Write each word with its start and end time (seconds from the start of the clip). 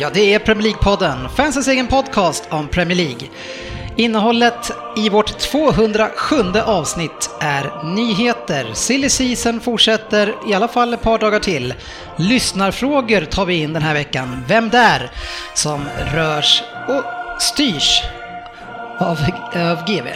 Ja 0.00 0.10
det 0.12 0.34
är 0.34 0.38
Premier 0.38 0.68
League-podden, 0.74 1.28
fansens 1.28 1.68
egen 1.68 1.86
podcast 1.86 2.44
om 2.50 2.68
Premier 2.68 2.96
League. 2.96 3.28
Innehållet 3.96 4.72
i 4.96 5.08
vårt 5.08 5.38
207 5.38 6.36
avsnitt 6.66 7.30
är 7.40 7.84
nyheter, 7.84 8.70
silly 8.74 9.08
season 9.08 9.60
fortsätter 9.60 10.34
i 10.48 10.54
alla 10.54 10.68
fall 10.68 10.94
ett 10.94 11.02
par 11.02 11.18
dagar 11.18 11.38
till. 11.40 11.74
Lyssnarfrågor 12.16 13.20
tar 13.24 13.44
vi 13.46 13.54
in 13.54 13.72
den 13.72 13.82
här 13.82 13.94
veckan. 13.94 14.44
Vem 14.48 14.70
där? 14.70 15.10
Som 15.54 15.84
rörs 16.14 16.62
och 16.88 17.02
styrs 17.42 18.02
av, 18.98 19.18
av 19.54 19.84
GV. 19.86 20.06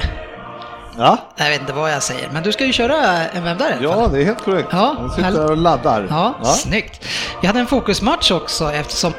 Ja, 0.98 1.18
Jag 1.36 1.48
vet 1.50 1.60
inte 1.60 1.72
vad 1.72 1.92
jag 1.92 2.02
säger, 2.02 2.28
men 2.32 2.42
du 2.42 2.52
ska 2.52 2.64
ju 2.64 2.72
köra 2.72 2.96
en 3.28 3.44
Vem 3.44 3.58
där? 3.58 3.70
i 3.82 3.86
alla 3.86 3.94
fall. 3.94 4.02
ja 4.02 4.08
det 4.08 4.20
är 4.20 4.24
helt 4.24 4.44
korrekt. 4.44 4.68
Ja, 4.72 4.96
Jag 5.00 5.10
sitter 5.10 5.30
här 5.32 5.50
och 5.50 5.56
laddar. 5.56 6.06
Ja, 6.10 6.34
snyggt. 6.44 7.04
Vi 7.40 7.46
hade 7.46 7.60
en 7.60 7.66
fokusmatch 7.66 8.30
också 8.30 8.72
eftersom 8.72 9.12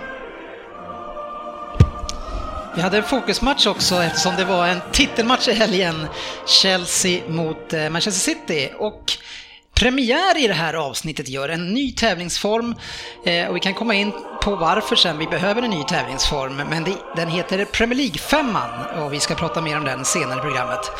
vi 2.76 2.82
hade 2.82 2.98
en 2.98 3.04
fokusmatch 3.04 3.68
också 3.68 4.04
eftersom 4.04 4.36
det 4.36 4.46
var 4.46 4.68
en 4.68 4.82
titelmatch 4.92 5.48
i 5.48 5.54
helgen. 5.54 6.08
Chelsea 6.46 7.30
mot 7.30 7.74
eh, 7.74 7.90
Manchester 7.90 8.34
City. 8.34 8.72
Och 8.78 9.12
premiär 9.74 10.44
i 10.44 10.48
det 10.48 10.54
här 10.54 10.74
avsnittet 10.74 11.30
gör 11.30 11.50
en 11.50 11.74
ny 11.74 11.92
tävlingsform. 11.92 12.76
Eh, 13.26 13.48
och 13.48 13.56
vi 13.56 13.60
kan 13.60 13.74
komma 13.74 13.94
in 13.94 14.12
på 14.42 14.56
varför 14.56 14.96
sen 14.96 15.18
vi 15.18 15.28
behöver 15.28 15.62
en 15.62 15.70
ny 15.70 15.84
tävlingsform. 15.84 16.56
Men 16.56 16.86
den 17.16 17.28
heter 17.28 17.66
Premier 17.66 17.98
League-femman 17.98 19.04
och 19.04 19.14
vi 19.14 19.20
ska 19.20 19.36
prata 19.36 19.62
mer 19.62 19.78
om 19.78 19.84
den 19.84 20.06
senare 20.06 20.40
i 20.40 20.42
programmet. 20.42 20.92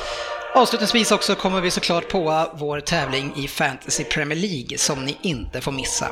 Avslutningsvis 0.58 1.12
också 1.12 1.36
kommer 1.36 1.62
vi 1.62 1.72
såklart 1.72 2.08
på 2.10 2.52
vår 2.54 2.80
tävling 2.80 3.34
i 3.36 3.48
Fantasy 3.48 4.04
Premier 4.04 4.40
League 4.40 4.78
som 4.78 5.06
ni 5.06 5.18
inte 5.22 5.62
får 5.62 5.72
missa. 5.72 6.08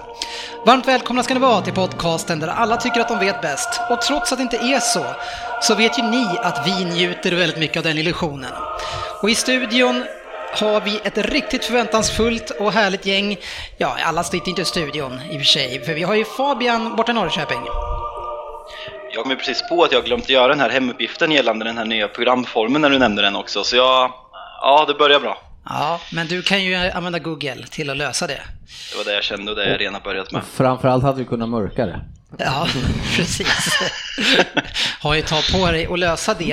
Varmt 0.65 0.87
välkomna 0.87 1.23
ska 1.23 1.33
ni 1.33 1.39
vara 1.39 1.61
till 1.61 1.73
podcasten 1.73 2.39
där 2.39 2.47
alla 2.47 2.77
tycker 2.77 3.01
att 3.01 3.07
de 3.07 3.19
vet 3.19 3.41
bäst. 3.41 3.81
Och 3.89 4.01
trots 4.01 4.31
att 4.31 4.37
det 4.37 4.43
inte 4.43 4.57
är 4.57 4.79
så, 4.79 5.05
så 5.61 5.75
vet 5.75 5.99
ju 5.99 6.03
ni 6.03 6.27
att 6.41 6.67
vi 6.67 6.85
njuter 6.85 7.31
väldigt 7.31 7.57
mycket 7.57 7.77
av 7.77 7.83
den 7.83 7.97
illusionen. 7.97 8.51
Och 9.21 9.29
i 9.29 9.35
studion 9.35 10.03
har 10.59 10.81
vi 10.81 10.99
ett 11.03 11.17
riktigt 11.17 11.65
förväntansfullt 11.65 12.49
och 12.49 12.71
härligt 12.71 13.05
gäng. 13.05 13.37
Ja, 13.77 13.97
alla 14.03 14.23
sitter 14.23 14.49
inte 14.49 14.61
i 14.61 14.65
studion 14.65 15.19
i 15.31 15.35
och 15.35 15.39
för 15.39 15.45
sig, 15.45 15.85
för 15.85 15.93
vi 15.93 16.03
har 16.03 16.15
ju 16.15 16.25
Fabian 16.25 16.95
borta 16.95 17.11
i 17.11 17.15
Norrköping. 17.15 17.61
Jag 19.13 19.23
kom 19.23 19.31
ju 19.31 19.37
precis 19.37 19.69
på 19.69 19.83
att 19.83 19.91
jag 19.91 20.05
glömt 20.05 20.29
göra 20.29 20.47
den 20.47 20.59
här 20.59 20.69
hemuppgiften 20.69 21.31
gällande 21.31 21.65
den 21.65 21.77
här 21.77 21.85
nya 21.85 22.07
programformen 22.07 22.81
när 22.81 22.89
du 22.89 22.99
nämnde 22.99 23.21
den 23.21 23.35
också, 23.35 23.63
så 23.63 23.75
jag... 23.75 24.22
Ja, 24.65 24.85
det 24.87 24.93
börjar 24.93 25.19
bra. 25.19 25.41
Ja, 25.65 26.01
men 26.11 26.27
du 26.27 26.41
kan 26.41 26.63
ju 26.63 26.75
använda 26.75 27.19
Google 27.19 27.65
till 27.69 27.89
att 27.89 27.97
lösa 27.97 28.27
det. 28.27 28.41
Det 28.91 28.97
var 28.97 29.03
det 29.05 29.13
jag 29.13 29.23
kände 29.23 29.51
och 29.51 29.57
det 29.57 29.69
jag 29.69 29.81
redan 29.81 30.01
börjat 30.03 30.31
med. 30.31 30.41
Framförallt 30.53 31.03
hade 31.03 31.19
vi 31.19 31.25
kunnat 31.25 31.49
mörka 31.49 31.85
det. 31.85 32.01
Ja, 32.37 32.67
precis. 33.15 33.79
Har 34.99 35.15
ju 35.15 35.21
tagit 35.21 35.51
på 35.51 35.71
dig 35.71 35.85
att 35.85 35.99
lösa 35.99 36.33
det. 36.33 36.51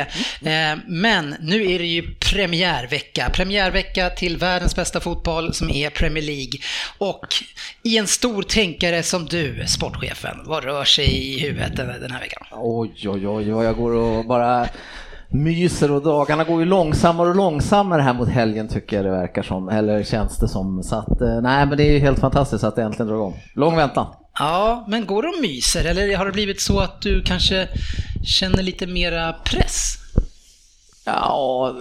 Eh, 0.50 0.78
Men 0.86 1.34
nu 1.40 1.70
är 1.72 1.78
det 1.78 1.86
ju 1.86 2.14
premiärvecka. 2.14 3.30
Premiärvecka 3.32 4.10
till 4.10 4.36
världens 4.36 4.76
bästa 4.76 5.00
fotboll 5.00 5.54
som 5.54 5.70
är 5.70 5.90
Premier 5.90 6.24
League. 6.24 6.60
Och 6.98 7.26
i 7.82 7.98
en 7.98 8.06
stor 8.06 8.42
tänkare 8.42 9.02
som 9.02 9.26
du, 9.26 9.64
sportchefen, 9.66 10.40
vad 10.44 10.64
rör 10.64 10.84
sig 10.84 11.04
i 11.34 11.40
huvudet 11.40 11.76
den 11.76 12.10
här 12.10 12.20
veckan? 12.20 12.46
Oj, 12.52 13.08
oj, 13.08 13.28
oj, 13.28 13.48
jag 13.48 13.76
går 13.76 13.92
och 13.92 14.24
bara 14.26 14.68
myser 15.32 15.90
och 15.90 16.02
dagarna 16.02 16.44
går 16.44 16.60
ju 16.60 16.66
långsammare 16.66 17.28
och 17.28 17.36
långsammare 17.36 18.02
här 18.02 18.14
mot 18.14 18.28
helgen 18.28 18.68
tycker 18.68 18.96
jag 18.96 19.04
det 19.04 19.10
verkar 19.10 19.42
som, 19.42 19.68
eller 19.68 20.02
känns 20.04 20.38
det 20.38 20.48
som. 20.48 20.82
Så 20.82 20.96
att, 20.96 21.20
eh, 21.20 21.40
nej 21.42 21.66
men 21.66 21.78
det 21.78 21.88
är 21.88 21.92
ju 21.92 21.98
helt 21.98 22.18
fantastiskt 22.18 22.64
att 22.64 22.76
det 22.76 22.82
äntligen 22.82 23.06
drar 23.06 23.16
igång. 23.16 23.42
Lång 23.54 23.76
väntan. 23.76 24.06
Ja, 24.38 24.84
men 24.88 25.06
går 25.06 25.22
och 25.22 25.42
myser 25.42 25.84
eller 25.84 26.16
har 26.16 26.26
det 26.26 26.32
blivit 26.32 26.60
så 26.60 26.80
att 26.80 27.02
du 27.02 27.22
kanske 27.22 27.68
känner 28.24 28.62
lite 28.62 28.86
mera 28.86 29.32
press? 29.32 29.96
Ja, 31.04 31.74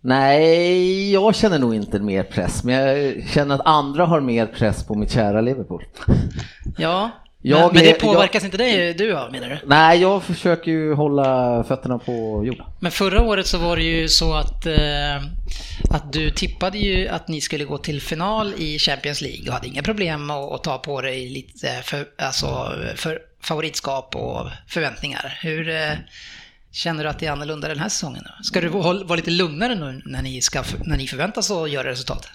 nej, 0.00 1.12
jag 1.12 1.34
känner 1.34 1.58
nog 1.58 1.74
inte 1.74 1.98
mer 1.98 2.22
press, 2.22 2.64
men 2.64 2.74
jag 2.74 3.14
känner 3.28 3.54
att 3.54 3.66
andra 3.66 4.06
har 4.06 4.20
mer 4.20 4.46
press 4.46 4.84
på 4.84 4.94
mitt 4.94 5.10
kära 5.10 5.40
Liverpool. 5.40 5.84
Ja, 6.78 7.10
Jag 7.44 7.58
men, 7.58 7.74
men 7.74 7.84
det 7.84 8.00
påverkas 8.00 8.44
inte 8.44 8.56
dig 8.56 8.94
du 8.94 9.16
av 9.16 9.32
menar 9.32 9.48
du? 9.48 9.58
Nej, 9.66 10.00
jag 10.00 10.22
försöker 10.22 10.70
ju 10.70 10.94
hålla 10.94 11.64
fötterna 11.64 11.98
på 11.98 12.42
jorden. 12.44 12.66
Men 12.80 12.92
förra 12.92 13.22
året 13.22 13.46
så 13.46 13.58
var 13.58 13.76
det 13.76 13.82
ju 13.82 14.08
så 14.08 14.34
att, 14.34 14.66
eh, 14.66 15.16
att 15.90 16.12
du 16.12 16.30
tippade 16.30 16.78
ju 16.78 17.08
att 17.08 17.28
ni 17.28 17.40
skulle 17.40 17.64
gå 17.64 17.78
till 17.78 18.00
final 18.00 18.54
i 18.58 18.78
Champions 18.78 19.20
League 19.20 19.48
och 19.48 19.54
hade 19.54 19.68
inga 19.68 19.82
problem 19.82 20.30
att, 20.30 20.52
att 20.52 20.64
ta 20.64 20.78
på 20.78 21.00
dig 21.00 21.28
lite 21.28 21.68
för, 21.82 22.06
alltså, 22.18 22.72
för 22.96 23.18
favoritskap 23.40 24.16
och 24.16 24.48
förväntningar. 24.66 25.38
Hur 25.40 25.68
eh, 25.68 25.92
känner 26.72 27.04
du 27.04 27.10
att 27.10 27.18
det 27.18 27.26
är 27.26 27.32
annorlunda 27.32 27.68
den 27.68 27.78
här 27.78 27.88
säsongen? 27.88 28.22
då? 28.24 28.44
Ska 28.44 28.60
du 28.60 28.68
vara 28.68 29.04
vara 29.04 29.16
lite 29.16 29.30
lugnare 29.30 29.74
nu 29.74 30.02
när 30.06 30.22
ni, 30.22 30.40
ska, 30.40 30.62
när 30.84 30.96
ni 30.96 31.06
förväntas 31.06 31.50
att 31.50 31.70
göra 31.70 31.88
resultat? 31.88 32.28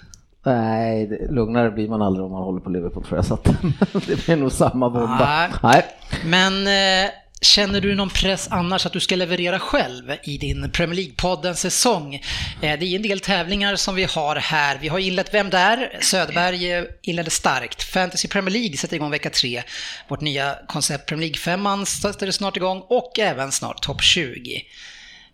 Nej, 0.44 1.06
det, 1.06 1.32
lugnare 1.32 1.70
blir 1.70 1.88
man 1.88 2.02
aldrig 2.02 2.24
om 2.26 2.32
man 2.32 2.42
håller 2.42 2.60
på 2.60 2.70
Liverpool 2.70 3.04
tror 3.04 3.18
jag, 3.18 3.26
så 3.26 3.34
att 3.34 3.44
det 4.06 4.26
blir 4.26 4.36
nog 4.36 4.52
samma 4.52 4.90
bomba. 4.90 5.48
Nej. 5.48 5.50
Nej. 5.62 5.84
Men 6.24 6.66
eh, 6.66 7.10
känner 7.40 7.80
du 7.80 7.94
någon 7.94 8.08
press 8.08 8.48
annars 8.50 8.86
att 8.86 8.92
du 8.92 9.00
ska 9.00 9.16
leverera 9.16 9.58
själv 9.58 10.12
i 10.22 10.38
din 10.38 10.70
Premier 10.70 10.96
League-podden 10.96 11.54
säsong? 11.54 12.14
Eh, 12.14 12.20
det 12.60 12.86
är 12.86 12.96
en 12.96 13.02
del 13.02 13.20
tävlingar 13.20 13.76
som 13.76 13.94
vi 13.94 14.04
har 14.04 14.36
här. 14.36 14.78
Vi 14.80 14.88
har 14.88 14.98
inlett 14.98 15.34
Vem 15.34 15.50
där? 15.50 15.98
Söderberg 16.00 16.72
eh, 16.72 16.84
inledde 17.02 17.30
starkt. 17.30 17.82
Fantasy 17.82 18.28
Premier 18.28 18.52
League 18.52 18.76
sätter 18.76 18.96
igång 18.96 19.10
vecka 19.10 19.30
tre. 19.30 19.62
Vårt 20.08 20.20
nya 20.20 20.54
koncept 20.66 21.06
Premier 21.06 21.28
League-femman 21.28 21.86
sätter 21.86 22.30
snart 22.30 22.56
igång 22.56 22.82
och 22.88 23.18
även 23.18 23.52
snart 23.52 23.82
topp 23.82 24.02
20. 24.02 24.62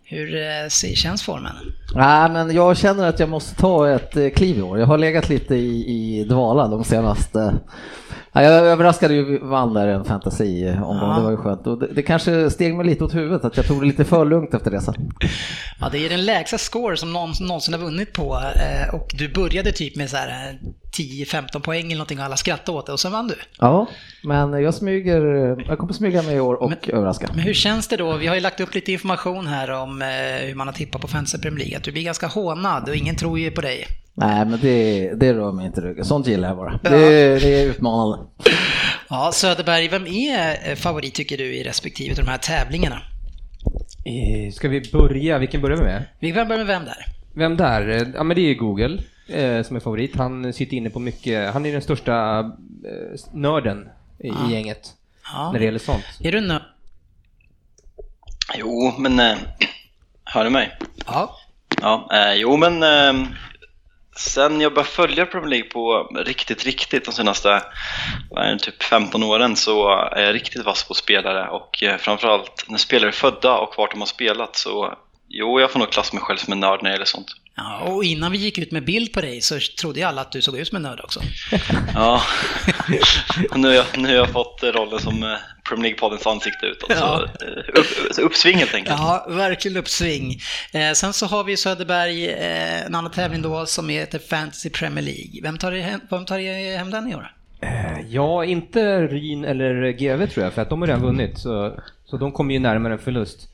Hur 0.07 0.35
eh, 0.35 0.69
känns 0.69 1.23
formen? 1.23 1.55
Nej, 1.95 2.29
men 2.31 2.55
jag 2.55 2.77
känner 2.77 3.07
att 3.09 3.19
jag 3.19 3.29
måste 3.29 3.55
ta 3.55 3.89
ett 3.89 4.17
eh, 4.17 4.29
kliv 4.29 4.57
i 4.57 4.61
år. 4.61 4.79
Jag 4.79 4.85
har 4.87 4.97
legat 4.97 5.29
lite 5.29 5.55
i, 5.55 5.85
i 6.19 6.23
dvala 6.23 6.67
de 6.67 6.83
senaste... 6.83 7.55
Ja, 8.31 8.41
jag 8.43 8.53
överraskade 8.65 9.13
ju 9.13 9.39
vann 9.39 9.73
där 9.73 9.87
en 9.87 10.05
fantasy-omgång, 10.05 11.09
Ja. 11.09 11.15
det 11.17 11.23
var 11.23 11.31
ju 11.31 11.37
skönt. 11.37 11.67
Och 11.67 11.79
det, 11.79 11.87
det 11.93 12.01
kanske 12.01 12.49
steg 12.49 12.75
mig 12.75 12.85
lite 12.85 13.03
åt 13.03 13.15
huvudet 13.15 13.45
att 13.45 13.57
jag 13.57 13.67
tog 13.67 13.81
det 13.81 13.85
lite 13.87 14.03
för 14.05 14.25
lugnt 14.25 14.53
efter 14.53 14.71
det 14.71 14.81
sen. 14.81 14.93
Ja, 15.79 15.89
det 15.91 16.05
är 16.05 16.09
den 16.09 16.25
lägsta 16.25 16.57
score 16.57 16.97
som 16.97 17.13
någon 17.13 17.31
någonsin 17.41 17.73
har 17.73 17.81
vunnit 17.81 18.13
på 18.13 18.41
eh, 18.55 18.95
och 18.95 19.07
du 19.17 19.33
började 19.33 19.71
typ 19.71 19.95
med 19.95 20.09
så 20.09 20.17
här 20.17 20.49
eh, 20.49 20.55
10-15 20.97 21.59
poäng 21.59 21.85
eller 21.85 21.95
någonting 21.95 22.19
och 22.19 22.25
alla 22.25 22.37
skrattade 22.37 22.77
åt 22.77 22.85
det 22.85 22.91
och 22.91 22.99
sen 22.99 23.11
vann 23.11 23.27
du. 23.27 23.35
Ja, 23.59 23.87
men 24.23 24.61
jag 24.61 24.73
smyger, 24.73 25.21
jag 25.67 25.77
kommer 25.77 25.93
smyga 25.93 26.21
mig 26.21 26.35
i 26.35 26.39
år 26.39 26.53
och 26.63 26.89
överraska. 26.89 27.27
Men 27.33 27.39
hur 27.43 27.53
känns 27.53 27.87
det 27.87 27.97
då? 27.97 28.17
Vi 28.17 28.27
har 28.27 28.35
ju 28.35 28.41
lagt 28.41 28.59
upp 28.59 28.75
lite 28.75 28.91
information 28.91 29.47
här 29.47 29.71
om 29.71 30.01
eh, 30.01 30.07
hur 30.47 30.55
man 30.55 30.67
har 30.67 30.73
tippat 30.73 31.01
på 31.01 31.07
Fantasy 31.07 31.37
Premier 31.37 31.59
League. 31.59 31.77
Att 31.77 31.83
du 31.83 31.91
blir 31.91 32.03
ganska 32.03 32.27
hånad 32.27 32.89
och 32.89 32.95
ingen 32.95 33.15
tror 33.15 33.39
ju 33.39 33.51
på 33.51 33.61
dig. 33.61 33.87
Nej, 34.13 34.45
men 34.45 34.59
det, 34.61 35.11
det 35.15 35.33
rör 35.33 35.51
mig 35.51 35.65
inte 35.65 35.81
ryggen. 35.81 36.05
Sånt 36.05 36.27
gillar 36.27 36.47
jag 36.47 36.57
bara. 36.57 36.79
Ja. 36.83 36.89
Det, 36.89 37.39
det 37.39 37.61
är 37.61 37.65
utmanande. 37.65 38.17
Ja, 39.09 39.31
Söderberg, 39.33 39.87
vem 39.87 40.07
är 40.07 40.69
eh, 40.69 40.75
favorit 40.75 41.13
tycker 41.13 41.37
du 41.37 41.55
i 41.55 41.63
respektive 41.63 42.11
av 42.11 42.25
de 42.25 42.31
här 42.31 42.37
tävlingarna? 42.37 43.01
Eh, 44.05 44.51
Ska 44.51 44.69
vi 44.69 44.81
börja? 44.91 45.37
Vilken 45.37 45.61
börjar 45.61 45.77
vi 45.77 45.83
med? 45.83 46.05
Vi 46.19 46.31
kan 46.31 46.47
börja 46.47 46.57
med 46.57 46.67
vem 46.67 46.85
där? 46.85 47.05
Vem 47.35 47.57
där? 47.57 48.11
Ja 48.15 48.23
men 48.23 48.35
det 48.35 48.41
är 48.41 48.53
Google 48.55 48.99
eh, 49.27 49.63
som 49.63 49.75
är 49.75 49.79
favorit. 49.79 50.15
Han 50.15 50.53
sitter 50.53 50.77
inne 50.77 50.89
på 50.89 50.99
mycket, 50.99 51.53
han 51.53 51.65
är 51.65 51.71
den 51.71 51.81
största 51.81 52.39
eh, 52.39 53.19
nörden 53.33 53.89
i, 54.19 54.27
Ja. 54.27 54.49
i 54.49 54.53
gänget 54.53 54.93
Ja. 55.33 55.51
när 55.51 55.59
det 55.59 55.65
gäller 55.65 55.79
sånt. 55.79 56.05
Är 56.23 56.31
du 56.31 56.41
nö... 56.41 56.59
Jo, 58.57 58.93
men... 58.97 59.19
Eh, 59.19 59.37
hör 60.23 60.43
du 60.43 60.49
mig? 60.49 60.77
Ja. 61.05 61.35
Ja, 61.81 62.09
eh, 62.13 62.33
jo 62.33 62.57
men... 62.57 62.83
Eh, 62.83 63.27
sen 64.17 64.61
jag 64.61 64.73
började 64.73 64.89
följa 64.89 65.25
Premier 65.25 65.49
League 65.49 65.69
på 65.69 66.03
riktigt, 66.25 66.63
riktigt 66.65 67.05
de 67.05 67.11
senaste 67.11 67.61
typ 68.61 68.83
15 68.83 69.23
åren 69.23 69.55
så 69.55 69.89
är 70.11 70.21
jag 70.21 70.35
riktigt 70.35 70.65
vass 70.65 70.83
på 70.87 70.93
spelare 70.93 71.49
och 71.49 71.83
eh, 71.83 71.97
framförallt 71.97 72.65
när 72.67 72.77
spelare 72.77 73.09
är 73.09 73.11
födda 73.11 73.57
och 73.57 73.73
vart 73.77 73.91
de 73.91 73.99
har 73.99 74.05
spelat 74.07 74.55
så 74.55 74.93
Jo, 75.27 75.59
jag 75.59 75.71
får 75.71 75.79
nog 75.79 75.89
klassa 75.91 76.15
mig 76.15 76.23
själv 76.23 76.37
som 76.37 76.53
en 76.53 76.59
nörd 76.59 76.83
när 76.83 76.89
det 76.89 76.93
gäller 76.93 77.05
sånt. 77.05 77.27
Ja, 77.57 77.79
och 77.79 78.03
innan 78.03 78.31
vi 78.31 78.37
gick 78.37 78.57
ut 78.57 78.71
med 78.71 78.85
bild 78.85 79.13
på 79.13 79.21
dig 79.21 79.41
så 79.41 79.59
trodde 79.79 79.99
ju 79.99 80.05
alla 80.05 80.21
att 80.21 80.31
du 80.31 80.41
såg 80.41 80.57
ut 80.59 80.67
som 80.67 80.75
en 80.75 80.81
nörd 80.81 80.99
också. 81.03 81.19
Ja, 81.93 82.21
nu 83.55 83.67
har, 83.67 83.75
jag, 83.75 83.85
nu 83.97 84.07
har 84.07 84.15
jag 84.15 84.29
fått 84.29 84.63
rollen 84.63 84.99
som 84.99 85.23
eh, 85.23 85.29
Premier 85.69 85.91
League-poddens 85.93 86.27
ansikte 86.27 86.65
utåt. 86.65 86.89
Ja. 86.89 86.95
Så, 87.39 87.45
eh, 87.45 87.79
upp, 87.79 88.15
så 88.15 88.21
uppsving 88.21 88.57
helt 88.57 88.73
enkelt. 88.73 88.95
Ja, 88.99 89.25
verkligen 89.29 89.77
uppsving. 89.77 90.39
Eh, 90.71 90.91
sen 90.93 91.13
så 91.13 91.25
har 91.25 91.43
vi 91.43 91.57
Söderberg, 91.57 92.25
eh, 92.29 92.85
en 92.85 92.95
annan 92.95 93.11
tävling 93.11 93.41
då 93.41 93.65
som 93.65 93.89
heter 93.89 94.19
Fantasy 94.19 94.69
Premier 94.69 95.05
League. 95.05 95.41
Vem 95.43 95.57
tar, 95.57 95.71
hem, 95.71 95.99
vem 96.09 96.25
tar 96.25 96.77
hem 96.77 96.91
den 96.91 97.11
i 97.11 97.15
år? 97.15 97.31
Eh, 97.61 97.85
Ja, 98.09 98.45
inte 98.45 99.01
Ryn 99.01 99.45
eller 99.45 99.91
GV 99.91 100.27
tror 100.27 100.43
jag, 100.43 100.53
för 100.53 100.61
att 100.61 100.69
de 100.69 100.81
har 100.81 100.87
redan 100.87 101.01
vunnit. 101.01 101.39
Så, 101.39 101.79
så 102.05 102.17
de 102.17 102.31
kommer 102.31 102.53
ju 102.53 102.59
närmare 102.59 102.93
en 102.93 102.99
förlust. 102.99 103.47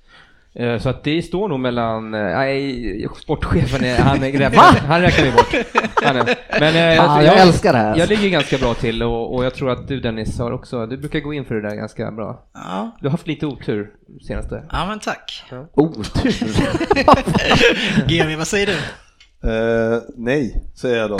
Eh, 0.55 0.77
Så 0.79 0.89
att 0.89 1.03
det 1.03 1.21
står 1.21 1.47
nog 1.49 1.59
mellan, 1.59 2.13
eh, 2.13 2.21
nej, 2.21 3.07
sportchefen 3.21 3.83
är, 3.83 3.97
han 3.97 4.23
är 4.23 4.29
grabben, 4.29 4.59
han 4.87 5.01
räknar 5.01 5.25
vi 5.25 5.31
bort. 5.31 5.55
Han 6.03 6.15
är. 6.15 6.35
Men 6.59 6.91
eh, 6.97 7.05
Fan, 7.05 7.25
jag 7.25 7.37
älskar 7.39 7.73
det 7.73 7.79
här. 7.79 7.97
Jag 7.97 8.09
ligger 8.09 8.29
ganska 8.29 8.57
bra 8.57 8.73
till 8.73 9.03
och, 9.03 9.35
och 9.35 9.45
jag 9.45 9.53
tror 9.55 9.69
att 9.69 9.87
du 9.87 9.99
Dennis 9.99 10.39
har 10.39 10.51
också, 10.51 10.85
du 10.85 10.97
brukar 10.97 11.19
gå 11.19 11.33
in 11.33 11.45
för 11.45 11.55
det 11.55 11.69
där 11.69 11.75
ganska 11.75 12.11
bra. 12.11 12.43
Ja, 12.53 12.91
Du 12.99 13.07
har 13.07 13.11
haft 13.11 13.27
lite 13.27 13.45
otur 13.45 13.89
senaste. 14.27 14.63
ja 14.71 14.85
men 14.87 14.99
tack. 14.99 15.43
Otur. 15.73 16.33
GV, 18.07 18.37
vad 18.37 18.47
säger 18.47 18.67
du? 18.67 18.73
Eh, 19.43 19.99
nej, 20.17 20.63
säger 20.75 20.97
jag 20.97 21.09
då. 21.09 21.17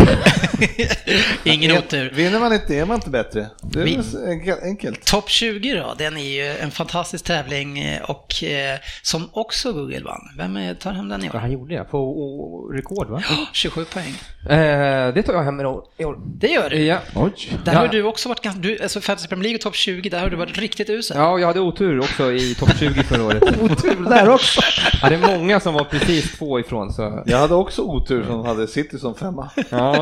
Ingen 1.43 1.77
otur. 1.77 2.11
Vinner 2.15 2.39
man 2.39 2.53
inte 2.53 2.75
är 2.75 2.85
man 2.85 2.95
inte 2.95 3.09
bättre. 3.09 3.47
Det 3.61 3.79
är 3.79 3.83
Vi- 3.85 3.95
väl 3.95 4.03
så 4.05 4.17
enkel- 4.27 4.63
enkelt. 4.63 5.05
Topp 5.05 5.29
20 5.29 5.73
då, 5.73 5.93
den 5.97 6.17
är 6.17 6.21
ju 6.23 6.47
en 6.57 6.71
fantastisk 6.71 7.25
tävling 7.25 7.79
eh, 7.79 8.01
och 8.01 8.43
eh, 8.43 8.77
som 9.01 9.29
också 9.33 9.73
Google 9.73 9.99
vann. 10.03 10.21
Vem 10.37 10.75
tar 10.75 10.91
hem 10.91 11.09
den 11.09 11.23
i 11.23 11.25
Ja, 11.25 11.31
år? 11.33 11.39
han 11.39 11.51
gjorde 11.51 11.75
det, 11.75 11.83
på 11.83 11.99
och, 11.99 12.73
rekord 12.73 13.09
va? 13.09 13.23
27 13.53 13.85
poäng. 13.85 14.13
Eh, 14.49 15.13
det 15.13 15.23
tar 15.23 15.33
jag 15.33 15.43
hem 15.43 15.59
i 15.61 15.65
år. 15.65 15.83
i 15.97 16.05
år. 16.05 16.17
Det 16.39 16.47
gör 16.47 16.69
du. 16.69 16.83
Ja. 16.85 16.97
Oj. 17.15 17.31
Där 17.65 17.73
Ja. 17.73 17.79
har 17.79 17.87
du 17.87 18.03
också 18.03 18.29
varit 18.29 18.41
ganska, 18.41 18.61
du, 18.61 18.79
alltså 18.83 19.01
Fantasy 19.01 19.27
Premier 19.27 19.43
League 19.43 19.55
och 19.57 19.61
topp 19.61 19.75
20, 19.75 20.09
där 20.09 20.19
har 20.19 20.29
du 20.29 20.35
varit 20.35 20.57
riktigt 20.57 20.89
usel. 20.89 21.17
ja, 21.17 21.39
jag 21.39 21.47
hade 21.47 21.59
otur 21.59 21.99
också 21.99 22.31
i 22.31 22.55
topp 22.55 22.69
20 22.79 23.03
förra 23.03 23.23
året. 23.25 23.43
Otur 23.61 24.09
där 24.09 24.29
också. 24.29 24.61
Ja, 25.01 25.09
det 25.09 25.15
är 25.15 25.37
många 25.37 25.59
som 25.59 25.73
var 25.73 25.83
precis 25.83 26.37
två 26.37 26.59
ifrån 26.59 26.93
så... 26.93 27.23
Jag 27.25 27.37
hade 27.37 27.53
också 27.55 27.81
otur 27.81 28.10
som 28.27 28.45
hade 28.45 28.67
City 28.67 28.99
som 28.99 29.15
femma. 29.15 29.49
Ja, 29.69 29.99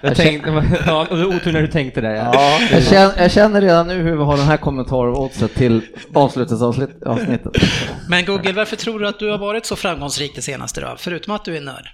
jag 0.00 0.16
tänkte, 0.16 0.64
ja, 0.86 1.06
och 1.10 1.16
det 1.16 1.24
var 1.26 1.36
otur 1.36 1.52
när 1.52 1.62
du 1.62 1.68
tänkte 1.68 2.00
det. 2.00 2.16
Ja. 2.16 2.30
Ja, 2.34 2.60
Jag 2.70 2.84
känner, 2.84 3.22
jag 3.22 3.32
känner 3.32 3.60
redan 3.60 3.88
nu 3.88 3.94
hur 3.94 4.16
vi 4.16 4.22
har 4.24 4.36
den 4.36 4.46
här 4.46 4.56
kommentaren 4.56 5.48
till 5.48 5.82
avslutningsavsnittet. 6.14 7.52
Men 8.08 8.24
Google, 8.24 8.52
varför 8.52 8.76
tror 8.76 8.98
du 9.00 9.08
att 9.08 9.18
du 9.18 9.30
har 9.30 9.38
varit 9.38 9.66
så 9.66 9.76
framgångsrik 9.76 10.32
det 10.34 10.42
senaste 10.42 10.80
då? 10.80 10.94
Förutom 10.98 11.34
att 11.34 11.44
du 11.44 11.56
är 11.56 11.60
nörd. 11.60 11.88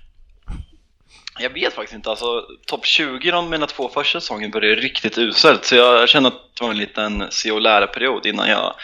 Jag 1.41 1.51
vet 1.51 1.73
faktiskt 1.73 1.95
inte, 1.95 2.11
alltså 2.11 2.27
topp 2.67 2.87
20 2.87 3.31
de 3.31 3.51
mina 3.51 3.67
två 3.67 3.89
första 3.89 4.21
säsonger 4.21 4.49
började 4.49 4.81
riktigt 4.81 5.19
uselt 5.19 5.65
så 5.65 5.75
jag 5.75 6.09
kände 6.09 6.29
att 6.29 6.35
det 6.59 6.65
var 6.65 6.71
en 6.71 6.79
liten 6.79 7.25
se 7.31 7.51
och 7.51 7.61
lära-period 7.61 8.27
innan 8.27 8.49
jag 8.49 8.75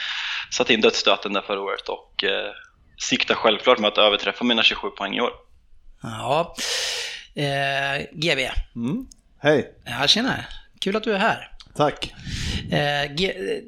satte 0.51 0.75
in 0.75 0.81
dödsstöten 0.81 1.33
där 1.33 1.41
förra 1.41 1.61
året 1.61 1.89
och 1.89 2.25
eh, 2.25 2.51
siktar 2.99 3.35
självklart 3.35 3.79
med 3.79 3.89
att 3.89 3.99
överträffa 3.99 4.45
mina 4.45 4.63
27 4.63 4.89
poäng 4.89 5.15
i 5.17 5.21
år. 5.21 5.31
Ja. 6.05 6.55
Eh, 7.35 8.07
GV. 8.13 8.39
mm. 8.77 9.07
Hej, 9.39 9.73
Ja, 9.85 10.07
tjena. 10.07 10.35
Kul 10.79 10.97
att 10.97 11.03
du 11.05 11.13
är 11.15 11.19
här. 11.19 11.51
tack. 11.77 12.15
Eh, 12.71 13.11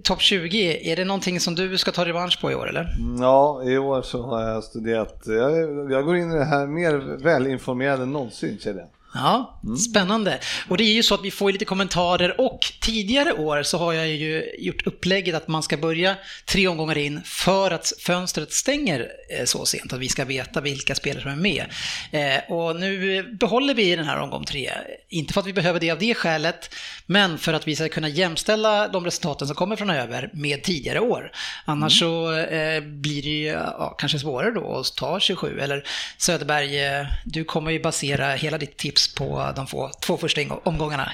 Topp 0.03 0.21
20, 0.21 0.93
är 0.93 0.97
det 0.97 1.05
någonting 1.05 1.41
som 1.41 1.55
du 1.55 1.79
ska 1.79 1.93
ta 1.93 2.05
revansch 2.05 2.41
på 2.41 2.51
i 2.51 2.55
år 2.55 2.69
eller? 2.69 2.81
Mm, 2.99 3.23
Ja, 3.23 3.63
i 3.65 3.79
år 3.79 4.03
så 4.03 4.23
har 4.27 4.43
jag 4.49 4.65
studerat. 4.65 5.23
Jag, 5.27 5.53
jag 5.93 6.05
går 6.05 6.17
in 6.17 6.33
i 6.33 6.39
det 6.39 6.45
här 6.45 6.67
mer 6.67 6.93
välinformerad 7.23 8.03
än 8.03 8.13
någonsin 8.13 8.59
känner 8.61 8.79
jag. 8.81 8.89
Ja, 9.17 9.61
spännande. 9.91 10.39
Och 10.69 10.77
det 10.77 10.85
är 10.85 10.93
ju 10.93 11.03
så 11.03 11.15
att 11.15 11.25
vi 11.25 11.31
får 11.31 11.53
lite 11.53 11.65
kommentarer 11.65 12.41
och 12.41 12.73
tidigare 12.81 13.33
år 13.33 13.63
så 13.63 13.79
har 13.79 13.93
jag 13.93 14.09
ju 14.09 14.45
gjort 14.59 14.87
upplägget 14.87 15.35
att 15.35 15.49
man 15.49 15.63
ska 15.63 15.77
börja 15.77 16.17
tre 16.47 16.69
omgångar 16.69 16.99
in 16.99 17.21
för 17.25 17.71
att 17.71 17.93
fönstret 18.01 18.53
stänger 18.53 19.09
eh, 19.39 19.45
så 19.45 19.67
sent 19.67 19.93
att 19.93 20.01
vi 20.01 20.09
ska 20.09 20.25
veta 20.25 20.61
vilka 20.61 20.95
spelare 20.95 21.23
som 21.23 21.31
är 21.31 21.37
med. 21.37 21.65
Eh, 22.11 22.53
Och 22.53 22.77
nu 22.77 23.23
behåller 23.41 23.75
vi 23.75 23.97
den 23.97 24.05
här 24.05 24.19
omgång 24.21 24.45
tre. 24.45 24.71
Inte 25.09 25.33
för 25.33 25.41
att 25.41 25.47
vi 25.47 25.53
behöver 25.53 25.81
det 25.81 25.91
av 25.91 25.99
det 25.99 26.15
skälet, 26.15 26.75
men 27.07 27.39
för 27.39 27.53
att 27.53 27.69
vi 27.69 27.77
ska 27.77 27.89
kunna 27.89 28.09
jämställa 28.09 28.89
de 28.89 29.05
resultaten 29.05 29.47
som 29.47 29.57
kommer 29.57 29.77
från 29.77 29.91
över 29.91 30.31
med 30.33 30.63
tidigare 30.63 31.01
år. 31.01 31.33
Annars 31.65 31.99
så 31.99 32.33
eh, 32.37 32.81
blir 32.83 33.23
det 33.23 33.29
ju 33.29 33.47
ja, 33.47 33.95
kanske 33.99 34.19
svårare 34.19 34.51
då 34.51 34.77
att 34.79 34.97
ta 34.97 35.21
27. 35.21 35.59
Eller 35.61 35.85
Söderberg, 36.19 37.07
du 37.25 37.45
kommer 37.45 37.71
ju 37.71 37.81
basera 37.83 38.31
hela 38.33 38.59
ditt 38.59 38.77
tips 38.77 39.06
på 39.15 39.53
de 39.57 39.67
få, 39.67 39.91
två 40.01 40.17
första 40.17 40.41
omgångarna. 40.63 41.13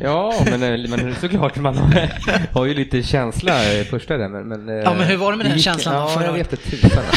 Ja, 0.00 0.34
men, 0.44 0.62
eh, 0.62 0.90
men 0.90 1.14
såklart 1.14 1.56
man 1.56 1.76
har, 1.76 2.08
har 2.52 2.64
ju 2.64 2.74
lite 2.74 3.02
känsla 3.02 3.72
i 3.72 3.84
första 3.84 4.16
där, 4.16 4.28
men... 4.28 4.48
men 4.48 4.68
eh, 4.68 4.74
Ja, 4.74 4.94
men 4.94 5.06
hur 5.06 5.16
var 5.16 5.32
det 5.32 5.38
med 5.38 5.46
den 5.46 5.56
gick- 5.56 5.64
känslan 5.64 5.94
Ja, 5.94 6.08
förra 6.08 6.24
jag 6.26 6.32
vet 6.32 6.52
inte 6.52 6.70
tusan. 6.70 7.04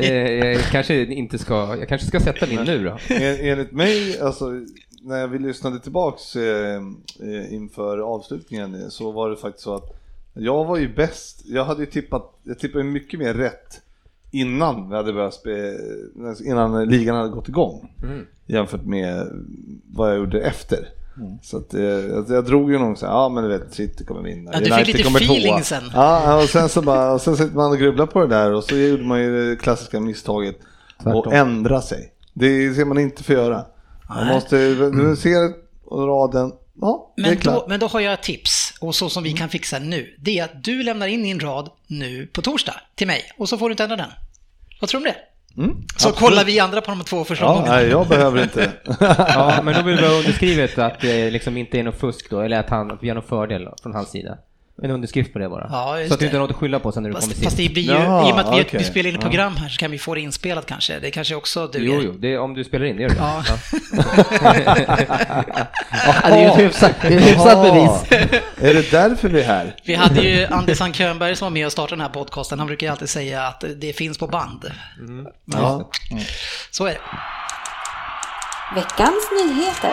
Eh, 0.00 0.14
jag 0.32 0.62
kanske 0.62 1.04
inte 1.04 1.38
ska, 1.38 1.76
jag 1.78 1.88
kanske 1.88 2.06
ska 2.06 2.20
sätta 2.20 2.46
min 2.46 2.60
nu 2.60 2.84
då. 2.84 3.14
En, 3.14 3.36
enligt 3.40 3.72
mig, 3.72 4.20
alltså 4.20 4.50
när 5.02 5.26
vi 5.26 5.38
lyssnade 5.38 5.80
tillbaks 5.80 6.36
eh, 6.36 6.82
eh, 7.22 7.52
inför 7.54 7.98
avslutningen 7.98 8.74
eh, 8.82 8.88
så 8.88 9.10
var 9.12 9.30
det 9.30 9.36
faktiskt 9.36 9.64
så 9.64 9.74
att 9.74 9.96
jag 10.34 10.64
var 10.64 10.76
ju 10.76 10.94
bäst. 10.94 11.42
Jag 11.46 11.64
hade 11.64 11.80
ju 11.80 11.86
tippat, 11.86 12.38
jag 12.42 12.58
tippade 12.58 12.84
mycket 12.84 13.20
mer 13.20 13.34
rätt 13.34 13.80
innan 14.40 14.88
vi 14.90 14.96
hade 14.96 15.12
börjat 15.12 15.42
innan 16.44 16.88
ligan 16.88 17.16
hade 17.16 17.28
gått 17.28 17.48
igång. 17.48 17.92
Mm. 18.02 18.26
Jämfört 18.46 18.84
med 18.84 19.26
vad 19.94 20.10
jag 20.10 20.16
gjorde 20.18 20.40
efter. 20.40 20.88
Så 21.42 21.56
att, 21.56 21.74
eh, 21.74 21.82
jag, 21.82 22.24
jag 22.28 22.44
drog 22.44 22.72
ju 22.72 22.78
någon 22.78 22.96
så 22.96 23.06
här, 23.06 23.12
ja 23.12 23.28
men 23.28 23.44
du 23.44 23.58
vet, 23.58 23.74
City 23.74 24.04
kommer 24.04 24.22
vinna. 24.22 24.50
Ja, 24.54 24.58
du 24.58 24.64
fick 24.64 24.72
United 24.74 24.86
lite 24.86 25.02
kommer 25.02 25.20
feeling 25.20 25.52
tvåa. 25.52 25.62
sen. 25.62 25.84
Ja, 25.94 26.42
och 26.42 26.48
sen 26.48 26.68
så 26.68 26.82
bara, 26.82 27.12
och 27.12 27.20
sen 27.20 27.36
sitter 27.36 27.54
man 27.56 27.70
och 27.70 27.78
grubblar 27.78 28.06
på 28.06 28.20
det 28.20 28.26
där 28.26 28.52
och 28.52 28.64
så 28.64 28.76
gjorde 28.76 29.04
man 29.04 29.20
ju 29.20 29.50
det 29.50 29.56
klassiska 29.56 30.00
misstaget 30.00 30.56
Tvärtom. 31.02 31.16
och 31.20 31.32
ändra 31.32 31.80
sig. 31.82 32.12
Det 32.32 32.74
ser 32.74 32.84
man 32.84 32.98
inte 32.98 33.22
få 33.24 33.32
göra. 33.32 33.64
Man 34.08 34.24
Nej. 34.26 34.34
måste, 34.34 34.74
du 34.74 35.16
ser 35.16 35.66
raden, 36.06 36.52
ja, 36.80 37.12
det 37.16 37.22
är 37.22 37.26
Men 37.26 37.34
då, 37.36 37.40
klart. 37.40 37.68
men 37.68 37.80
då 37.80 37.86
har 37.86 38.00
jag 38.00 38.12
ett 38.12 38.22
tips, 38.22 38.74
och 38.80 38.94
så 38.94 39.08
som 39.08 39.22
vi 39.22 39.32
kan 39.32 39.48
fixa 39.48 39.78
nu. 39.78 40.14
Det 40.18 40.38
är 40.38 40.44
att 40.44 40.64
du 40.64 40.82
lämnar 40.82 41.06
in 41.06 41.22
din 41.22 41.40
rad 41.40 41.70
nu 41.86 42.26
på 42.32 42.42
torsdag 42.42 42.74
till 42.94 43.06
mig, 43.06 43.22
och 43.38 43.48
så 43.48 43.58
får 43.58 43.68
du 43.68 43.72
inte 43.72 43.82
ändra 43.82 43.96
den. 43.96 44.10
Vad 44.80 44.90
tror 44.90 45.00
du 45.00 45.06
om 45.08 45.12
det? 45.12 45.20
Mm, 45.62 45.76
Så 45.96 46.08
absolut. 46.08 46.16
kollar 46.16 46.44
vi 46.44 46.60
andra 46.60 46.80
på 46.80 46.90
de 46.90 47.04
två 47.04 47.24
första 47.24 47.44
Ja, 47.44 47.64
nej, 47.66 47.88
jag 47.88 48.08
behöver 48.08 48.42
inte. 48.42 48.72
Ja, 49.28 49.60
men 49.62 49.74
då 49.74 49.82
vill 49.82 49.96
vi 49.96 50.06
ha 50.06 50.14
underskrivet 50.14 50.78
att 50.78 51.00
det 51.00 51.30
liksom 51.30 51.56
inte 51.56 51.78
är 51.78 51.82
något 51.82 52.00
fusk 52.00 52.30
då, 52.30 52.40
eller 52.40 52.60
att, 52.60 52.70
han, 52.70 52.90
att 52.90 53.02
vi 53.02 53.08
har 53.08 53.14
någon 53.14 53.24
fördel 53.24 53.68
från 53.82 53.94
hans 53.94 54.10
sida. 54.10 54.38
En 54.82 54.90
underskrift 54.90 55.32
på 55.32 55.38
det 55.38 55.48
bara. 55.48 55.68
Ja, 55.70 55.98
just 55.98 56.08
så 56.08 56.14
att 56.14 56.20
du 56.20 56.26
inte 56.26 56.36
det. 56.36 56.40
har 56.40 56.46
något 56.46 56.54
att 56.54 56.60
skylla 56.60 56.80
på 56.80 56.92
sen 56.92 57.02
när 57.02 57.10
du 57.10 57.14
kommer 57.14 57.26
Fast, 57.26 57.32
sist. 57.32 57.44
fast 57.44 57.56
det 57.56 57.68
blir 57.68 57.82
ju, 57.82 57.92
Jaha, 57.92 58.28
i 58.28 58.32
och 58.32 58.36
med 58.36 58.46
att 58.46 58.58
vi, 58.58 58.62
okej. 58.62 58.78
vi 58.78 58.84
spelar 58.84 59.08
in 59.10 59.14
ett 59.14 59.20
program 59.20 59.56
här 59.56 59.68
så 59.68 59.78
kan 59.78 59.90
vi 59.90 59.98
få 59.98 60.14
det 60.14 60.20
inspelat 60.20 60.66
kanske. 60.66 60.98
Det 60.98 61.10
kanske 61.10 61.34
också 61.34 61.66
duger. 61.66 61.86
Jo, 61.86 62.00
jo, 62.04 62.12
det, 62.12 62.38
om 62.38 62.54
du 62.54 62.64
spelar 62.64 62.86
in, 62.86 62.96
det 62.96 63.02
gör 63.02 63.08
du. 63.08 63.16
Ja. 63.16 63.42
Ja, 63.46 63.56
det 66.28 66.34
är 66.34 66.40
ju 66.40 66.46
ett 66.46 66.58
hyfsat, 66.58 66.92
det 67.02 67.08
är 67.08 67.16
ett 67.18 67.26
hyfsat 67.26 67.62
bevis. 67.62 68.22
Är 68.60 68.74
det 68.74 68.90
därför 68.90 69.28
vi 69.28 69.40
är 69.40 69.44
här? 69.46 69.76
Vi 69.84 69.94
hade 69.94 70.20
ju 70.20 70.46
Anders 70.46 70.96
Könberg 70.96 71.36
som 71.36 71.46
var 71.46 71.50
med 71.50 71.66
och 71.66 71.72
startade 71.72 71.96
den 71.96 72.00
här 72.06 72.08
podcasten. 72.14 72.58
Han 72.58 72.66
brukar 72.66 72.86
ju 72.86 72.90
alltid 72.90 73.08
säga 73.08 73.42
att 73.46 73.64
det 73.76 73.92
finns 73.92 74.18
på 74.18 74.26
band. 74.26 74.64
Ja. 75.44 75.90
Så 76.70 76.86
är 76.86 76.90
det. 76.90 77.00
Veckans 78.74 79.28
nyheter. 79.44 79.92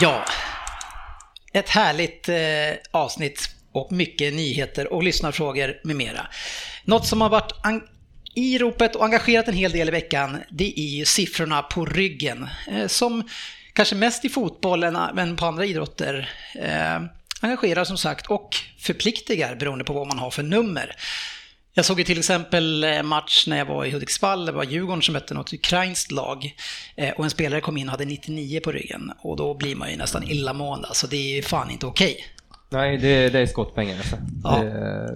Ja, 0.00 0.24
ett 1.52 1.68
härligt 1.68 2.28
eh, 2.28 2.36
avsnitt 2.90 3.53
och 3.74 3.92
mycket 3.92 4.34
nyheter 4.34 4.92
och 4.92 5.02
lyssnarfrågor 5.02 5.74
med 5.84 5.96
mera. 5.96 6.26
Något 6.84 7.06
som 7.06 7.20
har 7.20 7.28
varit 7.28 7.52
i 8.34 8.58
ropet 8.58 8.96
och 8.96 9.04
engagerat 9.04 9.48
en 9.48 9.54
hel 9.54 9.72
del 9.72 9.88
i 9.88 9.90
veckan, 9.90 10.38
det 10.50 10.80
är 10.80 10.88
ju 10.88 11.04
siffrorna 11.04 11.62
på 11.62 11.84
ryggen. 11.84 12.48
Eh, 12.70 12.86
som 12.86 13.28
kanske 13.72 13.94
mest 13.94 14.24
i 14.24 14.28
fotbollen, 14.28 14.96
eh, 14.96 15.08
men 15.14 15.36
på 15.36 15.46
andra 15.46 15.64
idrotter, 15.64 16.30
eh, 16.54 17.02
engagerar 17.40 17.84
som 17.84 17.98
sagt 17.98 18.26
och 18.26 18.56
förpliktigar 18.78 19.56
beroende 19.56 19.84
på 19.84 19.92
vad 19.92 20.06
man 20.06 20.18
har 20.18 20.30
för 20.30 20.42
nummer. 20.42 20.96
Jag 21.76 21.84
såg 21.84 21.98
ju 21.98 22.04
till 22.04 22.18
exempel 22.18 22.84
en 22.84 23.06
match 23.06 23.46
när 23.46 23.58
jag 23.58 23.64
var 23.64 23.84
i 23.84 23.90
Hudiksvall, 23.90 24.46
det 24.46 24.52
var 24.52 24.64
Djurgården 24.64 25.02
som 25.02 25.12
mötte 25.12 25.34
något 25.34 25.52
ukrainskt 25.52 26.10
lag 26.12 26.54
och 27.16 27.24
en 27.24 27.30
spelare 27.30 27.60
kom 27.60 27.76
in 27.76 27.88
och 27.88 27.90
hade 27.90 28.04
99 28.04 28.60
på 28.60 28.72
ryggen 28.72 29.12
och 29.18 29.36
då 29.36 29.54
blir 29.54 29.76
man 29.76 29.90
ju 29.90 29.96
nästan 29.96 30.30
illamående, 30.30 30.88
så 30.92 31.06
det 31.06 31.16
är 31.16 31.36
ju 31.36 31.42
fan 31.42 31.70
inte 31.70 31.86
okej. 31.86 32.33
Nej, 32.70 32.98
det, 32.98 33.28
det 33.28 33.38
är 33.40 33.46
skottpengar 33.46 33.96
alltså. 33.96 34.16
Ja. 34.44 34.58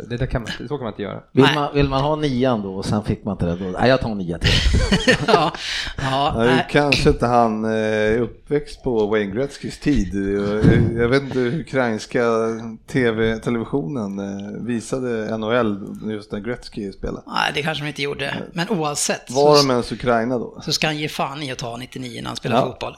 Det, 0.09 0.17
det, 0.17 0.26
kan 0.26 0.43
man, 0.43 0.50
så 0.69 0.76
kan 0.78 0.85
man 0.85 0.93
inte 0.93 1.02
göra. 1.02 1.21
Vill 1.33 1.47
man, 1.55 1.75
vill 1.75 1.88
man 1.88 2.00
ha 2.02 2.17
nian 2.17 2.62
då 2.62 2.75
och 2.75 2.85
sen 2.85 3.05
fick 3.05 3.25
man 3.25 3.33
inte 3.35 3.47
det, 3.47 3.57
då, 3.57 3.64
nej 3.81 3.88
jag 3.88 4.00
tar 4.00 4.11
en 4.11 4.19
nia 4.19 4.38
till. 4.38 4.50
ja, 5.26 5.52
ja, 6.02 6.35
Nej, 6.37 6.47
nej. 6.47 6.67
kanske 6.71 7.09
inte 7.11 7.26
han 7.26 7.64
eh, 7.64 7.71
är 7.71 8.19
uppväxt 8.19 8.83
på 8.83 9.07
Wayne 9.07 9.35
Gretzkys 9.35 9.78
tid. 9.78 10.14
Jag- 10.14 11.02
Jag 11.02 11.09
vet 11.09 11.23
inte 11.23 11.38
hur 11.38 11.61
ukrainska 11.61 12.23
TV, 12.87 13.38
televisionen 13.38 14.19
eh, 14.19 14.67
visade 14.67 15.38
NHL 15.38 15.87
just 16.12 16.33
när 16.33 16.40
Gretzky 16.40 16.93
spelade. 16.93 17.23
nej, 17.26 17.50
det 17.55 17.62
kanske 17.62 17.85
de 17.85 17.88
inte 17.88 18.02
gjorde. 18.02 18.35
Men 18.52 18.69
oavsett 18.69 19.31
Var 19.31 19.57
så, 19.57 19.62
de 19.62 19.71
ens 19.71 19.93
Ukraina 19.93 20.38
då? 20.38 20.61
så 20.64 20.73
ska 20.73 20.87
han 20.87 20.99
ge 20.99 21.09
fan 21.09 21.43
i 21.43 21.52
att 21.52 21.59
ta 21.59 21.76
99 21.76 22.21
när 22.23 22.26
han 22.28 22.37
spelar 22.37 22.57
Ja, 22.57 22.67
fotboll. 22.67 22.97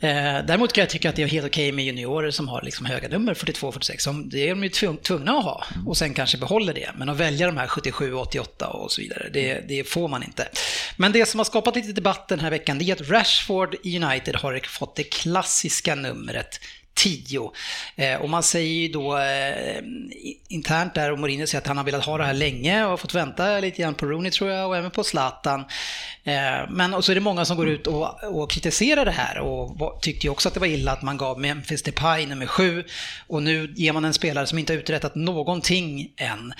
Eh, 0.00 0.10
däremot 0.46 0.72
kan 0.72 0.82
jag 0.82 0.90
tycka 0.90 1.08
att 1.10 1.16
det 1.16 1.22
är 1.22 1.26
helt 1.26 1.46
okej 1.46 1.72
med 1.72 1.84
juniorer 1.84 2.30
som 2.30 2.48
har 2.48 2.62
liksom 2.62 2.86
höga 2.86 3.08
nummer, 3.08 3.34
42-46. 3.72 3.98
Som- 4.02 4.28
Det 4.28 4.38
är 4.48 4.48
de 4.50 4.62
ju 4.62 4.68
tvung- 4.68 4.96
tvungna 5.02 5.32
att 5.38 5.44
ha 5.44 5.64
och 5.86 5.96
sen 5.96 6.14
kanske 6.14 6.38
behåller 6.38 6.74
det. 6.74 6.90
Men 6.96 7.08
att 7.08 7.16
välja 7.16 7.46
de 7.46 7.56
här 7.56 7.66
77, 7.66 8.14
88 8.14 8.66
och 8.68 8.92
så 8.92 9.00
vidare, 9.00 9.28
det, 9.32 9.64
det 9.68 9.84
får 9.84 10.08
man 10.08 10.22
inte. 10.22 10.48
Men 10.96 11.12
det 11.12 11.26
som 11.26 11.40
har 11.40 11.44
skapat 11.44 11.76
lite 11.76 11.92
debatt 11.92 12.28
den 12.28 12.40
här 12.40 12.50
veckan, 12.50 12.78
det 12.78 12.84
är 12.84 12.92
att 12.92 13.08
Rashford 13.10 13.74
i 13.84 13.98
United 14.02 14.36
har 14.36 14.60
fått 14.68 14.96
det 14.96 15.02
klassiska 15.04 15.94
numret 15.94 16.60
10. 16.98 17.50
Eh, 17.96 18.20
och 18.20 18.30
man 18.30 18.42
säger 18.42 18.72
ju 18.72 18.88
då 18.88 19.18
eh, 19.18 19.82
internt 20.48 20.94
där, 20.94 21.12
och 21.12 21.18
Mourinho 21.18 21.46
säger 21.46 21.60
att 21.60 21.66
han 21.66 21.76
har 21.76 21.84
velat 21.84 22.04
ha 22.04 22.18
det 22.18 22.24
här 22.24 22.34
länge 22.34 22.84
och 22.84 22.90
har 22.90 22.96
fått 22.96 23.14
vänta 23.14 23.60
lite 23.60 23.82
grann 23.82 23.94
på 23.94 24.06
Rooney 24.06 24.30
tror 24.30 24.50
jag 24.50 24.68
och 24.68 24.76
även 24.76 24.90
på 24.90 25.04
Zlatan. 25.04 25.64
Eh, 26.24 26.70
men 26.70 26.94
och 26.94 27.04
så 27.04 27.12
är 27.12 27.14
det 27.14 27.20
många 27.20 27.44
som 27.44 27.56
går 27.56 27.68
ut 27.68 27.86
och, 27.86 28.24
och 28.24 28.50
kritiserar 28.50 29.04
det 29.04 29.10
här 29.10 29.38
och 29.38 29.78
var, 29.78 29.98
tyckte 30.00 30.26
ju 30.26 30.30
också 30.30 30.48
att 30.48 30.54
det 30.54 30.60
var 30.60 30.66
illa 30.66 30.92
att 30.92 31.02
man 31.02 31.16
gav 31.16 31.40
Memphis 31.40 31.82
Depay 31.82 32.26
nummer 32.26 32.46
7 32.46 32.84
och 33.26 33.42
nu 33.42 33.72
ger 33.76 33.92
man 33.92 34.04
en 34.04 34.14
spelare 34.14 34.46
som 34.46 34.58
inte 34.58 34.72
har 34.72 34.78
uträttat 34.78 35.14
någonting 35.14 36.12
än. 36.16 36.52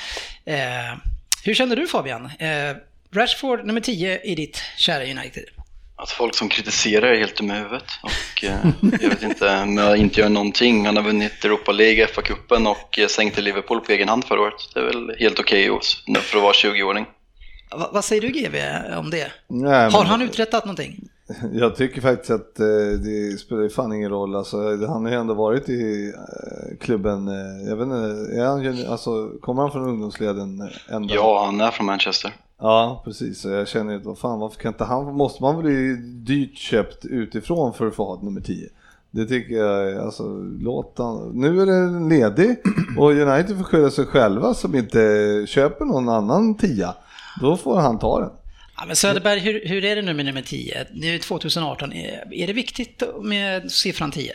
Eh, 0.44 0.98
hur 1.44 1.54
känner 1.54 1.76
du 1.76 1.86
Fabian? 1.86 2.30
Eh, 2.38 2.76
Rashford 3.12 3.66
nummer 3.66 3.80
10 3.80 4.20
i 4.20 4.34
ditt 4.34 4.62
kära 4.76 5.04
United. 5.04 5.44
Att 6.02 6.10
folk 6.10 6.34
som 6.34 6.48
kritiserar 6.48 7.06
är 7.06 7.18
helt 7.18 7.36
dumma 7.36 7.54
i 7.54 7.58
huvudet. 7.58 7.84
Och 8.02 8.44
eh, 8.44 8.56
jag 9.02 9.08
vet 9.08 9.22
inte, 9.22 9.44
men 9.44 9.76
jag 9.76 9.96
inte 9.96 10.20
gör 10.20 10.28
någonting. 10.28 10.86
Han 10.86 10.96
har 10.96 11.02
vunnit 11.02 11.44
Europa 11.44 11.72
League, 11.72 12.06
FA-cupen 12.06 12.66
och 12.70 12.98
eh, 12.98 13.06
sänkte 13.06 13.40
Liverpool 13.40 13.80
på 13.80 13.92
egen 13.92 14.08
hand 14.08 14.24
förra 14.24 14.40
året. 14.40 14.54
Det 14.74 14.80
är 14.80 14.84
väl 14.84 15.16
helt 15.18 15.38
okej 15.40 15.70
okay 15.70 16.20
för 16.22 16.36
att 16.38 16.42
vara 16.42 16.52
20-åring. 16.52 17.06
Va, 17.70 17.90
vad 17.92 18.04
säger 18.04 18.22
du 18.22 18.28
GV 18.28 18.56
om 18.98 19.10
det? 19.10 19.32
Nej, 19.48 19.70
men- 19.70 19.92
Har 19.92 20.04
han 20.04 20.22
uträttat 20.22 20.64
någonting? 20.64 21.08
Jag 21.52 21.76
tycker 21.76 22.00
faktiskt 22.00 22.30
att 22.30 22.60
eh, 22.60 22.66
det 23.04 23.38
spelar 23.40 23.62
ju 23.62 23.70
fan 23.70 23.92
ingen 23.92 24.10
roll. 24.10 24.36
Alltså, 24.36 24.56
han 24.86 25.04
har 25.04 25.10
ju 25.10 25.16
ändå 25.16 25.34
varit 25.34 25.68
i 25.68 26.12
eh, 26.16 26.78
klubben. 26.80 27.28
Eh, 27.28 27.68
jag 27.68 27.76
vet 27.76 27.84
inte, 27.84 28.36
är 28.40 28.44
han, 28.46 28.86
alltså, 28.92 29.30
kommer 29.40 29.62
han 29.62 29.72
från 29.72 29.88
ungdomsleden 29.88 30.70
ända? 30.90 31.14
Ja, 31.14 31.44
han 31.44 31.60
är 31.60 31.70
från 31.70 31.86
Manchester. 31.86 32.32
Ja, 32.60 33.02
precis. 33.04 33.40
Så 33.40 33.48
Jag 33.48 33.68
känner 33.68 33.92
ju, 33.92 33.98
vad 33.98 34.18
fan, 34.18 34.38
varför 34.40 34.60
kan 34.60 34.72
inte 34.72 34.84
han, 34.84 35.14
måste 35.16 35.42
man 35.42 35.62
bli 35.62 35.96
dyrt 36.24 36.56
köpt 36.56 37.04
utifrån 37.04 37.72
för 37.74 37.86
att 37.86 37.94
få 37.94 38.04
ha 38.04 38.22
nummer 38.22 38.40
10? 38.40 38.68
Det 39.10 39.26
tycker 39.26 39.54
jag, 39.54 39.90
är- 39.90 39.98
alltså 40.00 40.22
låt 40.60 40.94
han, 40.98 41.30
nu 41.34 41.60
är 41.62 41.66
det 41.66 42.08
ledig 42.16 42.56
och 42.98 43.10
United 43.10 43.56
får 43.56 43.64
skylla 43.64 43.90
sig 43.90 44.06
själva 44.06 44.54
som 44.54 44.74
inte 44.74 44.98
köper 45.48 45.84
någon 45.84 46.08
annan 46.08 46.54
10. 46.56 46.88
Då 47.40 47.56
får 47.56 47.76
han 47.80 47.98
ta 47.98 48.20
den. 48.20 48.30
Ja, 48.76 48.84
men 48.86 48.96
Söderberg, 48.96 49.40
hur, 49.40 49.62
hur 49.68 49.84
är 49.84 49.96
det 49.96 50.02
nu 50.02 50.14
med 50.14 50.26
nummer 50.26 50.42
10? 50.42 50.86
Nu 50.92 51.06
är 51.08 51.12
det 51.12 51.18
2018. 51.18 51.92
Är, 51.92 52.32
är 52.34 52.46
det 52.46 52.52
viktigt 52.52 53.02
med 53.22 53.70
siffran 53.70 54.10
10? 54.10 54.32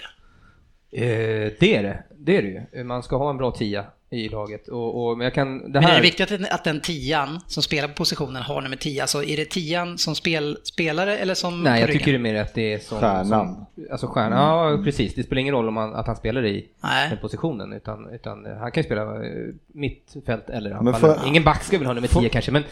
Eh, 0.92 1.52
det 1.60 1.76
är 1.76 1.84
det, 1.84 2.04
det 2.18 2.38
är 2.38 2.42
det 2.42 2.68
ju. 2.78 2.84
Man 2.84 3.04
ska 3.04 3.18
ha 3.18 3.30
en 3.30 3.38
bra 3.38 3.52
tia 3.52 3.86
i 4.14 4.30
laget. 4.30 4.68
Och, 4.68 5.06
och, 5.06 5.18
men 5.18 5.26
jag 5.26 5.34
kan, 5.34 5.58
det 5.58 5.68
Men 5.68 5.84
är 5.84 5.88
här, 5.88 5.96
det 5.96 6.02
viktigt 6.02 6.32
att, 6.32 6.50
att 6.50 6.64
den 6.64 6.82
tian 6.82 7.40
som 7.48 7.64
spelar 7.64 7.88
på 7.88 7.94
positionen 7.94 8.44
har 8.44 8.62
nummer 8.62 8.76
10? 8.76 9.02
Alltså 9.02 9.24
är 9.24 9.38
det 9.38 9.46
tian 9.46 9.98
som 9.98 10.16
spel, 10.16 10.58
spelare 10.64 11.18
eller 11.18 11.34
som 11.34 11.64
Nej, 11.64 11.80
jag 11.80 11.90
ryggen? 11.90 12.00
tycker 12.00 12.12
det 12.12 12.18
är 12.18 12.34
mer 12.34 12.36
att 12.36 12.54
det 12.54 12.74
är 12.74 12.80
som... 12.80 13.00
Stjärnan. 13.00 13.26
Som, 13.26 13.66
alltså 13.92 14.08
stjärnan, 14.08 14.40
ja 14.40 14.84
precis. 14.84 15.16
Det 15.16 15.24
spelar 15.24 15.40
ingen 15.40 15.56
roll 15.56 15.68
om 15.68 15.78
han, 15.78 15.96
att 15.96 16.08
han 16.08 16.16
spelar 16.16 16.46
i 16.46 16.68
Nej. 16.84 17.10
den 17.10 17.18
positionen. 17.18 17.74
Utan, 17.74 18.10
utan 18.14 18.46
han 18.46 18.72
kan 18.72 18.82
ju 18.82 18.86
spela 18.86 19.26
eh, 19.26 19.32
mittfält 19.68 20.50
eller 20.50 20.72
anfallare. 20.72 21.28
Ingen 21.28 21.44
back 21.44 21.64
ska 21.64 21.78
väl 21.78 21.88
ha 21.88 21.94
nummer 21.94 22.08
10 22.08 22.30
kanske, 22.30 22.52
men 22.52 22.64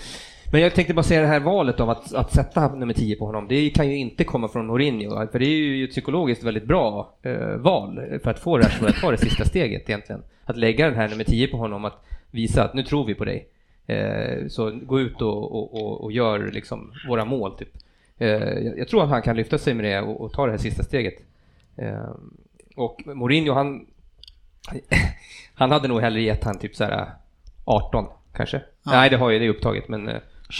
men 0.52 0.62
jag 0.62 0.76
tänkte 0.76 0.94
bara 0.94 1.04
säga 1.04 1.22
det 1.22 1.28
här 1.28 1.40
valet 1.40 1.80
av 1.80 1.90
att, 1.90 2.14
att 2.14 2.34
sätta 2.34 2.76
nummer 2.76 2.94
10 2.94 3.16
på 3.16 3.26
honom, 3.26 3.48
det 3.48 3.70
kan 3.70 3.90
ju 3.90 3.98
inte 3.98 4.24
komma 4.24 4.48
från 4.48 4.68
Mourinho, 4.68 5.28
för 5.32 5.40
det 5.40 5.46
är 5.46 5.58
ju 5.58 5.84
ett 5.84 5.92
psykologiskt 5.92 6.44
väldigt 6.44 6.66
bra 6.66 7.16
eh, 7.22 7.56
val 7.56 8.20
för 8.24 8.32
att 8.32 8.40
få 8.40 8.58
Rashford 8.58 8.90
att 8.90 8.96
ta 8.96 9.12
det 9.12 9.18
sista 9.18 9.46
steget 9.46 9.90
egentligen. 9.90 10.24
Att 10.46 10.58
lägga 10.58 10.86
den 10.86 10.96
här 10.96 11.10
nummer 11.10 11.24
10 11.24 11.48
på 11.48 11.58
honom, 11.58 11.86
att 11.86 12.06
visa 12.32 12.64
att 12.64 12.74
nu 12.74 12.84
tror 12.84 13.06
vi 13.06 13.16
på 13.16 13.26
dig. 13.26 13.48
Eh, 13.88 14.48
så 14.48 14.72
gå 14.72 15.00
ut 15.00 15.22
och, 15.22 15.56
och, 15.56 15.74
och, 15.82 16.04
och 16.04 16.12
gör 16.12 16.52
liksom 16.52 16.94
våra 17.08 17.26
mål 17.26 17.58
typ. 17.58 17.78
Eh, 18.18 18.30
jag, 18.30 18.80
jag 18.80 18.88
tror 18.88 19.04
att 19.04 19.10
han 19.10 19.22
kan 19.22 19.36
lyfta 19.36 19.58
sig 19.58 19.74
med 19.74 19.86
det 19.86 20.02
och, 20.02 20.34
ta 20.34 20.46
det 20.46 20.52
här 20.52 20.58
sista 20.58 20.84
steget. 20.84 21.16
Eh, 21.76 22.10
och 22.76 23.02
Mourinho, 23.06 23.54
han, 23.54 23.86
han 25.54 25.72
hade 25.72 25.88
nog 25.88 26.02
hellre 26.02 26.22
gett 26.22 26.44
han 26.44 26.60
typ 26.60 26.76
så 26.76 26.84
här 26.84 27.10
18 27.66 28.06
kanske. 28.34 28.62
Nej, 28.84 29.10
det 29.10 29.18
har 29.18 29.30
ju 29.30 29.40
det 29.40 29.46
är 29.46 29.50
upptaget, 29.50 29.88
men 29.88 30.10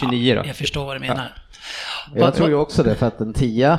eh, 0.02 0.08
29 0.08 0.34
då. 0.34 0.42
Jag 0.46 0.56
förstår 0.56 0.84
vad 0.84 0.96
du 0.96 1.00
menar. 1.00 1.34
Jag 2.14 2.34
tror 2.34 2.48
ju 2.48 2.54
också 2.54 2.82
det, 2.82 2.94
för 2.94 3.06
att 3.06 3.20
en 3.20 3.32
tia, 3.32 3.78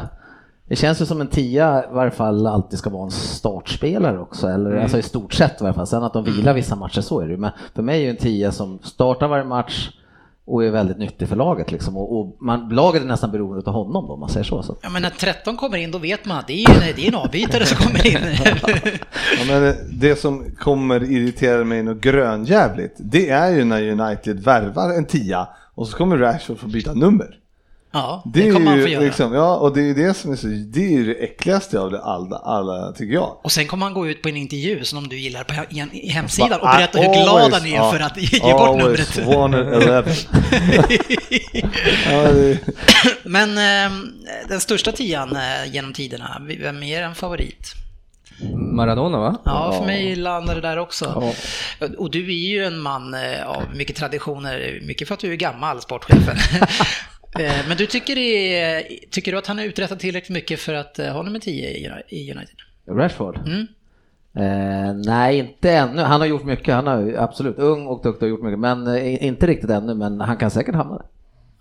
det 0.67 0.75
känns 0.75 1.01
ju 1.01 1.05
som 1.05 1.21
en 1.21 1.27
tia 1.27 1.83
i 1.83 1.93
varje 1.93 2.11
fall 2.11 2.47
alltid 2.47 2.79
ska 2.79 2.89
vara 2.89 3.03
en 3.03 3.11
startspelare 3.11 4.19
också, 4.19 4.47
eller 4.47 4.75
alltså 4.75 4.97
i 4.97 5.01
stort 5.03 5.33
sett 5.33 5.61
i 5.61 5.63
varje 5.63 5.73
fall. 5.73 5.87
Sen 5.87 6.03
att 6.03 6.13
de 6.13 6.23
vilar 6.23 6.53
vissa 6.53 6.75
matcher, 6.75 7.01
så 7.01 7.19
är 7.19 7.25
det 7.25 7.31
ju. 7.31 7.37
Men 7.37 7.51
för 7.75 7.81
mig 7.81 7.99
är 7.99 8.03
ju 8.03 8.09
en 8.09 8.17
tia 8.17 8.51
som 8.51 8.79
startar 8.83 9.27
varje 9.27 9.43
match 9.43 9.89
och 10.45 10.63
är 10.65 10.69
väldigt 10.71 10.97
nyttig 10.97 11.27
för 11.29 11.35
laget 11.35 11.71
liksom. 11.71 11.97
Och, 11.97 12.19
och 12.19 12.37
man, 12.39 12.69
laget 12.69 13.01
är 13.01 13.05
nästan 13.05 13.31
beroende 13.31 13.69
av 13.69 13.73
honom 13.73 14.07
då, 14.07 14.13
om 14.13 14.19
man 14.19 14.29
säger 14.29 14.43
så. 14.43 14.63
så. 14.63 14.77
Ja, 14.81 14.89
men 14.89 15.01
när 15.01 15.09
13 15.09 15.57
kommer 15.57 15.77
in, 15.77 15.91
då 15.91 15.97
vet 15.97 16.25
man 16.25 16.37
att 16.37 16.47
det 16.47 16.53
är, 16.53 16.57
ju- 16.87 16.93
det 16.95 17.03
är 17.03 17.07
en 17.07 17.15
avbytare 17.15 17.65
som 17.65 17.77
kommer 17.87 18.07
in. 18.07 18.17
Ja, 19.39 19.45
men 19.59 19.75
det 19.99 20.19
som 20.19 20.51
kommer 20.59 21.03
irritera 21.11 21.63
mig 21.63 21.83
något 21.83 22.01
grönjävligt, 22.01 22.95
det 22.97 23.29
är 23.29 23.49
ju 23.51 23.63
när 23.63 23.89
United 23.89 24.39
värvar 24.43 24.97
en 24.97 25.05
tia 25.05 25.47
och 25.75 25.87
så 25.87 25.97
kommer 25.97 26.17
Rashford 26.17 26.59
få 26.59 26.67
byta 26.67 26.93
nummer. 26.93 27.39
Ja, 27.95 28.23
Det, 28.33 28.41
det 28.41 28.51
kommer 28.51 28.65
man 28.65 28.77
ju 28.77 28.83
få 28.83 28.89
göra. 28.89 29.03
liksom, 29.03 29.33
ja, 29.33 29.55
och 29.57 29.73
det 29.75 29.81
är 29.89 29.93
det 29.93 30.13
som 30.13 30.31
är 30.31 30.35
så, 30.35 30.47
det 30.47 30.85
är 30.85 30.89
ju 30.89 31.05
det 31.05 31.13
äckligaste 31.23 31.79
av 31.79 31.91
det 31.91 32.01
alla, 32.01 32.35
alla 32.37 32.91
tycker 32.91 33.13
jag. 33.13 33.37
Och 33.43 33.51
sen 33.51 33.67
kommer 33.67 33.85
han 33.85 33.93
gå 33.93 34.07
ut 34.07 34.21
på 34.21 34.29
en 34.29 34.37
intervju 34.37 34.83
som 34.83 35.03
de 35.03 35.09
du 35.09 35.17
gillar 35.19 35.43
på 35.43 35.53
he- 35.53 35.89
i 35.93 36.09
hemsidan 36.09 36.59
och 36.61 36.67
berätta 36.67 36.99
hur 36.99 37.13
glad 37.23 37.53
han 37.53 37.65
är 37.65 37.91
för 37.91 37.99
att 37.99 38.17
ge 38.17 38.39
bort 38.53 38.77
numret. 38.77 39.17
wanted 39.17 39.73
11. 39.73 40.03
ja, 42.11 42.31
det, 42.31 42.59
Men 43.23 43.49
eh, 43.57 43.91
den 44.49 44.59
största 44.59 44.91
tian 44.91 45.35
eh, 45.35 45.73
genom 45.73 45.93
tiderna, 45.93 46.41
vem 46.61 46.83
är 46.83 47.01
en 47.03 47.15
favorit? 47.15 47.73
Maradona 48.75 49.19
va? 49.19 49.37
Ja, 49.45 49.75
för 49.79 49.85
mig 49.85 50.15
landar 50.15 50.55
det 50.55 50.61
där 50.61 50.79
också. 50.79 51.23
Och 51.97 52.11
du 52.11 52.25
är 52.25 52.47
ju 52.47 52.63
en 52.63 52.79
man 52.79 53.13
eh, 53.13 53.47
av 53.47 53.63
mycket 53.75 53.95
traditioner, 53.95 54.79
mycket 54.87 55.07
för 55.07 55.13
att 55.13 55.19
du 55.19 55.31
är 55.31 55.35
gammal, 55.35 55.81
sportchefen. 55.81 56.35
Eh, 57.39 57.67
Men 57.67 57.77
du 57.77 57.85
tycker, 57.85 58.15
det, 58.15 58.83
tycker 59.11 59.31
du 59.31 59.37
att 59.37 59.47
han 59.47 59.57
har 59.57 59.65
uträttat 59.65 59.99
tillräckligt 59.99 60.33
mycket 60.33 60.59
för 60.59 60.73
att 60.73 60.99
eh, 60.99 61.07
ha 61.07 61.23
nummer 61.23 61.39
10 61.39 61.69
i 62.09 62.31
United? 62.31 62.55
Rashford? 62.87 63.37
Mm. 63.37 63.67
Eh, 64.35 64.93
nej, 65.05 65.37
inte 65.37 65.71
ännu. 65.71 66.01
Han 66.01 66.21
har 66.21 66.27
gjort 66.27 66.43
mycket, 66.43 66.75
han 66.75 67.07
ju 67.07 67.17
absolut 67.17 67.57
ung 67.59 67.87
och 67.87 68.03
duktig 68.03 68.23
och 68.25 68.29
gjort 68.29 68.43
mycket, 68.43 68.59
men 68.59 68.87
eh, 68.87 69.25
inte 69.25 69.47
riktigt 69.47 69.69
ännu, 69.69 69.93
men 69.93 70.21
han 70.21 70.37
kan 70.37 70.51
säkert 70.51 70.75
hamna 70.75 70.95
där. 70.95 71.05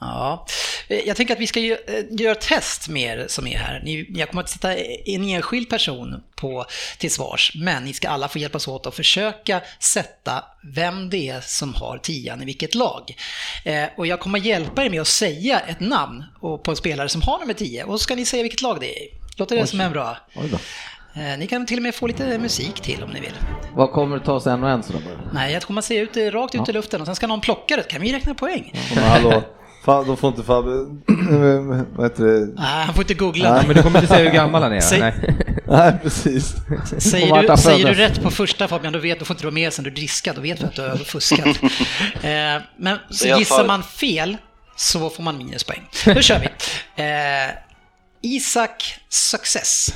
Ja, 0.04 0.46
Eh, 0.92 1.00
jag 1.06 1.16
tänker 1.16 1.34
att 1.34 1.40
vi 1.40 1.46
ska 1.46 1.60
ju, 1.60 1.72
eh, 1.72 2.04
göra 2.10 2.32
ett 2.32 2.40
test 2.40 2.88
med 2.88 3.18
er 3.18 3.26
som 3.28 3.46
är 3.46 3.58
här. 3.58 3.80
Ni, 3.84 4.06
jag 4.08 4.28
kommer 4.28 4.42
att 4.42 4.48
sätta 4.48 4.76
en 4.76 5.24
enskild 5.24 5.68
person 5.68 6.22
på, 6.34 6.64
till 6.98 7.10
svars, 7.10 7.52
men 7.54 7.84
ni 7.84 7.92
ska 7.92 8.08
alla 8.08 8.28
få 8.28 8.38
hjälpas 8.38 8.68
åt 8.68 8.86
att 8.86 8.94
försöka 8.94 9.60
sätta 9.78 10.44
vem 10.74 11.10
det 11.10 11.28
är 11.28 11.40
som 11.40 11.74
har 11.74 11.98
tian 11.98 12.42
i 12.42 12.44
vilket 12.44 12.74
lag. 12.74 13.16
Eh, 13.64 13.84
och 13.96 14.06
jag 14.06 14.20
kommer 14.20 14.38
att 14.38 14.44
hjälpa 14.44 14.84
er 14.84 14.90
med 14.90 15.00
att 15.00 15.08
säga 15.08 15.60
ett 15.60 15.80
namn 15.80 16.24
och 16.40 16.62
på 16.62 16.70
en 16.70 16.76
spelare 16.76 17.08
som 17.08 17.22
har 17.22 17.38
nummer 17.38 17.54
10 17.54 17.84
och 17.84 18.00
så 18.00 18.04
ska 18.04 18.14
ni 18.14 18.24
säga 18.24 18.42
vilket 18.42 18.62
lag 18.62 18.80
det 18.80 19.04
är. 19.04 19.08
Låter 19.36 19.56
det 19.56 19.66
som 19.66 19.80
en 19.80 19.92
bra? 19.92 20.16
Oj. 20.34 20.50
Eh, 21.14 21.38
ni 21.38 21.46
kan 21.46 21.66
till 21.66 21.76
och 21.76 21.82
med 21.82 21.94
få 21.94 22.06
lite 22.06 22.38
musik 22.38 22.80
till 22.80 23.02
om 23.02 23.10
ni 23.10 23.20
vill. 23.20 23.34
Vad 23.74 23.92
kommer 23.92 24.18
det 24.18 24.24
ta 24.24 24.40
sig 24.40 24.52
en 24.52 24.64
och 24.64 24.70
en 24.70 24.82
sådär? 24.82 25.00
Nej, 25.34 25.52
jag 25.52 25.62
kommer 25.62 25.78
att 25.78 25.84
se 25.84 25.98
ut 25.98 26.16
rakt 26.16 26.54
ut 26.54 26.68
i 26.68 26.72
luften 26.72 27.00
och 27.00 27.06
sen 27.06 27.16
ska 27.16 27.26
någon 27.26 27.40
plocka 27.40 27.76
det, 27.76 27.82
kan 27.82 28.00
vi 28.00 28.12
räkna 28.12 28.34
poäng. 28.34 28.72
men 28.94 29.04
hallå, 29.04 29.42
Fa- 29.84 30.04
då 30.06 30.16
får 30.16 30.28
inte 30.30 30.42
Fabbe, 30.42 30.70
vad 31.96 32.06
heter 32.06 32.24
det? 32.24 32.40
Nej, 32.54 32.84
han 32.84 32.94
får 32.94 33.02
inte 33.04 33.14
googla. 33.14 33.48
Ja, 33.56 33.62
men 33.66 33.76
du 33.76 33.82
kommer 33.82 33.98
inte 34.00 34.14
säga 34.14 34.28
hur 34.30 34.36
gammal 34.36 34.62
han 34.62 34.72
är? 34.72 34.80
Säg- 34.80 35.00
Nej. 35.00 35.14
Nej, 35.66 35.92
precis. 36.02 36.54
Säger 36.98 37.42
du, 37.48 37.56
säger 37.56 37.86
du 37.88 37.94
rätt 37.94 38.22
på 38.22 38.30
första 38.30 38.68
Fabian, 38.68 38.92
då 38.92 38.98
vet 38.98 39.18
du 39.18 39.24
får 39.24 39.34
inte 39.34 39.46
du 39.46 39.50
med 39.50 39.72
sen 39.72 39.84
du 39.84 39.90
driskar, 39.90 40.34
då 40.34 40.40
vet 40.40 40.60
vi 40.62 40.64
att 40.66 40.74
du 40.76 40.82
har 40.82 40.96
fuskat. 40.96 41.46
Eh, 42.22 42.62
men 42.78 42.98
så 43.10 43.28
gissar 43.38 43.66
man 43.66 43.82
fel 43.82 44.36
så 44.76 45.10
får 45.10 45.22
man 45.22 45.38
minuspoäng. 45.38 45.88
Nu 46.06 46.22
kör 46.22 46.38
vi. 46.38 46.46
Eh, 47.02 47.50
Isak 48.22 49.00
Success. 49.08 49.94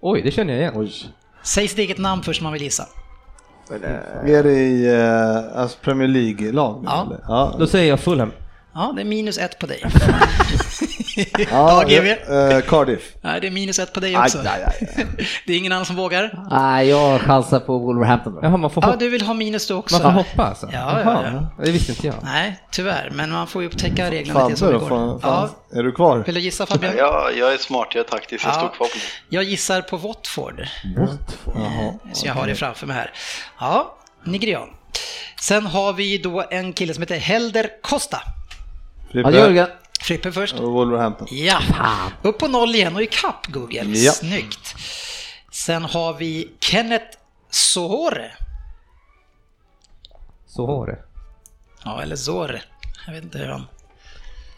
Oj, 0.00 0.22
det 0.22 0.30
känner 0.30 0.52
jag 0.52 0.60
igen. 0.62 0.72
Oj. 0.76 0.92
Säg 1.42 1.68
sitt 1.68 1.78
eget 1.78 1.98
namn 1.98 2.22
först 2.22 2.40
om 2.40 2.44
man 2.44 2.52
vill 2.52 2.62
gissa. 2.62 2.86
Är 4.26 4.42
det 4.42 4.52
i 4.52 4.86
eh, 4.94 5.60
alltså 5.60 5.78
Premier 5.82 6.08
League-lag? 6.08 6.82
Ja. 6.86 7.12
ja. 7.28 7.56
Då 7.58 7.66
säger 7.66 7.88
jag 7.88 8.00
Fulham. 8.00 8.32
Ja, 8.74 8.92
det 8.96 9.00
är 9.02 9.04
minus 9.04 9.38
ett 9.38 9.58
på 9.58 9.66
dig. 9.66 9.84
Ja, 11.16 11.44
Ja, 11.50 11.84
GV. 11.88 12.06
eh, 12.06 12.60
Cardiff. 12.60 13.00
Nej, 13.20 13.40
det 13.40 13.46
är 13.46 13.50
minus 13.50 13.78
ett 13.78 13.92
på 13.92 14.00
dig 14.00 14.14
Aj, 14.16 14.20
också. 14.22 14.38
aj, 14.38 14.64
aj. 14.66 15.06
Det 15.46 15.52
är 15.52 15.58
ingen 15.58 15.72
annan 15.72 15.84
som 15.86 15.96
vågar. 15.96 16.46
Nej, 16.50 16.88
jag 16.88 17.20
chansar 17.20 17.60
på 17.60 17.78
Wolverhampton 17.78 18.34
då. 18.34 18.40
Jaha, 18.42 18.56
man 18.56 18.70
får, 18.70 18.82
Ja, 18.82 18.86
hoppa, 18.86 18.98
du 18.98 19.08
vill 19.08 19.22
ha 19.22 19.34
minus 19.34 19.66
du 19.68 19.74
också. 19.74 19.94
man 19.94 20.02
får 20.02 20.10
hoppa 20.10 20.42
alltså? 20.44 20.66
Ja, 20.72 21.00
ja, 21.00 21.00
Jaha, 21.00 21.48
ja. 21.58 21.64
Det 21.64 21.70
visste 21.70 21.92
inte 21.92 22.06
jag. 22.06 22.14
Nej, 22.22 22.60
tyvärr, 22.70 23.10
men 23.14 23.30
man 23.30 23.46
får 23.46 23.62
ju 23.62 23.68
upptäcka 23.68 24.10
reglerna 24.10 24.48
lite 24.48 24.56
Fabbe 24.56 24.56
som 24.56 24.68
det 24.72 24.78
går. 24.78 24.88
Fan, 24.88 25.20
fan. 25.20 25.48
Ja, 25.70 25.78
Är 25.78 25.82
du 25.82 25.92
kvar? 25.92 26.18
vill 26.26 26.34
du 26.34 26.40
gissa 26.40 26.66
Fabian? 26.66 26.94
Ja, 26.98 27.30
jag 27.36 27.52
är 27.54 27.58
smart, 27.58 27.88
jag 27.94 28.04
är 28.04 28.08
taktisk, 28.08 28.44
jag 28.46 28.50
Ja. 28.50 28.54
står 28.58 28.68
kvar 28.68 28.86
på 28.86 28.94
det. 28.94 29.36
Jag 29.36 29.44
gissar 29.44 29.80
på 29.82 29.96
Watford. 29.96 30.66
Jaha. 31.54 31.94
Så 32.12 32.26
jag 32.26 32.34
har 32.34 32.46
det 32.46 32.54
framför 32.54 32.86
mig 32.86 32.96
här. 32.96 33.10
Ja, 33.60 33.96
Nigerian. 34.24 34.68
Sen 35.40 35.66
har 35.66 35.92
vi 35.92 36.18
då 36.18 36.44
en 36.50 36.72
kille 36.72 36.94
som 36.94 37.02
heter 37.02 37.16
Helder 37.18 37.68
Costa. 37.82 38.18
Ja, 39.14 39.30
Jörgen. 39.30 39.68
Frippe 40.00 40.32
först. 40.32 40.54
Och 40.54 40.72
Wolverhampton. 40.72 41.28
Ja, 41.30 41.60
upp 42.22 42.38
på 42.38 42.48
noll 42.48 42.74
igen 42.74 42.96
och 42.96 43.02
i 43.02 43.06
kapp 43.06 43.46
Google. 43.46 43.82
Ja. 43.82 44.12
Snyggt. 44.12 44.74
Sen 45.52 45.84
har 45.84 46.14
vi 46.14 46.50
Kenneth 46.60 47.18
Sohore. 47.50 48.30
Det. 50.56 50.98
Ja, 51.84 52.02
eller 52.02 52.16
Zore. 52.16 52.62
Jag 53.06 53.14
vet 53.14 53.24
inte 53.24 53.38
hur 53.38 53.48
han... 53.48 53.66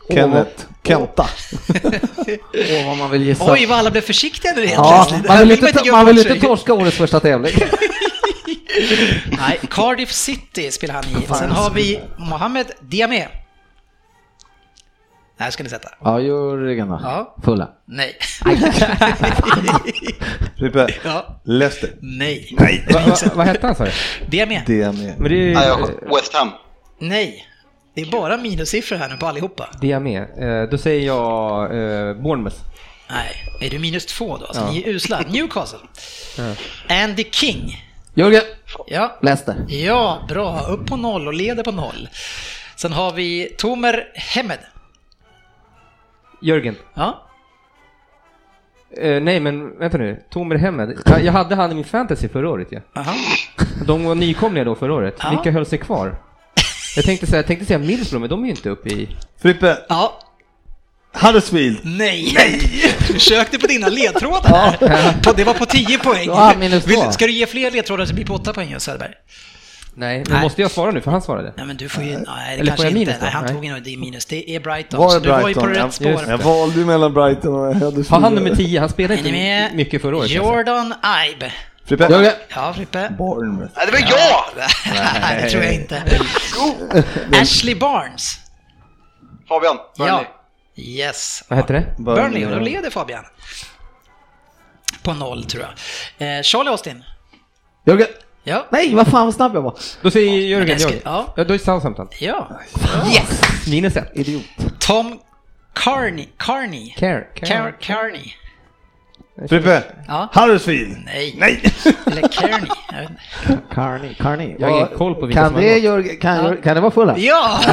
Kenneth. 0.08 0.64
Kenta. 0.84 1.28
Åh, 2.54 2.86
vad 2.86 2.96
man 2.96 3.10
vill 3.10 3.22
gissa. 3.22 3.52
Oj, 3.52 3.66
vad 3.66 3.78
alla 3.78 3.90
blev 3.90 4.02
försiktiga 4.02 4.52
nu 4.52 4.66
helt 4.66 4.72
Ja, 4.72 5.08
man 5.28 5.38
vill 5.38 5.50
inte, 5.50 5.90
man 5.92 6.06
vill 6.06 6.18
inte 6.18 6.40
torska 6.40 6.74
årets 6.74 6.96
första 6.96 7.20
tävling. 7.20 7.52
Nej, 9.26 9.60
Cardiff 9.70 10.12
City 10.12 10.70
spelar 10.70 10.94
han 10.94 11.04
i. 11.04 11.26
Sen 11.26 11.50
har 11.50 11.70
vi 11.70 12.00
Mohamed 12.18 12.66
Diame. 12.80 13.28
Det 15.38 15.44
här 15.44 15.50
ska 15.50 15.62
ni 15.62 15.68
sätta. 15.68 15.88
Ja, 16.04 16.20
Jörgen 16.20 16.88
då. 16.88 17.00
Ja. 17.02 17.36
Fulla. 17.44 17.68
Nej. 17.84 18.16
Frippe. 20.58 20.86
Ja. 21.04 21.40
Leicester. 21.44 21.90
Nej. 22.00 22.54
Va, 22.58 23.00
va, 23.06 23.16
vad 23.34 23.46
hette 23.46 23.66
han 23.66 23.76
sa 23.76 23.84
du? 23.84 23.90
Det 24.30 24.40
är 24.40 24.46
med. 24.46 24.62
Men 25.18 25.28
det 25.30 25.52
är. 25.52 25.54
Nej, 25.54 25.94
West 26.14 26.34
Ham. 26.34 26.50
Nej. 26.98 27.44
Det 27.94 28.00
är 28.02 28.06
bara 28.10 28.36
minussiffror 28.36 28.96
här 28.96 29.08
nu 29.08 29.16
på 29.16 29.26
allihopa. 29.26 29.68
Det 29.80 29.92
är 29.92 30.00
med. 30.00 30.22
Eh, 30.62 30.70
då 30.70 30.78
säger 30.78 31.06
jag 31.06 31.62
eh, 31.64 32.14
Bournemouth. 32.22 32.56
Nej, 33.10 33.34
är 33.60 33.70
du 33.70 33.78
minus 33.78 34.06
två 34.06 34.36
då? 34.36 34.46
Så 34.54 34.60
Ja. 34.60 34.70
ni 34.70 34.82
är 34.82 34.88
usla. 34.88 35.20
Newcastle. 35.28 35.78
Andy 36.88 37.24
King. 37.30 37.84
Jörgen. 38.14 38.42
Ja. 38.86 39.18
Leicester. 39.22 39.54
ja, 39.68 40.24
bra. 40.28 40.60
Upp 40.68 40.86
på 40.86 40.96
noll 40.96 41.26
och 41.26 41.34
leder 41.34 41.62
på 41.62 41.72
noll. 41.72 42.08
Sen 42.76 42.92
har 42.92 43.12
vi 43.12 43.54
Tomer 43.58 44.04
Hemed. 44.14 44.58
Jörgen. 46.40 46.76
Ja, 46.94 47.22
Eh, 49.00 49.22
nej 49.22 49.40
men 49.40 49.78
vänta 49.78 49.98
nu, 49.98 50.22
Tomer 50.30 50.56
Hemmed. 50.56 50.98
Jag, 51.06 51.24
jag 51.24 51.32
hade 51.32 51.54
han 51.54 51.72
i 51.72 51.74
min 51.74 51.84
fantasy 51.84 52.28
förra 52.28 52.50
året 52.50 52.68
ja. 52.70 52.80
aha. 52.96 53.14
De 53.86 54.04
var 54.04 54.14
nykomlingar 54.14 54.64
då 54.64 54.74
förra 54.74 54.94
året. 54.94 55.14
Ja. 55.22 55.30
Vilka 55.30 55.50
höll 55.50 55.66
sig 55.66 55.78
kvar? 55.78 56.16
Jag 56.96 57.04
tänkte 57.04 57.26
säga, 57.26 57.38
jag 57.38 57.46
tänkte 57.46 57.66
säga 57.66 57.78
Middlesbrough, 57.78 58.20
men 58.20 58.30
de 58.30 58.40
är 58.42 58.44
ju 58.44 58.50
inte 58.50 58.70
uppe 58.70 58.88
i... 58.88 59.08
Frippe. 59.42 59.78
Ja, 59.88 60.18
Huddersfield. 61.12 61.78
nej! 61.84 62.32
Nej! 62.36 62.60
Försökte 62.98 63.58
på 63.58 63.66
dina 63.66 63.88
ledtrådar 63.88 64.48
här. 64.48 65.22
På- 65.22 65.32
Det 65.32 65.44
var 65.44 65.54
på 65.54 65.66
10 65.66 65.98
poäng. 65.98 66.26
Ja, 66.26 66.54
minus 66.58 66.84
två. 66.84 66.90
Vill, 66.90 67.12
ska 67.12 67.26
du 67.26 67.32
ge 67.32 67.46
fler 67.46 67.70
ledtrådar 67.70 68.04
så 68.06 68.14
blir 68.14 68.24
det 68.24 68.28
på 68.28 68.34
8 68.34 68.52
poäng, 68.52 68.74
Söderberg? 68.80 69.12
Nej, 69.98 70.18
men 70.18 70.32
Nej. 70.32 70.42
måste 70.42 70.62
jag 70.62 70.70
svara 70.70 70.90
nu? 70.90 71.00
För 71.00 71.10
han 71.10 71.22
svarade. 71.22 71.52
Nej 71.56 71.66
men 71.66 71.76
du 71.76 71.88
får 71.88 72.04
ju, 72.04 72.10
nej 72.18 72.24
det 72.26 72.60
Eller 72.60 72.66
kanske 72.66 72.84
jag 72.86 72.90
inte. 72.90 72.98
minus 72.98 73.16
nej, 73.20 73.30
han 73.30 73.44
Nej. 73.44 73.54
tog 73.54 73.64
in 73.64 73.82
det 73.84 73.90
är 73.92 73.96
minus. 73.96 74.26
Det 74.26 74.50
är 74.56 74.60
Brighton. 74.60 75.00
Var 75.00 75.10
så 75.10 75.16
är 75.16 75.20
du 75.20 75.28
var 75.28 75.48
ju 75.48 75.54
på 75.54 75.60
Brighton? 75.60 75.68
rätt 75.68 76.00
Jag- 76.00 76.18
spår. 76.20 76.30
Jag 76.30 76.38
valde 76.38 76.78
ju 76.78 76.84
mellan 76.86 77.14
Brighton 77.14 77.54
och 77.54 77.74
Huddersfield. 77.74 78.08
Har 78.10 78.20
han 78.20 78.34
nummer 78.34 78.54
10? 78.54 78.80
Han 78.80 78.88
spelade 78.88 79.14
Är 79.14 79.18
inte 79.18 79.32
med? 79.32 79.74
mycket 79.74 80.02
förra 80.02 80.16
året. 80.16 80.30
Jordan 80.30 80.94
Ibe. 81.34 81.52
Frippe. 81.84 82.06
Jörgen. 82.10 82.32
Ja, 82.54 82.72
Frippe? 82.76 83.14
Bournemouth. 83.18 83.72
Nej, 83.76 83.86
det 83.86 83.92
var 83.92 83.98
jag! 83.98 84.66
Nej, 85.20 85.42
det 85.42 85.50
tror 85.50 85.62
jag 85.64 85.74
inte. 85.74 86.02
Ashley 87.42 87.74
Barnes. 87.74 88.38
Fabian, 89.48 89.76
Burnley. 89.98 90.14
Ja. 90.14 90.82
Yes. 90.82 91.44
Vad 91.48 91.58
heter 91.58 91.74
det? 91.74 92.02
Burnley, 92.02 92.44
och 92.46 92.50
då 92.50 92.58
leder 92.58 92.90
Fabian. 92.90 93.24
På 95.02 95.12
noll 95.14 95.44
tror 95.44 95.64
jag. 96.18 96.36
Eh, 96.38 96.42
Charlie 96.42 96.70
Austin. 96.70 97.04
Jörgen. 97.86 98.06
Ja. 98.48 98.66
Nej, 98.70 98.94
vad 98.94 99.06
fan 99.08 99.24
vad 99.26 99.34
snabb 99.34 99.54
jag 99.54 99.62
var. 99.62 99.74
Då 100.02 100.10
säger 100.10 100.32
Jörgen, 100.40 100.78
ska- 100.78 100.92
ja. 101.04 101.32
Ja, 101.36 101.44
då 101.44 101.54
är 101.54 101.58
Southampton. 101.58 102.08
Ja. 102.20 102.48
Yes! 103.14 103.40
Minus 103.68 103.96
ett. 103.96 104.10
Idiot. 104.14 104.42
Tom 104.78 105.18
Carney. 105.74 106.26
Carney. 106.38 106.90
Care. 106.96 107.26
Car 107.34 107.76
Carney. 107.80 108.32
Frippe. 109.48 109.82
Ja. 110.08 110.28
Huddersfield. 110.34 110.96
Nej. 111.04 111.34
Nej. 111.38 111.62
Eller 112.06 112.28
Kearney. 112.28 112.68
Carney. 113.74 114.14
Carney. 114.14 114.56
Jag 114.58 114.68
har 114.68 114.76
ingen 114.76 114.98
koll 114.98 115.14
på 115.14 115.26
vilka 115.26 115.40
kan 115.42 115.50
som 115.52 115.60
det. 115.60 115.78
Jörgen, 115.78 116.16
kan, 116.16 116.36
Jörgen- 116.44 116.62
kan 116.62 116.74
det 116.74 116.80
vara 116.80 116.90
fulla? 116.90 117.18
Ja! 117.18 117.60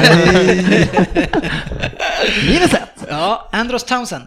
Minus 2.48 2.74
ett. 2.74 3.06
ja, 3.08 3.48
Andros 3.52 3.84
Townsend. 3.84 4.24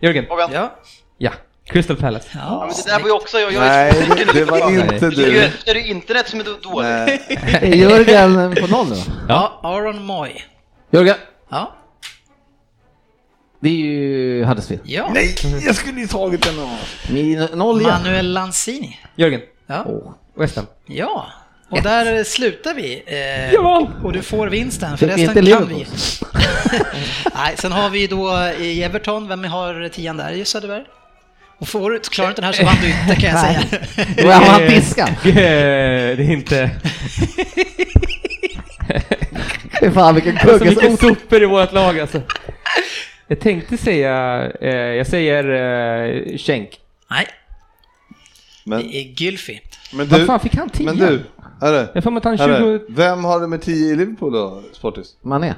Jörgen. 0.00 0.26
Ja. 0.52 0.72
Ja. 1.18 1.30
Crystal 1.68 1.96
Palace. 1.96 2.28
Ja, 2.34 2.38
ja. 2.40 2.66
men 2.66 2.74
det 2.84 2.90
där 2.92 2.98
var 3.00 3.06
ju 3.06 3.12
också 3.12 3.38
jag. 3.38 3.52
jag 3.52 3.60
Nej, 3.60 3.88
är 3.90 4.16
det, 4.16 4.32
det 4.32 4.44
var 4.44 4.70
inte 4.70 5.10
Det 5.10 5.22
är 5.22 5.26
ju 5.30 5.40
du. 5.40 5.50
det 5.64 5.70
är 5.70 5.76
internet 5.76 6.28
som 6.28 6.40
är 6.40 6.44
då- 6.44 6.70
dåligt. 6.70 7.20
Är 7.62 7.74
Jörgen 7.74 8.54
på 8.60 8.66
noll 8.66 8.88
nu 8.88 8.96
ja, 9.28 9.60
Aaron 9.62 10.02
Moy. 10.04 10.30
Jörgen. 10.90 11.16
Ja. 11.50 11.74
Det 13.60 13.68
är 13.68 13.72
ju 13.72 14.44
Huddersfield. 14.44 14.82
Ja. 14.84 15.10
Nej, 15.14 15.34
jag 15.66 15.74
skulle 15.76 16.00
ju 16.00 16.06
tagit 16.06 16.42
den. 16.42 16.58
av. 16.60 16.78
Min, 17.10 17.38
noll 17.54 17.80
igen. 17.80 17.92
Manuel 18.02 18.32
Lanzini. 18.32 18.98
Jörgen. 19.16 19.40
Ja. 19.66 19.84
Åh. 19.86 20.12
West 20.36 20.56
Ham. 20.56 20.66
Ja. 20.86 21.26
Och 21.70 21.82
där 21.82 22.24
slutar 22.24 22.74
vi. 22.74 23.02
Eh, 23.06 23.52
Ja. 23.54 23.88
Och 24.04 24.12
du 24.12 24.22
får 24.22 24.46
vinsten, 24.48 24.98
för 24.98 25.06
resten 25.06 25.46
kan 25.46 25.68
vi. 25.68 25.74
Nej, 27.34 27.54
sen 27.58 27.72
har 27.72 27.90
vi 27.90 28.06
då 28.06 28.30
i 28.58 28.82
Everton, 28.82 29.28
vem 29.28 29.44
har 29.44 29.88
tian 29.88 30.16
där? 30.16 30.30
Just 30.30 30.50
Söderberg? 30.52 30.84
Och 31.58 31.68
får 31.68 31.90
du, 31.90 31.98
klarar 32.00 32.28
du 32.28 32.30
inte 32.30 32.40
den 32.42 32.46
här 32.46 32.52
så 32.52 32.64
vann 32.64 32.76
du 32.82 32.88
inte 32.88 33.20
kan 33.20 33.30
jag 33.30 33.40
säga. 33.40 33.62
Då 34.16 34.28
är 34.28 34.50
han 34.50 34.60
diskad. 34.60 35.08
Eh, 35.24 35.32
Det 36.16 36.22
är 36.24 36.30
inte... 36.32 36.70
Fy 39.80 39.90
fan 39.90 40.14
vilken 40.14 40.38
Så 40.38 40.46
kugge 40.46 40.64
mycket 40.64 41.00
som... 41.00 41.08
sopor 41.14 41.42
i 41.42 41.46
vårt 41.46 41.72
lag 41.72 42.00
alltså. 42.00 42.20
Jag 43.26 43.40
tänkte 43.40 43.76
säga, 43.76 44.46
eh, 44.60 44.70
jag 44.76 45.06
säger 45.06 45.44
eh, 45.44 46.36
Schenk. 46.38 46.80
Nej, 47.10 47.26
Men, 48.64 48.78
det 48.78 48.96
är 48.96 49.02
Gylfi. 49.22 49.60
men 49.92 50.08
Vad 50.08 50.20
du, 50.20 50.26
fan 50.26 50.40
fick 50.40 50.54
han 50.54 50.70
10? 50.70 50.86
men 50.86 50.96
du, 50.96 51.22
herre, 51.60 51.88
Jag 51.94 52.04
får 52.04 52.16
att 52.16 52.24
han 52.24 52.38
herre, 52.38 52.58
20... 52.58 52.80
vem 52.88 53.24
har 53.24 53.40
nummer 53.40 53.58
10 53.58 53.92
i 53.92 53.96
Liverpool 53.96 54.32
då, 54.32 54.62
Sportis? 54.72 55.16
Man 55.22 55.44
är. 55.44 55.54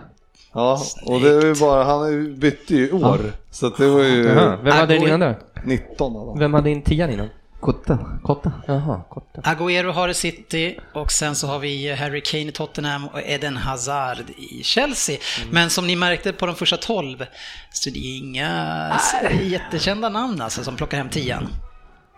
Ja, 0.52 0.80
och 1.04 1.20
det 1.20 1.28
är 1.30 1.46
ju 1.46 1.54
bara, 1.54 1.84
han 1.84 2.04
är 2.06 2.30
bytte 2.36 2.74
ju 2.74 2.92
år, 2.92 3.20
så 3.50 3.66
att 3.66 3.76
det 3.76 3.86
var 3.86 4.02
ju 4.02 4.24
Jaha, 4.24 4.58
vem 4.62 4.72
hade 4.72 4.94
den 4.94 5.02
innan 5.02 5.20
då? 5.20 5.34
19 5.64 6.16
av 6.16 6.26
dem. 6.26 6.38
Vem 6.38 6.54
hade 6.54 6.70
in 6.70 6.82
10 6.82 7.12
innan? 7.12 7.28
Kotte. 7.60 7.98
Kotte. 8.22 8.52
Jaha, 8.66 9.02
Kotte. 9.08 9.40
Agüero 9.40 9.92
har 9.92 10.08
i 10.08 10.14
City 10.14 10.78
och 10.94 11.12
sen 11.12 11.34
så 11.34 11.46
har 11.46 11.58
vi 11.58 11.94
Harry 11.94 12.20
Kane 12.20 12.42
i 12.42 12.52
Tottenham 12.52 13.08
och 13.08 13.20
Eden 13.24 13.56
Hazard 13.56 14.30
i 14.36 14.62
Chelsea. 14.64 15.18
Men 15.50 15.70
som 15.70 15.86
ni 15.86 15.96
märkte 15.96 16.32
på 16.32 16.46
de 16.46 16.54
första 16.54 16.76
12 16.76 17.24
så 17.72 17.90
det 17.90 17.98
är 17.98 18.18
inga 18.18 19.00
jättekända 19.42 20.08
namn 20.08 20.40
alltså 20.40 20.64
som 20.64 20.76
plockar 20.76 20.98
hem 20.98 21.08
tian. 21.08 21.48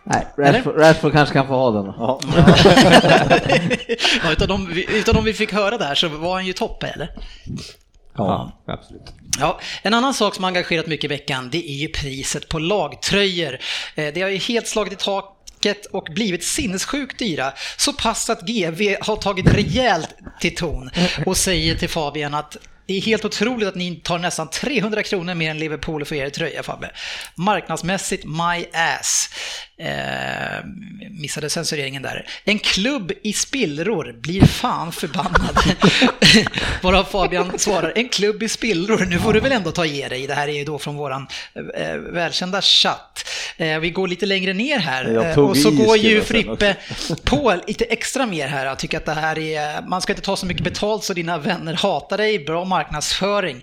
Nej, 0.04 0.26
Rashford, 0.38 0.76
Rashford 0.76 1.12
kanske 1.12 1.32
kan 1.32 1.46
få 1.46 1.54
ha 1.54 1.70
den. 1.70 1.86
Ja. 1.98 2.20
Ja, 4.24 4.32
utav, 4.32 4.48
de, 4.48 4.84
utav 4.88 5.14
de 5.14 5.24
vi 5.24 5.32
fick 5.32 5.52
höra 5.52 5.78
där 5.78 5.94
så 5.94 6.08
var 6.08 6.34
han 6.34 6.46
ju 6.46 6.52
topp 6.52 6.82
eller? 6.82 7.10
Ja, 8.16 8.52
absolut. 8.66 9.14
Ja, 9.38 9.60
en 9.82 9.94
annan 9.94 10.14
sak 10.14 10.34
som 10.34 10.44
har 10.44 10.48
engagerat 10.48 10.86
mycket 10.86 11.04
i 11.04 11.08
veckan, 11.08 11.50
det 11.50 11.70
är 11.70 11.76
ju 11.76 11.88
priset 11.88 12.48
på 12.48 12.58
lagtröjor. 12.58 13.58
Eh, 13.94 14.14
det 14.14 14.22
har 14.22 14.28
ju 14.28 14.36
helt 14.36 14.68
slagit 14.68 14.92
i 14.92 14.96
taket 14.96 15.86
och 15.86 16.08
blivit 16.14 16.44
sinnessjukt 16.44 17.18
dyra. 17.18 17.52
Så 17.76 17.92
pass 17.92 18.30
att 18.30 18.40
GV 18.40 18.96
har 19.00 19.16
tagit 19.16 19.46
rejält 19.46 20.14
till 20.40 20.54
ton 20.54 20.90
och 21.26 21.36
säger 21.36 21.74
till 21.74 21.88
Fabian 21.88 22.34
att 22.34 22.56
det 22.86 22.96
är 22.96 23.00
helt 23.00 23.24
otroligt 23.24 23.68
att 23.68 23.74
ni 23.74 23.96
tar 23.96 24.18
nästan 24.18 24.48
300 24.48 25.02
kronor 25.02 25.34
mer 25.34 25.50
än 25.50 25.58
Liverpool 25.58 26.04
för 26.04 26.16
er 26.16 26.30
tröja 26.30 26.62
Fabbe. 26.62 26.90
Marknadsmässigt 27.34 28.24
my 28.24 28.66
ass. 28.72 29.30
Eh, 29.82 30.64
missade 31.10 31.50
censureringen 31.50 32.02
där. 32.02 32.26
En 32.44 32.58
klubb 32.58 33.12
i 33.22 33.32
spillror 33.32 34.20
blir 34.20 34.46
fan 34.46 34.92
förbannad. 34.92 35.58
Varav 36.82 37.04
Fabian 37.04 37.58
svarar, 37.58 37.92
en 37.96 38.08
klubb 38.08 38.42
i 38.42 38.48
spillror, 38.48 39.06
nu 39.06 39.18
får 39.18 39.32
du 39.32 39.40
väl 39.40 39.52
ändå 39.52 39.70
ta 39.72 39.84
ge 39.84 40.08
dig. 40.08 40.26
Det 40.26 40.34
här 40.34 40.48
är 40.48 40.52
ju 40.52 40.64
då 40.64 40.78
från 40.78 40.96
våran 40.96 41.26
eh, 41.74 41.94
välkända 41.96 42.62
chatt. 42.62 43.28
Eh, 43.56 43.78
vi 43.78 43.90
går 43.90 44.08
lite 44.08 44.26
längre 44.26 44.52
ner 44.52 44.78
här 44.78 45.30
eh, 45.30 45.38
och 45.38 45.56
så 45.56 45.70
går 45.70 45.96
ju 45.96 46.22
Frippe 46.22 46.76
på 47.24 47.60
lite 47.66 47.84
extra 47.84 48.26
mer 48.26 48.48
här. 48.48 48.66
Jag 48.66 48.78
tycker 48.78 48.96
att 48.96 49.06
det 49.06 49.12
här 49.12 49.38
är, 49.38 49.82
man 49.82 50.00
ska 50.00 50.12
inte 50.12 50.22
ta 50.22 50.36
så 50.36 50.46
mycket 50.46 50.64
betalt 50.64 51.04
så 51.04 51.14
dina 51.14 51.38
vänner 51.38 51.74
hatar 51.74 52.18
dig, 52.18 52.38
bra 52.38 52.64
marknadsföring. 52.64 53.62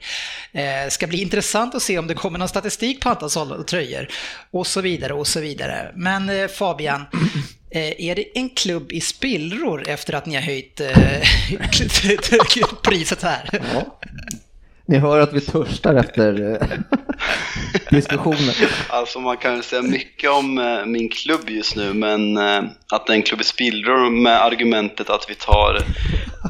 Eh, 0.51 0.89
ska 0.89 1.07
bli 1.07 1.21
intressant 1.21 1.75
att 1.75 1.81
se 1.81 1.99
om 1.99 2.07
det 2.07 2.13
kommer 2.13 2.39
någon 2.39 2.49
statistik 2.49 3.01
på 3.01 3.09
antal 3.09 3.29
sålda 3.29 3.63
tröjor 3.63 4.07
och 4.51 4.67
så 4.67 4.81
vidare 4.81 5.13
och 5.13 5.27
så 5.27 5.39
vidare. 5.39 5.91
Men 5.95 6.08
eh, 6.15 6.47
Fabian, 6.47 7.05
eh, 7.71 8.09
är 8.09 8.15
det 8.15 8.37
en 8.37 8.49
klubb 8.49 8.91
i 8.91 9.01
spillror 9.01 9.87
efter 9.87 10.13
att 10.13 10.25
ni 10.25 10.35
har 10.35 10.41
höjt 10.41 10.79
eh, 10.79 10.91
priset 12.83 13.23
här? 13.23 13.49
Ni 14.89 14.97
hör 14.97 15.19
att 15.19 15.33
vi 15.33 15.41
törstar 15.41 15.95
efter 15.95 16.51
eh, 16.51 16.67
diskussionen. 17.89 18.53
Alltså 18.87 19.19
man 19.19 19.37
kan 19.37 19.63
säga 19.63 19.81
mycket 19.81 20.29
om 20.29 20.57
eh, 20.57 20.85
min 20.85 21.09
klubb 21.09 21.49
just 21.49 21.75
nu, 21.75 21.93
men 21.93 22.37
eh, 22.37 22.63
att 22.91 23.07
det 23.07 23.13
är 23.13 23.15
en 23.15 23.21
klubb 23.21 23.41
i 23.41 23.43
spillror 23.43 24.09
med 24.09 24.43
argumentet 24.43 25.09
att 25.09 25.25
vi 25.29 25.35
tar 25.35 25.75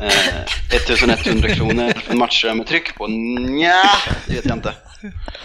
eh, 0.01 0.75
1100 0.75 1.49
kronor 1.49 1.93
för 1.99 2.15
matcher 2.15 2.53
med 2.53 2.67
tryck 2.67 2.95
på, 2.95 3.07
nja, 3.07 3.83
det 4.27 4.33
vet 4.33 4.45
jag 4.45 4.57
inte. 4.57 4.73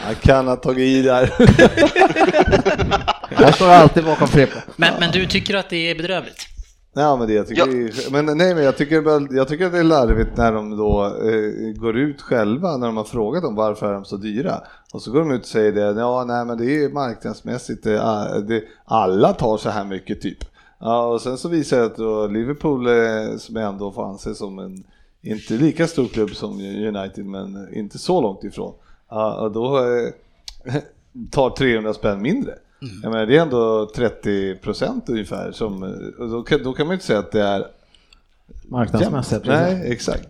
Han 0.01 0.15
kan 0.15 0.49
ha 0.49 0.57
tagit 0.57 0.87
i 0.87 1.03
där. 1.03 1.31
Jag 3.39 3.55
står 3.55 3.69
alltid 3.69 4.05
bakom 4.05 4.29
Frippe. 4.29 4.63
Men, 4.77 4.95
men 5.01 5.11
du 5.11 5.27
tycker 5.27 5.55
att 5.55 5.71
det 5.71 5.91
är 5.91 5.95
bedrövligt? 5.95 6.54
Ja, 6.97 7.17
men 7.17 7.27
det 7.29 7.33
jag 7.35 7.47
tycker, 7.47 7.67
Ja. 7.67 7.91
det 8.13 8.25
men 8.25 8.39
nej, 8.39 8.55
men 8.55 8.65
jag 8.65 8.77
tycker, 8.77 9.35
jag 9.37 9.49
tycker 9.49 9.67
att 9.67 9.73
det 9.73 9.79
är 9.79 9.85
larvigt 9.85 10.37
när 10.37 10.53
de 10.53 10.77
då 10.77 11.05
eh, 11.05 11.73
går 11.81 11.97
ut 11.99 12.23
själva 12.23 12.77
när 12.77 12.87
de 12.87 12.97
har 12.97 13.05
frågat 13.05 13.43
dem 13.43 13.55
varför 13.55 13.89
är 13.89 13.93
de 13.95 14.05
så 14.05 14.17
dyra. 14.17 14.61
Och 14.93 15.03
så 15.03 15.11
går 15.13 15.19
de 15.21 15.31
ut 15.33 15.41
och 15.41 15.47
säger 15.47 15.73
det, 15.73 16.01
ja 16.01 16.25
nej 16.25 16.45
men 16.45 16.59
det 16.59 16.85
är 16.85 16.89
marknadsmässigt, 16.89 17.85
det, 17.85 17.99
är- 17.99 18.41
det, 18.41 18.63
alla 18.85 19.33
tar 19.33 19.57
så 19.57 19.71
här 19.71 19.85
mycket 19.85 20.21
typ. 20.21 20.39
Ja, 20.81 21.07
och 21.07 21.21
sen 21.21 21.39
så 21.39 21.49
visar 21.49 21.79
det 21.79 21.85
att 22.25 22.33
Liverpool, 22.33 22.87
eh, 22.87 23.37
som 23.39 23.57
ändå 23.57 23.93
får 23.93 24.07
anses 24.09 24.39
som 24.39 24.59
en, 24.59 24.85
inte 25.23 25.55
lika 25.55 25.87
stor 25.87 26.07
klubb 26.07 26.31
som 26.31 26.53
United, 26.97 27.25
men 27.27 27.75
inte 27.75 27.99
så 27.99 28.21
långt 28.21 28.45
ifrån. 28.45 28.75
Ja, 29.11 29.41
och 29.41 29.53
då 29.53 29.79
eh, 29.79 30.75
tar 31.31 31.51
300 31.51 31.95
spänn 31.95 32.23
mindre. 32.23 32.53
Jag 33.03 33.13
menar, 33.13 33.27
det 33.27 33.37
är 33.37 33.41
ändå 33.43 33.91
30 33.97 34.55
procent 34.55 35.09
ungefär. 35.09 35.53
Som, 35.53 35.81
då, 36.19 36.43
kan, 36.43 36.63
då 36.63 36.73
kan 36.73 36.87
man 36.87 36.93
ju 36.93 36.95
inte 36.95 37.07
säga 37.07 37.19
att 37.19 37.33
det 37.33 37.43
är 37.43 37.67
Marknadsmässigt. 38.69 39.47
Nej, 39.47 39.93
exakt. 39.93 40.29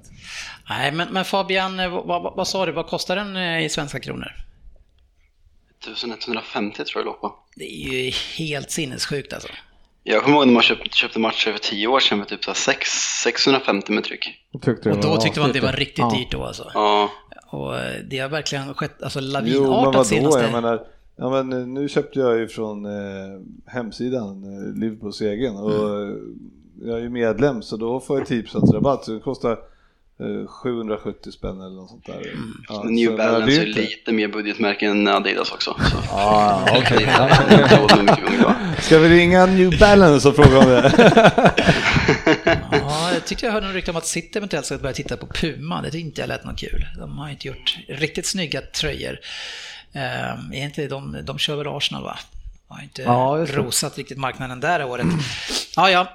Nej, 0.68 0.92
men, 0.92 1.08
men 1.12 1.24
Fabian, 1.24 1.80
eh, 1.80 1.88
vad, 1.88 2.22
vad, 2.22 2.36
vad 2.36 2.48
sa 2.48 2.66
du, 2.66 2.72
vad 2.72 2.86
kostar 2.86 3.16
den 3.16 3.36
eh, 3.36 3.64
i 3.64 3.68
svenska 3.68 4.00
kronor? 4.00 4.32
1150 5.82 6.84
tror 6.84 6.86
jag 6.94 7.04
det 7.04 7.06
låg 7.06 7.20
på. 7.20 7.34
Det 7.56 7.64
är 7.64 7.92
ju 8.04 8.10
helt 8.38 8.70
sinnessjukt 8.70 9.32
alltså. 9.32 9.48
Jag 10.02 10.22
kommer 10.22 10.36
ihåg 10.36 10.46
när 10.46 10.54
man 10.54 10.62
köpte, 10.62 10.96
köpte 10.96 11.18
matcher 11.18 11.50
för 11.52 11.58
10 11.58 11.86
år 11.86 12.00
sedan 12.00 12.18
med 12.18 12.28
typ 12.28 12.44
så 12.44 12.50
här 12.50 12.54
sex, 12.54 12.88
650 13.24 13.92
med 13.92 14.04
tryck. 14.04 14.28
Tyckte 14.62 14.90
Och 14.90 15.00
då 15.00 15.08
var 15.08 15.16
tyckte 15.16 15.40
man 15.40 15.52
det 15.52 15.60
var 15.60 15.72
riktigt 15.72 15.98
Ja. 15.98 16.14
dyrt 16.18 16.30
då 16.32 16.44
alltså. 16.44 16.70
Ja, 16.74 17.10
Och 17.50 17.76
eh, 17.78 18.00
det 18.10 18.18
har 18.18 18.28
verkligen 18.28 18.74
skett 18.74 19.02
alltså 19.02 19.20
Jo, 19.20 19.24
men 19.24 19.32
lavinartat 19.32 19.84
vadå? 19.94 20.04
senaste... 20.04 20.42
Jag 20.42 20.52
menar, 20.52 20.86
ja, 21.16 21.30
men 21.30 21.52
eh, 21.52 21.66
nu 21.66 21.88
köpte 21.88 22.18
jag 22.20 22.38
ju 22.38 22.48
från 22.48 22.84
eh, 22.86 23.40
hemsidan, 23.66 24.44
eh, 24.44 24.80
Liverpools 24.80 25.20
egen, 25.20 25.56
och 25.56 25.70
Mm. 25.72 26.10
eh, 26.10 26.16
jag 26.88 26.98
är 26.98 27.02
ju 27.02 27.10
medlem 27.10 27.62
så 27.62 27.76
då 27.76 28.00
får 28.00 28.18
jag 28.18 28.26
10% 28.26 28.72
rabatt. 28.74 29.04
Så 29.04 29.12
det 29.12 29.20
kostar 29.20 29.52
eh, 30.20 30.46
770 30.46 31.30
spänn 31.32 31.60
eller 31.60 31.76
något 31.76 31.90
sånt 31.90 32.06
där. 32.06 32.14
Mm. 32.14 32.52
Ja, 32.68 32.82
New 32.82 33.10
så, 33.10 33.16
Balance 33.16 33.62
är 33.62 33.66
lite 33.66 34.12
mer 34.12 34.28
budgetmärke 34.28 34.86
än 34.86 35.08
Adidas 35.08 35.52
också. 35.52 35.76
Så. 35.90 35.96
Ah, 36.14 36.68
idag. 37.00 37.30
Ska 38.80 38.98
vi 38.98 39.08
ringa 39.08 39.46
New 39.46 39.78
Balance 39.80 40.28
och 40.28 40.36
fråga 40.36 40.58
om 40.58 40.66
det? 40.66 40.92
Ja, 42.72 43.12
jag 43.12 43.24
tyckte 43.26 43.46
jag 43.46 43.52
hörde 43.52 43.66
rykte 43.66 43.90
om 43.90 43.96
att 43.96 44.06
City 44.06 44.38
eventuellt 44.38 44.66
ska 44.66 44.78
börja 44.78 44.92
titta 44.94 45.16
på 45.16 45.26
Puma. 45.26 45.76
Det 45.82 45.90
tyckte 45.90 45.98
inte 46.06 46.20
jag 46.20 46.28
lät 46.28 46.44
något 46.44 46.58
kul. 46.58 46.84
De 46.98 47.18
har 47.18 47.30
inte 47.30 47.48
gjort 47.48 47.78
riktigt 47.88 48.26
snygga 48.26 48.60
tröjor. 48.60 49.18
Eh, 49.94 50.32
är 50.32 50.64
inte 50.64 50.86
de, 50.86 51.18
de 51.22 51.38
kör 51.38 51.56
väl 51.56 51.66
Arsenal 51.68 52.02
va? 52.02 52.18
Har 52.68 52.82
inte 52.82 53.02
Ja, 53.02 53.46
rosat 53.48 53.98
riktigt 53.98 54.18
marknaden 54.18 54.60
där 54.60 54.84
året. 54.84 55.06
Ja, 55.76 55.90
ja, 55.90 56.08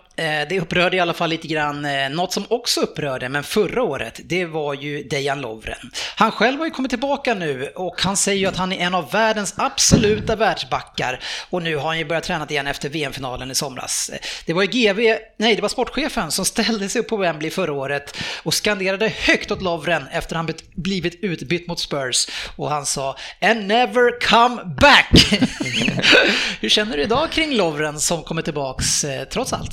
det 0.50 0.60
upprörde 0.62 0.98
i 0.98 1.00
alla 1.00 1.14
fall 1.14 1.30
lite 1.30 1.48
grann. 1.48 1.86
Eh, 1.86 2.10
Något 2.10 2.34
som 2.34 2.44
också 2.50 2.82
upprörde, 2.82 3.30
men 3.30 3.44
förra 3.44 3.84
året, 3.84 4.20
det 4.24 4.46
var 4.46 4.74
ju 4.74 5.04
Dejan 5.04 5.42
Lovren. 5.42 5.92
Han 6.16 6.32
själv 6.32 6.58
har 6.60 6.66
ju 6.66 6.72
kommit 6.72 6.90
tillbaka 6.90 7.34
nu 7.34 7.72
och 7.76 8.02
han 8.02 8.18
säger 8.18 8.40
ju 8.40 8.46
att 8.46 8.58
han 8.58 8.72
är 8.74 8.78
en 8.86 8.96
av 8.96 9.12
världens 9.12 9.54
absoluta 9.58 10.36
världsbackar. 10.36 11.20
Och 11.50 11.64
nu 11.64 11.76
har 11.76 11.88
han 11.88 11.98
ju 11.98 12.06
börjat 12.06 12.24
träna 12.24 12.48
igen 12.50 12.68
efter 12.68 12.90
VM-finalen 12.90 13.52
i 13.52 13.56
somras. 13.56 14.10
Eh, 14.14 14.20
Det 14.46 14.54
var 14.54 14.62
ju 14.64 14.68
GV, 14.68 15.18
nej 15.38 15.56
det 15.56 15.62
var 15.62 15.70
sportchefen 15.70 16.32
som 16.32 16.46
ställde 16.46 16.90
sig 16.90 17.02
upp 17.02 17.08
på 17.08 17.18
Wembley 17.18 17.52
förra 17.52 17.74
året 17.74 18.18
och 18.44 18.54
skanderade 18.54 19.08
högt 19.08 19.52
åt 19.52 19.62
Lovren 19.62 20.08
efter 20.12 20.36
han 20.36 20.50
blivit 20.76 21.20
utbytt 21.24 21.68
mot 21.68 21.80
Spurs. 21.80 22.28
Och 22.56 22.70
han 22.70 22.86
sa 22.86 23.16
“And 23.42 23.68
never 23.68 24.28
come 24.28 24.64
back”. 24.66 25.12
Hur 26.62 26.70
känner 26.70 26.98
du 26.98 27.04
idag 27.04 27.32
kring 27.32 27.56
Lovren 27.56 28.00
som 28.00 28.24
kommer 28.24 28.42
tillbaks 28.42 29.04
eh, 29.04 29.24
trots 29.28 29.54
allt? 29.54 29.72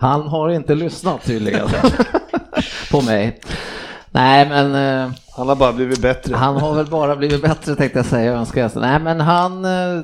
Han 0.00 0.28
har 0.28 0.48
inte 0.50 0.74
lyssnat 0.74 1.24
tydligen 1.24 1.68
på 2.90 3.00
mig. 3.02 3.40
Nej, 4.12 4.48
men 4.48 4.74
eh, 5.04 5.10
Han 5.36 5.48
har 5.48 5.56
bara 5.56 5.72
blivit 5.72 6.02
bättre. 6.02 6.36
han 6.36 6.56
har 6.56 6.74
väl 6.74 6.86
bara 6.86 7.16
blivit 7.16 7.42
bättre 7.42 7.74
tänkte 7.74 7.98
jag 7.98 8.06
säga. 8.06 8.32
Önskar 8.32 8.60
jag. 8.60 8.70
Nej, 8.76 9.00
men 9.00 9.20
han 9.20 9.64
eh, 9.64 10.00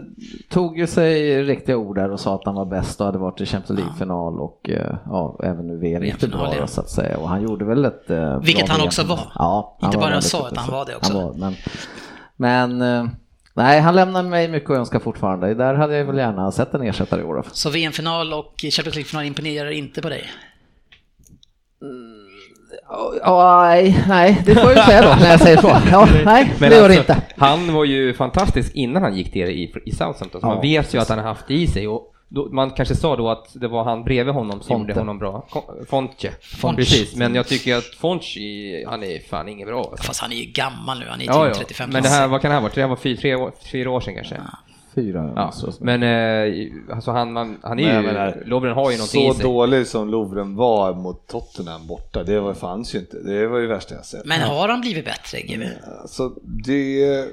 tog 0.50 0.78
ju 0.78 0.86
sig 0.86 1.42
riktiga 1.42 1.76
ord 1.76 1.96
där 1.96 2.10
och 2.10 2.20
sa 2.20 2.34
att 2.34 2.42
han 2.44 2.54
var 2.54 2.64
bäst 2.64 3.00
och 3.00 3.06
hade 3.06 3.18
varit 3.18 3.40
i 3.40 3.46
Champions 3.46 3.80
League-final 3.80 4.40
och 4.40 4.70
eh, 4.70 4.94
ja, 5.06 5.40
även 5.42 5.66
nu 5.66 5.76
VM 5.78 6.02
VM-final, 6.02 6.38
bra 6.38 6.54
ja. 6.60 6.66
så 6.66 6.80
att 6.80 6.90
säga. 6.90 7.16
Och 7.18 7.28
han 7.28 7.42
gjorde 7.42 7.64
väl 7.64 7.84
ett 7.84 8.10
eh, 8.10 8.38
Vilket 8.40 8.68
han 8.68 8.76
VM. 8.78 8.86
också 8.86 9.02
var. 9.04 9.20
Ja, 9.34 9.76
han 9.80 9.88
Inte 9.88 9.98
var 9.98 10.10
bara 10.10 10.20
sa, 10.20 10.48
utan 10.52 10.58
han 10.58 10.74
var 10.74 10.84
det 10.86 10.96
också. 10.96 11.12
Han 11.12 11.22
var, 11.22 11.34
men 11.34 11.54
men 12.36 12.82
nej, 13.56 13.80
han 13.80 13.94
lämnar 13.94 14.22
mig 14.22 14.48
mycket 14.48 14.70
att 14.70 14.76
önska 14.76 15.00
fortfarande. 15.00 15.54
Där 15.54 15.74
hade 15.74 15.96
jag 15.96 16.04
väl 16.04 16.16
gärna 16.16 16.52
sett 16.52 16.74
en 16.74 16.82
ersättare 16.82 17.20
i 17.20 17.24
år. 17.24 17.44
Så 17.52 17.70
VM-final 17.70 18.32
och 18.32 18.54
Champions 18.58 18.94
League-final 18.94 19.24
imponerar 19.24 19.70
inte 19.70 20.02
på 20.02 20.08
dig? 20.08 20.24
Ja, 23.22 23.64
nej, 23.68 24.04
nej, 24.08 24.42
det 24.46 24.54
får 24.54 24.64
jag 24.64 24.76
ju 24.76 24.82
säga 24.82 25.02
då 25.02 25.16
när 25.20 25.30
jag 25.30 25.40
säger 25.40 25.56
så. 25.56 25.76
Ja, 25.90 26.08
nej, 26.24 26.54
Men 26.60 26.70
det 26.70 26.76
gör 26.76 26.88
det 26.88 26.98
alltså, 26.98 27.12
inte. 27.12 27.22
Han 27.36 27.72
var 27.72 27.84
ju 27.84 28.14
fantastisk 28.14 28.74
innan 28.74 29.02
han 29.02 29.16
gick 29.16 29.32
till 29.32 29.48
i, 29.48 29.74
i 29.84 29.90
Southampton, 29.90 30.40
så 30.40 30.46
Ja, 30.46 30.48
man 30.48 30.60
vet 30.60 30.94
ju 30.94 30.98
att 30.98 31.08
han 31.08 31.18
har 31.18 31.24
haft 31.26 31.48
det 31.48 31.54
i 31.54 31.66
sig. 31.66 31.88
Och 31.88 32.12
då, 32.28 32.48
man 32.52 32.70
kanske 32.70 32.94
sa 32.94 33.16
då 33.16 33.28
att 33.30 33.48
det 33.54 33.68
var 33.68 33.84
han 33.84 34.04
bredvid 34.04 34.34
honom 34.34 34.60
som 34.60 34.68
Fonte. 34.68 34.90
gjorde 34.90 35.00
honom 35.00 35.18
bra. 35.18 35.46
Fonche. 35.88 36.30
Fonche. 36.40 36.76
Precis, 36.76 37.16
men 37.16 37.34
jag 37.34 37.46
tycker 37.46 37.76
att 37.76 37.84
Fonchi, 37.84 38.84
han 38.88 39.02
är 39.02 39.18
fan 39.28 39.48
inget 39.48 39.66
bra. 39.68 39.78
Alltså. 39.90 40.06
Fast 40.06 40.20
han 40.20 40.32
är 40.32 40.36
ju 40.36 40.44
gammal 40.44 40.98
nu, 40.98 41.06
han 41.08 41.20
är 41.20 41.24
ju 41.24 41.30
Ja, 41.30 41.44
typ 41.44 41.54
ja. 41.54 41.58
35 41.58 41.90
Men 41.90 42.02
det 42.02 42.08
här, 42.08 42.28
vad 42.28 42.40
kan 42.42 42.48
det 42.48 42.54
här 42.54 42.60
vara? 42.62 42.72
Det 42.74 42.80
här 42.80 42.88
var 42.88 42.96
fyra, 42.96 43.16
tre, 43.20 43.34
år, 43.34 43.52
fyra 43.72 43.90
år 43.90 44.00
sedan 44.00 44.14
kanske. 44.14 44.36
Fyra. 44.94 45.32
Ja. 45.36 45.52
så- 45.52 45.72
Men 45.80 46.02
eh, 46.02 46.72
alltså 46.94 47.10
han, 47.10 47.32
man, 47.32 47.58
han 47.62 47.78
är 47.78 47.86
Men 47.94 48.02
ju, 48.02 48.06
menar, 48.12 48.42
Lovren 48.46 48.74
har 48.74 48.90
ju 48.90 48.96
någonting 48.96 49.28
Så 49.28 49.32
i 49.32 49.34
sig. 49.34 49.44
dålig 49.44 49.86
som 49.86 50.08
Lovren 50.10 50.56
var 50.56 50.94
mot 50.94 51.26
Tottenham 51.26 51.86
borta, 51.86 52.22
det 52.24 52.40
var, 52.40 52.54
fanns 52.54 52.94
ju 52.94 52.98
inte. 52.98 53.16
Det 53.22 53.46
var 53.46 53.58
ju 53.58 53.66
värsta 53.66 53.94
jag 53.94 54.04
sett. 54.04 54.24
Men 54.24 54.40
har 54.40 54.68
han 54.68 54.80
blivit 54.80 55.04
bättre, 55.04 55.40
GW? 55.40 55.66
Alltså, 56.02 56.28
det... 56.66 57.24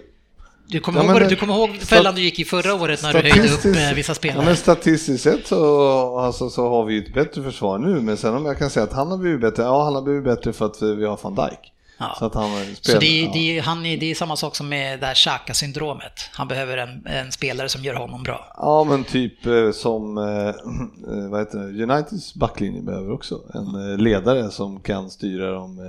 Du 0.68 0.80
kommer, 0.80 1.00
Ja, 1.00 1.06
ihåg, 1.06 1.20
men- 1.20 1.30
du 1.30 1.36
kommer 1.36 1.54
ihåg 1.54 1.76
fällan 1.76 2.16
du 2.16 2.22
gick 2.22 2.40
i 2.40 2.46
förra 2.46 2.74
året 2.74 3.04
när 3.04 3.14
du 3.14 3.20
höjde 3.20 3.54
upp 3.54 3.66
eh, 3.66 3.96
vissa 3.96 4.12
ja, 4.12 4.16
spelare? 4.16 4.46
men 4.46 4.56
statistiskt 4.56 5.24
sett 5.24 5.48
så, 5.48 6.20
alltså, 6.20 6.50
så 6.50 6.70
har 6.70 6.86
vi 6.86 6.94
ju 6.94 7.04
ett 7.04 7.14
bättre 7.14 7.44
försvar 7.44 7.78
nu, 7.80 8.02
men 8.02 8.18
sen 8.18 8.36
om 8.36 8.46
jag 8.46 8.58
kan 8.58 8.70
säga 8.70 8.84
att 8.84 8.94
han 8.94 9.12
har 9.12 9.18
blivit 9.18 9.42
bättre, 9.42 9.64
ja 9.64 9.84
han 9.84 9.96
har 9.96 10.02
blivit 10.02 10.24
bättre 10.24 10.54
för 10.54 10.66
att 10.66 10.82
vi 10.82 11.06
har 11.06 11.20
van 11.24 11.36
Dijk. 11.36 11.74
Ja. 11.98 12.16
Så 12.20 12.40
han 12.40 12.66
Så 12.82 13.00
det, 13.00 13.22
ja. 13.22 13.32
det, 13.34 13.60
han 13.60 13.86
är, 13.86 13.98
det 13.98 14.12
är 14.12 14.16
samma 14.16 14.36
sak 14.36 14.56
som 14.56 14.70
med 14.70 15.00
det 15.00 15.06
här 15.06 15.14
Xhaka-syndromet. 15.14 16.30
Han 16.32 16.48
behöver 16.48 16.78
en, 16.78 17.08
en 17.08 17.32
spelare 17.32 17.70
som 17.70 17.84
gör 17.84 17.94
honom 17.96 18.24
bra. 18.24 18.54
Ja 18.58 18.84
men 18.84 19.04
typ 19.04 19.46
eh, 19.46 19.72
som, 19.72 20.18
eh, 20.18 20.24
eh, 21.14 21.30
vad 21.30 21.40
heter 21.40 21.60
det, 21.60 21.84
Uniteds 21.84 22.36
backlinje 22.36 22.82
behöver 22.82 23.12
också 23.14 23.42
en 23.54 23.98
ledare 24.04 24.52
som 24.52 24.80
kan 24.80 25.10
styra 25.10 25.52
de 25.52 25.80
eh, 25.80 25.86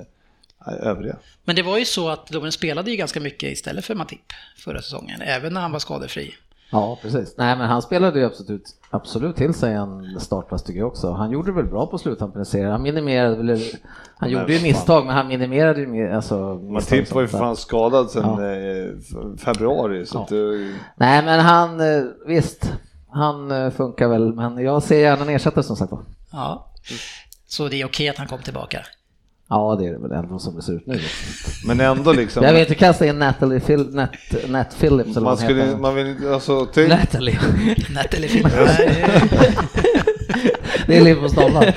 övriga. 0.66 1.16
Men 1.44 1.56
det 1.56 1.62
var 1.62 1.78
ju 1.78 1.84
så 1.84 2.08
att 2.08 2.30
Lovren 2.30 2.52
spelade 2.52 2.90
ju 2.90 2.96
ganska 2.96 3.20
mycket 3.20 3.52
istället 3.52 3.84
för 3.84 3.94
Matip 3.94 4.20
förra 4.56 4.82
säsongen, 4.82 5.20
även 5.22 5.54
när 5.54 5.60
han 5.60 5.72
var 5.72 5.78
skadefri. 5.78 6.34
Ja, 6.70 6.98
precis. 7.02 7.34
Nej, 7.38 7.56
men 7.56 7.68
han 7.68 7.82
spelade 7.82 8.18
ju 8.18 8.26
absolut, 8.26 8.62
absolut 8.90 9.36
till 9.36 9.54
sig 9.54 9.74
en 9.74 10.20
startplats 10.20 10.64
tycker 10.64 10.78
jag 10.80 10.88
också. 10.88 11.10
Han 11.12 11.30
gjorde 11.30 11.50
det 11.50 11.54
väl 11.56 11.64
bra 11.66 11.86
på 11.86 11.98
sluttampen 11.98 12.42
i 12.42 12.44
serien. 12.44 12.70
Han 12.70 12.82
minimerade 12.82 13.36
väl, 13.36 13.60
han 14.16 14.30
gjorde 14.30 14.54
ju 14.54 14.62
misstag, 14.62 15.06
men 15.06 15.14
han 15.14 15.28
minimerade 15.28 15.80
ju 15.80 15.86
mer, 15.86 16.10
alltså, 16.10 16.54
Matip 16.54 17.12
var 17.12 17.20
ju 17.22 17.28
för 17.28 17.38
fan 17.38 17.56
skadad 17.56 18.10
sedan 18.10 18.42
Ja. 18.42 18.52
eh, 18.54 19.36
februari 19.38 20.06
så 20.06 20.16
Ja. 20.18 20.22
att 20.22 20.28
det, 20.28 20.72
Nej, 20.96 21.24
men 21.24 21.40
han, 21.40 21.80
eh, 21.80 22.04
visst, 22.26 22.72
han 23.10 23.50
eh, 23.50 23.70
funkar 23.70 24.08
väl, 24.08 24.32
men 24.34 24.58
jag 24.58 24.82
ser 24.82 24.98
gärna 25.00 25.22
en 25.22 25.28
ersättare 25.28 25.64
som 25.64 25.76
sagt 25.76 25.92
var. 25.92 26.02
Ja. 26.32 26.70
Så 27.46 27.68
det 27.68 27.80
är 27.80 27.86
okej 27.86 28.08
att 28.08 28.18
han 28.18 28.26
kom 28.26 28.38
tillbaka? 28.42 28.80
Ja, 29.48 29.76
det 29.80 29.86
är 29.86 29.92
det 29.92 29.98
väl 29.98 30.12
ändå 30.12 30.38
som 30.38 30.56
det 30.56 30.62
ser 30.62 30.72
ut 30.72 30.86
nu. 30.86 31.00
Men 31.66 31.80
ändå 31.80 32.12
liksom. 32.12 32.44
Jag 32.44 32.52
vet, 32.52 32.68
du 32.68 32.74
kasta 32.74 33.06
in 33.06 33.18
Natalie 33.18 33.60
Phil, 33.60 33.94
Nat, 33.94 34.10
Nat 34.48 34.76
Phillips 34.80 35.10
eller 35.10 35.20
Man, 35.20 35.36
skulle, 35.36 35.62
heter. 35.62 35.76
man 35.78 35.94
vill 35.94 36.06
inte, 36.06 36.34
alltså, 36.34 36.66
tänk, 36.66 36.88
Natalie. 36.88 37.38
Natalie 37.90 38.28
Phillips. 38.28 38.54
Det 40.86 40.96
är 40.96 41.04
liv 41.04 41.14
på 41.14 41.28
stollar. 41.28 41.74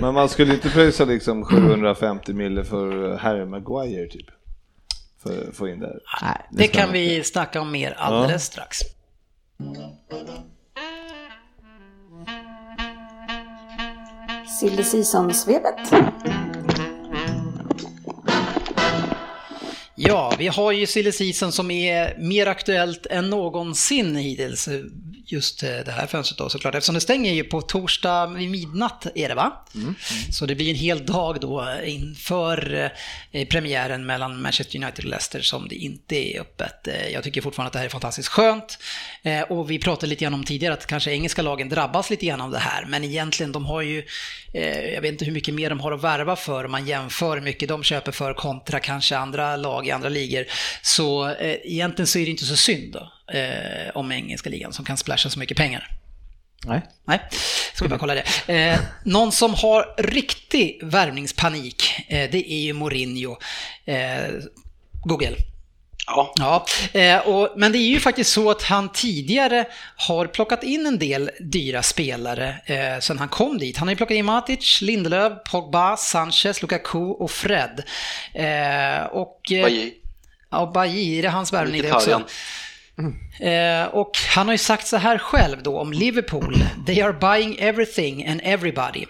men 0.00 0.14
man 0.14 0.28
skulle 0.28 0.54
inte 0.54 0.68
pröjsa 0.70 1.04
liksom 1.04 1.44
750 1.44 2.32
mille 2.32 2.64
för 2.64 3.16
Harry 3.16 3.44
Maguire 3.44 4.06
typ. 4.08 4.26
För 5.22 5.48
att 5.48 5.56
få 5.56 5.68
in 5.68 5.80
det. 5.80 5.96
Nej, 6.22 6.46
Det 6.50 6.64
ska 6.68 6.80
kan 6.80 6.92
vi 6.92 7.24
snacka 7.24 7.60
om 7.60 7.70
mer 7.72 7.94
alldeles 7.98 8.32
Ja. 8.32 8.38
strax. 8.38 8.78
Silly 14.46 14.82
Season-svepet. 14.84 15.92
Ja, 19.94 20.32
vi 20.38 20.48
har 20.48 20.72
ju 20.72 20.86
silly 20.86 21.12
season 21.12 21.52
som 21.52 21.70
är 21.70 22.18
mer 22.18 22.46
aktuellt 22.46 23.06
än 23.06 23.30
någonsin 23.30 24.16
hittills. 24.16 24.68
Just 25.28 25.62
eh, 25.62 25.68
det 25.84 25.90
här 25.90 26.06
fönstret 26.06 26.38
då 26.38 26.48
såklart, 26.48 26.74
eftersom 26.74 26.94
det 26.94 27.00
stänger 27.00 27.32
ju 27.32 27.44
på 27.44 27.60
torsdag 27.62 28.26
vid 28.26 28.50
midnatt 28.50 29.06
är 29.14 29.28
det 29.28 29.34
va? 29.34 29.64
Så 30.32 30.46
det 30.46 30.54
blir 30.54 30.70
en 30.70 30.76
hel 30.76 31.06
dag 31.06 31.40
då 31.40 31.68
inför 31.84 32.90
eh, 33.32 33.46
premiären 33.48 34.06
mellan 34.06 34.42
Manchester 34.42 34.76
United 34.82 35.04
och 35.04 35.10
Leicester 35.10 35.40
som 35.40 35.68
det 35.68 35.74
inte 35.74 36.16
är 36.16 36.40
öppet. 36.40 36.88
Eh, 36.88 37.08
Jag 37.08 37.24
tycker 37.24 37.40
fortfarande 37.40 37.66
att 37.66 37.72
det 37.72 37.78
här 37.78 37.86
är 37.86 37.90
fantastiskt 37.90 38.28
skönt. 38.28 38.78
Eh, 39.26 39.42
Och 39.42 39.70
vi 39.70 39.78
pratade 39.78 40.06
lite 40.06 40.24
grann 40.24 40.34
om 40.34 40.44
tidigare 40.44 40.74
att 40.74 40.86
kanske 40.86 41.10
engelska 41.10 41.42
lagen 41.42 41.68
drabbas 41.68 42.10
lite 42.10 42.26
grann 42.26 42.40
av 42.40 42.50
det 42.50 42.58
här, 42.58 42.84
men 42.84 43.04
egentligen 43.04 43.52
de 43.52 43.66
har 43.66 43.82
ju, 43.82 44.04
eh, 44.54 44.80
jag 44.94 45.02
vet 45.02 45.12
inte 45.12 45.24
hur 45.24 45.32
mycket 45.32 45.54
mer 45.54 45.70
de 45.70 45.80
har 45.80 45.92
att 45.92 46.02
värva 46.04 46.36
för 46.36 46.64
om 46.64 46.70
man 46.70 46.86
jämför 46.86 47.34
hur 47.36 47.42
mycket 47.42 47.68
de 47.68 47.82
köper 47.82 48.12
för 48.12 48.34
kontra 48.34 48.80
kanske 48.80 49.16
andra 49.16 49.56
lag 49.56 49.86
i 49.86 49.90
andra 49.90 50.08
ligor. 50.08 50.44
Så 50.82 51.28
eh, 51.28 51.56
egentligen 51.64 52.06
så 52.06 52.18
är 52.18 52.24
det 52.24 52.30
inte 52.30 52.44
så 52.44 52.56
synd 52.56 52.92
då, 52.92 53.34
eh, 53.38 53.90
om 53.94 54.12
engelska 54.12 54.50
ligan 54.50 54.72
som 54.72 54.84
kan 54.84 54.96
splasha 54.96 55.30
så 55.30 55.38
mycket 55.38 55.56
pengar. 55.56 55.90
Nej. 56.66 56.82
Nej, 57.06 57.20
ska 57.74 57.84
vi 57.84 57.88
bara 57.88 57.98
kolla 57.98 58.14
det. 58.14 58.54
Eh, 58.54 58.78
någon 59.04 59.32
som 59.32 59.54
har 59.54 59.94
riktig 59.98 60.80
värvningspanik, 60.82 61.84
eh, 62.08 62.30
det 62.30 62.52
är 62.52 62.60
ju 62.60 62.72
Mourinho. 62.72 63.36
Eh, 63.84 64.28
Google. 65.04 65.36
Ja, 66.06 66.32
Ja, 66.36 66.66
eh, 67.00 67.18
och, 67.18 67.52
men 67.56 67.72
det 67.72 67.78
är 67.78 67.88
ju 67.88 68.00
faktiskt 68.00 68.32
så 68.32 68.50
att 68.50 68.62
han 68.62 68.88
tidigare 68.88 69.64
har 69.96 70.26
plockat 70.26 70.62
in 70.62 70.86
en 70.86 70.98
del 70.98 71.30
dyra 71.40 71.82
spelare 71.82 72.56
eh, 72.66 73.00
sen 73.00 73.18
han 73.18 73.28
kom 73.28 73.58
dit. 73.58 73.76
Han 73.76 73.88
har 73.88 73.92
ju 73.92 73.96
plockat 73.96 74.14
in 74.14 74.24
Matic, 74.24 74.80
Lindelöf, 74.80 75.32
Pogba, 75.50 75.96
Sanchez, 75.96 76.62
Lukaku 76.62 76.98
och 76.98 77.30
Fred. 77.30 77.82
Eh, 78.34 79.06
och, 79.06 79.52
eh, 79.52 79.62
Bailly. 79.62 79.92
Ja, 80.50 80.70
Bailly, 80.74 81.18
är 81.18 81.22
det 81.22 81.28
hans 81.28 81.52
värvning 81.52 81.82
det 81.82 81.92
också? 81.92 82.22
Eh, 83.40 83.84
och 83.84 84.10
han 84.34 84.46
har 84.46 84.54
ju 84.54 84.58
sagt 84.58 84.86
så 84.86 84.96
här 84.96 85.18
själv 85.18 85.62
då 85.62 85.78
om 85.78 85.92
Liverpool. 85.92 86.64
They 86.86 87.00
are 87.00 87.12
buying 87.12 87.56
everything 87.58 88.26
and 88.28 88.40
everybody. 88.44 89.06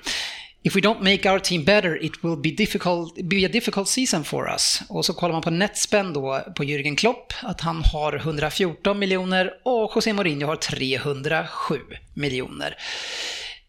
If 0.66 0.76
we 0.76 0.80
don't 0.80 1.00
make 1.00 1.30
our 1.30 1.38
team 1.38 1.64
better 1.64 2.04
it 2.04 2.24
will 2.24 2.36
be, 2.36 2.50
difficult, 2.50 3.14
be 3.14 3.46
a 3.46 3.48
difficult 3.48 3.88
season 3.88 4.24
for 4.24 4.50
us. 4.50 4.82
Och 4.88 5.04
så 5.04 5.14
kollar 5.14 5.32
man 5.32 5.42
på 5.42 5.50
netspend 5.50 6.14
då 6.14 6.40
på 6.56 6.64
Jürgen 6.64 6.96
Klopp 6.96 7.32
att 7.42 7.60
han 7.60 7.82
har 7.92 8.16
114 8.16 8.98
miljoner 8.98 9.52
och 9.64 9.92
José 9.94 10.12
Mourinho 10.12 10.46
har 10.46 10.56
307 10.56 11.80
miljoner. 12.14 12.76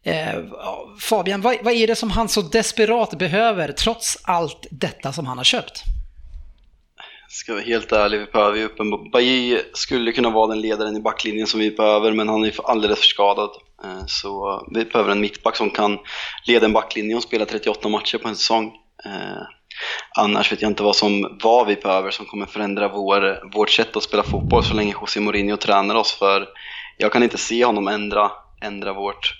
Eh, 0.03 0.35
Fabian, 0.99 1.41
vad, 1.41 1.57
vad 1.63 1.73
är 1.73 1.87
det 1.87 1.95
som 1.95 2.11
han 2.11 2.29
så 2.29 2.41
desperat 2.41 3.17
behöver 3.19 3.71
trots 3.71 4.17
allt 4.23 4.67
detta 4.71 5.13
som 5.13 5.25
han 5.25 5.37
har 5.37 5.45
köpt? 5.45 5.83
Ska 7.29 7.51
jag 7.51 7.55
vara 7.55 7.65
helt 7.65 7.91
ärlig, 7.91 8.19
vi 8.19 8.25
behöver 8.25 8.57
ju 8.57 8.65
uppenbarligen... 8.65 9.11
Bailly 9.11 9.61
skulle 9.73 10.11
kunna 10.11 10.29
vara 10.29 10.47
den 10.47 10.61
ledaren 10.61 10.95
i 10.95 11.01
backlinjen 11.01 11.47
som 11.47 11.59
vi 11.59 11.71
behöver, 11.71 12.11
men 12.11 12.29
han 12.29 12.45
är 12.45 12.51
för- 12.51 12.69
alldeles 12.69 12.99
för 12.99 13.05
skadad. 13.05 13.49
Eh, 13.83 14.05
så 14.07 14.61
vi 14.73 14.85
behöver 14.85 15.11
en 15.11 15.21
mittback 15.21 15.55
som 15.55 15.69
kan 15.69 15.97
leda 16.47 16.65
en 16.65 16.73
backlinje 16.73 17.15
och 17.15 17.23
spela 17.23 17.45
38 17.45 17.89
matcher 17.89 18.17
på 18.17 18.27
en 18.27 18.35
säsong. 18.35 18.65
Eh, 19.05 19.41
annars 20.17 20.51
vet 20.51 20.61
jag 20.61 20.71
inte 20.71 20.83
vad, 20.83 20.95
som, 20.95 21.39
vad 21.43 21.67
vi 21.67 21.75
behöver 21.75 22.11
som 22.11 22.25
kommer 22.25 22.45
förändra 22.45 22.87
vår, 22.87 23.49
vårt 23.53 23.69
sätt 23.69 23.95
att 23.95 24.03
spela 24.03 24.23
fotboll 24.23 24.63
så 24.63 24.73
länge 24.73 24.93
José 25.01 25.19
Mourinho 25.19 25.57
tränar 25.57 25.95
oss. 25.95 26.11
För 26.11 26.47
jag 26.97 27.11
kan 27.11 27.23
inte 27.23 27.37
se 27.37 27.65
honom 27.65 27.87
ändra, 27.87 28.31
ändra 28.61 28.93
vårt, 28.93 29.33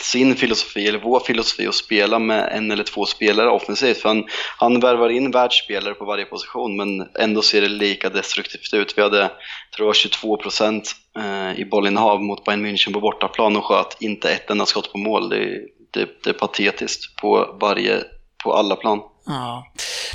sin 0.00 0.36
filosofi 0.36 0.88
eller 0.88 0.98
vår 0.98 1.20
filosofi 1.20 1.66
att 1.66 1.74
spela 1.74 2.18
med 2.18 2.48
en 2.52 2.70
eller 2.70 2.84
två 2.84 3.04
spelare 3.06 3.50
offensivt. 3.50 3.98
För 3.98 4.08
han, 4.08 4.24
han 4.58 4.80
värvar 4.80 5.08
in 5.08 5.30
världsspelare 5.30 5.94
på 5.94 6.04
varje 6.04 6.24
position 6.24 6.76
men 6.76 7.08
ändå 7.18 7.42
ser 7.42 7.60
det 7.60 7.68
lika 7.68 8.10
destruktivt 8.10 8.74
ut. 8.74 8.98
Vi 8.98 9.02
hade, 9.02 9.30
tror 9.76 9.88
jag, 9.88 9.96
22 9.96 10.36
procent 10.36 10.92
eh, 11.18 11.60
i 11.60 11.64
bollinnehav 11.64 12.22
mot 12.22 12.44
Bayern 12.44 12.66
München 12.66 12.92
på 12.92 13.00
bortaplan 13.00 13.56
och 13.56 13.64
sköt 13.64 13.96
inte 14.00 14.30
ett 14.30 14.50
enda 14.50 14.66
skott 14.66 14.92
på 14.92 14.98
mål. 14.98 15.28
Det, 15.28 15.36
är- 15.36 15.60
det, 15.90 16.08
det 16.24 16.30
är 16.30 16.34
patetiskt 16.34 17.16
på, 17.16 17.56
varje, 17.60 18.02
på 18.44 18.54
alla 18.54 18.76
plan. 18.76 19.00
Ja, 19.26 19.66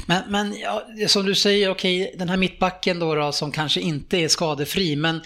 men, 0.07 0.21
men 0.27 0.55
ja, 0.59 0.83
som 1.07 1.25
du 1.25 1.35
säger, 1.35 1.69
okej, 1.71 2.15
den 2.19 2.29
här 2.29 2.37
mittbacken 2.37 2.99
då, 2.99 3.15
då 3.15 3.31
som 3.31 3.51
kanske 3.51 3.79
inte 3.81 4.17
är 4.17 4.27
skadefri, 4.27 4.95
men 4.95 5.21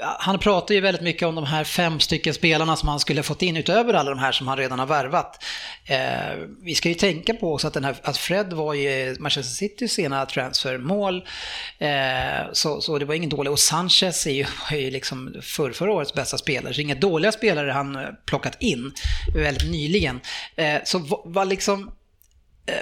han 0.00 0.38
pratar 0.38 0.74
ju 0.74 0.80
väldigt 0.80 1.02
mycket 1.02 1.28
om 1.28 1.34
de 1.34 1.44
här 1.44 1.64
fem 1.64 2.00
stycken 2.00 2.34
spelarna 2.34 2.76
som 2.76 2.88
han 2.88 3.00
skulle 3.00 3.22
fått 3.22 3.42
in 3.42 3.56
utöver 3.56 3.94
alla 3.94 4.10
de 4.10 4.18
här 4.18 4.32
som 4.32 4.48
han 4.48 4.58
redan 4.58 4.78
har 4.78 4.86
värvat. 4.86 5.44
Eh, 5.84 6.38
vi 6.62 6.74
ska 6.74 6.88
ju 6.88 6.94
tänka 6.94 7.34
på 7.34 7.52
också 7.52 7.66
att, 7.66 7.74
den 7.74 7.84
här, 7.84 7.96
att 8.02 8.16
Fred 8.16 8.52
var 8.52 8.74
ju 8.74 9.16
Manchester 9.18 9.54
Citys 9.54 9.92
sena 9.92 10.26
transfermål, 10.26 11.26
eh, 11.78 12.52
så, 12.52 12.80
så 12.80 12.98
det 12.98 13.04
var 13.04 13.14
ingen 13.14 13.30
dålig. 13.30 13.52
Och 13.52 13.58
Sanchez 13.58 14.26
är 14.26 14.30
ju, 14.30 14.46
är 14.70 14.76
ju 14.76 14.90
liksom 14.90 15.34
för, 15.42 15.72
förra 15.72 15.92
årets 15.92 16.14
bästa 16.14 16.38
spelare, 16.38 16.74
så 16.74 16.80
inga 16.80 16.94
dåliga 16.94 17.32
spelare 17.32 17.70
han 17.70 17.96
eh, 17.96 18.02
plockat 18.26 18.62
in 18.62 18.92
väldigt 19.34 19.70
nyligen. 19.70 20.20
Eh, 20.56 20.78
så 20.84 20.98
vad, 20.98 21.20
vad 21.24 21.48
liksom 21.48 21.92
Eh, 22.66 22.74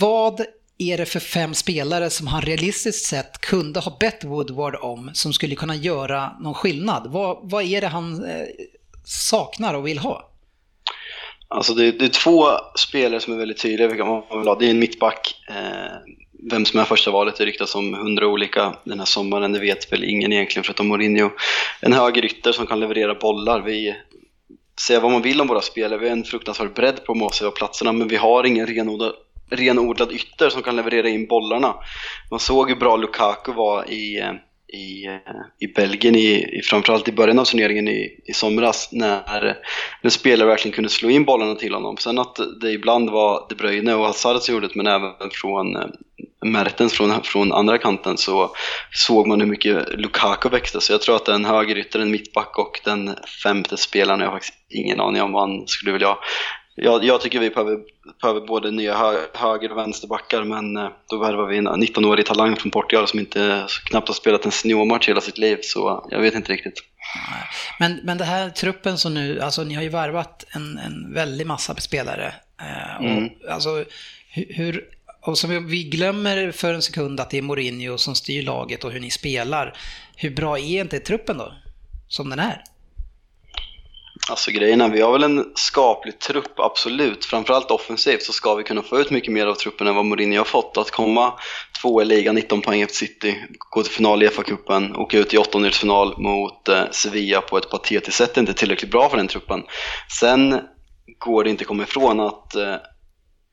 vad 0.00 0.40
är 0.78 0.98
det 0.98 1.06
för 1.06 1.20
fem 1.20 1.54
spelare 1.54 2.10
som 2.10 2.26
han 2.26 2.42
realistiskt 2.42 3.06
sett 3.06 3.40
kunde 3.40 3.80
ha 3.80 3.96
bett 4.00 4.24
Woodward 4.24 4.74
om 4.74 5.10
som 5.12 5.32
skulle 5.32 5.54
kunna 5.54 5.74
göra 5.74 6.32
någon 6.40 6.54
skillnad? 6.54 7.06
Vad, 7.06 7.38
vad 7.42 7.64
är 7.64 7.80
det 7.80 7.86
han 7.86 8.24
eh, 8.24 8.46
saknar 9.04 9.74
och 9.74 9.86
vill 9.86 9.98
ha? 9.98 10.30
Alltså 11.48 11.74
det, 11.74 11.92
det 11.92 12.04
är 12.04 12.08
två 12.08 12.44
spelare 12.76 13.20
som 13.20 13.32
är 13.32 13.38
väldigt 13.38 13.62
tydliga 13.62 13.88
vilka 13.88 14.04
man 14.04 14.22
vill 14.38 14.48
ha. 14.48 14.54
Det 14.54 14.66
är 14.66 14.70
en 14.70 14.78
mittback. 14.78 15.34
Eh, 15.48 16.14
vem 16.50 16.64
som 16.64 16.80
är 16.80 16.84
första 16.84 17.10
valet 17.10 17.36
det 17.36 17.44
ryktas 17.44 17.74
om 17.74 17.94
hundra 17.94 18.26
olika 18.26 18.74
den 18.84 18.98
här 18.98 19.06
sommaren. 19.06 19.52
Det 19.52 19.58
vet 19.58 19.92
väl 19.92 20.04
ingen 20.04 20.32
egentligen 20.32 20.64
förutom 20.64 20.88
Mourinho. 20.88 21.30
En 21.80 21.92
högerytter 21.92 22.52
som 22.52 22.66
kan 22.66 22.80
leverera 22.80 23.14
bollar. 23.14 23.60
Vi 23.60 23.96
säger 24.80 25.00
vad 25.00 25.12
man 25.12 25.22
vill 25.22 25.40
om 25.40 25.46
våra 25.46 25.60
spelare. 25.60 25.98
Vi 25.98 26.08
har 26.08 26.16
en 26.16 26.24
fruktansvärd 26.24 26.74
bredd 26.74 27.04
på 27.04 27.14
många 27.14 27.50
platserna 27.56 27.92
men 27.92 28.08
vi 28.08 28.16
har 28.16 28.46
ingen 28.46 28.66
renodlad, 28.66 29.12
renodlad 29.50 30.12
ytter 30.12 30.50
som 30.50 30.62
kan 30.62 30.76
leverera 30.76 31.08
in 31.08 31.26
bollarna. 31.26 31.74
Man 32.30 32.40
såg 32.40 32.68
hur 32.68 32.76
bra 32.76 32.96
Lukaku 32.96 33.52
var 33.52 33.90
i, 33.90 34.22
i, 34.72 35.06
i 35.60 35.66
Belgien, 35.74 36.16
i, 36.16 36.58
i, 36.58 36.62
framförallt 36.62 37.08
i 37.08 37.12
början 37.12 37.38
av 37.38 37.44
turneringen 37.44 37.88
i, 37.88 38.20
i 38.26 38.32
somras 38.32 38.88
när, 38.92 39.56
när 40.02 40.10
spelare 40.10 40.48
verkligen 40.48 40.74
kunde 40.74 40.90
slå 40.90 41.10
in 41.10 41.24
bollarna 41.24 41.54
till 41.54 41.74
honom. 41.74 41.96
Sen 41.96 42.18
att 42.18 42.38
det 42.60 42.70
ibland 42.70 43.10
var 43.10 43.46
De 43.48 43.54
Bruyne 43.54 43.94
och 43.94 44.06
Hazard 44.06 44.42
som 44.42 44.54
gjorde 44.54 44.68
det 44.68 44.74
men 44.74 44.86
även 44.86 45.30
från 45.32 45.76
eh, 45.76 45.86
Mertens 46.44 46.92
från, 46.92 47.22
från 47.22 47.52
andra 47.52 47.78
kanten 47.78 48.16
så 48.16 48.50
såg 48.92 49.26
man 49.26 49.40
hur 49.40 49.48
mycket 49.48 49.98
Lukaku 49.98 50.48
växte. 50.48 50.80
Så 50.80 50.92
jag 50.92 51.02
tror 51.02 51.16
att 51.16 51.26
den 51.26 51.44
högerytter, 51.44 52.00
en 52.00 52.10
mittback 52.10 52.58
och 52.58 52.80
den 52.84 53.14
femte 53.42 53.76
spelaren, 53.76 54.20
jag 54.20 54.26
har 54.26 54.34
faktiskt 54.34 54.54
ingen 54.68 55.00
aning 55.00 55.22
om 55.22 55.32
vad 55.32 55.48
han 55.48 55.66
skulle 55.66 55.92
vilja 55.92 56.08
ha. 56.08 56.18
Jag, 56.82 57.04
jag 57.04 57.20
tycker 57.20 57.40
vi 57.40 57.50
behöver, 57.50 57.78
behöver 58.22 58.40
både 58.40 58.70
nya 58.70 58.96
hö, 58.96 59.18
höger 59.34 59.72
och 59.72 59.78
vänsterbackar 59.78 60.44
men 60.44 60.76
eh, 60.76 60.88
då 61.10 61.18
värvar 61.18 61.46
vi 61.46 61.56
en 61.58 61.68
19-årig 61.68 62.26
talang 62.26 62.56
från 62.56 62.70
Portugal 62.70 63.08
som 63.08 63.18
inte 63.18 63.66
knappt 63.84 64.08
har 64.08 64.14
spelat 64.14 64.44
en 64.44 64.50
seniormatch 64.50 65.08
hela 65.08 65.20
sitt 65.20 65.38
liv 65.38 65.58
så 65.62 66.08
jag 66.10 66.20
vet 66.20 66.34
inte 66.34 66.52
riktigt. 66.52 66.82
Men, 67.80 68.00
men 68.04 68.18
det 68.18 68.24
här 68.24 68.50
truppen 68.50 68.98
som 68.98 69.14
nu, 69.14 69.40
alltså 69.40 69.64
ni 69.64 69.74
har 69.74 69.82
ju 69.82 69.88
värvat 69.88 70.44
en, 70.50 70.78
en 70.78 71.14
väldig 71.14 71.46
massa 71.46 71.74
spelare. 71.76 72.34
Eh, 72.60 72.96
och, 72.96 73.04
Mm. 73.04 73.28
Alltså 73.50 73.84
hur, 74.32 74.84
och 75.22 75.38
som 75.38 75.50
vi- 75.50 75.58
vi 75.58 75.84
glömmer 75.84 76.50
för 76.52 76.74
en 76.74 76.82
sekund 76.82 77.20
att 77.20 77.30
det 77.30 77.38
är 77.38 77.42
Mourinho 77.42 77.98
som 77.98 78.14
styr 78.14 78.42
laget 78.42 78.84
och 78.84 78.92
hur 78.92 79.00
ni 79.00 79.10
spelar. 79.10 79.76
Hur 80.16 80.30
bra 80.30 80.58
är 80.58 80.80
inte 80.80 81.00
truppen 81.00 81.38
då? 81.38 81.52
Som 82.08 82.30
den 82.30 82.38
är? 82.38 82.62
Alltså 84.30 84.50
grejen 84.50 84.80
är, 84.80 84.88
vi 84.88 85.00
har 85.00 85.12
väl 85.12 85.22
en 85.22 85.52
skaplig 85.54 86.18
trupp, 86.18 86.60
absolut. 86.60 87.24
Framförallt 87.24 87.70
offensivt 87.70 88.22
så 88.22 88.32
ska 88.32 88.54
vi 88.54 88.64
kunna 88.64 88.82
få 88.82 89.00
ut 89.00 89.10
mycket 89.10 89.32
mer 89.32 89.46
av 89.46 89.54
truppen 89.54 89.86
än 89.86 89.94
vad 89.94 90.04
Mourinho 90.04 90.38
har 90.38 90.44
fått. 90.44 90.76
Att 90.76 90.90
komma 90.90 91.32
två 91.82 92.02
i 92.02 92.04
ligan, 92.04 92.34
19 92.34 92.60
poäng 92.60 92.80
efter 92.80 92.96
City, 92.96 93.46
gå 93.58 93.82
till 93.82 93.92
final 93.92 94.22
i 94.22 94.28
FA-cupen, 94.28 94.96
åka 94.96 95.18
ut 95.18 95.34
i 95.34 95.38
åttondelsfinal 95.38 96.18
mot 96.18 96.68
eh, 96.68 96.82
Sevilla 96.90 97.40
på 97.40 97.58
ett 97.58 97.70
patetiskt 97.70 98.18
sätt 98.18 98.36
är 98.36 98.40
inte 98.40 98.54
tillräckligt 98.54 98.90
bra 98.90 99.08
för 99.08 99.16
den 99.16 99.28
truppen. 99.28 99.62
Sen 100.20 100.60
går 101.18 101.44
det 101.44 101.50
inte 101.50 101.62
att 101.62 101.68
komma 101.68 101.82
ifrån 101.82 102.20
att 102.20 102.54
eh, 102.54 102.74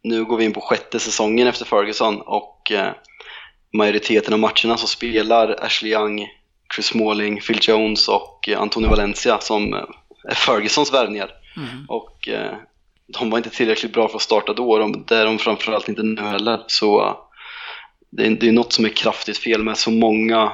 nu 0.03 0.25
går 0.25 0.37
vi 0.37 0.45
in 0.45 0.53
på 0.53 0.61
sjätte 0.61 0.99
säsongen 0.99 1.47
efter 1.47 1.65
Ferguson 1.65 2.21
och 2.21 2.71
eh, 2.71 2.91
majoriteten 3.73 4.33
av 4.33 4.39
matcherna 4.39 4.77
så 4.77 4.87
spelar 4.87 5.63
Ashley 5.65 5.91
Young, 5.91 6.27
Chris 6.75 6.85
Smalling, 6.85 7.41
Phil 7.41 7.59
Jones 7.61 8.07
och 8.07 8.49
eh, 8.49 8.61
Antonio 8.61 8.89
Valencia 8.89 9.39
som 9.39 9.73
eh, 9.73 9.83
Fergusons 10.33 10.93
värvningar. 10.93 11.31
Mm. 11.57 11.85
Och 11.87 12.27
eh, 12.27 12.53
de 13.07 13.29
var 13.29 13.37
inte 13.37 13.49
tillräckligt 13.49 13.93
bra 13.93 14.07
för 14.07 14.15
att 14.15 14.21
starta 14.21 14.53
då, 14.53 14.77
de, 14.77 15.05
det 15.07 15.15
är 15.15 15.25
de 15.25 15.37
framförallt 15.37 15.89
inte 15.89 16.03
nu 16.03 16.21
heller. 16.21 16.63
Så 16.67 17.01
eh, 17.01 17.15
det, 18.09 18.25
är, 18.25 18.29
det 18.29 18.47
är 18.47 18.51
något 18.51 18.73
som 18.73 18.85
är 18.85 18.89
kraftigt 18.89 19.37
fel 19.37 19.63
med 19.63 19.77
så 19.77 19.91
många 19.91 20.51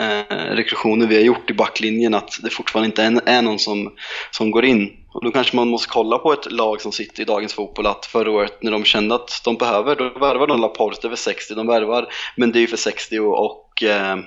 eh, 0.00 0.36
rekrytioner 0.36 1.06
vi 1.06 1.16
har 1.16 1.22
gjort 1.22 1.50
i 1.50 1.54
backlinjen 1.54 2.14
att 2.14 2.38
det 2.42 2.50
fortfarande 2.50 2.86
inte 2.86 3.02
är, 3.02 3.20
är 3.26 3.42
någon 3.42 3.58
som, 3.58 3.92
som 4.30 4.50
går 4.50 4.64
in. 4.64 4.98
Och 5.14 5.24
då 5.24 5.30
kanske 5.30 5.56
man 5.56 5.68
måste 5.68 5.88
kolla 5.88 6.18
på 6.18 6.32
ett 6.32 6.52
lag 6.52 6.80
som 6.80 6.92
sitter 6.92 7.22
i 7.22 7.26
dagens 7.26 7.54
fotboll 7.54 7.86
att 7.86 8.06
förra 8.06 8.30
året 8.30 8.62
när 8.62 8.70
de 8.72 8.84
kände 8.84 9.14
att 9.14 9.30
de 9.44 9.56
behöver, 9.56 9.96
då 9.96 10.18
värvar 10.18 10.46
de 10.46 10.60
Laporte 10.60 11.08
för 11.08 11.16
60, 11.16 11.54
de 11.54 11.66
värvar 11.66 12.06
Mendy 12.36 12.66
för 12.66 12.76
60 12.76 13.18
och, 13.18 13.44
och, 13.44 13.82
eh, 13.82 14.18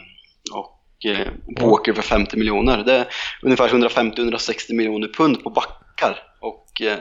och 0.53 0.71
eh, 0.71 0.74
Walker 1.61 1.93
för 1.93 2.01
50 2.01 2.37
miljoner. 2.37 2.83
Det 2.83 2.93
är 2.93 3.07
ungefär 3.41 3.67
150-160 3.67 4.73
miljoner 4.73 5.07
pund 5.07 5.43
på 5.43 5.49
backar. 5.49 6.23
Och 6.39 6.81
eh, 6.81 6.97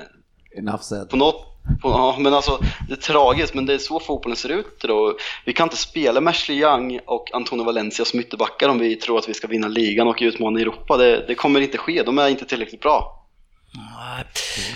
Enough 0.58 0.82
said. 0.82 1.08
på 1.08 1.16
något 1.16 1.54
på, 1.82 1.88
ja, 1.88 2.16
men 2.18 2.34
alltså, 2.34 2.60
det 2.88 2.94
är 2.94 2.96
tragiskt, 2.96 3.54
men 3.54 3.66
det 3.66 3.74
är 3.74 3.78
så 3.78 4.00
fotbollen 4.00 4.36
ser 4.36 4.48
ut 4.48 4.80
då. 4.80 5.16
Vi 5.44 5.52
kan 5.52 5.66
inte 5.66 5.76
spela 5.76 6.20
med 6.20 6.30
Ashley 6.30 6.58
Young 6.58 7.00
och 7.06 7.34
Antonio 7.34 7.64
Valencia 7.64 8.04
som 8.04 8.20
ytterbackar 8.20 8.68
om 8.68 8.78
vi 8.78 8.96
tror 8.96 9.18
att 9.18 9.28
vi 9.28 9.34
ska 9.34 9.46
vinna 9.46 9.68
ligan 9.68 10.08
och 10.08 10.18
utmana 10.20 10.60
Europa. 10.60 10.96
Det, 10.96 11.26
det 11.26 11.34
kommer 11.34 11.60
inte 11.60 11.78
ske, 11.78 12.02
de 12.02 12.18
är 12.18 12.28
inte 12.28 12.44
tillräckligt 12.44 12.80
bra. 12.80 13.26
Nej. 13.74 14.24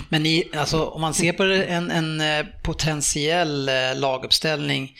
Men 0.09 0.25
i, 0.25 0.49
alltså, 0.57 0.85
om 0.85 1.01
man 1.01 1.13
ser 1.13 1.33
på 1.33 1.43
en, 1.43 1.91
en 1.91 2.21
eh, 2.21 2.45
potentiell 2.63 3.69
eh, 3.69 3.75
laguppställning 3.95 4.91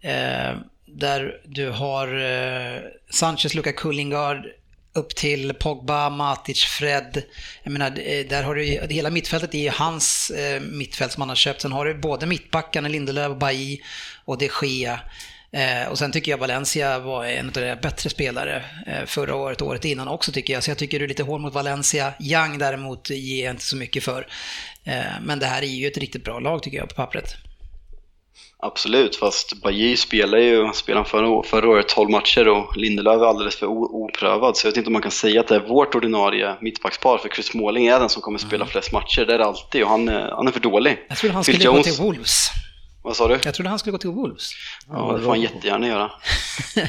eh, 0.00 0.58
där 0.86 1.40
du 1.44 1.70
har 1.70 2.08
eh, 2.08 2.80
Sanchez, 3.10 3.54
Luka 3.54 3.72
Kullingard 3.72 4.46
upp 4.96 5.14
till 5.14 5.54
Pogba, 5.54 6.10
Matic, 6.10 6.64
Fred. 6.64 7.22
Jag 7.62 7.72
menar, 7.72 7.86
eh, 7.86 8.26
där 8.28 8.42
har 8.42 8.54
du 8.54 8.64
hela 8.90 9.10
mittfältet 9.10 9.54
är 9.54 9.58
ju 9.58 9.70
hans 9.70 10.30
eh, 10.30 10.60
mittfält 10.60 11.12
som 11.12 11.20
han 11.20 11.28
har 11.28 11.36
köpt. 11.36 11.60
Sen 11.60 11.72
har 11.72 11.84
du 11.84 11.94
både 11.94 12.26
mittbackarna, 12.26 12.88
Lindelöf, 12.88 13.38
Bailly 13.38 13.80
och 14.24 14.38
de 14.38 14.50
Gea. 14.62 15.00
Eh, 15.52 15.88
och 15.88 15.98
sen 15.98 16.12
tycker 16.12 16.30
jag 16.30 16.38
Valencia 16.38 16.98
var 16.98 17.24
en 17.24 17.46
av 17.46 17.52
de 17.52 17.76
bättre 17.76 18.10
spelare 18.10 18.64
eh, 18.86 19.04
förra 19.06 19.34
året 19.34 19.60
och 19.60 19.68
året 19.68 19.84
innan 19.84 20.08
också 20.08 20.32
tycker 20.32 20.52
jag. 20.52 20.62
Så 20.62 20.70
jag 20.70 20.78
tycker 20.78 20.98
du 20.98 21.04
är 21.04 21.08
lite 21.08 21.22
hård 21.22 21.40
mot 21.40 21.54
Valencia. 21.54 22.12
Young 22.20 22.58
däremot 22.58 23.10
ger 23.10 23.44
jag 23.44 23.52
inte 23.52 23.64
så 23.64 23.76
mycket 23.76 24.04
för. 24.04 24.26
Eh, 24.84 25.04
men 25.22 25.38
det 25.38 25.46
här 25.46 25.62
är 25.62 25.66
ju 25.66 25.86
ett 25.86 25.98
riktigt 25.98 26.24
bra 26.24 26.38
lag 26.38 26.62
tycker 26.62 26.78
jag 26.78 26.88
på 26.88 26.94
pappret. 26.94 27.36
Absolut, 28.62 29.16
fast 29.16 29.62
Bajy 29.62 29.96
spelar 29.96 30.38
ju 30.38 30.72
spelar 30.72 31.04
förra, 31.04 31.42
förra 31.42 31.68
året 31.68 31.88
12 31.88 32.10
matcher 32.10 32.48
och 32.48 32.76
Lindelöf 32.76 33.20
är 33.22 33.26
alldeles 33.26 33.56
för 33.56 33.66
oprövad. 33.66 34.56
Så 34.56 34.66
jag 34.66 34.72
vet 34.72 34.76
inte 34.76 34.86
om 34.86 34.92
man 34.92 35.02
kan 35.02 35.10
säga 35.10 35.40
att 35.40 35.48
det 35.48 35.54
är 35.54 35.60
vårt 35.60 35.94
ordinarie 35.94 36.54
mittbackspar, 36.60 37.18
för 37.18 37.28
Chris 37.28 37.46
Smalling 37.46 37.86
är 37.86 38.00
den 38.00 38.08
som 38.08 38.22
kommer 38.22 38.38
spela 38.38 38.66
flest 38.66 38.92
matcher. 38.92 39.24
Det 39.26 39.34
är 39.34 39.38
det 39.38 39.44
alltid 39.44 39.82
och 39.82 39.88
han 39.88 40.08
är, 40.08 40.30
han 40.30 40.48
är 40.48 40.52
för 40.52 40.60
dålig. 40.60 40.98
Jag 41.08 41.18
trodde 41.18 41.34
han 41.34 41.44
Phil 41.44 41.54
skulle 41.54 41.70
gå 41.70 41.76
Jones- 41.76 41.96
till 41.96 42.04
Wolves. 42.04 42.48
Vad 43.02 43.16
sa 43.16 43.28
du? 43.28 43.38
Jag 43.44 43.54
trodde 43.54 43.68
han 43.68 43.78
skulle 43.78 43.92
gå 43.92 43.98
till 43.98 44.10
Wolves. 44.10 44.50
Ja, 44.88 45.12
det 45.16 45.22
får 45.22 45.30
han 45.30 45.40
jättegärna 45.40 45.88
göra. 45.88 46.10
Eh, 46.76 46.82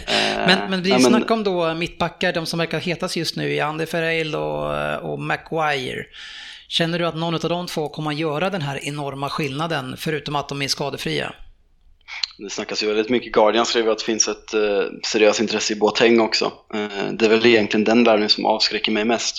Men, 0.48 0.70
men 0.70 0.84
vi 0.84 1.00
snackar 1.00 1.36
om 1.36 1.44
då 1.44 1.74
mittbackar, 1.74 2.34
de 2.34 2.46
som 2.46 2.60
verkar 2.60 2.80
hetast 2.80 3.16
just 3.16 3.36
nu 3.36 3.56
är 3.56 3.64
Ander 3.64 3.86
Ferreil 3.86 4.36
och, 4.36 5.12
och 5.12 5.20
Maguire. 5.20 6.06
Känner 6.68 7.00
du 7.00 7.08
att 7.08 7.16
någon 7.16 7.34
av 7.34 7.40
de 7.40 7.68
två 7.68 7.90
kommer 7.90 8.12
att 8.12 8.18
göra 8.18 8.50
den 8.50 8.62
här 8.62 8.80
enorma 8.84 9.30
skillnaden, 9.30 9.96
förutom 9.98 10.36
att 10.36 10.50
de 10.50 10.62
är 10.62 10.68
skadefria? 10.68 11.34
Det 12.38 12.50
snackas 12.50 12.84
ju 12.84 12.88
väldigt 12.88 13.10
mycket. 13.10 13.32
Guardian 13.32 13.66
skriver 13.66 13.92
att 13.92 13.98
det 13.98 14.04
finns 14.04 14.28
ett 14.28 14.54
eh, 14.54 14.84
seriöst 15.04 15.40
intresse 15.40 15.74
i 15.74 15.76
Boateng 15.76 16.20
också. 16.20 16.46
Eh, 16.74 17.12
det 17.14 17.26
är 17.26 17.30
väl 17.30 17.46
egentligen 17.46 17.84
den 17.84 18.04
värvningen 18.04 18.30
som 18.30 18.46
avskräcker 18.46 18.92
mig 18.92 19.06
mest. 19.06 19.36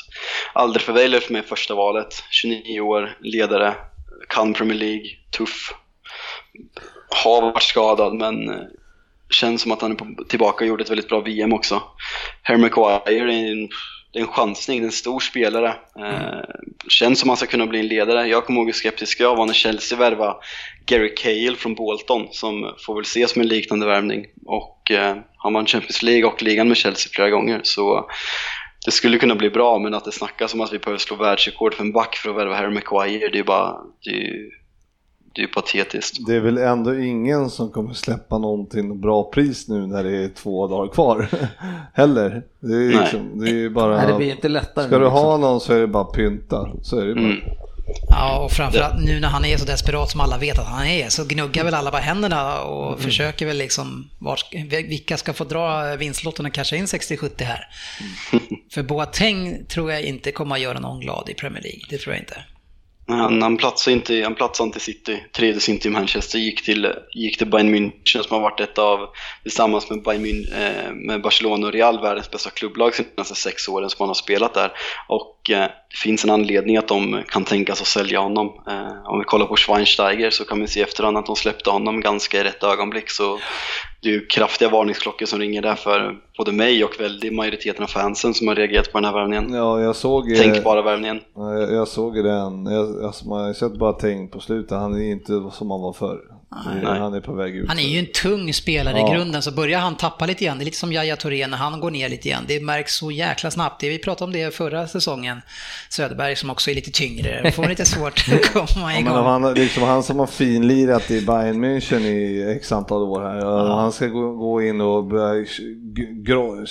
Alder 0.53 0.85
Verweiler 0.87 1.21
för 1.21 1.33
mig 1.33 1.43
första 1.43 1.75
valet. 1.75 2.25
29 2.31 2.81
år, 2.81 3.17
ledare, 3.21 3.75
kan 4.29 4.55
Premier 4.55 4.79
League, 4.79 5.07
tuff. 5.31 5.75
Har 7.25 7.43
varit 7.43 7.63
skadad 7.63 8.15
men 8.15 8.49
eh, 8.51 8.67
känns 9.31 9.63
som 9.63 9.73
att 9.73 9.83
han 9.83 9.93
är 9.93 9.97
på, 9.97 10.25
tillbaka 10.29 10.65
och 10.65 10.69
gjorde 10.69 10.85
ett 10.85 10.91
väldigt 10.91 11.09
bra 11.09 11.21
VM 11.21 11.53
också. 11.53 11.83
Harry 12.43 12.59
Maguire 12.59 13.03
är 13.07 13.27
en, 13.27 13.69
det 14.13 14.19
är 14.19 14.23
en 14.23 14.29
chansning, 14.29 14.81
det 14.81 14.85
är 14.85 14.87
en 14.87 14.93
stor 14.93 15.21
spelare. 15.21 15.69
Eh, 15.99 16.41
känns 16.89 17.21
som 17.21 17.31
att 17.31 17.31
han 17.31 17.37
ska 17.37 17.47
kunna 17.47 17.67
bli 17.67 17.81
en 17.81 17.89
ledare. 17.89 18.27
Jag 18.27 18.45
kommer 18.45 18.61
ihåg 18.61 18.69
hur 18.69 18.73
skeptisk 18.73 19.21
jag 19.21 19.37
var 19.37 19.47
när 19.47 19.53
Chelsea 19.53 19.99
värvade 19.99 20.35
Gary 20.87 21.15
Cahill 21.15 21.57
från 21.57 21.75
Bolton 21.75 22.29
som 22.31 22.75
får 22.87 22.95
väl 22.95 23.03
ses 23.03 23.31
som 23.31 23.43
en 23.43 23.49
liknande 23.49 23.87
värvning. 23.87 24.27
Och 24.47 24.91
eh, 24.91 25.17
han 25.37 25.53
vann 25.53 25.67
Champions 25.67 26.03
League 26.03 26.25
och 26.25 26.43
ligan 26.43 26.69
med 26.69 26.77
Chelsea 26.77 27.11
flera 27.15 27.31
gånger. 27.31 27.61
Så 27.63 28.11
det 28.85 28.91
skulle 28.91 29.19
kunna 29.19 29.35
bli 29.35 29.51
bra, 29.51 29.79
men 29.79 29.95
att 29.95 30.05
det 30.05 30.13
snackas 30.13 30.55
om 30.55 30.61
att 30.61 30.73
vi 30.73 30.79
behöver 30.79 30.99
slå 30.99 31.17
världsrekord 31.17 31.75
för 31.75 31.85
en 31.85 31.93
back 31.93 32.17
för 32.17 32.31
att 32.31 32.37
värva 32.37 32.57
Harry 32.57 32.75
Maguire, 32.75 33.29
det 33.29 33.39
är 33.39 33.45
bara... 33.45 33.77
Det 34.05 34.11
är, 34.11 34.59
det 35.39 35.43
är 35.43 35.47
ju 35.47 35.53
patetiskt. 35.53 36.27
Det 36.27 36.35
är 36.35 36.41
väl 36.41 36.59
ändå 36.59 36.99
ingen 36.99 37.51
som 37.51 37.71
kommer 37.71 37.95
släppa 37.95 38.39
någonting 38.39 39.01
bra 39.01 39.31
pris 39.31 39.69
nu 39.69 39.87
när 39.87 40.05
det 40.05 40.25
är 40.25 40.29
två 40.29 40.67
dagar 40.67 40.93
kvar. 40.93 41.29
Heller. 41.95 42.43
Det 42.61 42.75
är 42.75 42.81
ju 42.81 42.89
Nej. 42.89 42.99
liksom, 43.01 43.41
det 43.41 43.51
är 43.51 43.69
bara... 43.69 43.97
Nej, 43.97 44.07
det 44.07 44.15
blir 44.15 44.31
inte 44.31 44.49
lättare 44.49 44.87
Ska 44.87 44.95
nu, 44.95 44.99
du 44.99 45.05
liksom. 45.05 45.25
ha 45.25 45.37
någon 45.37 45.61
så 45.61 45.73
är 45.73 45.81
det 45.81 45.87
bara 45.87 46.05
pynta. 46.05 46.71
Så 46.83 47.01
är 47.01 47.07
det 47.07 47.15
bara. 47.15 47.25
Mm. 47.25 47.41
Ja, 48.09 48.45
och 48.45 48.53
framförallt 48.53 49.05
nu 49.05 49.21
när 49.21 49.29
han 49.29 49.45
är 49.45 49.57
så 49.57 49.65
desperat 49.65 50.11
som 50.11 50.21
alla 50.21 50.39
vet 50.39 50.59
att 50.59 50.67
han 50.67 50.87
är, 50.87 51.09
så 51.09 51.25
gnuggar 51.25 51.65
väl 51.65 51.75
alla 51.75 51.91
bara 51.91 52.03
händerna 52.03 52.61
och 52.61 53.01
försöker 53.01 53.47
väl 53.47 53.59
liksom, 53.59 54.11
var, 54.19 54.39
vilka 54.89 55.17
ska 55.17 55.33
få 55.33 55.45
dra 55.45 55.97
vinstlotten 55.97 56.47
och 56.47 56.53
casha 56.53 56.77
in 56.77 56.87
60-70 56.87 57.43
här? 57.43 57.69
För 58.73 58.83
Boateng 58.83 59.67
tror 59.67 59.93
jag 59.93 60.03
inte 60.03 60.33
kommer 60.33 60.55
att 60.55 60.61
göra 60.61 60.81
någon 60.81 61.01
glad 61.01 61.29
i 61.29 61.35
Premier 61.35 61.63
League, 61.63 61.83
det 61.91 61.99
tror 61.99 62.15
jag 62.15 62.23
inte. 62.23 62.45
Mm. 63.09 63.21
Han, 63.21 63.43
han 63.43 63.57
platsade 63.57 63.95
inte, 63.97 64.15
i- 64.15 64.23
han 64.23 64.35
platsade 64.35 64.67
inte 64.67 64.79
i 64.79 64.81
City, 64.81 65.23
trivdes 65.37 65.69
inte 65.69 65.89
i 65.89 65.91
Manchester, 65.91 66.39
gick 66.39 66.65
till, 66.65 66.93
gick 67.15 67.39
till 67.39 67.47
Bayern 67.51 67.75
München 67.75 68.23
som 68.23 68.35
har 68.35 68.41
varit 68.41 68.61
ett 68.61 68.79
av, 68.79 68.99
tillsammans 69.43 69.91
med, 69.91 70.03
Bayern 70.03 70.25
München, 70.27 70.87
eh, 70.87 70.93
med 70.95 71.23
Barcelona 71.23 71.67
och 71.67 71.73
Real, 71.73 72.01
världens 72.01 72.31
bästa 72.31 72.51
klubblag 72.51 72.93
de 72.97 73.05
senaste 73.05 73.35
sex 73.35 73.69
åren 73.69 73.91
som 73.91 73.97
han 74.03 74.09
har 74.09 74.15
spelat 74.15 74.55
där. 74.55 74.73
Och 75.09 75.51
eh, 75.51 75.59
det 75.91 75.97
finns 76.03 76.25
en 76.25 76.31
anledning 76.31 76.77
att 76.77 76.89
de 76.89 77.23
kan 77.29 77.45
tänka 77.45 77.75
sig 77.75 77.83
att 77.83 77.89
sälja 77.89 78.21
honom. 78.21 78.47
Eh, 78.69 79.11
om 79.13 79.19
vi 79.19 79.25
kollar 79.25 79.47
på 79.47 79.57
Schweinsteiger 79.57 80.31
så 80.31 80.45
kan 80.45 80.61
vi 80.61 80.67
se 80.69 80.81
i 80.81 80.83
efterhand 80.83 81.17
att 81.17 81.27
de 81.27 81.37
släppte 81.37 81.71
honom 81.71 82.01
ganska 82.01 82.41
i 82.41 82.45
rätt 82.45 82.63
ögonblick. 82.63 83.11
Så 83.11 83.39
det 84.01 84.09
är 84.09 84.13
ju 84.13 84.27
kraftiga 84.27 84.69
varningsklockor 84.69 85.27
som 85.27 85.39
ringer 85.39 85.63
där 85.63 85.75
för 85.75 86.17
både 86.39 86.53
mig 86.53 86.85
och 86.85 87.01
väldigt 87.01 87.35
majoriteten 87.35 87.83
av 87.83 87.89
fansen 87.89 88.35
som 88.35 88.49
har 88.49 88.55
reagerat 88.55 88.93
på 88.93 88.99
den 88.99 89.05
här 89.05 89.13
värvningen. 89.13 89.55
Ja, 89.55 89.81
jag 89.81 89.97
såg... 89.97 90.37
Tänkbara 90.37 90.83
värvningen. 90.83 91.21
Ja, 91.35 91.59
Jag, 91.59 91.73
jag 91.73 91.89
såg 91.89 92.15
den, 92.25 92.67
jag, 92.67 93.05
alltså 93.05 93.29
man 93.29 93.41
har 93.41 93.49
ju 93.49 93.55
sett 93.55 93.73
bara 93.73 93.93
tänk 93.93 94.33
på 94.33 94.41
slutet, 94.41 94.79
han 94.79 94.95
är 94.95 95.11
inte 95.11 95.33
som 95.53 95.71
han 95.71 95.81
var 95.81 95.93
förr. 95.93 96.38
Nej. 96.67 96.99
Han 96.99 97.15
är 97.15 97.21
på 97.21 97.33
väg 97.33 97.57
ut. 97.57 97.69
Han 97.69 97.79
är 97.79 97.83
ju 97.83 97.99
en 97.99 98.07
tung 98.23 98.53
spelare 98.55 98.99
Ja. 98.99 99.09
i 99.13 99.15
grunden, 99.15 99.43
så 99.43 99.51
börjar 99.53 99.79
han 99.81 99.97
tappa 99.97 100.27
lite 100.27 100.45
grann, 100.45 100.59
det 100.59 100.63
är 100.63 100.65
lite 100.65 100.77
som 100.77 100.93
Yahya 100.93 101.17
Touré 101.17 101.47
när 101.47 101.57
han 101.57 101.81
går 101.81 101.91
ner 101.91 102.09
lite 102.09 102.29
grann. 102.29 102.45
Det 102.49 102.61
märks 102.61 102.95
så 102.95 103.11
jäkla 103.11 103.51
snabbt. 103.51 103.81
Det, 103.81 103.89
vi 103.89 103.99
pratade 103.99 104.25
om 104.25 104.33
det 104.33 104.55
förra 104.55 104.89
säsongen. 104.89 105.41
Söderberg 105.91 106.37
som 106.37 106.51
också 106.51 106.71
är 106.71 106.75
lite 106.75 106.91
tyngre, 106.91 107.41
det 107.43 107.53
får 107.53 107.69
lite 107.69 107.85
svårt 107.85 108.25
att 108.33 108.53
komma 108.53 108.93
Ja, 108.93 109.01
igång. 109.01 109.05
men 109.05 109.25
om 109.25 109.43
han, 109.43 109.55
liksom 109.55 109.83
han 109.83 110.03
som 110.03 110.19
har 110.19 110.27
finlirat 110.27 111.11
i 111.11 111.21
Bayern 111.27 111.65
München 111.65 112.01
i 112.01 112.53
x 112.57 112.73
antal 112.73 113.03
år 113.03 113.21
här, 113.23 113.47
och 113.47 113.77
han 113.77 113.93
ska 113.93 114.07
gå, 114.07 114.33
gå 114.37 114.63
in 114.63 114.81
och 114.81 115.05
börja 115.05 115.45
g- 115.95 116.07
grå, 116.13 116.67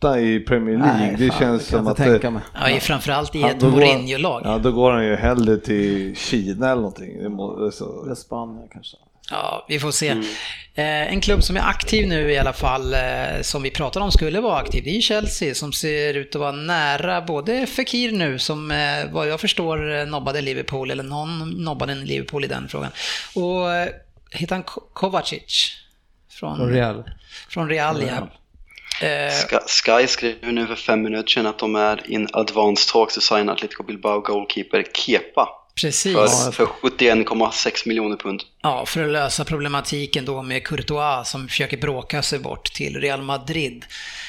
kötta 0.00 0.20
i 0.20 0.40
Premier 0.40 0.78
League. 0.78 0.96
Nej, 0.98 1.14
det 1.18 1.28
fan, 1.30 1.38
känns 1.38 1.70
kan 1.70 1.78
som 1.78 1.86
att 1.86 1.96
tänka 1.96 2.18
det, 2.18 2.30
mig. 2.30 2.42
Ja, 2.54 2.70
i- 2.70 2.80
framförallt 2.80 3.34
i 3.34 3.40
Ja, 3.40 3.50
ett 3.50 3.62
Mourinho-lag. 3.62 4.42
Ja, 4.44 4.58
då 4.58 4.72
går 4.72 4.92
han 4.92 5.04
ju 5.04 5.16
hellre 5.16 5.56
till 5.58 6.16
Kina 6.16 6.66
eller 6.66 6.76
någonting. 6.82 7.18
Det. 7.18 7.26
Eller 7.26 8.14
Spanien 8.14 8.68
kanske. 8.72 8.96
Ja, 9.30 9.64
vi 9.68 9.78
får 9.80 9.90
se. 9.90 10.08
Eh, 10.74 11.12
en 11.12 11.20
klubb 11.20 11.42
som 11.42 11.56
är 11.56 11.60
aktiv 11.60 12.08
nu 12.08 12.32
i 12.32 12.38
alla 12.38 12.52
fall, 12.52 12.94
eh, 12.94 13.00
som 13.42 13.62
vi 13.62 13.70
pratade 13.70 14.04
om 14.04 14.12
skulle 14.12 14.40
vara 14.40 14.56
aktiv, 14.56 14.84
det 14.84 14.96
är 14.96 15.00
Chelsea 15.00 15.54
som 15.54 15.72
ser 15.72 16.14
ut 16.14 16.34
att 16.34 16.40
vara 16.40 16.52
nära 16.52 17.22
både 17.22 17.66
Fekir 17.66 18.12
nu, 18.12 18.38
som 18.38 18.70
eh, 18.70 18.76
vad 19.12 19.28
jag 19.28 19.40
förstår 19.40 20.06
nobbade 20.06 20.40
Liverpool, 20.40 20.90
eller 20.90 21.02
någon 21.02 21.50
nobbade 21.50 21.92
en 21.92 22.04
Liverpool 22.04 22.44
i 22.44 22.48
den 22.48 22.68
frågan. 22.68 22.90
Och 23.34 23.72
eh, 23.74 23.88
heter 24.30 24.54
han 24.54 24.62
Ko- 24.62 24.82
Kovacic? 24.92 25.76
Från, 26.30 26.56
Från 26.56 26.68
Real. 26.72 27.04
Från 27.48 27.68
Real, 27.68 28.02
ja. 28.08 28.28
Eh, 29.00 29.60
Sky, 29.66 30.06
skrev 30.06 30.34
nu 30.42 30.66
för 30.66 30.74
fem 30.74 31.02
minuter 31.02 31.28
sedan 31.28 31.46
att 31.46 31.58
de 31.58 31.76
är 31.76 32.10
in 32.10 32.28
advanced 32.32 32.92
talks 32.92 33.14
to 33.14 33.20
sign 33.20 33.48
Atletico 33.48 33.82
Bilbao 33.82 34.20
goalkeeper 34.20 34.84
Kepa 34.94 35.48
precis. 35.80 36.14
för, 36.14 36.52
för 36.52 36.64
71,6 36.64 37.88
miljoner 37.88 38.16
pund. 38.16 38.42
Ja, 38.62 38.86
för 38.86 39.04
att 39.04 39.10
lösa 39.10 39.44
problematiken 39.44 40.24
då 40.24 40.42
med 40.42 40.66
Courtois 40.66 41.28
som 41.28 41.48
försöker 41.48 41.76
bråka 41.76 42.22
sig 42.22 42.38
bort 42.38 42.72
till 42.72 43.00
Real 43.00 43.22
Madrid. 43.22 43.84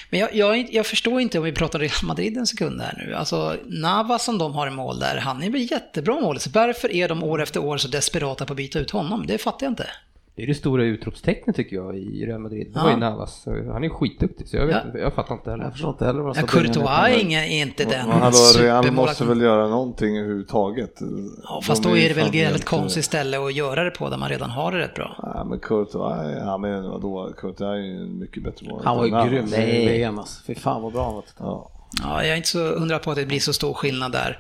Men 0.10 0.20
jag, 0.20 0.36
jag, 0.36 0.74
jag 0.74 0.86
förstår 0.86 1.22
inte 1.22 1.38
om 1.38 1.44
vi 1.44 1.52
pratar 1.52 1.80
Real 1.80 2.04
Madrid 2.04 2.38
en 2.38 2.48
sekund 2.48 2.82
här 2.82 3.04
nu. 3.06 3.16
Alltså 3.16 3.58
Navas 3.66 4.24
som 4.24 4.38
de 4.38 4.54
har 4.54 4.68
i 4.68 4.72
mål 4.72 5.00
där, 5.00 5.18
han 5.18 5.44
är 5.44 5.50
väl 5.50 5.72
jättebra 5.72 6.20
mål. 6.20 6.40
Så 6.40 6.50
varför 6.54 6.92
är 6.92 7.10
de 7.10 7.24
år 7.24 7.42
efter 7.42 7.64
år 7.64 7.78
så 7.78 7.88
desperata 7.88 8.46
på 8.46 8.54
att 8.54 8.58
byta 8.58 8.80
ut 8.80 8.92
honom? 8.92 9.28
Det 9.28 9.38
fattar 9.38 9.66
jag 9.66 9.72
inte. 9.72 9.88
Det 10.42 10.46
är 10.46 10.48
det 10.48 10.54
stora 10.56 10.84
utropstecknet 10.84 11.56
tycker 11.56 11.76
jag 11.76 11.98
i 11.98 12.26
Real 12.26 12.40
Madrid. 12.40 12.68
Det 12.74 12.80
Ja. 12.80 12.84
var 12.84 12.92
ju 12.92 12.98
Navas. 12.98 13.46
Han 13.46 13.84
är 13.84 13.90
skitduktig 13.90 14.48
så 14.48 14.58
jag, 14.58 14.66
vet 14.66 14.76
Ja. 14.76 14.88
inte, 14.88 14.98
jag 14.98 15.14
fattar 15.14 15.36
inte 15.36 15.52
heller. 15.52 15.64
Jag 15.64 15.72
förstår 15.72 15.90
inte 15.90 16.06
heller 16.06 16.22
vad 16.22 16.38
Ja, 16.38 16.42
Courtois 16.42 16.88
är, 16.88 17.34
är 17.34 17.62
inte 17.62 17.84
den 17.84 18.08
Men 18.08 18.18
hallå, 18.22 18.38
Real 18.60 18.92
måste 18.92 19.26
väl 19.26 19.42
göra 19.42 19.68
någonting 19.68 20.18
överhuvudtaget. 20.18 21.00
Ja, 21.44 21.62
fast 21.64 21.84
De 21.84 21.90
då 21.90 21.98
är 21.98 22.10
det 22.10 22.16
väl 22.16 22.56
ett 22.56 22.66
konstigt 22.66 23.06
ställe 23.06 23.46
att 23.46 23.54
göra 23.54 23.84
det 23.84 23.92
på 23.92 24.10
där 24.10 24.18
man 24.18 24.30
redan 24.30 24.50
har 24.50 24.72
det 24.72 24.78
rätt 24.78 24.96
bra. 24.96 25.16
Ja, 25.22 25.44
men 25.50 25.60
Courtois, 25.60 26.38
ja 26.46 26.58
men 26.58 26.84
vadå, 26.90 27.34
Courtois 27.38 27.62
är 27.62 27.76
ju 27.76 27.96
en 27.98 28.20
mycket 28.20 28.44
bättre 28.44 28.66
målvakt 28.70 28.86
Han 28.86 28.98
var 28.98 29.06
ju 29.06 29.30
grym 29.30 29.46
Nej. 29.52 29.84
i 29.84 29.88
VM 29.88 30.20
alltså. 30.20 30.44
Fy 30.48 30.56
fan 30.56 30.82
vad 30.82 30.94
bra 30.94 31.04
han 31.06 31.14
var. 31.16 31.24
Ja. 31.40 31.72
Ja, 32.00 32.24
jag 32.24 32.32
är 32.32 32.36
inte 32.36 32.50
så 32.50 32.80
hundra 32.80 33.00
på 33.00 33.12
att 33.12 33.18
det 33.18 33.26
blir 33.26 33.40
så 33.40 33.54
stor 33.54 33.74
skillnad 33.74 34.12
där. 34.12 34.40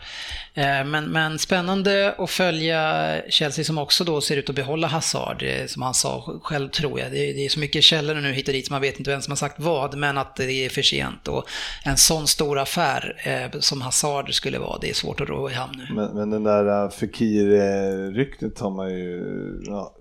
Eh, 0.54 0.86
men, 0.86 1.06
men 1.06 1.40
spännande 1.40 2.16
att 2.18 2.30
följa 2.30 3.16
Chelsea 3.30 3.66
som 3.66 3.78
också 3.78 4.04
då 4.04 4.22
ser 4.22 4.38
ut 4.38 4.50
att 4.50 4.56
behålla 4.56 4.88
Hazard, 4.88 5.44
eh, 5.44 5.66
som 5.66 5.82
han 5.82 5.94
sa 5.94 6.40
själv 6.44 6.70
tror 6.70 7.00
jag. 7.00 7.12
Det 7.12 7.30
är, 7.30 7.34
det 7.34 7.46
är 7.46 7.50
så 7.50 7.60
mycket 7.60 7.84
källor 7.84 8.16
nu 8.16 8.32
hit 8.32 8.48
och 8.48 8.54
dit 8.54 8.68
så 8.68 8.74
man 8.74 8.82
vet 8.82 9.00
inte 9.00 9.12
vem 9.12 9.22
som 9.22 9.32
har 9.32 9.36
sagt 9.36 9.60
vad, 9.60 9.98
men 9.98 10.18
att 10.18 10.36
det 10.36 10.66
är 10.66 10.70
för 10.70 10.82
sent. 10.82 11.28
Och 11.28 11.46
en 11.86 11.98
sån 11.98 12.28
stor 12.28 12.60
affär 12.60 13.22
eh, 13.24 13.60
som 13.60 13.82
Hazard 13.82 14.34
skulle 14.34 14.60
vara, 14.60 14.78
det 14.82 14.90
är 14.90 14.94
svårt 14.94 15.22
att 15.22 15.30
rå 15.30 15.50
i 15.50 15.54
hamn 15.54 15.74
nu. 15.78 15.96
Men, 15.96 16.16
men 16.16 16.30
den 16.30 16.44
där 16.44 16.84
eh, 16.84 16.90
Fekir-ryktet 16.90 18.60
har 18.60 18.72
man 18.72 18.90
ju, 18.90 19.24
ja, 19.66 19.96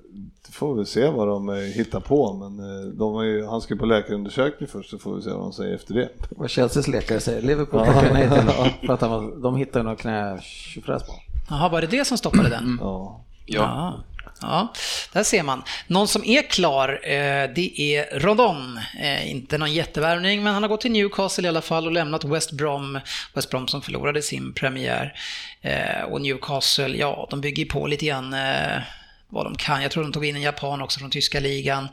får 0.52 0.74
vi 0.74 0.84
se 0.86 1.08
vad 1.08 1.28
de 1.28 1.48
eh, 1.48 1.54
hittar 1.54 2.00
på 2.00 2.32
men 2.32 2.58
eh, 2.58 2.86
de 2.86 3.26
ju, 3.26 3.46
han 3.46 3.60
ska 3.60 3.76
på 3.76 3.86
läkarundersökning 3.86 4.68
först 4.68 4.90
så 4.90 4.98
får 4.98 5.16
vi 5.16 5.22
se 5.22 5.30
vad 5.30 5.40
de 5.40 5.52
säger 5.52 5.74
efter 5.74 5.94
det. 5.94 6.08
Vad 6.30 6.50
Chelseas 6.50 6.88
läkare 6.88 7.20
säger. 7.20 7.42
Liverpool 7.42 7.84
tackar 7.86 8.12
nej 8.12 8.28
till 8.28 8.86
för 8.86 8.94
att 8.94 9.00
han 9.00 9.42
de 9.42 9.56
hittade 9.56 9.82
någon 9.82 9.96
knätjofräs 9.96 11.02
på. 11.02 11.12
Jaha, 11.50 11.68
var 11.68 11.80
det 11.80 11.86
det 11.86 12.04
som 12.04 12.18
stoppade 12.18 12.48
den? 12.48 12.78
Ja. 12.80 13.24
Ja. 13.46 14.04
Ja, 14.42 14.72
där 15.12 15.22
ser 15.22 15.42
man. 15.42 15.62
Någon 15.86 16.08
som 16.08 16.24
är 16.24 16.42
klar, 16.42 17.00
eh, 17.02 17.50
det 17.54 17.80
är 17.80 18.18
Rondon. 18.18 18.80
Eh, 19.00 19.30
inte 19.30 19.58
någon 19.58 19.72
jättevärvning, 19.72 20.42
men 20.42 20.54
han 20.54 20.62
har 20.62 20.68
gått 20.70 20.80
till 20.80 20.92
Newcastle 20.92 21.44
i 21.44 21.48
alla 21.48 21.60
fall 21.60 21.86
och 21.86 21.92
lämnat 21.92 22.24
West 22.24 22.52
Brom. 22.52 23.00
West 23.34 23.50
Brom 23.50 23.68
som 23.68 23.82
förlorade 23.82 24.22
sin 24.22 24.52
premiär. 24.52 25.14
Och 26.10 26.20
Newcastle, 26.20 26.96
ja, 26.96 27.26
de 27.30 27.40
bygger 27.40 27.64
på 27.64 27.86
lite 27.86 28.06
grann 28.06 28.34
vad 29.30 29.46
de 29.46 29.54
kan. 29.54 29.82
Jag 29.82 29.90
tror 29.90 30.02
de 30.02 30.12
tog 30.12 30.24
in 30.24 30.36
en 30.36 30.42
japan 30.42 30.82
också 30.82 31.00
från 31.00 31.10
tyska 31.10 31.40
ligan. 31.40 31.88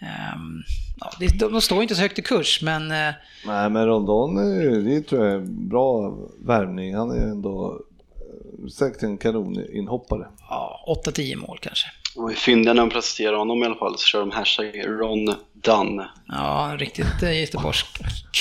Ehm, 0.00 0.62
ja, 1.00 1.10
det- 1.20 1.38
de, 1.38 1.52
de 1.52 1.60
står 1.60 1.82
inte 1.82 1.94
så 1.94 2.00
högt 2.02 2.18
i 2.18 2.22
kurs, 2.22 2.62
men 2.62 2.82
eh, 2.90 3.14
Nej 3.46 3.70
men 3.70 3.86
Rondon, 3.86 4.38
är 4.38 4.62
ju- 4.62 4.82
det 4.82 5.00
tror 5.08 5.24
jag 5.24 5.32
är 5.34 5.36
en 5.38 5.68
bra 5.68 6.14
värvning. 6.46 6.94
Han 6.94 7.10
är 7.10 7.22
ändå 7.22 7.80
eh, 8.16 8.68
säkert 8.68 9.02
en 9.02 9.18
kanoninhoppare. 9.18 10.26
ja, 10.48 10.84
8-10 11.06 11.36
mål 11.36 11.58
kanske. 11.60 11.86
Och 12.16 12.32
i 12.32 12.34
fynden 12.34 12.76
när 12.76 12.82
de 12.82 12.90
presenterar 12.90 13.36
honom 13.36 13.62
i 13.62 13.66
alla 13.66 13.74
fall 13.74 13.98
så 13.98 14.06
kör 14.06 14.20
de 14.20 14.30
hashtag 14.30 14.84
Ron 14.86 15.34
Dunn. 15.52 16.02
Ja, 16.28 16.74
riktigt 16.78 17.22
eh, 17.22 17.40
Göteborgs 17.40 17.84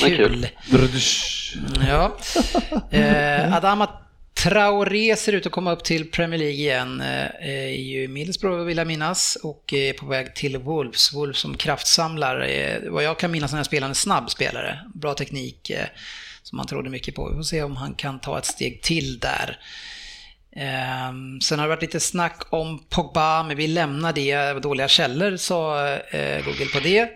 Det 0.02 0.06
är 0.06 0.16
kul. 0.18 0.48
kul. 0.70 0.90
Ja. 1.88 2.12
Eh, 2.98 3.56
Adama 3.56 3.90
Traoré 4.44 5.16
ser 5.16 5.34
ut 5.34 5.46
att 5.46 5.52
komma 5.52 5.72
upp 5.72 5.84
till 5.84 6.12
Premier 6.12 6.40
League 6.40 6.56
igen. 6.56 7.02
Eh, 7.02 7.26
eh, 7.26 7.50
är 7.50 7.68
ju 7.70 8.04
i 8.04 8.08
Middlesbrough 8.08 8.64
vill 8.64 8.78
jag 8.78 8.88
minnas 8.88 9.36
och 9.36 9.74
eh, 9.74 9.80
är 9.80 9.94
på 9.94 10.06
väg 10.06 10.36
till 10.36 10.58
Wolves. 10.58 11.14
Wolves 11.14 11.38
som 11.38 11.58
kraftsamlar. 11.58 12.50
Vad 12.90 13.04
jag 13.04 13.20
kan 13.20 13.32
minnas 13.32 13.52
när 13.52 13.60
jag 13.60 13.66
spelar 13.66 13.88
en 13.88 13.96
snabb 13.96 14.30
spelare. 14.30 14.80
Bra 14.94 15.14
teknik 15.14 15.72
som 16.44 16.58
man 16.58 16.68
trodde 16.68 16.90
mycket 16.90 17.16
på. 17.16 17.30
Vi 17.30 17.36
får 17.36 17.44
se 17.44 17.64
om 17.64 17.76
han 17.76 17.94
kan 17.94 18.20
ta 18.20 18.38
ett 18.38 18.46
steg 18.46 18.82
till 18.82 19.20
där. 19.20 19.60
Ehm, 20.56 21.42
sen 21.42 21.60
har 21.60 21.68
det 21.68 21.76
varit 21.76 21.82
lite 21.82 22.00
snack 22.00 22.42
om 22.50 22.86
Pogba, 22.90 23.44
men 23.44 23.58
vi 23.58 23.68
lämnar 23.68 24.14
det. 24.14 24.54
Dåliga 24.54 24.88
källor 24.88 25.38
sa 25.38 25.90
Google 26.46 26.66
på 26.74 26.80
det. 26.80 27.10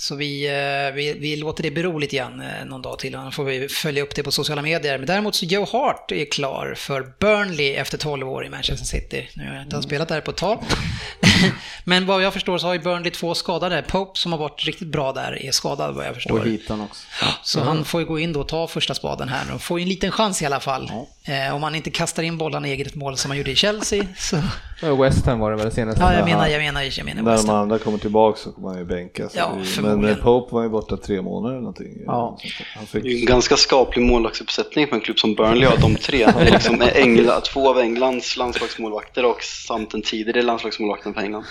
Så 0.00 0.16
vi, 0.16 0.46
eh, 0.46 0.94
vi, 0.94 1.16
vi 1.18 1.36
låter 1.36 1.62
det 1.62 1.70
bero 1.70 1.98
lite 1.98 2.16
grann 2.16 2.40
eh, 2.40 2.64
någon 2.66 2.82
dag 2.82 2.98
till. 2.98 3.14
Annars 3.14 3.34
får 3.34 3.44
vi 3.44 3.68
följa 3.68 4.02
upp 4.02 4.14
det 4.14 4.22
på 4.22 4.32
sociala 4.32 4.62
medier. 4.62 4.98
Men 4.98 5.06
däremot 5.06 5.34
så 5.34 5.44
Joe 5.44 5.66
Hart 5.72 6.12
är 6.12 6.24
klar 6.24 6.74
för 6.76 7.12
Burnley 7.18 7.74
efter 7.74 7.98
12 7.98 8.28
år 8.28 8.46
i 8.46 8.48
Manchester 8.48 8.86
City. 8.86 9.28
Nu 9.34 9.48
har 9.48 9.54
jag 9.54 9.62
inte 9.62 9.82
spelat 9.82 10.08
där 10.08 10.20
på 10.20 10.30
ett 10.30 10.36
tag. 10.36 10.64
Men 11.84 12.06
vad 12.06 12.22
jag 12.22 12.32
förstår 12.32 12.58
så 12.58 12.66
har 12.66 12.74
ju 12.74 12.80
Burnley 12.80 13.10
två 13.10 13.34
skadade. 13.34 13.82
Pope 13.82 14.18
som 14.18 14.32
har 14.32 14.38
varit 14.38 14.66
riktigt 14.66 14.88
bra 14.88 15.12
där 15.12 15.42
är 15.42 15.50
skadad 15.50 15.94
vad 15.94 16.06
jag 16.06 16.14
förstår. 16.14 16.38
Och 16.38 16.46
Heaton 16.46 16.80
också. 16.80 17.06
Så 17.42 17.60
han 17.60 17.84
får 17.84 18.00
ju 18.00 18.06
gå 18.06 18.18
in 18.18 18.32
då 18.32 18.40
och 18.40 18.48
ta 18.48 18.66
första 18.66 18.94
spaden 18.94 19.28
här 19.28 19.52
nu. 19.52 19.58
Får 19.58 19.78
ju 19.78 19.82
en 19.82 19.88
liten 19.88 20.10
chans 20.10 20.42
i 20.42 20.46
alla 20.46 20.60
fall. 20.60 20.90
Eh, 21.24 21.54
om 21.54 21.60
man 21.60 21.74
inte 21.74 21.90
kastar 21.90 22.22
in 22.22 22.38
bollarna 22.38 22.68
i 22.68 22.72
eget 22.72 22.94
mål 22.94 23.16
som 23.16 23.28
man 23.28 23.38
gjorde 23.38 23.50
i 23.50 23.56
Chelsea. 23.56 24.06
Så... 24.18 24.36
West 24.96 25.26
Ham 25.26 25.38
var 25.38 25.50
det 25.50 25.56
väl 25.56 25.66
det 25.66 25.74
senaste? 25.74 26.02
Ja, 26.02 26.14
jag 26.14 26.24
menar, 26.24 26.46
jag 26.48 26.58
menar, 26.58 26.82
jag 26.82 27.04
menar 27.04 27.22
När 27.22 27.32
West 27.32 27.46
de 27.46 27.52
Ham. 27.52 27.62
andra 27.62 27.78
kommer 27.78 27.98
tillbaka 27.98 28.38
så 28.38 28.52
kommer 28.52 28.68
han 28.68 28.78
ju 28.78 28.84
bänkas. 28.84 29.32
Ja, 29.36 29.58
men 29.96 30.10
eh, 30.10 30.16
Pope 30.16 30.54
var 30.54 30.62
ju 30.62 30.68
borta 30.68 30.96
tre 30.96 31.22
månader 31.22 31.54
eller 31.54 31.60
någonting. 31.62 32.02
Ja. 32.06 32.38
Han 32.76 32.86
fick... 32.86 33.02
Det 33.02 33.08
är 33.08 33.20
en 33.20 33.26
ganska 33.26 33.56
skaplig 33.56 34.02
målvaktsuppsättning 34.02 34.86
för 34.86 34.96
en 34.96 35.00
klubb 35.02 35.18
som 35.18 35.34
Burnley 35.34 35.68
har, 35.68 35.76
de 35.76 35.96
tre. 35.96 36.26
Liksom 36.40 36.82
Engla, 36.94 37.40
två 37.40 37.70
av 37.70 37.78
Englands 37.78 38.36
landslagsmålvakter 38.36 39.24
och 39.24 39.42
samt 39.42 39.90
den 39.90 40.02
tidigare 40.02 40.42
landslagsmålvakten 40.42 41.14
för 41.14 41.20
England. 41.20 41.44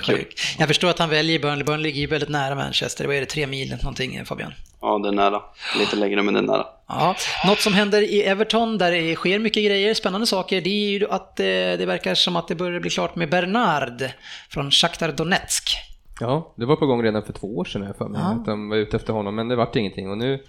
Sjukt. 0.02 0.40
Jag 0.58 0.68
förstår 0.68 0.90
att 0.90 0.98
han 0.98 1.10
väljer 1.10 1.38
Burnley. 1.38 1.64
Burnley 1.64 1.82
ligger 1.82 2.00
ju 2.00 2.06
väldigt 2.06 2.28
nära 2.28 2.54
Manchester. 2.54 3.06
Vad 3.06 3.16
är 3.16 3.20
det, 3.20 3.26
tre 3.26 3.46
mil 3.46 3.68
eller 3.72 3.82
någonting 3.82 4.24
Fabian? 4.24 4.52
Ja, 4.80 4.98
det 4.98 5.08
är 5.08 5.12
nära. 5.12 5.42
Lite 5.78 5.96
längre 5.96 6.22
men 6.22 6.34
det 6.34 6.40
är 6.40 6.44
nära. 6.44 6.66
Ja, 6.88 7.16
något 7.46 7.60
som 7.60 7.74
händer 7.74 8.02
i 8.02 8.22
Everton 8.22 8.78
där 8.78 8.92
det 8.92 9.14
sker 9.14 9.38
mycket 9.38 9.64
grejer, 9.64 9.94
spännande 9.94 10.26
saker, 10.26 10.60
det 10.60 10.70
är 10.70 10.90
ju 10.90 11.10
att 11.10 11.40
eh, 11.40 11.44
det 11.44 11.86
verkar 11.86 12.14
som 12.14 12.36
att 12.36 12.48
det 12.48 12.54
börjar 12.54 12.80
bli 12.80 12.90
klart 12.90 13.16
med 13.16 13.30
Bernard 13.30 14.10
från 14.50 14.70
Shakhtar 14.70 15.12
Donetsk. 15.12 15.76
Ja, 16.20 16.52
det 16.56 16.66
var 16.66 16.76
på 16.76 16.86
gång 16.86 17.02
redan 17.02 17.22
för 17.22 17.32
två 17.32 17.56
år 17.56 17.64
sedan 17.64 17.82
jag 17.82 17.96
för 17.96 18.08
mig. 18.08 18.20
Ja. 18.20 18.30
Att 18.30 18.44
de 18.44 18.68
var 18.68 18.76
ute 18.76 18.96
efter 18.96 19.12
honom, 19.12 19.34
men 19.34 19.48
det 19.48 19.56
vart 19.56 19.76
ingenting. 19.76 20.10
Och 20.10 20.18
nu, 20.18 20.42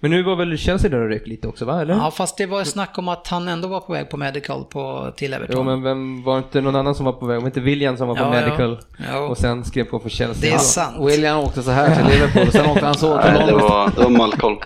men 0.00 0.10
nu 0.10 0.22
var 0.22 0.36
väl 0.36 0.58
Chelsea 0.58 0.90
där 0.90 1.00
och 1.00 1.08
rök 1.08 1.26
lite 1.26 1.48
också, 1.48 1.64
va? 1.64 1.80
Eller? 1.82 1.94
Ja, 1.94 2.10
fast 2.10 2.36
det 2.36 2.46
var 2.46 2.64
snack 2.64 2.98
om 2.98 3.08
att 3.08 3.26
han 3.28 3.48
ändå 3.48 3.68
var 3.68 3.80
på 3.80 3.92
väg 3.92 4.10
på 4.10 4.16
medical 4.16 4.64
på, 4.64 5.12
till 5.16 5.34
Everton. 5.34 5.56
Jo, 5.56 5.62
men 5.62 5.82
vem 5.82 6.22
var 6.22 6.38
inte 6.38 6.60
någon 6.60 6.76
annan 6.76 6.94
som 6.94 7.04
var 7.06 7.12
på 7.12 7.26
väg? 7.26 7.38
Om 7.38 7.46
inte 7.46 7.60
William 7.60 7.96
som 7.96 8.08
var 8.08 8.14
på 8.14 8.22
Ja, 8.22 8.34
ja. 8.34 8.40
medical 8.40 8.78
Jo. 9.12 9.18
och 9.18 9.38
sen 9.38 9.64
skrev 9.64 9.84
på 9.84 9.98
för 9.98 10.08
Chelsea. 10.08 10.40
Det 10.40 10.48
är 10.48 10.52
Ja. 10.52 10.58
sant. 10.58 10.96
William 11.10 11.38
åkte 11.38 11.62
så 11.62 11.70
här 11.70 11.96
till 11.96 12.14
Liverpool, 12.14 12.52
sen 12.52 12.66
åkte 12.70 12.86
han 12.86 12.94
så 12.94 13.22
till 13.22 13.32
Nej, 13.32 13.46
det 13.46 13.52
var, 13.52 13.90
det 13.96 14.02
var 14.02 14.10
Malcolm. 14.10 14.56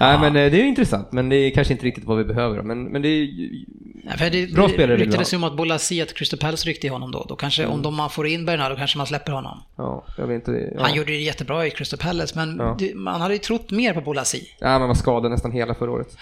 Nej, 0.00 0.18
men 0.18 0.26
eh, 0.36 0.50
det 0.50 0.56
är 0.56 0.62
ju 0.62 0.68
intressant, 0.68 1.12
men 1.12 1.28
det 1.28 1.36
är 1.36 1.50
kanske 1.50 1.72
inte 1.74 1.86
riktigt 1.86 2.04
vad 2.04 2.18
vi 2.18 2.24
behöver. 2.24 2.62
Men, 2.62 2.84
men 2.84 3.02
det 3.02 3.08
är 3.08 3.12
ju- 3.24 3.64
Ja, 4.04 4.16
för 4.16 4.30
det, 4.30 4.54
Bra 4.54 4.68
spelare 4.68 4.86
det 4.86 4.92
vill 4.92 4.98
vi 4.98 5.04
ryktades 5.06 5.32
ha. 5.32 5.38
ju 5.38 5.44
om 5.44 5.50
att 5.50 5.56
Bolasi, 5.56 6.02
att 6.02 6.14
Crystal 6.14 6.38
Palace 6.38 6.68
ryckte 6.68 6.86
i 6.86 6.90
honom 6.90 7.10
då. 7.10 7.24
Då 7.28 7.36
kanske, 7.36 7.66
om 7.66 7.82
de, 7.82 7.94
man 7.96 8.10
får 8.10 8.26
in 8.26 8.44
Bernard, 8.44 8.72
då 8.72 8.76
kanske 8.76 8.98
man 8.98 9.06
släpper 9.06 9.32
honom. 9.32 9.58
ja, 9.76 10.04
jag 10.18 10.26
vet 10.26 10.34
inte. 10.34 10.70
Ja. 10.74 10.82
Han 10.82 10.94
gjorde 10.94 11.10
det 11.12 11.18
jättebra 11.18 11.66
i 11.66 11.70
Crystal 11.70 11.98
Palace, 11.98 12.32
men 12.36 12.56
Ja. 12.58 12.76
det, 12.78 12.94
man 12.94 13.20
hade 13.20 13.34
ju 13.34 13.38
trott 13.38 13.70
mer 13.70 13.94
på 13.94 14.00
Bolasi. 14.00 14.19
Ja, 14.60 14.78
man 14.78 14.88
var 14.88 14.94
skadad 14.94 15.30
nästan 15.30 15.52
hela 15.52 15.74
förra 15.74 15.90
året. 15.90 16.16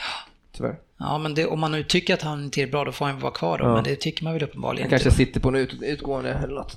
Tyvärr. 0.57 0.77
Ja, 0.99 1.19
men 1.19 1.35
det, 1.35 1.47
om 1.47 1.61
man 1.61 1.73
nu 1.73 1.83
tycker 1.83 2.15
att 2.15 2.23
han 2.23 2.39
är 2.47 2.49
tillräckligt 2.51 2.73
bra, 2.73 2.85
då 2.85 2.93
får 2.93 3.07
han 3.07 3.21
vara 3.21 3.33
kvar 3.33 3.59
då. 3.59 3.65
Ja. 3.65 3.75
Men 3.75 3.85
det 3.85 3.97
tycker 3.97 4.25
man 4.25 4.33
väl 4.33 4.43
uppenbarligen 4.43 4.85
Han 4.85 4.91
kanske 4.91 5.09
inte. 5.09 5.17
sitter 5.17 5.41
på 5.41 5.49
en 5.49 5.55
ut, 5.57 5.83
utgående 5.83 6.31
eller 6.33 6.55
något. 6.55 6.77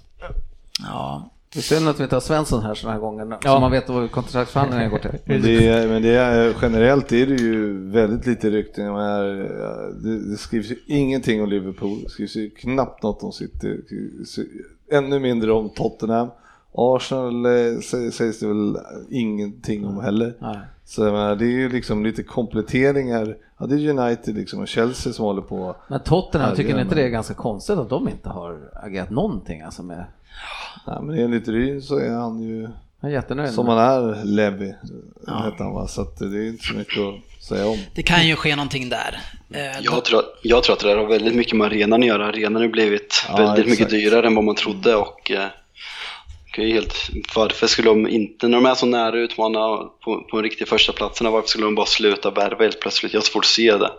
Ja, 0.84 1.30
Det 1.54 1.60
är 1.60 1.64
synd 1.64 1.88
att 1.90 2.00
vi 2.00 2.04
inte 2.04 2.16
har 2.16 2.22
Svensson 2.22 2.64
här 2.64 2.74
såna 2.76 2.94
här 2.94 3.00
gånger, 3.00 3.26
så 3.26 3.38
Ja. 3.44 3.60
man 3.60 3.72
vet 3.72 3.90
vad 3.90 4.12
kontraktsförhandlingarna 4.12 4.90
går 4.90 5.00
till. 5.00 5.10
Men, 5.26 5.42
det 5.42 5.68
är, 5.68 5.88
men 5.88 6.02
det 6.02 6.16
är, 6.16 6.56
generellt 6.62 7.12
är 7.12 7.26
det 7.28 7.36
ju 7.36 7.90
väldigt 7.90 8.28
lite 8.28 8.50
rykten. 8.50 8.86
Menar, 8.86 9.24
Det, 10.04 10.30
det 10.32 10.38
skrivs 10.38 10.72
ju 10.72 10.76
ingenting 10.88 11.44
om 11.44 11.50
Liverpool, 11.50 12.04
det 12.04 12.10
skrivs 12.10 12.36
ju 12.36 12.50
knappt 12.50 13.04
något 13.04 13.24
om 13.24 13.32
City, 13.32 13.78
ännu 14.92 15.20
mindre 15.20 15.52
om 15.52 15.70
Tottenham. 15.70 16.28
Arsenal 16.74 17.46
eh, 17.46 17.50
sä- 17.50 18.12
sägs 18.12 18.40
det 18.40 18.48
väl 18.48 18.78
ingenting 19.10 19.86
om 19.86 20.00
heller. 20.02 20.34
Nej. 20.40 20.58
Så 20.92 21.02
menar, 21.04 21.36
det 21.36 21.46
är 21.46 21.50
ju 21.50 21.70
liksom 21.70 22.04
lite 22.06 22.24
kompletteringar. 22.24 23.38
Ja, 23.58 23.66
det 23.66 23.76
är 23.76 23.90
United 24.00 24.36
liksom 24.36 24.60
och 24.60 24.68
Chelsea 24.68 25.14
som 25.14 25.26
håller 25.26 25.42
på. 25.42 25.76
Men 25.88 26.00
Tottenham, 26.00 26.50
Ja, 26.50 26.56
tycker 26.56 26.76
ni 26.76 26.82
inte 26.82 26.96
det 26.96 27.04
är 27.04 27.10
ganska 27.10 27.34
konstigt 27.34 27.78
att 27.78 27.90
de 27.90 28.10
inte 28.10 28.30
har 28.30 28.58
agerat 28.74 29.10
någonting 29.10 29.62
alltså 29.62 29.84
med... 29.84 30.06
Nej, 30.88 30.98
men 31.02 31.20
enligt 31.20 31.48
Ryn 31.48 31.82
så 31.82 31.98
är 31.98 32.10
han 32.12 32.40
ju 32.42 32.70
Jag 33.02 33.12
är 33.12 33.16
jättenöjd. 33.16 33.52
som 33.52 33.68
han 33.68 33.78
är, 33.78 34.26
Levi, 34.26 34.66
heter 35.46 35.64
han 35.64 35.74
va. 35.74 35.88
Så 35.88 36.02
att 36.02 36.18
det 36.20 36.26
är 36.26 36.48
inte 36.48 36.64
så 36.64 36.74
mycket 36.74 37.00
att 37.00 37.44
säga 37.44 37.68
om. 37.68 37.78
det 37.96 38.04
kan 38.04 38.28
ju 38.28 38.36
ske 38.36 38.56
någonting 38.56 38.90
där. 38.90 39.20
Eh, 39.54 39.80
Jag 39.82 40.06
tror, 40.06 40.22
jag 40.44 40.64
tror 40.64 40.74
att 40.76 40.80
det 40.82 40.88
där 40.88 40.98
har 40.98 41.08
väldigt 41.08 41.36
mycket 41.36 41.58
med 41.58 41.68
arenan 41.68 42.02
att 42.02 42.08
göra. 42.08 42.26
Arenan 42.28 42.62
har 42.62 42.70
blivit 42.70 43.26
Ja, 43.30 43.36
väldigt 43.38 43.66
mycket 43.66 43.72
exakt. 43.88 43.92
dyrare 43.92 44.28
än 44.28 44.36
vad 44.36 44.44
man 44.44 44.56
trodde 44.56 44.96
och 44.96 45.32
ju 46.58 46.74
helt, 46.74 47.10
varför 47.36 47.68
skulle 47.68 47.90
de 47.90 48.08
inte, 48.08 48.48
när 48.48 48.58
de 48.58 48.66
är 48.66 48.76
så 48.76 48.86
nära 48.86 49.08
att 49.08 49.16
utmana 49.16 49.60
på, 50.04 50.28
på 50.32 50.38
en 50.38 50.44
riktig 50.44 50.68
första 50.68 50.94
varför 51.30 51.48
skulle 51.48 51.66
de 51.66 51.76
bara 51.76 51.86
sluta 51.86 52.32
värva 52.32 52.64
helt 52.64 52.80
plötsligt? 52.80 53.14
Jag 53.14 53.20
har 53.22 53.26
svårt 53.26 53.44
att 53.44 53.50
se 53.50 53.78
det. 53.78 53.92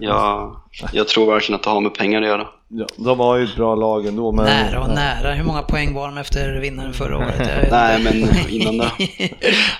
Ja. 0.00 0.64
Jag, 0.80 0.90
jag 0.92 1.08
tror 1.08 1.32
verkligen 1.32 1.56
att 1.56 1.62
det 1.62 1.70
har 1.70 1.80
med 1.80 1.94
pengar 1.94 2.22
att 2.22 2.28
göra. 2.28 2.46
Ja, 2.68 2.86
de 2.96 3.20
har 3.20 3.36
ju 3.36 3.44
ett 3.44 3.56
bra 3.56 3.74
lag 3.74 4.06
ändå. 4.06 4.32
Men, 4.32 4.44
Nära 4.44 4.80
och 4.80 4.88
nära. 4.88 5.34
Hur 5.34 5.44
många 5.44 5.62
poäng 5.62 5.94
var 5.94 6.06
de 6.06 6.18
efter 6.18 6.60
vinnaren 6.60 6.92
förra 6.92 7.16
året? 7.18 7.70
Nej, 7.70 8.02
men 8.02 8.48
innan 8.48 8.78
det. 8.78 8.88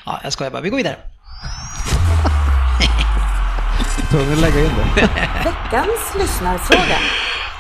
ja, 0.07 0.21
jag 0.23 0.33
skojar 0.33 0.51
bara. 0.51 0.63
Vi 0.63 0.69
går 0.69 0.77
vidare. 0.77 0.97
Tvungen 4.11 4.41
lägga 4.41 4.61
in 4.61 4.71
det. 4.77 5.01
Veckans 5.45 6.15
lyssnarfråga. 6.19 6.99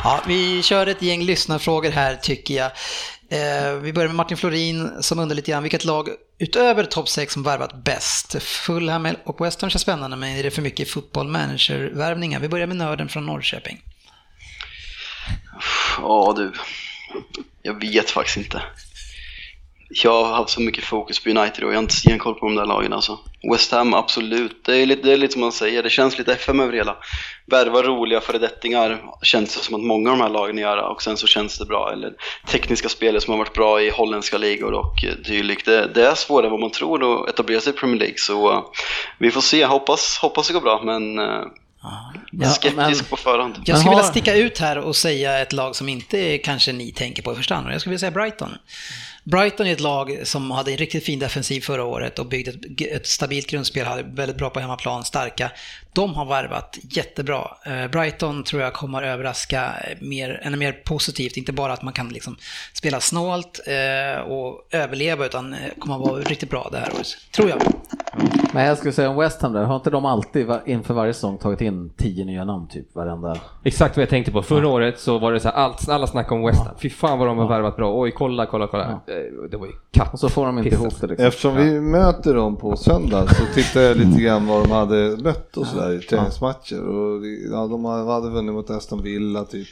Ja, 0.04 0.20
vi 0.26 0.62
kör 0.62 0.86
ett 0.86 1.02
gäng 1.02 1.22
lyssnarfrågor 1.22 1.90
här 1.90 2.14
tycker 2.14 2.54
jag. 2.54 2.70
Eh, 3.32 3.74
vi 3.74 3.92
börjar 3.92 4.08
med 4.08 4.16
Martin 4.16 4.36
Florin 4.36 5.02
som 5.02 5.18
undrar 5.18 5.36
lite 5.36 5.50
grann 5.50 5.62
vilket 5.62 5.84
lag 5.84 6.08
utöver 6.38 6.84
topp 6.84 7.08
6 7.08 7.32
som 7.32 7.42
värvat 7.42 7.84
bäst? 7.84 8.42
Fulham 8.42 9.08
och 9.24 9.46
West 9.46 9.60
Ham 9.60 9.70
känns 9.70 9.82
spännande 9.82 10.16
men 10.16 10.36
är 10.36 10.42
det 10.42 10.50
för 10.50 10.62
mycket 10.62 10.90
fotboll 10.90 11.28
manager-värvningar? 11.28 12.40
Vi 12.40 12.48
börjar 12.48 12.66
med 12.66 12.76
nörden 12.76 13.08
från 13.08 13.26
Norrköping. 13.26 13.82
Ja 15.98 16.34
du, 16.36 16.52
jag 17.62 17.80
vet 17.80 18.10
faktiskt 18.10 18.36
inte. 18.36 18.62
Jag 19.94 20.24
har 20.24 20.34
haft 20.34 20.50
så 20.50 20.60
mycket 20.60 20.84
fokus 20.84 21.20
på 21.20 21.30
United 21.30 21.64
och 21.64 21.70
jag 21.70 21.76
har 21.76 21.82
inte 21.82 21.94
stenkoll 21.94 22.34
på 22.34 22.46
de 22.46 22.54
där 22.54 22.66
lagen 22.66 22.92
alltså. 22.92 23.18
West 23.52 23.72
Ham, 23.72 23.94
absolut. 23.94 24.64
Det 24.64 24.76
är 24.76 24.86
lite, 24.86 25.02
det 25.02 25.12
är 25.12 25.16
lite 25.16 25.32
som 25.32 25.40
man 25.40 25.52
säger, 25.52 25.82
det 25.82 25.90
känns 25.90 26.18
lite 26.18 26.32
FM 26.32 26.60
över 26.60 26.72
hela. 26.72 26.96
Värva 27.46 27.82
roliga 27.82 28.20
föredettingar 28.20 29.02
känns 29.22 29.56
det 29.56 29.62
som 29.62 29.74
att 29.74 29.80
många 29.80 30.10
av 30.10 30.18
de 30.18 30.22
här 30.22 30.30
lagen 30.30 30.58
gör 30.58 30.76
och 30.76 31.02
sen 31.02 31.16
så 31.16 31.26
känns 31.26 31.58
det 31.58 31.64
bra. 31.64 31.92
Eller 31.92 32.12
tekniska 32.48 32.88
spelare 32.88 33.20
som 33.20 33.32
har 33.32 33.38
varit 33.38 33.54
bra 33.54 33.82
i 33.82 33.90
holländska 33.90 34.38
ligor 34.38 34.72
och 34.72 35.04
eh, 35.04 35.14
dylikt. 35.14 35.66
Det, 35.66 35.90
det 35.94 36.06
är 36.06 36.14
svårare 36.14 36.46
än 36.46 36.50
vad 36.50 36.60
man 36.60 36.70
tror 36.70 37.22
att 37.22 37.28
etablera 37.28 37.60
sig 37.60 37.72
i 37.72 37.76
Premier 37.76 37.98
League 37.98 38.18
så 38.18 38.52
eh, 38.52 38.62
vi 39.18 39.30
får 39.30 39.40
se. 39.40 39.64
Hoppas, 39.64 40.18
hoppas 40.22 40.48
det 40.48 40.54
går 40.54 40.60
bra 40.60 40.82
men 40.84 41.18
eh, 41.18 41.42
Ja, 42.30 42.50
skeptisk 42.50 43.10
på 43.10 43.16
förhand. 43.16 43.54
Jag 43.64 43.78
skulle 43.78 43.90
vilja 43.90 44.04
sticka 44.04 44.34
ut 44.34 44.58
här 44.58 44.78
och 44.78 44.96
säga 44.96 45.38
ett 45.38 45.52
lag 45.52 45.76
som 45.76 45.88
inte 45.88 46.38
kanske 46.38 46.72
ni 46.72 46.92
tänker 46.92 47.22
på 47.22 47.32
i 47.32 47.34
första 47.34 47.54
hand. 47.54 47.72
Jag 47.72 47.80
skulle 47.80 47.90
vilja 47.90 47.98
säga 47.98 48.10
Brighton. 48.10 48.50
Brighton 49.24 49.66
är 49.66 49.72
ett 49.72 49.80
lag 49.80 50.20
som 50.22 50.50
hade 50.50 50.70
en 50.70 50.76
riktigt 50.76 51.04
fin 51.04 51.18
defensiv 51.18 51.60
förra 51.60 51.84
året 51.84 52.18
och 52.18 52.26
byggde 52.26 52.50
ett, 52.50 52.92
ett 52.92 53.06
stabilt 53.06 53.46
grundspel, 53.46 53.86
hade 53.86 54.02
väldigt 54.02 54.36
bra 54.36 54.50
på 54.50 54.60
hemmaplan, 54.60 55.04
starka. 55.04 55.50
De 55.92 56.14
har 56.14 56.24
varvat 56.24 56.78
jättebra. 56.82 57.56
Eh, 57.66 57.86
Brighton 57.88 58.44
tror 58.44 58.62
jag 58.62 58.72
kommer 58.72 59.02
överraska 59.02 59.74
mer, 60.00 60.40
ännu 60.42 60.56
mer 60.56 60.72
positivt, 60.72 61.36
inte 61.36 61.52
bara 61.52 61.72
att 61.72 61.82
man 61.82 61.92
kan 61.92 62.08
liksom 62.08 62.36
spela 62.72 63.00
snålt 63.00 63.60
eh, 63.66 64.20
och 64.20 64.68
överleva, 64.70 65.26
utan 65.26 65.52
eh, 65.52 65.58
kommer 65.78 65.94
att 65.94 66.00
vara 66.00 66.22
riktigt 66.22 66.50
bra 66.50 66.68
det 66.72 66.78
här 66.78 66.94
året. 66.94 67.16
Tror 67.30 67.48
jag. 67.48 67.62
Men 68.54 68.64
jag 68.64 68.78
skulle 68.78 68.92
säga 68.92 69.10
om 69.10 69.16
West 69.16 69.42
Ham 69.42 69.52
där, 69.52 69.64
har 69.64 69.76
inte 69.76 69.90
de 69.90 70.04
alltid 70.04 70.46
inför 70.66 70.94
varje 70.94 71.14
säsong 71.14 71.38
tagit 71.38 71.60
in 71.60 71.90
tio 71.96 72.24
nya 72.24 72.44
namn 72.44 72.68
typ 72.68 72.94
varenda? 72.94 73.36
Exakt 73.64 73.96
vad 73.96 74.02
jag 74.02 74.10
tänkte 74.10 74.32
på. 74.32 74.42
Förra 74.42 74.68
året 74.68 74.98
så 75.00 75.18
var 75.18 75.32
det 75.32 75.40
så 75.40 75.48
här, 75.48 75.54
allt, 75.54 75.88
alla 75.88 76.06
snackade 76.06 76.40
om 76.40 76.46
West 76.46 76.64
Ham. 76.66 76.74
Fy 76.78 76.90
fan 76.90 77.18
vad 77.18 77.28
de 77.28 77.38
har 77.38 77.48
värvat 77.48 77.76
bra. 77.76 78.00
Oj, 78.00 78.10
kolla, 78.10 78.46
kolla, 78.46 78.66
kolla. 78.66 78.84
Eh, 78.90 79.48
Det 79.50 79.56
var 79.56 79.66
ju 79.66 79.72
katt. 79.90 80.12
Och 80.12 80.18
så 80.18 80.28
får 80.28 80.46
de 80.46 80.58
inte 80.58 80.70
ihop 80.70 81.00
det 81.00 81.06
liksom. 81.06 81.26
Eftersom 81.26 81.56
vi 81.56 81.80
möter 81.80 82.34
dem 82.34 82.56
på 82.56 82.76
söndag 82.76 83.26
så 83.28 83.44
tittade 83.54 83.84
jag 83.86 83.96
lite 83.96 84.20
grann 84.22 84.46
vad 84.46 84.62
de 84.64 84.70
hade 84.70 85.16
mött 85.22 85.56
och 85.56 85.66
sådär 85.66 85.92
i 85.92 86.00
träningsmatcher. 86.00 86.80
Och 86.88 87.22
ja, 87.52 87.66
de 87.66 87.84
hade 87.84 88.30
vunnit 88.30 88.54
mot 88.54 88.70
Aston 88.70 89.02
Villa 89.02 89.44
typ. 89.44 89.68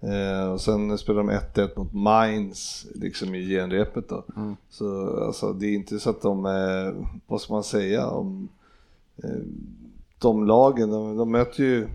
Eh, 0.00 0.52
och 0.52 0.60
sen 0.60 0.98
spelade 0.98 1.40
de 1.54 1.60
1-1 1.60 1.78
mot 1.78 1.92
Mainz 1.92 2.86
liksom 2.94 3.34
i 3.34 3.48
genrepet 3.48 4.08
då. 4.08 4.24
Så 4.70 5.16
alltså, 5.24 5.52
det 5.52 5.66
är 5.66 5.74
inte 5.74 6.00
så 6.00 6.10
att 6.10 6.22
de, 6.22 6.46
eh, 6.46 7.06
vad 7.26 7.40
ska 7.40 7.52
man 7.52 7.64
säga 7.64 8.06
om 8.06 8.48
eh, 9.24 9.40
de 10.18 10.46
lagen, 10.46 10.90
de, 10.90 11.16
de 11.16 11.30
möter 11.30 11.62
ju 11.62 11.88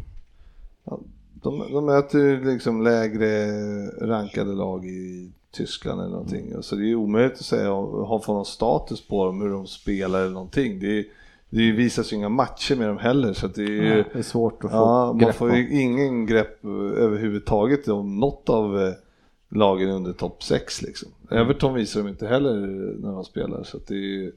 ja, 0.83 0.99
de, 1.33 1.71
de 1.71 1.85
möter 1.85 2.19
ju 2.19 2.43
liksom 2.45 2.81
lägre 2.81 3.47
rankade 3.87 4.53
lag 4.53 4.85
i 4.85 5.31
Tyskland 5.51 6.01
eller 6.01 6.11
någonting. 6.11 6.53
Så 6.61 6.75
det 6.75 6.91
är 6.91 6.95
omöjligt 6.95 7.33
att 7.33 7.45
säga, 7.45 7.69
ha 7.71 8.19
få 8.19 8.33
någon 8.33 8.45
status 8.45 9.07
på 9.07 9.25
dem, 9.25 9.41
hur 9.41 9.49
de 9.49 9.67
spelar 9.67 10.21
eller 10.21 10.33
någonting. 10.33 10.79
Det, 10.79 10.99
är, 10.99 11.05
det 11.55 11.71
visas 11.71 12.13
ju 12.13 12.15
inga 12.15 12.29
matcher 12.29 12.75
med 12.75 12.87
dem 12.87 12.97
heller 12.97 13.33
så 13.33 13.45
att 13.45 13.55
det 13.55 13.63
är 13.63 13.67
ju, 13.67 13.97
Ja, 13.97 14.03
det 14.13 14.19
är 14.19 14.23
svårt 14.23 14.63
att 14.63 14.71
få 14.71 14.77
ja, 14.77 15.13
man 15.13 15.33
får 15.33 15.55
ju 15.55 15.81
ingen 15.81 16.25
grepp 16.25 16.65
överhuvudtaget 16.97 17.87
om 17.87 18.19
något 18.19 18.49
av 18.49 18.81
eh, 18.81 18.93
lagen 19.49 19.89
under 19.89 20.13
topp 20.13 20.43
6 20.43 20.81
liksom. 20.81 21.09
Mm. 21.31 21.43
Everton 21.43 21.73
visar 21.73 21.99
de 21.99 22.09
inte 22.09 22.27
heller 22.27 22.55
när 22.99 23.11
de 23.11 23.25
spelar 23.25 23.63
så 23.63 23.77
att 23.77 23.87
det 23.87 23.95
är, 23.95 24.31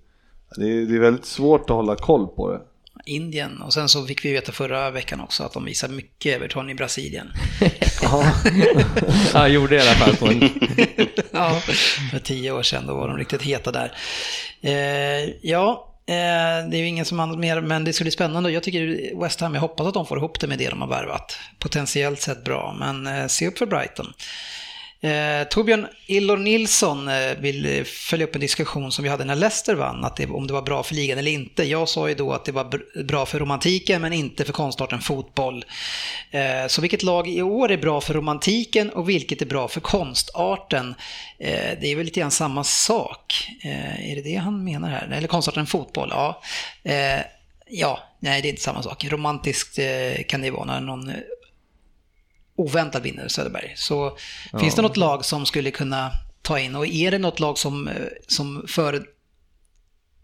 det 0.57 0.71
är, 0.71 0.87
det 0.87 0.95
är 0.95 1.01
väldigt 1.01 1.25
svårt 1.25 1.71
att 1.71 1.77
hålla 1.77 1.97
koll 1.97 2.27
på 2.27 2.51
det. 2.51 2.61
Indien. 3.05 3.63
Och 3.63 3.73
sen 3.73 3.89
så 3.89 4.07
fick 4.07 4.25
vi 4.25 4.33
veta 4.33 4.53
förra 4.53 4.91
veckan 4.91 5.21
också 5.21 5.43
att 5.43 5.53
de 5.53 5.65
visar 5.65 5.89
mycket 5.89 6.37
Everton 6.37 6.71
i 6.71 6.75
Brasilien. 6.75 7.29
Ja, 8.03 8.33
jag 9.35 9.51
gjorde 9.51 9.77
det 9.77 9.85
i 9.85 9.89
alla 9.89 9.97
fall 9.97 10.17
på 10.17 10.27
en... 10.27 10.41
ja, 11.33 11.61
för 12.11 12.19
tio 12.19 12.53
år 12.53 12.63
sedan, 12.63 12.87
då 12.87 12.95
var 12.95 13.09
de 13.09 13.17
riktigt 13.17 13.43
heta 13.43 13.73
där. 13.73 13.93
Eh, 14.61 15.31
ja, 15.43 15.93
eh, 15.93 15.96
Eh, 16.09 16.69
det 16.71 16.77
är 16.77 16.79
ju 16.79 16.87
ingen 16.87 17.05
som 17.05 17.21
annat 17.21 17.39
mer, 17.39 17.61
men 17.61 17.85
det 17.85 17.93
ska 17.93 18.05
bli 18.05 18.11
spännande. 18.11 18.51
Jag 18.51 18.63
tycker 18.63 19.21
West 19.21 19.41
Ham, 19.41 19.55
jag 19.55 19.61
hoppas 19.61 19.87
att 19.87 19.95
de 19.95 20.07
får 20.07 20.19
ihop 20.19 20.41
det 20.41 20.47
med 20.47 20.59
det 20.59 20.69
de 20.69 20.81
har 20.81 20.89
värvat. 20.89 21.39
Potentiellt 21.59 22.21
sett 22.21 22.45
bra, 22.45 22.77
men 22.79 23.07
eh, 23.07 23.27
se 23.27 23.49
upp 23.49 23.59
för 23.59 23.67
Brighton. 23.67 24.13
Eh, 25.07 25.49
Torbjörn 25.49 25.87
Illor 26.07 26.37
Nilsson 26.37 27.09
eh, 27.09 27.39
vill 27.39 27.79
eh, 27.79 27.85
följa 27.85 28.27
upp 28.27 28.35
en 28.35 28.41
diskussion 28.41 28.93
som 28.93 29.03
vi 29.03 29.09
hade 29.09 29.25
när 29.25 29.37
Leicester 29.37 29.75
vann, 29.75 30.05
att 30.05 30.17
det, 30.17 30.27
om 30.27 30.47
det 30.47 30.53
var 30.53 30.63
bra 30.63 30.83
för 30.83 30.95
ligan 30.95 31.19
eller 31.19 31.31
inte. 31.31 31.65
Jag 31.65 31.89
sa 31.89 32.09
ju 32.09 32.15
då 32.15 32.33
att 32.33 32.45
det 32.45 32.53
var 32.53 33.03
bra 33.03 33.27
för 33.27 33.39
romantiken 33.39 34.03
men 34.03 34.13
inte 34.13 34.45
för 34.45 34.53
konstarten 34.53 35.01
fotboll. 35.01 35.65
Eh, 36.31 36.67
så 36.69 36.81
vilket 36.81 37.03
lag 37.03 37.29
i 37.29 37.43
år 37.43 37.71
är 37.71 37.77
bra 37.77 38.01
för 38.01 38.15
romantiken 38.15 38.91
och 38.91 39.09
vilket 39.09 39.43
är 39.43 39.47
bra 39.47 39.69
för 39.69 39.81
konstarten? 39.81 40.95
Eh, 41.39 41.79
det 41.81 41.93
är 41.93 41.97
väl 41.97 42.05
lite 42.05 42.21
grann 42.21 42.31
samma 42.31 42.65
sak. 42.65 43.51
Eh, 43.65 44.11
är 44.11 44.17
det 44.17 44.23
det 44.23 44.37
han 44.37 44.65
menar 44.65 44.91
här? 44.91 45.09
Eller 45.13 45.29
konstarten 45.29 45.67
fotboll? 45.67 46.09
Ja. 46.11 46.43
Eh, 46.85 47.21
ja, 47.69 48.01
nej 48.21 48.43
det 48.43 48.49
är 48.49 48.51
inte 48.51 48.63
samma 48.63 48.83
sak. 48.83 49.05
Romantiskt 49.05 49.79
eh, 49.79 50.25
kan 50.29 50.41
det 50.41 50.51
vara 50.51 50.65
när 50.65 50.81
någon 50.81 51.13
oväntad 52.57 53.03
vinner 53.03 53.29
Söderberg. 53.29 53.73
Så 53.77 54.19
finns 54.61 54.75
det 54.75 54.83
något 54.83 54.97
lag 54.97 55.25
som 55.25 55.47
skulle 55.47 55.71
kunna 55.71 56.11
ta 56.43 56.59
in 56.59 56.77
och 56.77 56.87
är 56.87 57.11
det 57.11 57.19
något 57.19 57.41
lag 57.41 57.59
som, 57.59 57.89
eh, 57.89 57.95
som 58.27 58.65
före, 58.69 59.01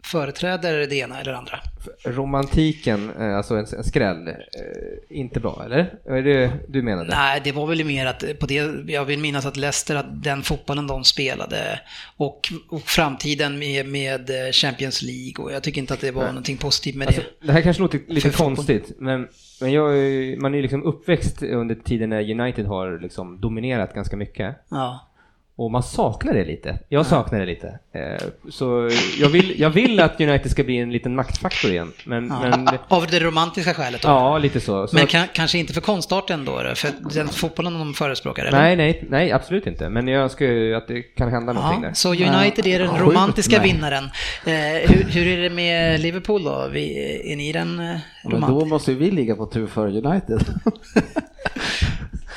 företräder 0.03 0.87
det 0.87 0.95
ena 0.95 1.21
eller 1.21 1.33
andra? 1.33 1.59
Romantiken, 2.05 3.11
eh, 3.19 3.37
alltså 3.37 3.55
en, 3.55 3.65
en 3.77 3.83
skräll, 3.83 4.27
eh, 4.27 4.33
inte 5.09 5.39
bra 5.39 5.61
eller? 5.65 5.93
Är 6.05 6.21
det 6.21 6.51
du 6.67 6.81
menade? 6.81 7.09
Nej, 7.09 7.41
det 7.43 7.51
var 7.51 7.67
väl 7.67 7.85
mer 7.85 8.05
att 8.05 8.23
på 8.39 8.45
det, 8.45 8.71
jag 8.87 9.05
vill 9.05 9.19
minnas 9.19 9.45
att 9.45 9.57
Leicester, 9.57 9.95
att 9.95 10.23
den 10.23 10.43
fotbollen 10.43 10.87
de 10.87 11.03
spelade 11.03 11.79
och, 12.17 12.39
och 12.69 12.81
framtiden 12.81 13.59
med, 13.59 13.87
med 13.87 14.29
Champions 14.51 15.01
League 15.01 15.45
och 15.45 15.51
jag 15.51 15.63
tycker 15.63 15.81
inte 15.81 15.93
att 15.93 16.01
det 16.01 16.11
var 16.11 16.27
någonting 16.27 16.57
positivt 16.57 16.95
med 16.95 17.07
Alltså, 17.07 17.21
det. 17.21 17.47
det 17.47 17.51
här 17.53 17.61
kanske 17.61 17.81
låter 17.81 17.99
lite 18.07 18.21
För 18.21 18.29
fotboll. 18.29 18.55
konstigt, 18.55 18.91
men, 18.99 19.27
men 19.61 19.71
jag, 19.71 19.87
man 20.41 20.53
är 20.53 20.55
ju 20.55 20.61
liksom 20.61 20.83
uppväxt 20.83 21.43
under 21.43 21.75
tiden 21.75 22.09
när 22.09 22.31
United 22.39 22.65
har 22.65 22.99
liksom 23.01 23.41
dominerat 23.41 23.93
ganska 23.93 24.17
mycket. 24.17 24.55
Ja. 24.69 25.09
Och 25.55 25.71
man 25.71 25.83
saknar 25.83 26.33
det 26.33 26.45
lite. 26.45 26.79
Jag 26.89 27.05
saknar 27.05 27.39
det 27.39 27.45
lite. 27.45 27.67
Eh, 27.95 28.27
Så 28.49 28.89
jag 29.19 29.29
vill, 29.29 29.59
jag 29.59 29.69
vill 29.69 29.99
att 29.99 30.21
United 30.21 30.51
ska 30.51 30.63
bli 30.63 30.77
en 30.77 30.91
liten 30.91 31.15
maktfaktor 31.15 31.71
igen. 31.71 31.91
Men, 32.05 32.27
Ja. 32.27 32.39
men 32.49 32.67
Av 32.87 33.07
det 33.07 33.19
romantiska 33.19 33.73
skälet 33.73 34.01
då? 34.01 34.07
ja, 34.07 34.37
lite 34.37 34.59
så. 34.59 34.87
så 34.87 34.95
Men 34.95 35.03
att- 35.03 35.09
kan, 35.09 35.27
kanske 35.33 35.57
inte 35.57 35.73
för 35.73 35.81
konstarten 35.81 36.45
då, 36.45 36.63
då? 36.63 36.75
För 36.75 36.89
den 37.13 37.27
fotbollen 37.27 37.73
de 37.73 37.93
förespråkar? 37.93 38.45
Eller? 38.45 38.57
Nej, 38.61 38.75
nej, 38.75 39.03
nej, 39.09 39.31
absolut 39.31 39.67
inte. 39.67 39.89
Men 39.89 40.07
jag 40.07 40.23
önskar 40.23 40.45
ju 40.45 40.75
att 40.75 40.87
det 40.87 41.01
kan 41.01 41.31
hända 41.31 41.53
någonting 41.53 41.81
Ja, 41.83 41.87
där. 41.87 41.93
så 41.95 42.09
United 42.13 42.67
är 42.67 42.79
den 42.79 42.89
Sjukt, 42.89 43.01
romantiska 43.01 43.57
nej. 43.61 43.73
vinnaren. 43.73 44.03
Eh, 44.45 44.89
hur, 44.91 45.03
hur 45.09 45.27
är 45.27 45.41
det 45.41 45.49
med 45.49 45.99
Liverpool 45.99 46.43
då? 46.43 46.69
Vi, 46.71 47.31
är 47.31 47.35
ni 47.35 47.51
den 47.51 47.79
eh, 47.79 47.85
Men 47.85 48.01
då 48.23 48.29
romantiska? 48.37 48.65
måste 48.69 48.91
ju 48.91 48.97
vi 48.97 49.11
ligga 49.11 49.35
på 49.35 49.45
tur 49.45 49.67
för 49.67 49.87
United. 50.05 50.39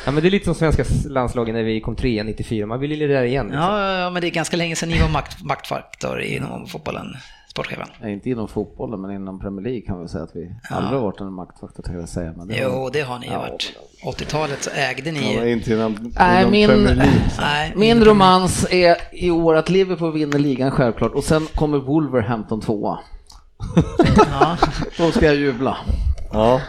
Ja, 0.07 0.13
men 0.13 0.23
det 0.23 0.29
är 0.29 0.31
lite 0.31 0.45
som 0.45 0.55
svenska 0.55 0.85
landslagen 1.09 1.55
när 1.55 1.63
vi 1.63 1.81
kom 1.81 1.97
trea 1.97 2.25
94. 2.25 2.67
Man 2.67 2.81
vill 2.81 3.01
ju 3.01 3.09
där 3.09 3.23
igen. 3.23 3.47
Liksom. 3.47 3.63
Ja, 3.63 3.83
ja, 3.93 3.99
ja, 3.99 4.11
men 4.11 4.21
det 4.23 4.29
är 4.29 4.31
ganska 4.31 4.57
länge 4.57 4.77
sedan 4.77 4.89
ni 4.89 5.01
var 5.01 5.09
makt, 5.09 5.43
maktfaktor 5.43 6.21
inom 6.21 6.67
fotbollen, 6.67 7.07
sportchefen. 7.51 7.87
Nej, 8.01 8.13
inte 8.13 8.31
inom 8.31 8.49
fotbollen, 8.49 9.01
men 9.01 9.11
inom 9.11 9.41
Premier 9.41 9.63
League 9.65 9.81
kan 9.81 10.03
vi 10.03 10.09
säga 10.09 10.25
att 10.25 10.37
vi 10.37 10.51
aldrig 10.71 11.01
har 11.01 11.07
varit 11.07 11.21
en 11.21 11.33
maktfaktor, 11.33 11.83
tänkte 11.83 12.01
jag 12.01 12.09
säga. 12.09 12.33
Men 12.37 12.49
det 12.49 12.59
Jo, 12.63 12.71
var- 12.71 12.91
det 12.91 13.01
har 13.01 13.19
ni 13.19 13.27
ju 13.27 13.33
Ja, 13.33 13.39
varit. 13.39 13.73
80-talet 14.05 14.63
så 14.65 14.71
ägde 14.71 15.11
Ja, 15.11 15.13
men 15.37 15.45
ni 15.45 15.51
inte 15.53 15.73
inom, 15.73 16.13
Nej, 16.19 16.41
inom 16.41 16.51
min- 16.53 16.69
Premier 16.69 16.95
League. 16.95 17.21
Nej, 17.41 17.73
Min 17.77 18.05
romans 18.05 18.67
är 18.71 18.97
i 19.13 19.31
år 19.31 19.55
att 19.57 19.69
Liverpool 19.69 20.13
vinner 20.13 20.39
ligan 20.39 20.71
självklart 20.71 21.13
och 21.15 21.25
sen 21.25 21.47
kommer 21.55 21.79
Wolverhampton 21.79 22.61
tvåa. 22.61 22.99
Ja. 24.31 24.57
Då 24.99 25.11
ska 25.11 25.27
jag 25.27 25.35
jubla. 25.37 25.77
Ja, 26.33 26.61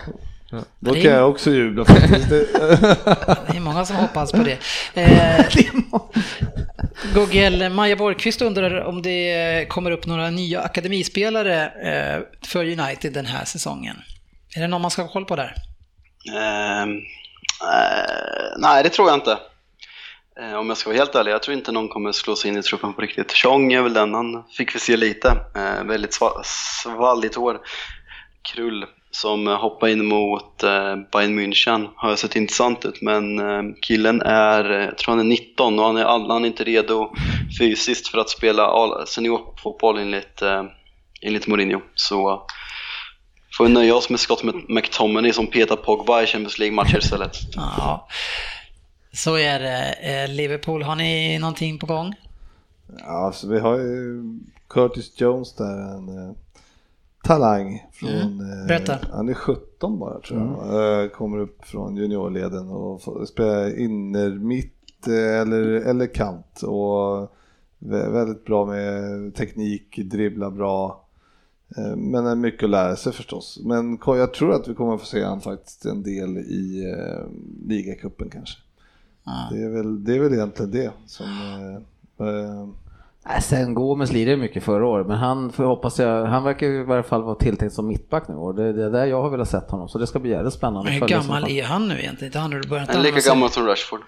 Då 0.80 0.94
kan 0.94 1.02
jag 1.04 1.30
också 1.30 1.52
jubla 1.52 1.86
faktiskt. 1.86 2.30
Det- 2.30 3.56
är 3.56 3.60
många 3.60 3.86
som 3.86 3.96
hoppas 3.96 4.32
på 4.32 4.38
det. 4.44 4.58
Eh, 5.02 5.46
Google, 7.16 7.70
Maja 7.70 7.96
Borgqvist 7.96 8.42
undrar 8.42 8.84
om 8.84 9.02
det 9.02 9.66
kommer 9.70 9.92
upp 9.92 10.06
några 10.06 10.30
nya 10.30 10.62
akademispelare 10.62 11.64
eh, 11.66 12.48
för 12.48 12.66
United 12.80 13.14
den 13.14 13.26
här 13.26 13.46
säsongen. 13.46 13.96
Är 14.56 14.62
det 14.62 14.68
någon 14.68 14.82
man 14.82 14.92
ska 14.92 15.02
ha 15.02 15.10
koll 15.10 15.26
på 15.26 15.36
där? 15.36 15.54
Ehm, 16.38 16.92
eh, 17.62 18.58
nej, 18.58 18.84
det 18.84 18.90
tror 18.90 19.08
jag 19.08 19.18
inte. 19.18 19.38
Eh, 20.42 20.54
om 20.54 20.68
jag 20.68 20.78
ska 20.78 20.90
vara 20.90 20.98
helt 20.98 21.16
ärlig, 21.16 21.32
jag 21.32 21.44
tror 21.44 21.58
inte 21.58 21.72
någon 21.72 21.90
kommer 21.90 22.12
slå 22.12 22.36
sig 22.36 22.50
in 22.52 22.58
i 22.58 22.62
truppen 22.64 22.94
på 22.94 23.02
riktigt. 23.02 23.32
Chong 23.34 23.74
är 23.74 23.82
väl 23.82 23.94
den, 23.94 24.14
han 24.14 24.44
fick 24.58 24.76
vi 24.76 24.80
se 24.80 24.98
lite. 24.98 25.30
Eh, 25.56 25.84
väldigt 25.84 26.20
sva- 26.20 26.42
svalligt 26.84 27.36
hår. 27.36 27.60
Krull 28.54 28.86
som 29.22 29.48
eh, 29.48 29.56
hoppade 29.56 29.92
in 29.92 30.06
mot 30.06 30.64
eh, 30.64 30.96
Bayern 31.12 31.40
München 31.40 31.88
har 31.96 32.16
sett 32.16 32.36
intressant 32.36 32.86
ut 32.86 33.02
men 33.02 33.40
eh, 33.40 33.64
killen 33.82 34.22
är, 34.22 34.64
jag 34.70 34.98
tror 34.98 35.12
han 35.16 35.20
är 35.20 35.30
19 35.30 35.80
och 35.80 35.86
han 35.86 35.98
är, 35.98 36.06
han 36.06 36.44
är 36.44 36.48
inte 36.48 36.64
redo 36.64 37.14
fysiskt 37.60 38.08
för 38.08 38.18
att 38.18 38.30
spela 38.30 39.06
seniorfotboll 39.06 40.00
enligt, 40.00 40.42
eh, 40.42 40.64
enligt 41.22 41.48
Mourinho. 41.48 41.82
Så 41.96 42.48
får 43.58 43.66
vi 43.66 43.74
nöja 43.74 43.96
oss 43.96 44.10
med 44.10 44.20
Scott 44.20 44.44
McTominay 44.68 45.34
som 45.34 45.48
petar 45.48 45.76
Pogba 45.76 46.22
i 46.22 46.26
Champions 46.26 46.60
League-matcher 46.60 46.98
istället. 46.98 47.32
Ja, 47.56 48.08
så 49.14 49.38
är 49.38 49.60
det. 49.60 50.28
Liverpool, 50.28 50.84
har 50.84 50.96
ni 50.96 51.40
någonting 51.40 51.80
på 51.80 51.86
gång? 51.86 52.16
Ja, 53.00 53.26
alltså, 53.26 53.48
vi 53.48 53.60
har 53.60 53.78
ju 53.78 54.24
Curtis 54.70 55.22
Jones 55.22 55.56
där, 55.56 55.96
en 55.96 56.10
eh, 56.10 56.36
talang 57.28 57.88
från... 57.92 58.10
Mm. 58.10 58.68
Berätta. 58.68 58.94
Eh, 58.94 59.00
han 59.12 59.30
är 59.30 59.34
17 59.34 60.00
bara 60.00 60.20
tror 60.20 60.40
jag. 60.42 61.04
Eh, 61.04 61.10
kommer 61.10 61.38
upp 61.38 61.66
från 61.66 61.96
juniorleden 61.96 62.70
och 62.70 63.02
får 63.02 63.26
spela 63.26 63.76
inner 63.76 64.30
mitt 64.30 65.08
eh, 65.08 65.42
eller, 65.42 65.64
eller 65.64 66.14
kant. 66.14 66.62
Och 66.64 67.32
vä- 67.80 68.12
väldigt 68.12 68.46
bra 68.46 68.66
med 68.66 69.36
teknik, 69.36 70.00
dribbla 70.06 70.52
bra. 70.52 71.04
Men 71.98 72.26
är 72.26 72.36
mycket 72.36 72.64
att 72.64 72.70
lära 72.70 72.96
sig 72.96 73.14
förstås. 73.14 73.60
Men 73.66 74.00
jag 74.06 74.34
tror 74.34 74.54
att 74.54 74.68
vi 74.68 74.74
kommer 74.74 74.98
få 74.98 75.06
se 75.06 75.24
han 75.24 75.42
faktiskt 75.42 75.86
en 75.86 76.04
del 76.04 76.38
i 76.38 76.94
eh, 76.98 77.26
ligacupen 77.68 78.30
kanske. 78.30 78.60
Ja. 79.24 79.50
Det, 79.52 79.64
är 79.64 79.70
väl, 79.70 80.04
det 80.04 80.16
är 80.16 80.20
väl 80.20 80.34
egentligen 80.34 80.72
det 80.72 80.92
som... 81.06 81.26
Eh, 82.20 82.68
Nej, 83.30 83.42
Sen 83.42 83.74
Gomes 83.74 84.12
lirade 84.12 84.38
mycket 84.38 84.64
förra 84.64 84.86
året, 84.86 85.08
men 85.08 85.18
han 85.18 85.52
får 85.52 85.64
hoppas 85.64 86.00
jag, 86.00 86.26
han 86.26 86.44
verkar 86.44 86.68
i 86.68 86.84
varje 86.84 87.04
fall 87.04 87.24
vara 87.24 87.36
tilltänkt 87.36 87.74
som 87.74 87.88
mittback 87.88 88.28
nu 88.28 88.36
och 88.36 88.56
det, 88.56 88.74
det 88.74 88.86
är 88.86 88.90
där 88.90 89.06
jag 89.06 89.22
har 89.22 89.30
velat 89.30 89.50
sett 89.50 89.72
honom, 89.72 89.90
så 89.90 89.98
det 89.98 90.08
ska 90.08 90.20
bli 90.20 90.32
jävligt 90.32 90.54
spännande. 90.54 90.92
Men 90.92 91.02
hur 91.02 91.08
gammal 91.08 91.50
är 91.50 91.64
han 91.64 91.88
nu 91.88 92.00
egentligen? 92.00 92.30
Inte 92.30 92.40
han 92.40 92.50
börjar 92.50 92.82
inte 92.82 92.94
Han 92.98 93.06
är 93.06 93.12
lika 93.16 93.30
gammal 93.30 93.50
som 93.50 93.66
Rashford. 93.66 94.00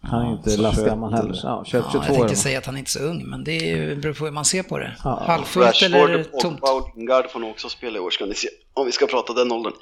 Han 0.00 0.26
är 0.26 0.32
inte 0.32 0.56
lastgammal 0.56 1.10
21 1.10 1.22
heller. 1.22 1.40
Ja, 1.42 1.62
21, 1.66 1.84
Ja, 1.84 1.92
22 1.92 2.06
jag 2.06 2.14
är 2.14 2.18
tänkte 2.18 2.36
säga 2.36 2.58
att 2.58 2.66
han 2.66 2.74
är 2.74 2.78
inte 2.78 2.90
så 2.90 2.98
ung, 2.98 3.24
men 3.26 3.44
det 3.44 3.72
är 3.72 3.96
beror 3.96 4.14
på 4.14 4.24
hur 4.24 4.32
man 4.32 4.44
ser 4.44 4.62
på 4.62 4.78
det. 4.78 4.96
Ja. 5.04 5.22
Halvfullt 5.26 5.82
eller 5.82 6.08
Rashford, 6.08 6.40
tomt? 6.40 6.60
Pogba 6.60 6.74
och 6.74 6.96
Lingard 6.96 7.30
får 7.30 7.40
nog 7.40 7.50
också 7.50 7.68
spela 7.68 7.96
i 7.96 8.00
år 8.00 8.10
ska 8.10 8.26
ni 8.26 8.34
se. 8.34 8.48
Om 8.74 8.86
vi 8.86 8.92
ska 8.92 9.06
prata 9.06 9.32
den 9.32 9.52
åldern. 9.52 9.72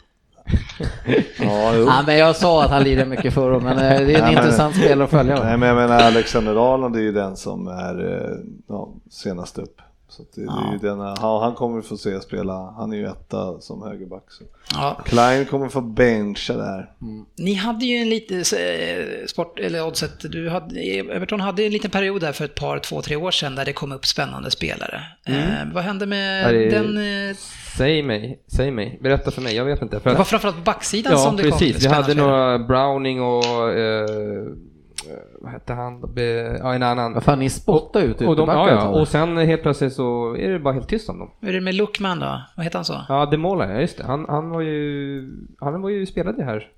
Ja, 1.38 1.74
jo. 1.74 1.84
Ja, 1.84 2.02
men 2.06 2.16
jag 2.18 2.36
sa 2.36 2.64
att 2.64 2.70
han 2.70 2.82
lirade 2.82 3.10
mycket 3.10 3.34
förra 3.34 3.56
året, 3.56 3.62
men 3.62 3.78
eh, 3.78 4.06
det 4.06 4.14
är 4.14 4.22
en 4.22 4.30
intressant 4.32 4.76
spelare 4.76 5.04
att 5.04 5.10
följa. 5.10 5.44
Nej 5.44 5.56
men 5.56 5.68
jag 5.68 5.76
menar 5.76 6.02
Alexander 6.02 6.74
Arnold 6.74 6.96
är 6.96 7.00
ju 7.00 7.12
den 7.12 7.36
som 7.36 7.68
är 7.68 8.12
eh, 8.12 8.36
ja, 8.68 8.88
senast 9.10 9.58
upp. 9.58 9.80
Så 10.08 10.22
att 10.22 10.32
det, 10.34 10.40
det 10.40 10.68
är 10.68 10.72
ju 10.72 10.78
den, 10.78 11.00
han, 11.00 11.42
han 11.42 11.54
kommer 11.54 11.82
få 11.82 11.96
se 11.96 12.20
spela, 12.20 12.74
han 12.76 12.92
är 12.92 12.96
ju 12.96 13.06
etta 13.06 13.60
som 13.60 13.82
högerback. 13.82 14.24
Så. 14.28 14.44
Ja. 14.74 15.00
Klein 15.04 15.46
kommer 15.46 15.68
få 15.68 15.80
bencha 15.80 16.52
där. 16.56 16.90
Ni 17.38 17.54
hade 17.54 17.84
ju 17.86 17.96
en 17.96 18.08
liten 18.08 18.38
eh, 18.38 19.26
sport, 19.26 19.58
eller 19.58 19.86
oddset, 19.86 20.32
du 20.32 20.48
hade, 20.48 20.80
Everton 20.80 21.40
hade 21.40 21.62
en 21.64 21.72
liten 21.72 21.90
period 21.90 22.20
där 22.20 22.32
för 22.32 22.44
ett 22.44 22.54
par, 22.54 22.78
två, 22.78 23.02
tre 23.02 23.16
år 23.16 23.30
sedan 23.30 23.54
där 23.54 23.64
det 23.64 23.72
kom 23.72 23.92
upp 23.92 24.06
spännande 24.06 24.50
spelare. 24.50 25.02
Eh, 25.26 25.72
vad 25.74 25.84
hände 25.84 26.06
med 26.06 26.44
Ja, 26.44 26.52
det- 26.52 26.70
den? 26.70 27.28
Eh, 27.30 27.36
Säg 27.76 28.02
mig, 28.02 28.40
säg 28.46 28.70
mig, 28.70 28.98
berätta 29.02 29.30
för 29.30 29.42
mig, 29.42 29.54
jag 29.56 29.64
vet 29.64 29.82
inte. 29.82 30.00
För 30.00 30.10
det 30.10 30.16
var 30.16 30.24
framförallt 30.24 30.56
på 30.56 30.62
backsidan 30.62 31.12
ja, 31.12 31.18
som 31.18 31.36
det 31.36 31.42
kom 31.42 31.52
precis. 31.58 31.84
Vi 31.84 31.88
hade 31.88 32.14
några 32.14 32.58
Browning 32.58 33.22
och, 33.22 33.70
eh, 33.72 34.06
vad 35.40 35.52
hette 35.52 35.72
han, 35.72 36.14
Be- 36.14 36.58
ja 36.62 36.74
en 36.74 36.82
annan. 36.82 37.12
Vad 37.12 37.22
fan, 37.22 37.38
ni 37.38 37.50
spottar 37.50 38.00
ut 38.00 38.20
Och, 38.20 38.36
de, 38.36 38.48
ja, 38.48 38.70
ja. 38.70 38.82
du? 38.84 39.00
och 39.00 39.08
sen 39.08 39.36
helt 39.36 39.62
plötsligt 39.62 39.92
så 39.92 40.36
är 40.36 40.48
det 40.48 40.58
bara 40.58 40.74
helt 40.74 40.88
tyst 40.88 41.08
om 41.08 41.18
dem. 41.18 41.30
Hur 41.40 41.48
är 41.48 41.52
det 41.52 41.60
med 41.60 41.74
Lookman 41.74 42.18
då? 42.20 42.42
Vad 42.56 42.64
heter 42.64 42.78
han 42.78 42.84
så? 42.84 43.04
Ja, 43.08 43.26
Demola, 43.26 43.72
ja 43.72 43.80
just 43.80 43.98
det. 43.98 44.04
Han, 44.04 44.26
han 44.28 44.50
var 44.50 44.60
ju, 44.60 45.30
han 45.60 45.82
var 45.82 45.90
ju 45.90 46.06
spelade 46.06 46.44
här. 46.44 46.68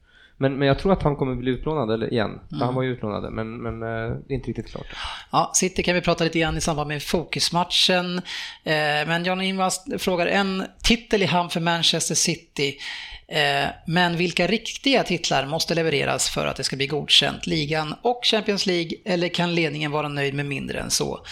Men, 0.41 0.59
men 0.59 0.69
jag 0.69 0.79
tror 0.79 0.93
att 0.93 1.03
han 1.03 1.17
kommer 1.17 1.35
bli 1.35 1.51
utlånad 1.51 1.91
eller 1.91 2.13
igen. 2.13 2.41
För 2.51 2.57
Han 2.57 2.75
var 2.75 2.83
ju 2.83 2.91
utlånad, 2.93 3.33
men, 3.33 3.63
men 3.63 3.83
eh, 3.83 4.17
det 4.27 4.33
är 4.33 4.37
inte 4.37 4.49
riktigt 4.49 4.71
klart. 4.71 4.87
Ja, 5.33 5.51
City 5.55 5.83
kan 5.83 5.95
vi 5.95 6.01
prata 6.01 6.25
lite 6.25 6.39
grann 6.39 6.57
i 6.57 6.61
samband 6.61 6.89
med 6.89 7.03
fokusmatchen. 7.03 8.19
Eh, 8.65 9.07
men 9.07 9.25
John 9.25 9.41
Ingvars 9.41 9.75
frågar 9.99 10.27
en 10.27 10.65
titel 10.83 11.23
i 11.23 11.27
hamn 11.27 11.51
för 11.51 11.61
Manchester 11.61 12.15
City. 12.15 12.77
Eh, 13.33 13.69
men 13.87 14.17
vilka 14.17 14.47
riktiga 14.47 15.05
titlar 15.05 15.47
måste 15.47 15.75
levereras 15.75 16.31
för 16.31 16.47
att 16.47 16.57
det 16.57 16.65
ska 16.65 16.77
bli 16.77 16.87
godkänt? 16.87 17.47
Ligan 17.47 17.95
och 18.03 18.21
Champions 18.25 18.67
League? 18.67 18.91
Eller 19.05 19.29
kan 19.29 19.55
ledningen 19.55 19.91
vara 19.91 20.09
nöjd 20.09 20.35
med 20.35 20.47
mindre 20.47 20.81
än 20.81 20.91
så? 20.91 21.25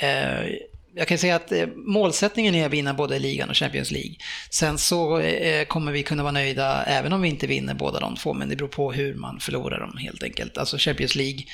Eh, 0.00 0.48
jag 0.96 1.08
kan 1.08 1.18
säga 1.18 1.36
att 1.36 1.52
eh, 1.52 1.66
målsättningen 1.74 2.54
är 2.54 2.66
att 2.66 2.72
vinna 2.72 2.94
både 2.94 3.18
ligan 3.18 3.50
och 3.50 3.56
Champions 3.56 3.90
League. 3.90 4.14
Sen 4.50 4.78
så 4.78 5.22
kommer 5.68 5.92
vi 5.92 6.02
kunna 6.02 6.22
vara 6.22 6.32
nöjda 6.32 6.84
även 6.84 7.12
om 7.12 7.22
vi 7.22 7.28
inte 7.28 7.46
vinner 7.46 7.74
båda 7.74 8.00
de 8.00 8.16
två, 8.16 8.34
men 8.34 8.48
det 8.48 8.56
beror 8.56 8.68
på 8.68 8.92
hur 8.92 9.14
man 9.14 9.40
förlorar 9.40 9.80
dem 9.80 9.96
helt 9.96 10.22
enkelt. 10.22 10.58
Alltså 10.58 10.76
Champions 10.78 11.14
League 11.14 11.44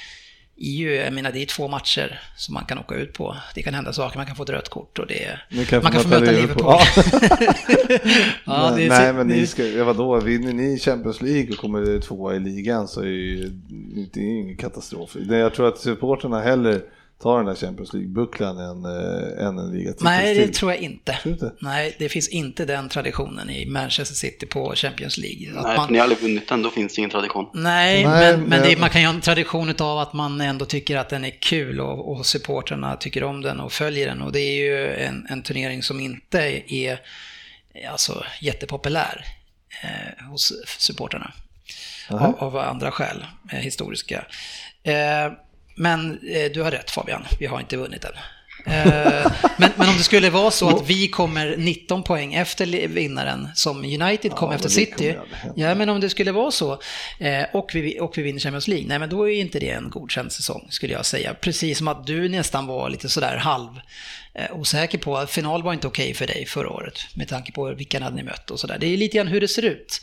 är 0.61 0.71
ju, 0.71 0.95
jag 0.95 1.13
menar 1.13 1.33
det 1.33 1.43
är 1.43 1.47
två 1.47 1.69
matcher 1.69 2.21
som 2.37 2.55
man 2.55 2.65
kan 2.65 2.79
åka 2.79 2.95
ut 2.95 3.13
på. 3.13 3.37
Det 3.55 3.63
kan 3.63 3.75
hända 3.75 3.93
saker, 3.93 4.17
man 4.17 4.27
kan 4.27 4.37
få 4.37 4.43
ett 4.43 4.51
rött 4.51 4.69
kort 4.69 4.99
och 4.99 5.07
det 5.07 5.41
Ni 5.49 5.65
kan 5.65 5.83
man 5.83 5.93
kan 5.93 6.03
få 6.03 6.09
möta 6.09 6.31
Liverpool. 6.33 6.75
Liverpool. 6.89 7.99
ja, 8.45 8.71
det 8.77 8.85
är, 8.85 8.89
Nej 8.89 9.13
men 9.13 9.27
ni 9.27 9.47
ska, 9.47 9.67
ja, 9.67 9.85
vadå, 9.85 10.21
vinner 10.21 10.53
ni 10.53 10.79
Champions 10.79 11.23
League 11.23 11.51
och 11.51 11.57
kommer 11.57 12.01
tvåa 12.01 12.35
i 12.35 12.41
ligan 12.41 12.89
så 12.89 13.01
är 13.01 13.07
ju 13.07 13.49
det 14.13 14.21
är 14.21 14.25
ju 14.25 14.41
ingen 14.41 14.57
katastrof. 14.57 15.17
Jag 15.29 15.55
tror 15.55 15.69
att 15.69 15.79
supporterna 15.79 16.41
hellre 16.41 16.81
tar 17.23 17.37
den 17.37 17.47
där 17.47 17.55
Champions 17.55 17.93
League-bucklan 17.93 18.59
än, 18.59 18.85
äh, 18.85 19.47
än 19.47 19.59
en 19.59 19.71
ligatitel. 19.73 20.05
Nej, 20.05 20.35
det 20.35 20.53
tror 20.55 20.73
jag 20.73 20.81
inte. 20.81 21.19
Inte? 21.25 21.53
Nej, 21.61 21.97
det 21.99 22.09
finns 22.09 22.29
inte 22.29 22.65
den 22.65 22.89
traditionen 22.89 23.51
i 23.51 23.67
Manchester 23.67 24.15
City 24.15 24.47
på 24.47 24.75
Champions 24.75 25.19
League. 25.19 25.49
Att 25.59 25.65
Nej, 25.67 25.77
man- 25.77 25.87
för 25.87 25.93
ni 25.93 25.99
har 25.99 26.05
aldrig 26.05 26.23
vunnit 26.23 26.49
den, 26.49 26.63
då 26.63 26.71
finns 26.71 26.95
det 26.95 26.99
ingen 26.99 27.11
tradition. 27.11 27.51
Nej, 27.55 28.05
Nej, 28.05 28.37
men, 28.37 28.41
men 28.49 28.63
det, 28.63 28.69
men- 28.69 28.81
man 28.81 28.91
kan 28.91 29.01
ju 29.01 29.07
ha 29.07 29.15
en 29.15 29.21
tradition 29.21 29.75
av 29.81 29.99
att 29.99 30.13
man 30.13 30.41
ändå 30.41 30.65
tycker 30.65 30.97
att 30.97 31.09
den 31.09 31.25
är 31.25 31.31
kul 31.43 31.81
och, 31.81 32.13
och 32.13 32.27
supporterna 32.27 32.97
tycker 32.97 33.25
om 33.25 33.41
den 33.43 33.61
och 33.61 33.73
följer 33.73 34.07
den. 34.07 34.23
Och 34.23 34.33
det 34.33 34.41
är 34.41 34.55
ju 34.63 34.95
en, 34.95 35.27
en 35.31 35.43
turnering 35.43 35.83
som 35.83 36.01
inte 36.01 36.63
är 36.67 37.01
alltså, 37.91 38.25
jättepopulär 38.41 39.25
eh, 39.83 40.25
hos 40.31 40.53
supporterna. 40.79 41.33
Av, 42.09 42.35
av 42.39 42.57
andra 42.57 42.91
skäl, 42.91 43.27
eh, 43.53 43.59
historiska. 43.59 44.25
Eh, 44.83 45.33
men 45.75 46.19
eh, 46.29 46.53
du 46.55 46.63
har 46.63 46.71
rätt 46.71 46.91
Fabian, 46.91 47.25
vi 47.39 47.47
har 47.47 47.61
inte 47.61 47.77
vunnit 47.77 48.05
än. 48.05 48.13
Eh, 48.67 49.33
men, 49.57 49.71
men 49.77 49.89
om 49.89 49.97
det 49.97 50.03
skulle 50.03 50.31
vara 50.31 50.51
så 50.51 50.69
att 50.69 50.91
vi 50.91 51.09
kommer 51.09 51.57
19 51.57 52.03
poäng 52.03 52.35
efter 52.35 52.67
vinnaren 52.89 53.49
som 53.55 53.79
United 53.79 54.33
kom 54.33 54.51
Ja, 54.51 54.57
efter 54.57 54.69
City. 54.69 55.17
Ja, 55.57 55.75
men 55.75 55.89
om 55.89 56.01
det 56.01 56.11
skulle 56.11 56.33
vara 56.33 56.51
så 56.51 56.81
eh, 57.19 57.45
och, 57.53 57.71
vi, 57.75 58.01
och 58.01 58.19
vi 58.19 58.23
vinner 58.23 58.41
Champions 58.41 58.69
League, 58.69 58.89
nej 58.89 58.99
men 58.99 59.09
då 59.09 59.29
är 59.29 59.41
inte 59.41 59.59
det 59.59 59.71
en 59.71 59.91
godkänd 59.91 60.33
säsong 60.33 60.67
skulle 60.71 60.93
jag 60.93 61.07
säga. 61.07 61.35
Precis 61.35 61.79
som 61.79 61.89
att 61.89 62.07
du 62.07 62.29
nästan 62.29 62.67
var 62.67 62.91
lite 62.91 63.09
sådär 63.09 63.37
halv 63.37 63.81
eh, 64.35 64.57
osäker 64.57 64.99
på 64.99 65.17
att 65.17 65.31
final 65.31 65.63
var 65.63 65.73
inte 65.73 65.87
okej 65.87 66.15
för 66.15 66.27
dig 66.27 66.47
förra 66.47 66.71
året 66.71 67.01
med 67.15 67.29
tanke 67.29 67.53
på 67.53 67.75
vilka 67.75 67.99
ni 67.99 68.05
hade 68.05 68.23
mött 68.23 68.51
och 68.51 68.61
sådär. 68.61 68.77
Det 68.81 68.87
är 68.87 68.97
lite 68.97 69.17
grann 69.17 69.29
hur 69.29 69.41
det 69.41 69.49
ser 69.49 69.65
ut. 69.65 70.01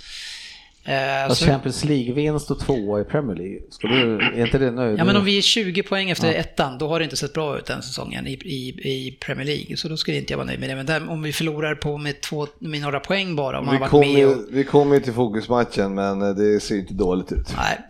Eh, 0.88 1.34
så- 1.34 1.46
Champions 1.46 1.86
League-vinst 1.86 2.52
och 2.52 2.60
tvåa 2.60 3.02
i 3.02 3.04
Premier 3.04 3.36
League, 3.38 3.60
skulle 3.70 3.96
du, 3.96 4.16
är 4.18 4.46
inte 4.46 4.58
det 4.58 4.72
nöjd? 4.72 5.00
Ja, 5.00 5.04
men 5.06 5.16
om 5.16 5.26
vi 5.26 5.38
är 5.38 5.42
20 5.42 5.84
poäng 5.84 6.10
efter 6.10 6.34
ettan, 6.34 6.78
då 6.78 6.88
har 6.88 7.00
det 7.00 7.04
inte 7.04 7.18
sett 7.18 7.34
bra 7.34 7.58
ut 7.58 7.66
den 7.66 7.82
säsongen 7.82 8.28
i, 8.28 8.32
i, 8.34 8.70
i 8.84 9.18
Premier 9.26 9.46
League. 9.46 9.78
Så 9.78 9.88
då 9.88 9.98
skulle 9.98 10.18
inte 10.18 10.34
jag 10.34 10.38
vara 10.38 10.48
nöjd 10.48 10.60
med 10.60 10.70
det. 10.70 10.76
Men 10.76 10.86
där, 10.86 11.10
om 11.10 11.22
vi 11.22 11.34
förlorar 11.34 11.76
på 11.76 11.98
med, 11.98 12.22
två, 12.22 12.48
med 12.60 12.82
några 12.82 13.00
poäng 13.00 13.36
bara, 13.36 13.60
om 13.60 13.66
Vi 13.66 13.72
har 13.72 13.80
varit 13.80 13.90
kommer, 13.90 14.14
med 14.14 14.28
och... 14.28 14.38
vi 14.52 14.64
kommer 14.64 14.96
ju 14.96 15.02
till 15.02 15.14
fokusmatchen 15.14 15.94
men 15.96 16.22
eh, 16.22 16.30
det 16.30 16.60
ser 16.60 16.76
inte 16.76 16.94
dåligt 16.94 17.32
ut. 17.32 17.48
Nej, 17.58 17.80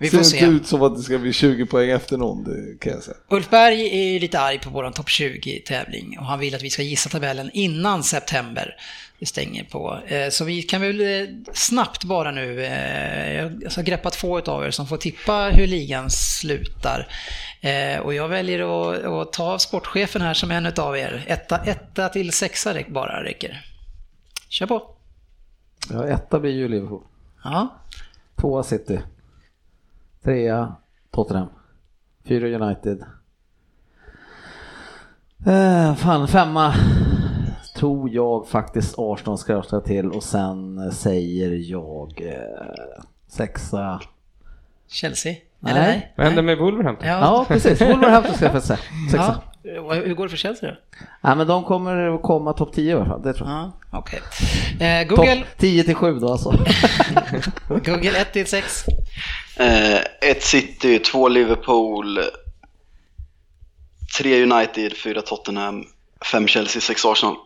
vi 0.00 0.08
ser 0.08 0.16
får 0.16 0.18
inte 0.18 0.24
se. 0.24 0.46
ut 0.46 0.66
som 0.66 0.82
att 0.82 0.96
det 0.96 1.02
ska 1.02 1.18
bli 1.18 1.32
20 1.32 1.66
poäng 1.66 1.90
efter 1.90 2.16
någon, 2.16 2.44
det 2.44 2.78
kan 2.80 2.92
jag 2.92 3.02
säga. 3.02 3.16
Ulf 3.30 3.50
Berg 3.50 3.80
är 4.00 4.12
ju 4.12 4.18
lite 4.18 4.40
arg 4.40 4.58
på 4.58 4.70
vår 4.70 4.90
topp 4.90 5.08
20-tävling 5.08 6.18
och 6.18 6.24
han 6.24 6.38
vill 6.40 6.54
att 6.54 6.62
vi 6.62 6.70
ska 6.70 6.82
gissa 6.82 7.08
tabellen 7.08 7.50
innan 7.52 8.02
september. 8.02 8.74
Det 9.18 9.26
stänger 9.26 9.64
på. 9.64 9.98
Eh, 10.06 10.28
Så 10.30 10.44
vi 10.44 10.62
kan 10.62 10.80
väl 10.80 11.00
eh, 11.00 11.28
snabbt 11.52 12.04
bara 12.04 12.30
nu, 12.30 12.64
eh, 12.64 13.42
jag 13.62 13.72
ska 13.72 13.82
greppa 13.82 14.10
två 14.10 14.38
av 14.40 14.64
er 14.66 14.70
som 14.70 14.86
får 14.86 14.96
tippa 14.96 15.50
hur 15.52 15.66
ligan 15.66 16.10
slutar. 16.10 17.08
Och 18.02 18.14
jag 18.14 18.28
väljer 18.28 18.90
att, 18.92 19.04
att 19.04 19.32
ta 19.32 19.58
sportchefen 19.58 20.22
här 20.22 20.34
som 20.34 20.50
en 20.50 20.66
av 20.78 20.96
er. 20.98 21.24
Etta, 21.26 21.56
etta 21.64 22.08
till 22.08 22.32
sexa 22.32 22.74
bara 22.88 23.24
räcker. 23.24 23.64
Kör 24.48 24.66
på. 24.66 24.82
Ja, 25.90 26.04
etta 26.06 26.40
blir 26.40 26.52
ju 26.52 26.68
Liverpool. 26.68 27.02
Ja, 27.44 27.68
Tvåa 28.36 28.62
City. 28.62 29.00
Trea 30.24 30.74
Tottenham. 31.10 31.48
Fyra 32.28 32.46
United. 32.66 33.04
Eh, 35.46 35.94
fan, 35.94 36.28
femma 36.28 36.74
tror 37.78 38.10
jag 38.10 38.48
faktiskt 38.48 38.94
Arsenal 38.98 39.38
ska 39.38 39.54
rösta 39.54 39.80
till 39.80 40.10
och 40.10 40.22
sen 40.22 40.92
säger 40.92 41.70
jag 41.70 42.22
eh, 42.22 42.74
sexa. 43.28 44.00
Chelsea? 44.88 45.34
Nej. 45.60 45.72
Eller 45.72 45.82
nej? 45.82 46.12
Vad 46.16 46.26
hände 46.26 46.42
med 46.42 46.58
Wolverhampton? 46.58 47.08
Ja. 47.08 47.18
Ja, 47.20 47.44
precis. 47.48 47.80
Wolverhampton 47.80 48.34
ska 48.34 48.44
jag 48.44 48.62
säga. 48.62 48.78
Sexa. 49.10 49.40
Ja. 49.62 49.92
Hur 49.94 50.14
går 50.14 50.24
det 50.24 50.30
för 50.30 50.36
Chelsea 50.36 50.70
då? 50.70 50.76
Nej, 51.20 51.36
men 51.36 51.46
de 51.46 51.64
kommer 51.64 52.14
att 52.14 52.22
komma 52.22 52.52
topp 52.52 52.72
10 52.72 52.90
i 52.90 52.94
alla 52.94 53.04
fall, 53.04 53.22
det 53.22 53.32
tror 53.32 53.48
jag. 53.48 53.70
Ja, 53.92 53.98
okej. 53.98 54.20
Eh, 54.80 55.08
Google, 55.08 55.36
Topp 55.36 55.46
10 55.58 55.84
till 55.84 55.94
7 55.94 56.18
då 56.18 56.28
alltså. 56.28 56.50
Google 57.68 58.20
1 58.20 58.32
till 58.32 58.46
6. 58.46 58.84
Eh, 59.56 60.30
ett 60.30 60.42
City, 60.42 60.98
två 60.98 61.28
Liverpool, 61.28 62.18
tre 64.18 64.42
United, 64.42 64.96
fyra 64.96 65.22
Tottenham, 65.22 65.84
fem 66.32 66.46
Chelsea, 66.46 66.80
sex 66.80 67.04
Arsenal. 67.04 67.36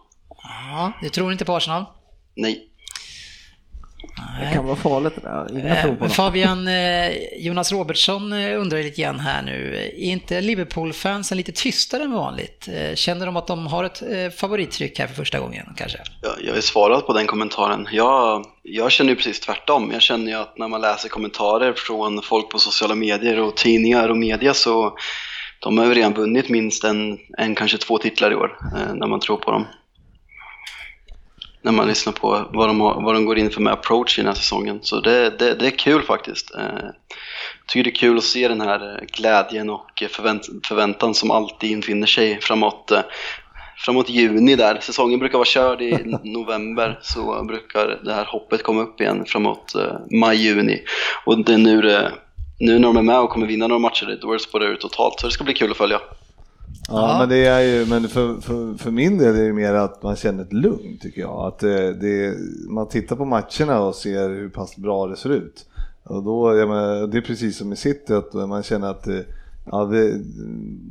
Ja, 0.45 0.93
du 1.03 1.09
tror 1.09 1.32
inte 1.32 1.45
på 1.45 1.57
Arsenal? 1.57 1.84
Nej. 2.36 2.68
Det 4.40 4.55
kan 4.55 4.66
vara 4.66 4.76
farligt 4.76 5.12
det 5.14 5.20
där. 5.20 5.97
Eh. 6.03 6.09
Fabian, 6.09 6.68
eh, 6.68 7.11
Jonas 7.38 7.72
Robertsson 7.72 8.32
eh, 8.32 8.61
undrar 8.61 8.82
lite 8.82 9.03
grann 9.03 9.20
här 9.20 9.43
nu. 9.43 9.76
Är 9.76 9.99
inte 9.99 10.40
Liverpool-fansen 10.40 11.36
lite 11.38 11.53
tystare 11.53 12.03
än 12.03 12.12
vanligt? 12.12 12.68
Eh, 12.72 12.95
Känner 12.95 13.26
de 13.26 13.36
att 13.36 13.47
de 13.47 13.66
har 13.66 13.84
ett 13.84 14.03
eh, 14.03 14.30
favorittryck 14.30 14.99
här 14.99 15.07
för 15.07 15.14
första 15.14 15.40
gången 15.40 15.66
kanske? 15.76 15.99
Jag, 16.22 16.32
jag 16.45 16.55
har 16.55 16.61
svarat 16.61 17.07
på 17.07 17.12
den 17.12 17.26
kommentaren. 17.26 17.88
Jag, 17.93 18.45
jag 18.62 18.93
känner 18.93 19.11
ju 19.11 19.16
precis 19.16 19.40
tvärtom. 19.40 19.90
Jag 19.93 20.03
känner 20.03 20.32
ju 20.32 20.38
att 20.38 20.59
när 20.59 20.68
man 20.68 20.80
läser 20.80 21.09
kommentarer 21.09 21.72
från 21.72 22.22
folk 22.22 22.51
på 22.51 22.59
sociala 22.59 22.95
medier 22.95 23.40
och 23.40 23.57
tidningar 23.57 24.09
och 24.09 24.16
media 24.16 24.55
så 24.55 24.97
de 25.61 25.78
har 25.78 25.86
ju 25.86 25.95
redan 25.95 26.14
vunnit 26.14 26.49
minst 26.49 26.84
en, 26.84 27.18
en 27.38 27.55
kanske 27.55 27.78
två 27.78 27.99
titlar 27.99 28.32
i 28.32 28.34
år 28.34 28.59
eh, 28.76 28.95
när 28.95 29.07
man 29.07 29.20
tror 29.20 29.36
på 29.36 29.51
dem. 29.51 29.66
När 31.64 31.72
man 31.72 31.88
lyssnar 31.88 32.12
på 32.12 32.48
vad 32.52 32.68
de, 32.68 32.80
har, 32.80 33.02
vad 33.02 33.14
de 33.14 33.24
går 33.24 33.38
in 33.38 33.50
för 33.50 33.60
med 33.60 33.72
approach 33.72 34.18
i 34.18 34.22
den 34.22 34.26
här 34.28 34.34
säsongen. 34.34 34.78
Så 34.82 35.00
det, 35.00 35.30
det, 35.38 35.54
det 35.54 35.66
är 35.66 35.70
kul 35.70 36.02
faktiskt. 36.02 36.54
Eh, 36.54 36.62
Jag 37.60 37.66
tycker 37.68 37.84
det 37.84 37.90
är 37.90 38.00
kul 38.00 38.18
att 38.18 38.24
se 38.24 38.48
den 38.48 38.60
här 38.60 38.94
eh, 38.94 39.06
glädjen 39.06 39.70
och 39.70 40.02
förvänt, 40.10 40.48
förväntan 40.66 41.14
som 41.14 41.30
alltid 41.30 41.70
infinner 41.70 42.06
sig 42.06 42.40
framåt 42.40 42.90
eh, 42.90 43.00
framåt 43.84 44.10
juni 44.10 44.56
där. 44.56 44.78
Säsongen 44.80 45.18
brukar 45.18 45.38
vara 45.38 45.46
körd 45.46 45.82
i 45.82 45.98
november 46.22 46.98
så 47.02 47.44
brukar 47.44 48.00
det 48.04 48.14
här 48.14 48.24
hoppet 48.24 48.62
komma 48.62 48.82
upp 48.82 49.00
igen 49.00 49.24
framåt 49.26 49.74
eh, 49.74 50.18
maj-juni. 50.20 50.82
Och 51.24 51.44
det 51.44 51.54
är 51.54 51.58
nu, 51.58 51.82
det, 51.82 52.12
nu 52.60 52.78
när 52.78 52.88
de 52.88 52.96
är 52.96 53.02
med 53.02 53.18
och 53.20 53.30
kommer 53.30 53.46
vinna 53.46 53.66
några 53.66 53.78
matcher, 53.80 54.18
då 54.22 54.28
är 54.28 54.32
det 54.32 54.38
spårar 54.38 54.66
ut 54.72 54.80
totalt. 54.80 55.20
Så 55.20 55.26
det 55.26 55.32
ska 55.32 55.44
bli 55.44 55.54
kul 55.54 55.70
att 55.70 55.76
följa. 55.76 56.00
Ja, 56.88 57.16
men 57.18 57.28
det 57.28 57.46
är 57.46 57.60
ju, 57.60 57.86
men 57.86 58.08
för, 58.08 58.40
för, 58.40 58.74
för 58.78 58.90
min 58.90 59.18
del 59.18 59.36
är 59.36 59.44
det 59.44 59.52
mer 59.52 59.74
att 59.74 60.02
man 60.02 60.16
känner 60.16 60.42
ett 60.42 60.52
lugn 60.52 60.98
tycker 61.00 61.20
jag. 61.20 61.46
Att 61.46 61.58
det, 61.58 61.92
det, 61.94 62.36
man 62.68 62.88
tittar 62.88 63.16
på 63.16 63.24
matcherna 63.24 63.80
och 63.80 63.94
ser 63.94 64.28
hur 64.28 64.48
pass 64.48 64.76
bra 64.76 65.06
det 65.06 65.16
ser 65.16 65.30
ut. 65.30 65.66
Och 66.04 66.22
då, 66.22 66.56
jag 66.56 66.68
menar, 66.68 67.06
det 67.06 67.18
är 67.18 67.22
precis 67.22 67.58
som 67.58 67.72
i 67.72 67.76
City, 67.76 68.14
att 68.14 68.34
man 68.34 68.62
känner 68.62 68.90
att 68.90 69.02
det, 69.02 69.24
ja, 69.70 69.84
det, 69.84 70.20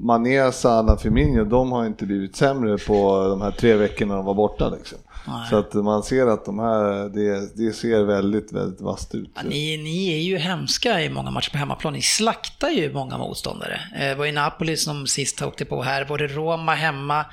Mané, 0.01 0.51
Salah, 0.51 0.97
Firmino, 0.97 1.43
de 1.43 1.71
har 1.71 1.85
inte 1.85 2.05
blivit 2.05 2.35
sämre 2.35 2.77
på 2.77 3.27
de 3.29 3.41
här 3.41 3.51
tre 3.51 3.75
veckorna 3.75 4.15
de 4.15 4.25
var 4.25 4.33
borta. 4.33 4.69
Liksom. 4.69 4.97
Nej. 5.27 5.49
Så 5.49 5.57
att 5.57 5.73
man 5.73 6.03
ser 6.03 6.27
att 6.27 6.45
de 6.45 6.59
här, 6.59 7.09
det, 7.09 7.49
det 7.65 7.73
ser 7.73 8.03
väldigt, 8.03 8.51
väldigt 8.53 8.81
vasst 8.81 9.15
ut. 9.15 9.31
Ja, 9.35 9.41
ni, 9.49 9.77
ni 9.77 10.13
är 10.13 10.17
ju 10.21 10.37
hemska 10.37 11.01
i 11.01 11.09
många 11.09 11.31
matcher 11.31 11.51
på 11.51 11.57
hemmaplan. 11.57 11.93
Ni 11.93 12.01
slaktar 12.01 12.69
ju 12.69 12.93
många 12.93 13.17
motståndare. 13.17 13.79
Eh, 13.95 13.99
Det 13.99 14.15
var 14.15 14.25
ju 14.25 14.31
Napoli 14.31 14.77
som 14.77 15.07
sist 15.07 15.41
åkte 15.41 15.65
på 15.65 15.83
här. 15.83 16.05
Var 16.05 16.17
det 16.17 16.27
Roma 16.27 16.73
hemma, 16.75 17.25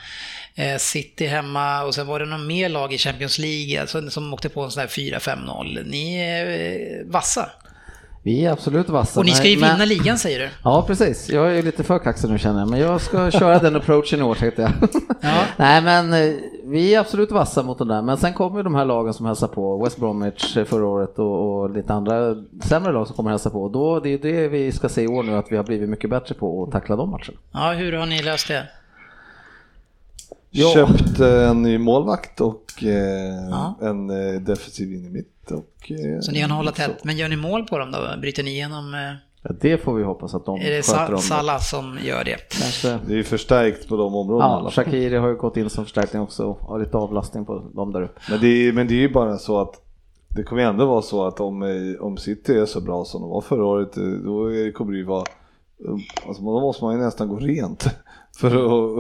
eh, 0.54 0.76
City 0.78 1.26
hemma 1.26 1.82
och 1.84 1.94
sen 1.94 2.06
var 2.06 2.20
det 2.20 2.26
någon 2.26 2.46
mer 2.46 2.68
lag 2.68 2.92
i 2.92 2.98
Champions 2.98 3.38
League 3.38 3.80
alltså, 3.80 4.10
som 4.10 4.34
åkte 4.34 4.48
på 4.48 4.62
en 4.62 4.70
sån 4.70 4.80
här 4.80 4.88
4-5-0. 4.88 5.84
Ni 5.86 6.14
är 6.16 6.46
eh, 6.46 7.10
vassa. 7.12 7.50
Vi 8.22 8.44
är 8.44 8.52
absolut 8.52 8.88
vassa. 8.88 9.20
Och 9.20 9.26
ni 9.26 9.32
ska 9.32 9.48
ju 9.48 9.56
men- 9.58 9.70
vinna 9.72 9.84
ligan 9.84 10.18
säger 10.18 10.38
du. 10.38 10.48
Ja, 10.64 10.84
precis. 10.86 11.28
Jag 11.28 11.58
är 11.58 11.62
lite 11.62 11.84
för 11.84 11.98
kaxig 11.98 12.30
nu 12.30 12.38
känner 12.38 12.60
jag, 12.60 12.70
men 12.70 12.80
jag 12.80 13.00
ska 13.00 13.30
köra 13.30 13.58
den 13.58 13.76
approachen 13.76 14.18
i 14.20 14.22
år 14.22 14.34
tänkte 14.34 14.62
jag. 14.62 14.72
Ja. 15.20 15.44
Nej, 15.56 15.82
men 15.82 16.12
eh, 16.12 16.34
vi 16.70 16.94
är 16.94 17.00
absolut 17.00 17.30
vassa 17.30 17.62
mot 17.62 17.78
de 17.78 17.88
där, 17.88 18.02
men 18.02 18.16
sen 18.16 18.34
kommer 18.34 18.56
ju 18.56 18.62
de 18.62 18.74
här 18.74 18.84
lagen 18.84 19.14
som 19.14 19.26
hälsar 19.26 19.48
på, 19.48 19.84
West 19.84 19.98
Bromwich 19.98 20.56
eh, 20.56 20.64
förra 20.64 20.86
året 20.86 21.18
och, 21.18 21.60
och 21.60 21.70
lite 21.70 21.92
andra 21.94 22.34
sämre 22.62 22.92
lag 22.92 23.06
som 23.06 23.16
kommer 23.16 23.30
hälsa 23.30 23.50
på. 23.50 23.68
Då, 23.68 24.00
det 24.00 24.08
är 24.10 24.18
det 24.18 24.48
vi 24.48 24.72
ska 24.72 24.88
se 24.88 25.02
i 25.02 25.06
år 25.08 25.22
nu, 25.22 25.36
att 25.36 25.52
vi 25.52 25.56
har 25.56 25.64
blivit 25.64 25.88
mycket 25.88 26.10
bättre 26.10 26.34
på 26.34 26.64
att 26.64 26.70
tackla 26.72 26.96
de 26.96 27.10
matcherna. 27.10 27.38
Ja, 27.52 27.72
hur 27.72 27.92
har 27.92 28.06
ni 28.06 28.22
löst 28.22 28.48
det? 28.48 28.68
Ja. 30.50 30.70
Köpt 30.74 31.20
eh, 31.20 31.50
en 31.50 31.62
ny 31.62 31.78
målvakt 31.78 32.40
och 32.40 32.82
eh, 32.82 33.48
Ja. 33.50 33.78
en 33.82 34.10
eh, 34.10 34.40
defensiv 34.40 34.92
in 34.92 35.04
i 35.06 35.10
mitt. 35.10 35.50
Och, 35.50 35.90
eh, 35.92 36.20
Så 36.20 36.32
ni 36.32 36.40
kan 36.40 36.50
hålla 36.50 36.70
tätt. 36.72 37.04
Men 37.04 37.16
gör 37.16 37.28
ni 37.28 37.36
mål 37.36 37.64
på 37.66 37.78
dem 37.78 37.92
då? 37.92 37.98
Bryter 38.20 38.42
ni 38.42 38.50
igenom? 38.50 38.94
Ja, 39.48 39.54
det 39.60 39.78
får 39.78 39.94
vi 39.94 40.04
hoppas 40.04 40.34
att 40.34 40.44
de 40.44 40.60
Är 40.60 40.70
det 40.70 40.82
sköter 40.82 41.06
Sa- 41.06 41.12
om. 41.12 41.18
Salah 41.18 41.58
som 41.58 41.98
gör 42.02 42.24
det? 42.24 42.36
Kanske. 42.60 42.98
Det 43.06 43.12
är 43.12 43.16
ju 43.16 43.24
förstärkt 43.24 43.88
på 43.88 43.96
de 43.96 44.14
områdena. 44.14 44.60
Ja. 44.64 44.70
Shakiri 44.70 45.16
har 45.16 45.28
ju 45.28 45.36
gått 45.36 45.56
in 45.56 45.70
som 45.70 45.84
förstärkning 45.84 46.22
också 46.22 46.44
och 46.44 46.60
har 46.60 46.78
lite 46.78 46.96
avlastning 46.96 47.44
på 47.44 47.70
dem 47.74 47.92
där 47.92 48.02
uppe. 48.02 48.20
Men 48.30 48.40
det, 48.40 48.46
är, 48.46 48.72
men 48.72 48.88
det 48.88 48.94
är 48.94 49.00
ju 49.00 49.12
bara 49.12 49.38
så 49.38 49.60
att 49.60 49.74
det 50.36 50.42
kommer 50.42 50.62
ju 50.62 50.68
ändå 50.68 50.86
vara 50.86 51.02
så 51.02 51.26
att 51.26 51.40
om, 51.40 51.62
eh, 51.62 52.00
om 52.00 52.16
City 52.16 52.58
är 52.58 52.66
så 52.66 52.80
bra 52.80 53.04
som 53.04 53.20
de 53.20 53.30
var 53.30 53.40
förra 53.40 53.64
året, 53.64 53.96
eh, 53.96 54.02
då 54.04 54.50
kommer 54.74 54.92
det 54.92 54.98
ju 54.98 55.04
vara, 55.04 55.24
alltså 56.26 56.42
då 56.42 56.60
måste 56.60 56.84
man 56.84 56.94
ju 56.94 57.00
nästan 57.00 57.28
gå 57.28 57.36
rent 57.36 57.86
för 58.40 58.46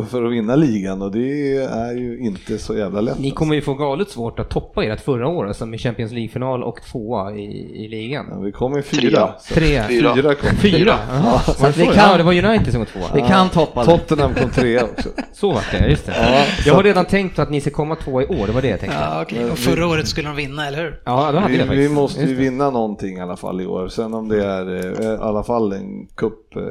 att, 0.00 0.10
för 0.10 0.24
att 0.24 0.32
vinna 0.32 0.56
ligan 0.56 1.02
och 1.02 1.12
det 1.12 1.56
är 1.56 1.92
ju 1.96 2.18
inte 2.18 2.58
så 2.58 2.76
jävla 2.76 3.00
lätt. 3.00 3.18
Ni 3.18 3.30
kommer 3.30 3.54
ju 3.54 3.60
få 3.60 3.74
galet 3.74 4.10
svårt 4.10 4.38
att 4.38 4.50
toppa 4.50 4.84
ert 4.84 5.00
förra 5.00 5.28
år 5.28 5.52
som 5.52 5.74
i 5.74 5.78
Champions 5.78 6.12
League-final 6.12 6.62
och 6.62 6.82
tvåa 6.92 7.32
i, 7.34 7.84
i 7.84 7.88
ligan. 7.88 8.26
Ja, 8.30 8.38
vi 8.38 8.52
kommer 8.52 8.76
ju 8.76 8.82
fyra. 8.82 9.34
Tre. 9.48 9.82
Fyra. 9.88 10.14
Fyra 10.14 10.34
kom. 10.34 10.50
Fyra? 10.56 10.94
Jaha, 11.10 11.38
så 11.38 11.66
det 11.66 11.76
vi 11.76 11.84
kan- 11.84 11.94
Ja, 11.96 12.16
det 12.16 12.22
var 12.22 12.32
United 12.44 12.70
som 12.72 12.78
var 12.80 12.86
tvåa. 12.86 13.08
Vi 13.14 13.20
kan 13.20 13.48
toppa 13.48 13.84
det. 13.84 13.86
Tottenham 13.98 14.34
kom 14.34 14.50
trea 14.50 14.84
också. 14.84 15.08
Så 15.32 15.52
var 15.52 15.62
det, 15.72 15.88
just 15.90 16.06
det. 16.06 16.12
Ja, 16.16 16.44
jag 16.66 16.74
har 16.74 16.82
redan 16.82 17.04
tänkt 17.04 17.38
att 17.38 17.50
ni 17.50 17.60
ska 17.60 17.70
komma 17.70 17.96
tvåa 17.96 18.22
i 18.22 18.26
år, 18.26 18.46
det 18.46 18.52
var 18.52 18.62
det 18.62 18.68
jag 18.68 18.80
tänkte. 18.80 18.98
Ja, 19.00 19.22
okej. 19.22 19.50
Och 19.50 19.58
förra 19.58 19.86
året 19.86 20.08
skulle 20.08 20.28
de 20.28 20.36
vinna, 20.36 20.66
eller 20.66 20.78
hur? 20.82 21.00
Ja, 21.04 21.32
då 21.32 21.38
hade 21.38 21.52
Vi, 21.52 21.58
vi 21.58 21.64
faktiskt. 21.64 21.92
måste 21.92 22.20
ju 22.20 22.26
det. 22.26 22.34
vinna 22.34 22.70
någonting 22.70 23.16
i 23.16 23.20
alla 23.20 23.36
fall 23.36 23.60
i 23.60 23.66
år. 23.66 23.88
Sen 23.88 24.14
om 24.14 24.28
det 24.28 24.44
är 24.44 24.74
eh, 25.00 25.12
i 25.12 25.16
alla 25.20 25.42
fall 25.42 25.72
en 25.72 26.06
cup 26.16 26.56
eh, 26.56 26.62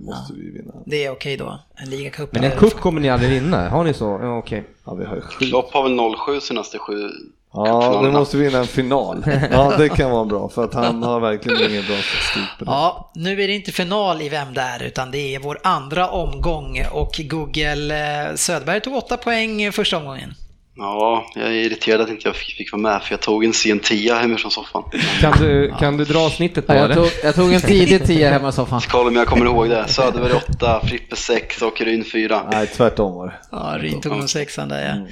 måste 0.00 0.34
vi 0.34 0.50
vinna. 0.50 0.72
Det 0.86 1.04
är 1.04 1.10
okej 1.12 1.36
då. 1.36 1.58
En 1.76 1.90
ligacup. 2.12 2.32
Men 2.32 2.44
en 2.44 2.58
cup 2.58 2.80
kommer 2.80 3.00
ni 3.00 3.10
aldrig 3.10 3.30
vinna, 3.30 3.68
har 3.68 3.84
ni 3.84 3.94
så? 3.94 4.18
Ja, 4.22 4.38
okej. 4.38 4.64
Ja, 4.86 4.94
vi 4.94 5.04
har 5.04 5.14
ju 5.14 5.20
sju. 5.20 5.46
Klopp 5.46 5.72
har 5.72 5.82
väl 5.82 6.16
07 6.26 6.40
senaste 6.40 6.78
sju 6.78 7.08
Ja, 7.54 8.00
nu 8.02 8.10
måste 8.10 8.36
vi 8.36 8.44
vinna 8.44 8.58
en 8.58 8.66
final. 8.66 9.24
Ja, 9.50 9.74
det 9.78 9.88
kan 9.88 10.10
vara 10.10 10.24
bra 10.24 10.48
för 10.48 10.64
att 10.64 10.74
han 10.74 11.02
har 11.02 11.20
verkligen 11.20 11.70
ingen 11.70 11.86
bra 11.86 11.96
statistik 11.96 12.58
på 12.58 12.64
det. 12.64 12.70
Ja, 12.70 13.10
nu 13.14 13.42
är 13.42 13.48
det 13.48 13.54
inte 13.54 13.72
final 13.72 14.22
i 14.22 14.28
Vem 14.28 14.54
där? 14.54 14.82
utan 14.82 15.10
det 15.10 15.34
är 15.34 15.38
vår 15.38 15.58
andra 15.62 16.08
omgång 16.08 16.84
och 16.92 17.20
Google 17.24 17.94
eh, 18.28 18.34
Söderberg 18.34 18.80
tog 18.80 18.94
åtta 18.94 19.16
poäng 19.16 19.72
första 19.72 19.96
omgången. 19.96 20.34
Ja, 20.76 21.26
jag 21.34 21.44
är 21.44 21.50
irriterad 21.52 22.00
att 22.00 22.08
inte 22.08 22.28
jag 22.28 22.36
fick, 22.36 22.56
fick 22.56 22.72
vara 22.72 22.82
med 22.82 23.02
för 23.02 23.12
jag 23.12 23.20
tog 23.20 23.44
en 23.44 23.52
sen 23.52 23.78
tia 23.80 24.14
hemifrån 24.14 24.50
soffan. 24.50 24.82
Kan 25.20 25.32
du, 25.38 25.74
kan 25.78 25.96
du 25.96 26.04
dra 26.04 26.30
snittet 26.30 26.66
på 26.66 26.72
Ja, 26.74 26.78
jag, 26.78 26.88
det? 26.90 26.94
tog, 26.94 27.10
jag 27.22 27.34
tog 27.34 27.52
en 27.52 27.60
tidig 27.60 28.06
tia 28.06 28.30
hemma 28.30 28.48
i 28.48 28.52
soffan. 28.52 28.80
Kolla 28.88 29.08
om 29.08 29.16
jag 29.16 29.26
kommer 29.26 29.46
ihåg 29.46 29.68
det. 29.68 29.88
Söderberg 29.88 30.32
8, 30.32 30.80
Frippe 30.86 31.16
6 31.16 31.62
och 31.62 31.80
Ryn 31.80 32.04
4. 32.04 32.42
Nej, 32.52 32.66
tvärtom 32.66 33.14
var 33.14 33.26
det. 33.26 33.34
Ja, 33.50 33.76
Ryn 33.78 34.00
tog 34.00 34.16
nog 34.16 34.30
sexan 34.30 34.68
där 34.68 34.88
ja. 34.88 35.06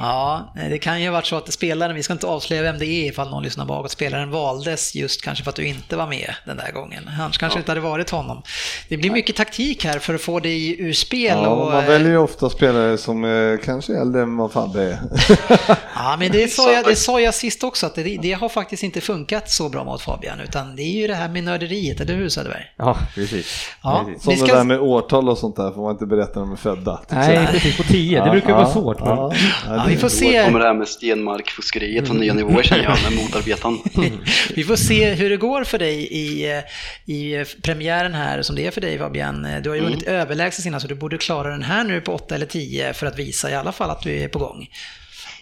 Ja, 0.00 0.52
det 0.70 0.78
kan 0.78 1.00
ju 1.02 1.06
ha 1.08 1.12
varit 1.12 1.26
så 1.26 1.36
att 1.36 1.52
spelaren, 1.52 1.94
vi 1.96 2.02
ska 2.02 2.12
inte 2.12 2.26
avslöja 2.26 2.62
vem 2.62 2.78
det 2.78 2.86
är 2.86 3.08
ifall 3.08 3.30
någon 3.30 3.42
lyssnar 3.42 3.64
bakåt, 3.64 3.90
spelaren 3.90 4.30
valdes 4.30 4.94
just 4.94 5.22
kanske 5.22 5.44
för 5.44 5.50
att 5.50 5.56
du 5.56 5.64
inte 5.66 5.96
var 5.96 6.06
med 6.06 6.34
den 6.46 6.56
där 6.56 6.72
gången. 6.72 7.10
Annars 7.20 7.38
kanske 7.38 7.58
det 7.58 7.60
inte 7.60 7.70
hade 7.70 7.80
varit 7.80 8.10
honom. 8.10 8.42
Det 8.88 8.96
blir 8.96 9.10
mycket 9.10 9.36
taktik 9.36 9.84
här 9.84 9.98
för 9.98 10.14
att 10.14 10.20
få 10.20 10.40
dig 10.40 10.80
ur 10.80 10.92
spel. 10.92 11.38
Ja, 11.42 11.48
och, 11.48 11.72
man 11.72 11.82
eh, 11.84 11.88
väljer 11.88 12.10
ju 12.10 12.18
ofta 12.18 12.50
spelare 12.50 12.98
som 12.98 13.24
eh, 13.24 13.64
kanske 13.64 13.92
är 13.92 14.00
äldre 14.00 14.22
än 14.22 14.36
vad 14.36 14.52
Fabbe 14.52 14.82
är. 14.82 14.98
Ja, 15.94 16.16
men 16.18 16.32
det 16.32 16.52
sa, 16.52 16.72
jag, 16.72 16.84
det 16.84 16.96
sa 16.96 17.20
jag 17.20 17.34
sist 17.34 17.64
också, 17.64 17.86
att 17.86 17.94
det, 17.94 18.02
det 18.22 18.32
har 18.32 18.48
faktiskt 18.48 18.82
inte 18.82 19.00
funkat 19.00 19.50
så 19.50 19.68
bra 19.68 19.84
mot 19.84 20.02
Fabian, 20.02 20.40
utan 20.40 20.76
det 20.76 20.82
är 20.82 21.00
ju 21.00 21.06
det 21.06 21.14
här 21.14 21.28
med 21.28 21.44
nörderiet, 21.44 22.00
eller 22.00 22.14
hur 22.14 22.28
Söderberg? 22.28 22.64
Ja, 22.76 22.96
precis. 23.14 23.68
Ja, 23.82 24.04
precis. 24.06 24.22
Som 24.22 24.34
vi 24.34 24.40
det 24.40 24.46
ska- 24.46 24.56
där 24.56 24.64
med 24.64 24.80
årtal 24.80 25.28
och 25.28 25.38
sånt 25.38 25.56
där 25.56 25.70
får 25.70 25.82
man 25.82 25.90
inte 25.92 26.06
berätta 26.06 26.32
när 26.40 26.46
de 26.46 26.52
är 26.52 26.56
födda. 26.56 27.00
Nej, 27.08 27.46
precis 27.50 27.76
på 27.76 27.82
10. 27.82 28.24
Det 28.24 28.30
brukar 28.30 28.52
vara 28.52 28.66
svårt. 28.66 29.00
Men... 29.00 29.08
Ja, 29.08 29.32
ja, 29.66 29.74
Ja, 29.76 29.84
vi 29.90 29.96
får 29.96 30.08
se. 30.08 30.44
Kommer 30.44 30.58
det 30.58 30.66
här 30.66 30.74
med 30.74 30.88
Stenmark-fuskeriet 30.88 32.08
på 32.08 32.14
nya 32.14 32.32
mm. 32.32 32.46
nivåer 32.46 32.62
känner 32.62 32.84
jag, 32.84 33.02
med 33.02 33.12
motarbetaren. 33.22 33.78
vi 34.54 34.64
får 34.64 34.76
se 34.76 35.10
hur 35.10 35.30
det 35.30 35.36
går 35.36 35.64
för 35.64 35.78
dig 35.78 36.06
i, 36.12 36.52
eh, 36.52 36.62
i 37.04 37.34
eh, 37.34 37.46
premiären 37.62 38.14
här 38.14 38.42
som 38.42 38.56
det 38.56 38.66
är 38.66 38.70
för 38.70 38.80
dig 38.80 38.98
Fabian. 38.98 39.42
Du 39.62 39.68
har 39.68 39.76
ju 39.76 39.80
mm. 39.80 39.90
vunnit 39.90 40.06
mm. 40.06 40.20
överlägset 40.20 40.66
innan 40.66 40.80
så 40.80 40.86
du 40.86 40.94
borde 40.94 41.18
klara 41.18 41.50
den 41.50 41.62
här 41.62 41.84
nu 41.84 42.00
på 42.00 42.12
8 42.12 42.34
eller 42.34 42.46
10 42.46 42.92
för 42.92 43.06
att 43.06 43.18
visa 43.18 43.50
i 43.50 43.54
alla 43.54 43.72
fall 43.72 43.90
att 43.90 44.02
du 44.02 44.20
är 44.20 44.28
på 44.28 44.38
gång. 44.38 44.68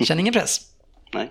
Känn 0.00 0.20
ingen 0.20 0.34
press. 0.34 0.60
Nej. 1.14 1.30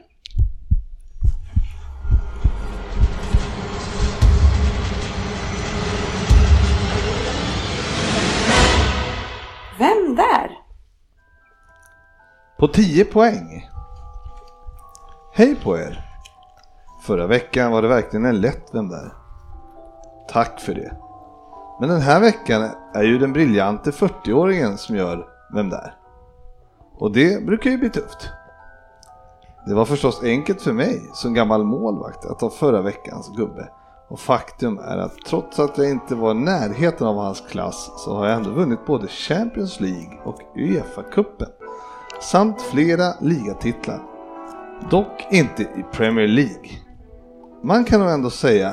Vem 9.80 10.16
där? 10.16 10.67
På 12.60 12.68
10 12.68 13.06
poäng. 13.06 13.70
Hej 15.34 15.56
på 15.56 15.78
er! 15.78 16.06
Förra 17.02 17.28
veckan 17.28 17.72
var 17.72 17.82
det 17.82 17.88
verkligen 17.88 18.26
en 18.26 18.42
lätt 18.42 18.70
Vem 18.72 18.90
där? 18.90 19.14
Tack 20.30 20.60
för 20.60 20.74
det. 20.74 20.98
Men 21.80 21.90
den 21.90 22.02
här 22.02 22.20
veckan 22.20 22.70
är 22.94 23.04
ju 23.04 23.18
den 23.18 23.34
briljante 23.34 23.92
40-åringen 23.92 24.78
som 24.78 24.96
gör 24.96 25.28
Vem 25.54 25.70
där? 25.70 25.96
Och 26.98 27.12
det 27.12 27.46
brukar 27.46 27.70
ju 27.70 27.78
bli 27.78 27.90
tufft. 27.90 28.30
Det 29.68 29.74
var 29.74 29.86
förstås 29.86 30.24
enkelt 30.24 30.62
för 30.62 30.74
mig 30.74 31.02
som 31.14 31.34
gammal 31.34 31.64
målvakt 31.64 32.26
att 32.26 32.40
ta 32.40 32.50
förra 32.50 32.82
veckans 32.82 33.30
gubbe. 33.36 33.70
Och 34.08 34.20
faktum 34.20 34.80
är 34.80 34.98
att 34.98 35.18
trots 35.28 35.60
att 35.60 35.78
jag 35.78 35.90
inte 35.90 36.16
var 36.16 36.32
i 36.32 36.34
närheten 36.34 37.08
av 37.08 37.16
hans 37.16 37.42
klass 37.42 37.92
så 37.98 38.16
har 38.16 38.28
jag 38.28 38.36
ändå 38.36 38.50
vunnit 38.50 38.86
både 38.86 39.08
Champions 39.08 39.80
League 39.80 40.20
och 40.24 40.42
Uefa-cupen. 40.56 41.67
Samt 42.22 42.62
flera 42.62 43.14
ligatitlar. 43.22 44.02
Dock 44.92 45.28
inte 45.32 45.64
i 45.64 45.86
Premier 45.92 46.28
League. 46.28 46.70
Man 47.64 47.84
kan 47.84 48.00
nog 48.00 48.10
ändå 48.10 48.30
säga 48.30 48.70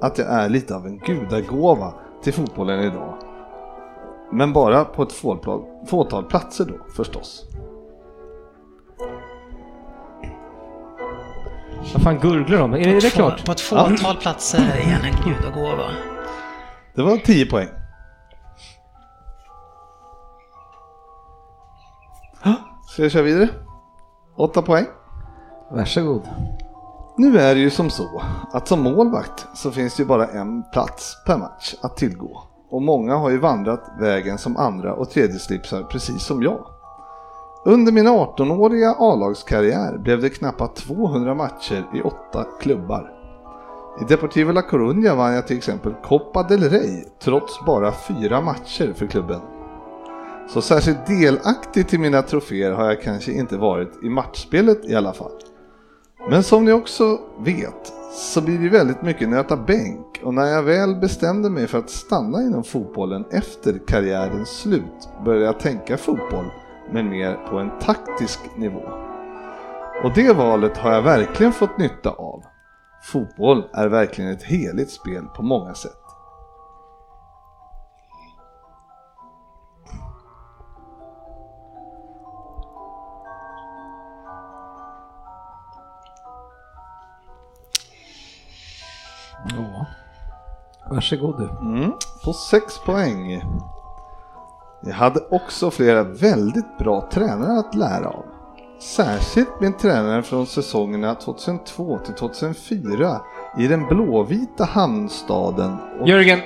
att 0.00 0.18
jag 0.18 0.28
är 0.28 0.48
lite 0.48 0.76
av 0.76 0.86
en 0.86 0.98
gudagåva 0.98 1.94
till 2.22 2.32
fotbollen 2.32 2.80
idag. 2.80 3.18
Men 4.32 4.52
bara 4.52 4.84
på 4.84 5.02
ett 5.02 5.12
fåtal, 5.12 5.62
fåtal 5.86 6.24
platser 6.24 6.64
då 6.64 6.92
förstås. 6.96 7.44
Vad 11.94 12.02
fan 12.02 12.18
gurglar 12.18 12.58
de? 12.58 12.72
Är 12.72 12.78
det, 12.78 12.90
är 12.90 13.00
det 13.00 13.10
klart? 13.10 13.46
På 13.46 13.52
ett 13.52 13.60
fåtal 13.60 14.16
platser 14.16 14.58
är 14.58 14.92
han 14.92 15.04
en 15.04 15.16
gudagåva. 15.24 15.90
Det 16.94 17.02
var 17.02 17.16
10 17.16 17.46
poäng. 17.46 17.68
Ska 22.92 23.02
jag 23.02 23.12
köra 23.12 23.22
vidare? 23.22 23.48
8 24.36 24.62
poäng. 24.62 24.86
Varsågod. 25.70 26.28
Nu 27.16 27.38
är 27.38 27.54
det 27.54 27.60
ju 27.60 27.70
som 27.70 27.90
så 27.90 28.22
att 28.52 28.68
som 28.68 28.82
målvakt 28.82 29.46
så 29.54 29.70
finns 29.70 29.96
det 29.96 30.02
ju 30.02 30.06
bara 30.06 30.26
en 30.26 30.62
plats 30.72 31.16
per 31.26 31.38
match 31.38 31.74
att 31.82 31.96
tillgå. 31.96 32.42
Och 32.70 32.82
många 32.82 33.16
har 33.16 33.30
ju 33.30 33.38
vandrat 33.38 33.90
vägen 34.00 34.38
som 34.38 34.56
andra 34.56 34.94
och 34.94 35.10
tredje 35.10 35.38
slipsar 35.38 35.82
precis 35.82 36.22
som 36.22 36.42
jag. 36.42 36.66
Under 37.64 37.92
min 37.92 38.08
18-åriga 38.08 38.94
A-lagskarriär 38.98 39.98
blev 39.98 40.20
det 40.20 40.30
knappt 40.30 40.76
200 40.76 41.34
matcher 41.34 41.86
i 41.94 42.00
åtta 42.02 42.46
klubbar. 42.60 43.12
I 44.00 44.04
Deportivo 44.04 44.52
La 44.52 44.62
Coruña 44.62 45.16
vann 45.16 45.34
jag 45.34 45.46
till 45.46 45.56
exempel 45.56 45.94
Copa 46.04 46.42
del 46.42 46.70
Rey 46.70 47.04
trots 47.22 47.64
bara 47.66 47.92
fyra 47.92 48.40
matcher 48.40 48.92
för 48.92 49.06
klubben. 49.06 49.40
Så 50.48 50.62
särskilt 50.62 51.06
delaktig 51.06 51.88
till 51.88 52.00
mina 52.00 52.22
troféer 52.22 52.72
har 52.72 52.84
jag 52.84 53.02
kanske 53.02 53.32
inte 53.32 53.56
varit 53.56 53.92
i 54.02 54.08
matchspelet 54.08 54.84
i 54.84 54.94
alla 54.94 55.12
fall. 55.12 55.32
Men 56.30 56.42
som 56.42 56.64
ni 56.64 56.72
också 56.72 57.18
vet 57.38 57.92
så 58.12 58.40
blir 58.40 58.58
det 58.58 58.68
väldigt 58.68 59.02
mycket 59.02 59.28
nöta 59.28 59.56
bänk 59.56 60.20
och 60.22 60.34
när 60.34 60.46
jag 60.46 60.62
väl 60.62 60.94
bestämde 60.94 61.50
mig 61.50 61.66
för 61.66 61.78
att 61.78 61.90
stanna 61.90 62.42
inom 62.42 62.64
fotbollen 62.64 63.24
efter 63.30 63.78
karriärens 63.86 64.48
slut 64.48 65.08
började 65.24 65.44
jag 65.44 65.60
tänka 65.60 65.96
fotboll 65.96 66.46
men 66.92 67.08
mer 67.08 67.34
på 67.50 67.58
en 67.58 67.78
taktisk 67.80 68.40
nivå. 68.56 68.82
Och 70.04 70.12
det 70.14 70.32
valet 70.32 70.76
har 70.76 70.92
jag 70.92 71.02
verkligen 71.02 71.52
fått 71.52 71.78
nytta 71.78 72.10
av. 72.10 72.42
Fotboll 73.02 73.64
är 73.72 73.88
verkligen 73.88 74.30
ett 74.30 74.42
heligt 74.42 74.90
spel 74.90 75.24
på 75.36 75.42
många 75.42 75.74
sätt. 75.74 76.01
Ja. 89.48 89.86
Varsågod 90.90 91.38
du. 91.38 91.68
Mm, 91.68 91.92
på 92.24 92.32
6 92.32 92.78
poäng. 92.86 93.42
Jag 94.82 94.94
hade 94.94 95.20
också 95.30 95.70
flera 95.70 96.02
väldigt 96.02 96.78
bra 96.78 97.08
tränare 97.12 97.58
att 97.58 97.74
lära 97.74 98.08
av. 98.08 98.24
Särskilt 98.80 99.60
min 99.60 99.72
tränare 99.72 100.22
från 100.22 100.46
säsongerna 100.46 101.14
2002 101.14 101.98
till 101.98 102.14
2004 102.14 103.20
i 103.58 103.66
den 103.66 103.86
blåvita 103.86 104.64
hamnstaden. 104.64 105.76
Och 106.00 106.08
Jörgen! 106.08 106.40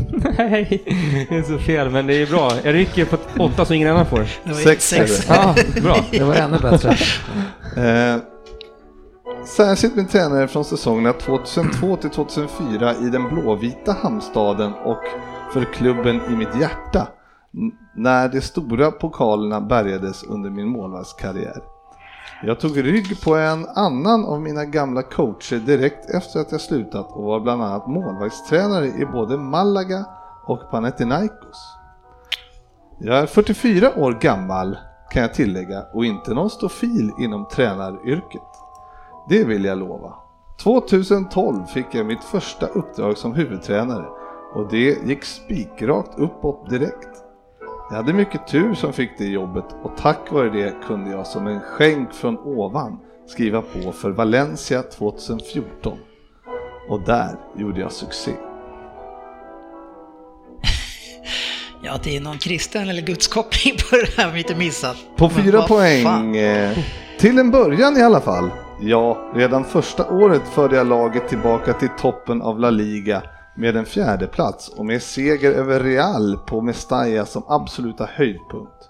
Nej, 0.38 0.82
det 1.28 1.36
är 1.36 1.42
så 1.42 1.58
fel, 1.58 1.90
men 1.90 2.06
det 2.06 2.14
är 2.14 2.26
bra. 2.26 2.52
Jag 2.64 2.74
rycker 2.74 3.04
på 3.04 3.16
åtta 3.44 3.64
så 3.64 3.74
ingen 3.74 3.90
annan 3.90 4.06
får. 4.06 4.24
Sex 4.64 4.88
sex. 4.88 5.26
Ja, 5.28 5.54
bra. 5.82 5.96
Det 6.10 6.22
var 6.24 6.34
ännu 6.34 6.58
bättre. 6.58 6.90
Eh, 7.76 8.20
särskilt 9.44 9.96
min 9.96 10.06
tränare 10.06 10.48
från 10.48 10.64
säsongerna 10.64 11.12
2002 11.12 11.96
till 11.96 12.10
2004 12.10 12.94
i 12.94 13.10
den 13.10 13.28
blåvita 13.28 13.92
hamnstaden 13.92 14.72
och 14.74 15.02
för 15.52 15.64
klubben 15.64 16.20
i 16.30 16.36
mitt 16.36 16.60
hjärta 16.60 17.08
när 17.94 18.28
de 18.28 18.40
stora 18.40 18.90
pokalerna 18.90 19.60
bärgades 19.60 20.22
under 20.22 20.50
min 20.50 20.68
målvaktskarriär. 20.68 21.62
Jag 22.42 22.60
tog 22.60 22.84
rygg 22.84 23.20
på 23.24 23.34
en 23.34 23.66
annan 23.66 24.24
av 24.24 24.40
mina 24.40 24.64
gamla 24.64 25.02
coacher 25.02 25.58
direkt 25.58 26.10
efter 26.10 26.40
att 26.40 26.52
jag 26.52 26.60
slutat 26.60 27.12
och 27.12 27.24
var 27.24 27.40
bland 27.40 27.62
annat 27.62 27.88
målvaktstränare 27.88 28.86
i 28.86 29.06
både 29.12 29.36
Malaga 29.36 30.04
och 30.46 30.70
Panathinaikos. 30.70 31.76
Jag 32.98 33.18
är 33.18 33.26
44 33.26 33.94
år 33.96 34.12
gammal 34.12 34.78
kan 35.10 35.22
jag 35.22 35.34
tillägga 35.34 35.82
och 35.94 36.04
inte 36.04 36.34
någon 36.34 36.50
stofil 36.50 37.10
inom 37.18 37.48
tränaryrket. 37.48 38.49
Det 39.30 39.44
vill 39.44 39.64
jag 39.64 39.78
lova. 39.78 40.14
2012 40.62 41.64
fick 41.66 41.86
jag 41.92 42.06
mitt 42.06 42.24
första 42.24 42.66
uppdrag 42.66 43.18
som 43.18 43.34
huvudtränare 43.34 44.04
och 44.54 44.68
det 44.70 45.06
gick 45.06 45.24
spikrakt 45.24 46.18
uppåt 46.18 46.70
direkt. 46.70 47.08
Jag 47.90 47.96
hade 47.96 48.12
mycket 48.12 48.46
tur 48.48 48.74
som 48.74 48.92
fick 48.92 49.10
det 49.18 49.24
jobbet 49.26 49.64
och 49.82 49.96
tack 49.96 50.32
vare 50.32 50.50
det 50.50 50.74
kunde 50.86 51.10
jag 51.10 51.26
som 51.26 51.46
en 51.46 51.60
skänk 51.60 52.12
från 52.12 52.38
ovan 52.38 52.98
skriva 53.26 53.62
på 53.62 53.92
för 53.92 54.10
Valencia 54.10 54.82
2014. 54.82 55.98
Och 56.88 57.00
där 57.00 57.36
gjorde 57.56 57.80
jag 57.80 57.92
succé. 57.92 58.32
Ja, 61.82 61.92
det 62.04 62.16
är 62.16 62.20
någon 62.20 62.38
kristen 62.38 62.88
eller 62.88 63.02
gudskoppling 63.02 63.74
på 63.90 63.96
det 63.96 64.22
här 64.22 64.32
vi 64.32 64.38
inte 64.38 64.54
missat. 64.56 64.96
På 65.16 65.28
fyra 65.30 65.62
poäng. 65.62 66.04
fan. 66.04 66.34
eh, 66.34 66.78
Till 67.18 67.38
en 67.38 67.50
början 67.50 67.96
i 67.96 68.02
alla 68.02 68.20
fall. 68.20 68.50
Ja, 68.82 69.18
redan 69.34 69.64
första 69.64 70.10
året 70.10 70.48
förde 70.48 70.76
jag 70.76 70.86
laget 70.86 71.28
tillbaka 71.28 71.72
till 71.72 71.88
toppen 71.98 72.42
av 72.42 72.58
La 72.58 72.70
Liga 72.70 73.22
med 73.56 73.76
en 73.76 73.84
fjärde 73.84 74.26
plats 74.26 74.68
och 74.68 74.86
med 74.86 75.02
seger 75.02 75.52
över 75.52 75.80
Real 75.80 76.38
på 76.46 76.60
Mestalla 76.60 77.26
som 77.26 77.42
absoluta 77.48 78.04
höjdpunkt. 78.04 78.88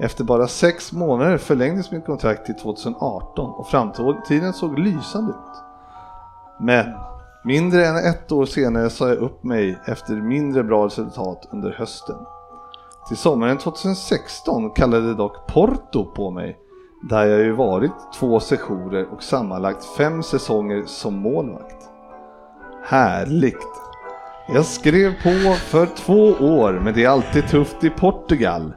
Efter 0.00 0.24
bara 0.24 0.46
sex 0.46 0.92
månader 0.92 1.38
förlängdes 1.38 1.90
mitt 1.90 2.06
kontrakt 2.06 2.46
till 2.46 2.54
2018 2.54 3.50
och 3.50 3.68
framtiden 3.68 4.52
såg 4.52 4.78
lysande 4.78 5.30
ut. 5.30 5.62
Men 6.60 6.86
mindre 7.44 7.86
än 7.86 7.96
ett 7.96 8.32
år 8.32 8.46
senare 8.46 8.90
sa 8.90 9.08
jag 9.08 9.18
upp 9.18 9.44
mig 9.44 9.78
efter 9.86 10.14
mindre 10.14 10.64
bra 10.64 10.86
resultat 10.86 11.48
under 11.52 11.70
hösten. 11.70 12.16
Till 13.08 13.16
sommaren 13.16 13.58
2016 13.58 14.70
kallade 14.70 15.14
dock 15.14 15.46
Porto 15.46 16.04
på 16.04 16.30
mig, 16.30 16.58
där 17.02 17.26
jag 17.26 17.40
ju 17.40 17.52
varit 17.52 17.92
två 18.14 18.40
sessioner 18.40 19.12
och 19.12 19.22
sammanlagt 19.22 19.84
fem 19.84 20.22
säsonger 20.22 20.82
som 20.86 21.14
målvakt. 21.14 21.88
Härligt! 22.84 23.66
Jag 24.48 24.64
skrev 24.64 25.10
på 25.22 25.54
för 25.54 25.86
två 25.86 26.46
år, 26.46 26.80
men 26.84 26.94
det 26.94 27.04
är 27.04 27.08
alltid 27.08 27.48
tufft 27.48 27.84
i 27.84 27.90
Portugal. 27.90 28.72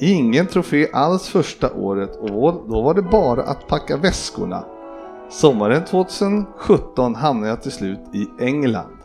Ingen 0.00 0.46
trofé 0.46 0.88
alls 0.92 1.28
första 1.28 1.72
året 1.72 2.16
och 2.16 2.30
då 2.68 2.82
var 2.82 2.94
det 2.94 3.02
bara 3.02 3.42
att 3.42 3.66
packa 3.66 3.96
väskorna. 3.96 4.64
Sommaren 5.30 5.84
2017 5.84 7.14
hamnade 7.14 7.48
jag 7.48 7.62
till 7.62 7.72
slut 7.72 8.00
i 8.14 8.44
England. 8.44 8.96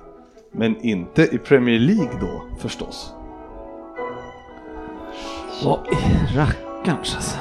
Men 0.54 0.82
inte 0.82 1.22
i 1.22 1.38
Premier 1.38 1.80
League 1.80 2.20
då 2.22 2.58
förstås. 2.60 3.14
Vad 5.66 5.80
i 5.88 6.38
rackarns 6.38 7.16
alltså. 7.16 7.38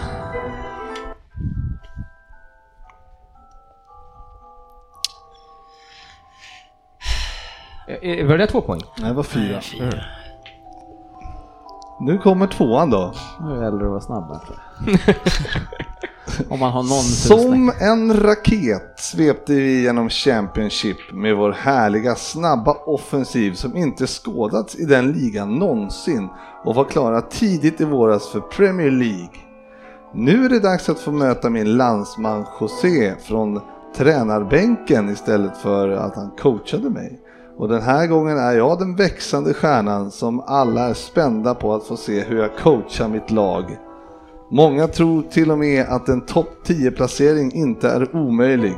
Var 8.29 8.39
det 8.39 8.47
två 8.47 8.61
poäng? 8.61 8.81
Nej, 8.99 9.09
det 9.09 9.17
var 9.17 9.23
fyra. 9.23 9.61
Fyra. 9.61 10.05
Nu 12.01 12.19
kommer 12.19 12.47
tvåan 12.47 12.91
då. 12.91 13.13
Nu 13.41 13.55
gäller 13.55 13.79
det 13.79 13.85
att 13.85 13.91
vara 13.91 14.01
snabb 14.01 14.25
jag. 14.31 14.99
Om 16.49 16.61
man 16.61 16.73
har 16.73 16.83
någon. 16.83 17.03
Som 17.03 17.73
en 17.81 18.21
raket 18.23 18.93
svepte 18.97 19.53
vi 19.53 19.83
genom 19.83 20.09
Championship 20.09 20.97
med 21.13 21.37
vår 21.37 21.53
härliga 21.53 22.15
snabba 22.15 22.73
offensiv 22.87 23.53
som 23.53 23.77
inte 23.77 24.07
skådats 24.07 24.77
i 24.77 24.85
den 24.85 25.13
ligan 25.13 25.59
någonsin 25.59 26.29
och 26.65 26.75
var 26.75 26.85
klara 26.85 27.21
tidigt 27.21 27.81
i 27.81 27.85
våras 27.85 28.29
för 28.29 28.41
Premier 28.41 28.91
League. 28.91 29.39
Nu 30.15 30.45
är 30.45 30.49
det 30.49 30.61
dags 30.61 30.89
att 30.89 31.01
få 31.01 31.13
möta 31.13 31.51
min 31.51 31.77
landsman 31.77 32.45
José 32.61 33.15
från 33.21 33.61
tränarbänken 33.97 35.11
istället 35.11 35.57
för 35.57 35.89
att 35.89 36.17
han 36.17 36.31
coachade 36.31 36.91
mig. 36.91 37.21
Och 37.57 37.69
den 37.69 37.83
här 37.83 38.07
gången 38.07 38.39
är 38.39 38.53
jag 38.53 38.79
den 38.79 38.97
växande 38.97 39.55
stjärnan 39.55 40.11
som 40.11 40.41
alla 40.41 40.89
är 40.89 40.95
spända 40.95 41.55
på 41.55 41.75
att 41.75 41.87
få 41.87 41.97
se 41.97 42.21
hur 42.21 42.39
jag 42.39 42.57
coachar 42.57 43.09
mitt 43.09 43.31
lag. 43.31 43.77
Många 44.51 44.89
tror 44.89 45.23
till 45.23 45.51
och 45.51 45.59
med 45.59 45.87
att 45.89 46.09
en 46.09 46.21
topp 46.21 46.49
10 46.65 46.91
placering 46.91 47.53
inte 47.53 47.89
är 47.89 48.17
omöjlig. 48.17 48.77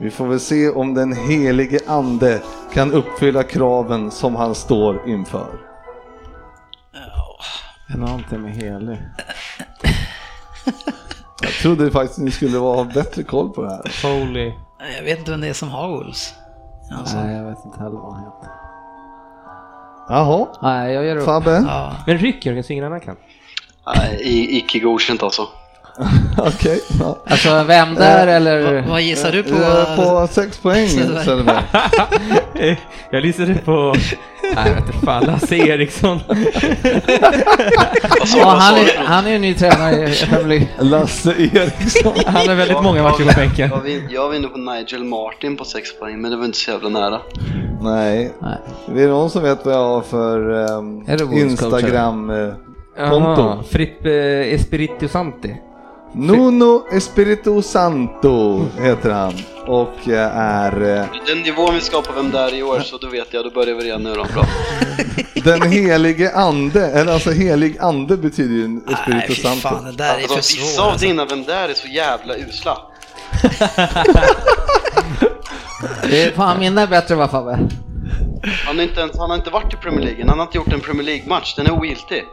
Vi 0.00 0.10
får 0.10 0.26
väl 0.26 0.40
se 0.40 0.70
om 0.70 0.94
den 0.94 1.12
helige 1.12 1.78
ande 1.86 2.42
kan 2.72 2.92
uppfylla 2.92 3.42
kraven 3.42 4.10
som 4.10 4.36
han 4.36 4.54
står 4.54 5.08
inför. 5.08 5.70
Någonting 7.96 8.42
med 8.42 8.52
helig. 8.52 8.98
Jag 11.42 11.50
trodde 11.62 11.90
faktiskt 11.90 12.18
ni 12.18 12.30
skulle 12.30 12.58
ha 12.58 12.84
bättre 12.84 13.22
koll 13.22 13.50
på 13.50 13.62
det 13.62 13.70
här. 13.70 14.02
Holy. 14.02 14.52
Jag 14.96 15.04
vet 15.04 15.18
inte 15.18 15.30
vem 15.30 15.40
det 15.40 15.48
är 15.48 15.52
som 15.52 15.68
har 15.68 15.88
Wolves. 15.88 16.34
Alltså, 16.98 17.16
Nej, 17.16 17.36
jag 17.36 17.44
vet 17.44 17.64
inte 17.64 17.78
heller 17.78 17.96
vad 17.98 18.12
han 18.14 18.24
heter. 18.24 18.50
Jaha, 20.08 20.46
Nej, 20.62 20.94
jag 20.94 21.04
ger 21.04 21.16
upp. 21.16 21.24
Fabbe? 21.24 21.64
ja. 21.66 21.92
Men 22.06 22.18
ryck 22.18 22.46
Jörgen 22.46 22.64
så 22.64 22.72
ingen 22.72 22.84
annan 22.84 23.00
kan. 23.00 23.16
Nej, 23.96 24.20
i- 24.22 24.56
icke 24.58 24.78
godkänt 24.78 25.22
alltså. 25.22 25.42
Okej. 26.38 26.80
Ja. 27.00 27.18
Alltså 27.26 27.64
vem 27.64 27.94
där 27.94 28.26
eller? 28.26 28.74
Vad, 28.74 28.84
vad 28.84 29.02
gissar 29.02 29.32
du 29.32 29.42
på? 29.42 29.56
Eh, 29.56 29.96
På 29.96 30.28
sex 30.30 30.58
poäng 30.58 30.88
Söderberg. 31.24 31.62
Jag 33.10 33.22
lyssnade 33.22 33.54
på... 33.54 33.94
Nej, 34.54 34.68
jag 34.68 34.74
vet 34.74 34.86
inte 34.86 35.06
fan. 35.06 35.24
Lasse 35.24 35.56
Eriksson. 35.56 36.20
Ja, 38.36 38.56
han, 38.58 38.74
är, 38.74 39.04
han 39.04 39.26
är 39.26 39.30
ju 39.30 39.38
ny 39.38 39.54
tränare 39.54 39.94
i 39.94 40.46
League. 40.46 40.68
Lasse 40.78 41.30
Eriksson. 41.30 42.12
Han 42.26 42.48
har 42.48 42.54
väldigt 42.54 42.82
många 42.82 43.02
matcher 43.02 43.24
på 43.24 43.32
bänken. 43.36 43.70
Jag 44.10 44.28
var, 44.28 44.34
inne 44.34 44.48
på 44.48 44.58
Nigel 44.58 45.04
Martin 45.04 45.56
på 45.56 45.64
6 45.64 45.98
poäng, 45.98 46.20
men 46.20 46.30
det 46.30 46.36
var 46.36 46.44
inte 46.44 46.58
så 46.58 46.70
jävla 46.70 46.88
nära. 46.88 47.20
Nej. 47.80 48.32
Nej. 48.40 48.58
Det 48.94 49.02
är 49.02 49.08
någon 49.08 49.30
som 49.30 49.42
vet 49.42 49.64
vad 49.64 49.74
jag 49.74 49.84
har 49.84 50.00
för 50.00 50.50
ehm, 50.50 51.04
Är 51.06 51.18
det 51.18 51.24
Wolves 51.24 51.42
Instagram 51.42 52.30
eh, 52.30 52.36
Jaha, 52.96 53.10
konto? 53.10 53.62
Frippe 53.70 54.10
Espiritu 54.44 55.08
Santi. 55.08 55.54
Nuno 56.12 56.86
Espirito 56.92 57.62
Santo 57.62 58.66
heter 58.80 59.10
han 59.10 59.34
och 59.66 60.08
eh, 60.08 60.36
är 60.36 60.96
eh, 60.98 61.04
Den 61.26 61.38
nivån 61.42 61.74
vi 61.74 61.80
ska 61.80 62.02
på 62.02 62.12
vem 62.12 62.30
det 62.30 62.38
är 62.38 62.54
i 62.54 62.62
år, 62.62 62.80
så 62.80 62.96
då 62.96 63.08
vet 63.08 63.34
jag, 63.34 63.44
då 63.44 63.50
börjar 63.50 63.74
vi 63.74 63.84
redan 63.84 64.02
nu 64.02 64.14
då. 64.14 64.24
Bra. 64.34 64.44
den 65.44 65.70
helige 65.72 66.32
ande, 66.34 66.86
eller 66.86 67.12
alltså 67.12 67.30
helig 67.30 67.78
ande 67.78 68.16
betyder 68.16 68.54
ju 68.54 68.68
Nej, 68.68 68.80
Espirito 68.94 69.42
Santo. 69.42 69.60
fan, 69.68 69.84
det 69.84 69.92
där 69.92 70.04
är 70.04 70.12
Alltså, 70.14 70.28
för 70.28 70.36
vissa 70.36 70.66
svårt. 70.76 70.84
av 70.84 70.90
Alltså. 70.92 71.06
dina 71.06 71.24
vem 71.24 71.44
det 71.44 71.54
är 71.54 71.68
är 71.68 71.74
så 71.74 71.88
jävla 71.88 72.36
usla. 72.36 72.78
Det 76.02 76.22
är, 76.24 76.30
fan, 76.32 76.58
mina 76.58 76.82
är 76.82 76.86
bättre 76.86 77.14
va 77.14 77.28
Fabbe? 77.28 77.58
Han 78.66 78.76
har 78.76 78.82
inte, 78.84 79.00
ens, 79.00 79.18
han 79.18 79.30
har 79.30 79.36
inte 79.36 79.50
varit 79.50 79.74
i 79.74 79.76
Premier 79.76 80.04
League, 80.04 80.24
han 80.28 80.38
har 80.38 80.46
inte 80.46 80.58
gjort 80.58 80.72
en 80.72 80.80
Premier 80.80 81.04
League-match, 81.06 81.54
den 81.56 81.66
är 81.66 81.70
ogiltig. 81.72 82.24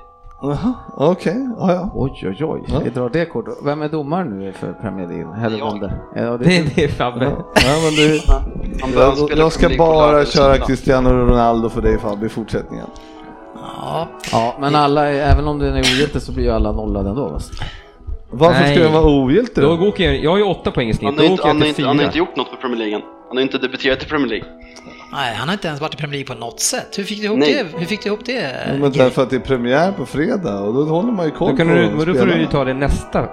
Jaha, 0.41 0.73
okej, 0.97 1.49
ja, 1.59 1.73
ja. 1.73 1.89
Oj, 1.93 2.11
oj, 2.23 2.45
oj. 2.45 2.63
Ja. 2.67 2.79
Vi 2.83 2.89
drar 2.89 3.09
det 3.09 3.25
kortet. 3.25 3.53
Vem 3.65 3.81
är 3.81 3.89
domare 3.89 4.23
nu 4.25 4.51
för 4.53 4.73
Premier 4.73 5.07
League? 5.07 5.49
Det? 5.79 6.21
Ja, 6.21 6.37
det 6.37 6.43
Det, 6.75 6.83
är 6.83 6.87
Fabbe. 6.87 7.25
ja 7.25 7.75
men 7.83 7.93
du, 7.95 8.19
jag, 8.99 9.37
jag 9.37 9.51
ska 9.51 9.69
bara 9.77 10.25
köra. 10.25 10.57
Cristiano 10.57 11.09
Ronaldo 11.09 11.69
för 11.69 11.81
dig 11.81 11.97
Fabbe 11.99 12.25
i 12.25 12.29
fortsättningen. 12.29 12.85
Ja, 13.55 14.07
Ja, 14.31 14.55
men 14.59 14.75
alla, 14.75 15.07
även 15.09 15.47
om 15.47 15.59
den 15.59 15.75
är 15.75 15.79
ogiltig 15.79 16.21
så 16.21 16.31
blir 16.31 16.43
ju 16.43 16.51
alla 16.51 16.71
nollade 16.71 17.09
ändå. 17.09 17.27
va? 17.27 17.39
Varför 18.31 18.61
Nej. 18.61 18.75
ska 18.75 18.83
den 18.83 18.93
vara 18.93 19.05
ogiltig 19.05 19.63
Då 19.63 19.75
då? 19.75 19.87
åker 19.87 20.03
jag, 20.03 20.23
jag 20.23 20.31
har 20.31 20.37
ju 20.37 20.43
åtta 20.43 20.71
poäng 20.71 20.89
i 20.89 20.93
snitt, 20.93 21.05
Han 21.09 21.17
har, 21.17 21.25
inte, 21.25 21.47
han, 21.47 21.63
inte, 21.63 21.83
han 21.85 22.01
inte 22.01 22.17
gjort 22.17 22.35
något 22.35 22.47
för 22.49 22.55
Premier 22.57 22.77
League. 22.79 23.01
Han 23.27 23.37
har 23.37 23.41
inte 23.43 23.57
debuterat 23.57 24.03
i 24.03 24.05
Premier 24.05 24.27
League. 24.29 24.47
Nej, 25.11 25.35
han 25.35 25.47
har 25.47 25.53
inte 25.53 25.67
ens 25.67 25.81
varit 25.81 25.93
i 25.93 25.97
Premier 25.97 26.13
League 26.13 26.35
på 26.35 26.45
något 26.45 26.59
sätt. 26.59 26.97
Hur 26.97 27.03
fick 27.03 27.17
du 27.17 27.25
ihop 27.25 27.39
Nej. 27.39 27.53
det? 27.53 27.79
Hur 27.79 27.85
fick 27.85 28.03
du 28.03 28.07
ihop 28.07 28.25
det? 28.25 28.55
Ja, 28.67 28.73
men 28.73 28.91
därför 28.91 29.23
att 29.23 29.29
det 29.29 29.35
är 29.35 29.39
premiär 29.39 29.91
på 29.91 30.05
fredag 30.05 30.59
och 30.59 30.73
då 30.73 30.83
håller 30.83 31.11
man 31.11 31.25
ju 31.25 31.31
koll 31.31 31.51
Då, 31.51 31.57
kan 31.57 31.67
på 31.67 31.73
du, 31.73 31.81
men 31.81 32.05
då 32.05 32.19
får 32.19 32.25
du 32.25 32.39
ju 32.39 32.45
ta 32.45 32.65
det 32.65 32.73
nästa. 32.73 33.27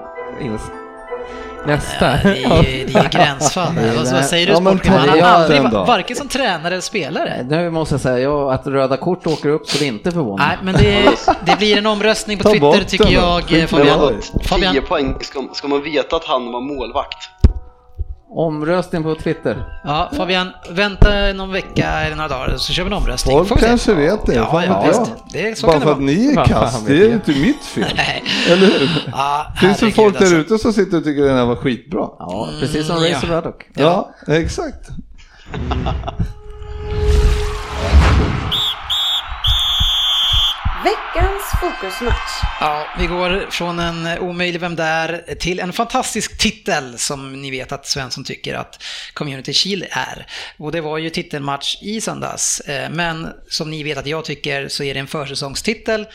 Nästa. 1.66 2.18
Ja, 2.24 2.62
det 2.62 2.74
är 2.74 2.78
ju, 2.78 2.86
det 2.92 2.98
är 2.98 3.08
gränsfall. 3.08 3.72
Nej, 3.74 3.96
vad, 3.96 4.24
säger 4.24 4.46
du 4.46 4.52
Ja, 4.52 4.60
men 4.60 4.78
Sportman? 4.78 5.08
Han 5.08 5.20
har 5.20 5.28
aldrig, 5.28 5.62
varken 5.62 6.16
som 6.16 6.28
tränare 6.28 6.66
eller 6.66 6.80
spelare. 6.80 7.46
Nu 7.48 7.70
måste 7.70 7.94
jag 7.94 8.00
säga, 8.00 8.18
jag, 8.18 8.52
att 8.52 8.66
röda 8.66 8.96
kort 8.96 9.26
åker 9.26 9.48
upp 9.48 9.68
så 9.68 9.78
det 9.78 9.84
är 9.84 9.88
inte 9.88 10.10
förvånande. 10.10 10.44
Nej, 10.46 10.58
men 10.62 10.74
det, 10.74 11.10
det 11.46 11.58
blir 11.58 11.78
en 11.78 11.86
omröstning 11.86 12.38
på 12.38 12.42
Ta 12.42 12.50
Twitter 12.50 12.66
bort 12.66 12.86
tycker 12.86 13.12
jag, 13.12 13.68
Fabian. 13.68 14.20
Fabian. 14.44 14.72
10 14.72 14.82
poäng, 14.82 15.16
ska, 15.20 15.48
ska 15.52 15.68
man 15.68 15.82
veta 15.82 16.16
att 16.16 16.24
han 16.24 16.52
var 16.52 16.60
målvakt? 16.60 17.30
Omröstning 18.36 19.02
på 19.02 19.14
Twitter. 19.14 19.64
Ja, 19.84 20.10
Fabian, 20.16 20.48
vänta 20.70 21.08
någon 21.34 21.52
vecka 21.52 21.86
eller 21.90 22.16
några 22.16 22.28
dagar 22.28 22.56
så 22.56 22.72
kör 22.72 22.82
vi 22.84 22.86
en 22.86 22.92
omröstning. 22.92 23.36
Folk 23.36 23.48
Får 23.48 23.56
vi 23.56 23.60
se. 23.62 23.66
kanske 23.68 23.94
vet 23.94 24.26
det, 24.26 24.34
Ja, 24.34 24.50
fan 24.50 24.64
ja, 24.64 24.84
visst. 24.88 25.12
Det, 25.32 25.58
så 25.58 25.66
Bara 25.66 25.80
för 25.80 25.92
att 25.92 26.00
ni 26.00 26.26
är 26.32 26.36
vet 26.36 26.86
det 26.86 27.06
är 27.06 27.12
inte 27.12 27.30
mitt 27.30 27.64
fel. 27.64 27.92
Nej. 27.96 28.24
Eller 28.48 28.66
hur? 28.66 28.90
Ja, 29.12 29.46
Finns 29.60 29.78
det 29.78 29.90
folk 29.90 30.14
där 30.18 30.20
alltså. 30.20 30.36
ute 30.36 30.58
som 30.58 30.72
sitter 30.72 30.96
och 30.98 31.04
tycker 31.04 31.22
den 31.22 31.36
här 31.36 31.44
var 31.46 31.56
skitbra? 31.56 32.08
Ja, 32.18 32.48
precis 32.60 32.86
som 32.86 32.96
Mm, 32.96 33.12
Razor 33.12 33.30
ja. 33.30 33.36
Ruddock. 33.36 33.64
Ja, 33.74 34.10
exakt. 34.28 34.88
Veckans 40.84 41.42
fokusmatch. 41.60 42.42
Ja, 42.60 42.86
vi 42.98 43.06
går 43.06 43.50
från 43.50 43.78
en 43.78 44.18
omöjlig 44.18 44.60
Vem 44.60 44.76
där 44.76 45.34
till 45.34 45.60
en 45.60 45.72
fantastisk 45.72 46.38
titel 46.38 46.98
som 46.98 47.42
ni 47.42 47.50
vet 47.50 47.72
att 47.72 47.86
Svensson 47.86 48.24
tycker 48.24 48.54
att 48.54 48.82
Community 49.14 49.52
Shield 49.52 49.84
är. 49.90 50.26
Och 50.56 50.72
det 50.72 50.80
var 50.80 50.98
ju 50.98 51.10
titelmatch 51.10 51.78
i 51.82 52.00
söndags. 52.00 52.60
Eh, 52.60 52.90
men 52.90 53.28
som 53.48 53.70
ni 53.70 53.82
vet 53.82 53.98
att 53.98 54.06
jag 54.06 54.24
tycker 54.24 54.68
så 54.68 54.84
är 54.84 54.94
det 54.94 55.00
en 55.00 55.06
försäsongstitel. 55.06 56.06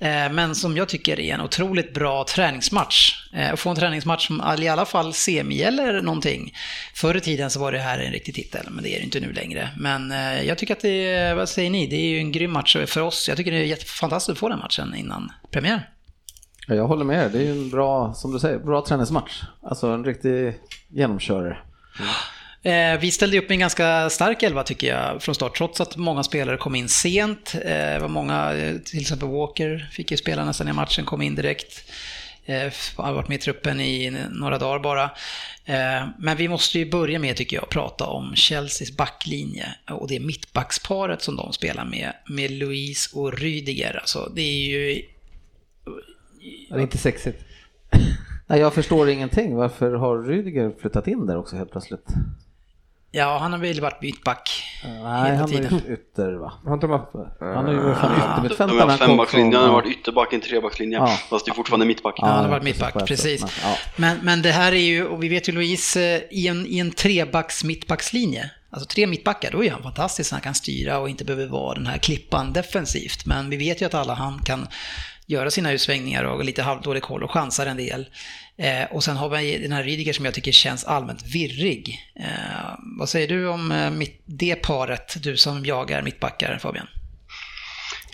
Eh, 0.00 0.32
Men 0.32 0.54
som 0.54 0.76
jag 0.76 0.88
tycker 0.88 1.20
är 1.20 1.34
en 1.34 1.40
otroligt 1.40 1.94
bra 1.94 2.24
träningsmatch. 2.24 3.28
Eh, 3.34 3.52
Att 3.52 3.60
få 3.60 3.70
en 3.70 3.76
träningsmatch 3.76 4.26
som 4.26 4.42
i 4.58 4.68
alla 4.68 4.84
fall 4.84 5.14
semi 5.14 5.62
eller 5.62 6.02
någonting. 6.02 6.54
Förr 6.94 7.16
i 7.16 7.20
tiden 7.20 7.50
så 7.50 7.60
var 7.60 7.72
det 7.72 7.78
här 7.78 7.98
en 7.98 8.12
riktig 8.12 8.34
titel, 8.34 8.66
men 8.70 8.84
det 8.84 8.94
är 8.94 8.98
det 8.98 9.04
inte 9.04 9.20
nu 9.20 9.32
längre. 9.32 9.68
Men 9.76 10.12
eh, 10.12 10.42
jag 10.42 10.58
tycker 10.58 10.74
att 10.74 10.80
det 10.80 11.08
är, 11.08 11.34
vad 11.34 11.48
säger 11.48 11.70
ni, 11.70 11.86
det 11.86 11.96
är 11.96 12.08
ju 12.08 12.18
en 12.18 12.32
grym 12.32 12.52
match 12.52 12.76
för 12.86 13.00
oss. 13.00 13.28
Jag 13.28 13.36
tycker 13.36 13.50
det 13.50 13.56
är 13.58 13.64
jättefantastiskt 13.64 14.30
att 14.32 14.38
få 14.38 14.48
den 14.48 14.58
matchen 14.58 14.94
innan 14.94 15.32
premiär. 15.50 15.88
Ja, 16.66 16.74
Jag 16.74 16.86
håller 16.86 17.04
med 17.04 17.30
det 17.32 17.38
är 17.38 17.42
ju 17.42 17.50
en 17.50 17.70
bra, 17.70 18.14
som 18.14 18.32
du 18.32 18.38
säger, 18.38 18.58
bra 18.58 18.84
träningsmatch. 18.88 19.42
Alltså 19.62 19.86
en 19.86 20.04
riktig 20.04 20.54
genomkörare. 20.88 21.58
Eh, 22.00 22.06
Eh, 22.62 23.00
vi 23.00 23.10
ställde 23.10 23.38
upp 23.38 23.48
med 23.48 23.54
en 23.54 23.60
ganska 23.60 24.10
stark 24.10 24.42
elva 24.42 24.62
tycker 24.62 24.86
jag 24.86 25.22
från 25.22 25.34
start, 25.34 25.56
trots 25.56 25.80
att 25.80 25.96
många 25.96 26.22
spelare 26.22 26.56
kom 26.56 26.74
in 26.74 26.88
sent. 26.88 27.54
Eh, 27.54 27.60
det 27.60 27.98
var 28.00 28.08
många, 28.08 28.54
eh, 28.54 28.78
till 28.78 29.00
exempel 29.00 29.28
Walker 29.28 29.88
fick 29.92 30.10
ju 30.10 30.16
spela 30.16 30.44
nästan 30.44 30.68
i 30.68 30.72
matchen, 30.72 31.04
kom 31.04 31.22
in 31.22 31.34
direkt. 31.34 31.90
Har 32.96 33.12
varit 33.12 33.28
med 33.28 33.34
i 33.34 33.40
truppen 33.40 33.80
i 33.80 34.10
några 34.30 34.58
dagar 34.58 34.78
bara. 34.78 35.10
Men 36.18 36.36
vi 36.36 36.48
måste 36.48 36.78
ju 36.78 36.90
börja 36.90 37.18
med, 37.18 37.36
tycker 37.36 37.56
jag, 37.56 37.62
att 37.62 37.70
prata 37.70 38.06
om 38.06 38.34
Chelseas 38.34 38.96
backlinje 38.96 39.74
och 39.90 40.08
det 40.08 40.20
mittbacksparet 40.20 41.22
som 41.22 41.36
de 41.36 41.52
spelar 41.52 41.84
med, 41.84 42.12
med 42.28 42.50
Louise 42.50 43.18
och 43.18 43.38
Rydiger. 43.38 43.98
Alltså, 44.00 44.32
det 44.34 44.42
är 44.42 44.68
ju... 44.68 45.02
Det 46.68 46.74
är 46.74 46.80
inte 46.80 46.98
sexigt. 46.98 47.44
Nej, 48.46 48.60
jag 48.60 48.74
förstår 48.74 49.08
ingenting. 49.08 49.54
Varför 49.54 49.94
har 49.94 50.22
Rydiger 50.22 50.72
flyttat 50.80 51.08
in 51.08 51.26
där 51.26 51.36
också 51.36 51.56
helt 51.56 51.70
plötsligt? 51.70 52.06
Ja, 53.10 53.38
han 53.38 53.52
har 53.52 53.58
väl 53.58 53.80
varit 53.80 54.02
mittback 54.02 54.62
Nej, 54.84 54.92
hela 54.94 55.14
han 55.22 55.40
är 55.40 55.46
tiden. 55.46 55.82
ju 55.86 55.92
ytter 55.94 56.32
va? 56.32 56.52
Har 56.64 56.74
inte 56.74 56.86
de 56.86 56.92
haft... 56.92 57.12
Han 57.40 57.66
är 57.66 57.72
ju 57.72 57.78
De 57.78 57.90
yttermittfältare. 57.92 58.80
har 58.80 58.88
han 58.88 58.98
kom 58.98 59.06
fembackslinjen, 59.06 59.54
han 59.54 59.64
har 59.64 59.72
varit 59.72 59.90
ytterback 59.98 60.32
i 60.32 60.36
en 60.36 60.42
trebackslinje. 60.42 60.98
Ja. 60.98 61.06
Fast 61.30 61.44
det 61.46 61.50
är 61.50 61.54
fortfarande 61.54 61.86
mittback. 61.86 62.14
Ja, 62.18 62.26
han 62.26 62.44
har 62.44 62.50
varit 62.50 62.62
mittback, 62.62 63.06
precis. 63.06 63.40
sätt, 63.40 63.50
men, 63.62 63.70
ja. 63.70 63.76
Men, 63.96 64.18
men 64.24 64.42
det 64.42 64.50
här 64.52 64.72
är 64.72 64.76
ju, 64.76 65.04
och 65.06 65.22
vi 65.22 65.28
vet 65.28 65.48
ju 65.48 65.52
Louise, 65.52 66.14
eh, 66.16 66.20
i 66.30 66.48
en, 66.48 66.66
i 66.66 66.78
en 66.78 66.90
trebacks 66.90 67.64
mittbackslinje, 67.64 68.50
alltså 68.70 68.88
tre 68.88 69.06
mittbackar, 69.06 69.50
då 69.50 69.64
är 69.64 69.70
han 69.70 69.82
fantastisk. 69.82 70.32
Han 70.32 70.40
kan 70.40 70.54
styra 70.54 70.98
och 70.98 71.08
inte 71.08 71.24
behöver 71.24 71.46
vara 71.46 71.74
den 71.74 71.86
här 71.86 71.98
klippan 71.98 72.52
defensivt. 72.52 73.26
Men 73.26 73.50
vi 73.50 73.56
vet 73.56 73.82
ju 73.82 73.86
att 73.86 73.94
alla 73.94 74.14
han 74.14 74.38
kan 74.44 74.66
göra 75.28 75.50
sina 75.50 75.72
utsvängningar 75.72 76.24
och 76.24 76.44
lite 76.44 76.62
halvdålig 76.62 77.02
koll 77.02 77.22
och 77.22 77.30
chansar 77.30 77.66
en 77.66 77.76
del. 77.76 78.08
Eh, 78.56 78.84
och 78.84 79.04
sen 79.04 79.16
har 79.16 79.28
vi 79.28 79.58
den 79.58 79.72
här 79.72 79.84
Rydiger 79.84 80.12
som 80.12 80.24
jag 80.24 80.34
tycker 80.34 80.52
känns 80.52 80.84
allmänt 80.84 81.26
virrig. 81.26 82.12
Eh, 82.20 82.26
vad 82.98 83.08
säger 83.08 83.28
du 83.28 83.48
om 83.48 83.72
eh, 83.72 83.90
mitt, 83.90 84.22
det 84.24 84.54
paret, 84.54 85.16
du 85.22 85.36
som 85.36 85.64
jagar 85.64 86.02
mittbackar 86.02 86.58
Fabian? 86.58 86.86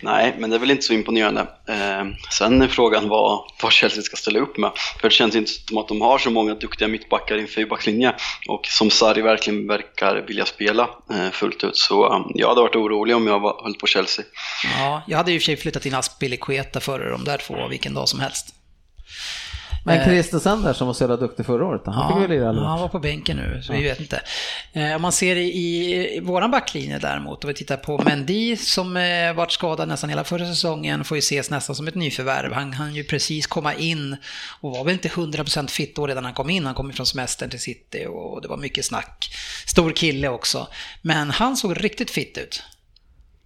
Nej, 0.02 0.34
men 0.38 0.50
det 0.50 0.56
är 0.56 0.60
väl 0.60 0.70
inte 0.70 0.82
så 0.82 0.92
imponerande. 0.92 1.40
Eh, 1.68 2.04
sen 2.38 2.62
är 2.62 2.68
frågan 2.68 3.08
vad, 3.08 3.40
vad 3.62 3.72
Chelsea 3.72 4.02
ska 4.02 4.16
ställa 4.16 4.38
upp 4.38 4.58
med. 4.58 4.70
För 5.00 5.08
det 5.08 5.14
känns 5.14 5.34
inte 5.34 5.50
som 5.50 5.78
att 5.78 5.88
de 5.88 6.00
har 6.00 6.18
så 6.18 6.30
många 6.30 6.54
duktiga 6.54 6.88
mittbackar 6.88 7.36
i 7.36 7.40
en 7.40 7.46
fyrbackslinje. 7.46 8.14
Och 8.48 8.66
som 8.66 8.90
Sarri 8.90 9.22
verkligen 9.22 9.66
verkar 9.66 10.16
vilja 10.26 10.44
spela 10.44 10.90
eh, 11.10 11.30
fullt 11.30 11.64
ut. 11.64 11.76
Så 11.76 12.08
um, 12.14 12.32
jag 12.34 12.48
hade 12.48 12.60
varit 12.60 12.76
orolig 12.76 13.16
om 13.16 13.26
jag 13.26 13.40
var, 13.40 13.62
höll 13.62 13.74
på 13.74 13.86
Chelsea. 13.86 14.24
Ja, 14.78 15.02
jag 15.06 15.18
hade 15.18 15.30
ju 15.30 15.36
i 15.36 15.38
och 15.38 15.42
för 15.42 15.46
sig 15.46 15.56
flyttat 15.56 15.86
in 15.86 15.94
Aspilicueta 15.94 16.80
före 16.80 17.10
de 17.10 17.24
där 17.24 17.38
två 17.38 17.68
vilken 17.68 17.94
dag 17.94 18.08
som 18.08 18.20
helst. 18.20 18.54
Men 19.86 19.98
Eh, 19.98 20.04
Christensen 20.04 20.62
där 20.62 20.72
som 20.72 20.86
var 20.86 20.94
så 20.94 21.02
jävla 21.02 21.16
duktig 21.16 21.46
förra 21.46 21.64
året, 21.66 21.82
han 21.84 22.08
fick 22.12 22.22
väl 22.22 22.30
lira 22.30 22.52
han 22.52 22.80
var 22.80 22.88
på 22.88 22.98
bänken 22.98 23.36
nu, 23.36 23.62
så 23.62 23.72
vi 23.72 23.82
vet 23.82 24.00
inte. 24.00 24.20
Eh, 24.72 24.94
Om 24.96 25.02
man 25.02 25.12
ser 25.12 25.36
i, 25.36 25.48
i 26.16 26.20
våran 26.20 26.50
backlinje 26.50 26.98
däremot, 26.98 27.44
och 27.44 27.50
vi 27.50 27.54
tittar 27.54 27.76
på 27.76 28.02
Mendy 28.04 28.56
som 28.56 28.96
eh, 28.96 29.32
varit 29.34 29.52
skadad 29.52 29.88
nästan 29.88 30.10
hela 30.10 30.24
förra 30.24 30.46
säsongen, 30.46 31.04
får 31.04 31.16
ju 31.16 31.18
ses 31.18 31.50
nästan 31.50 31.76
som 31.76 31.88
ett 31.88 31.94
nyförvärv. 31.94 32.52
Han 32.52 32.76
kan 32.76 32.94
ju 32.94 33.04
precis 33.04 33.46
komma 33.46 33.74
in 33.74 34.16
och 34.60 34.70
var 34.70 34.84
väl 34.84 34.92
inte 34.92 35.08
100% 35.08 35.68
fit 35.68 35.96
då 35.96 36.06
redan 36.06 36.24
han 36.24 36.34
kom 36.34 36.50
in. 36.50 36.66
Han 36.66 36.74
kom 36.74 36.86
ju 36.86 36.92
från 36.92 37.06
semestern 37.06 37.50
till 37.50 37.60
City 37.60 38.06
och 38.08 38.42
det 38.42 38.48
var 38.48 38.56
mycket 38.56 38.84
snack. 38.84 39.30
Stor 39.66 39.90
kille 39.90 40.28
också. 40.28 40.68
Men 41.02 41.30
han 41.30 41.56
såg 41.56 41.84
riktigt 41.84 42.10
fit 42.10 42.38
ut. 42.38 42.62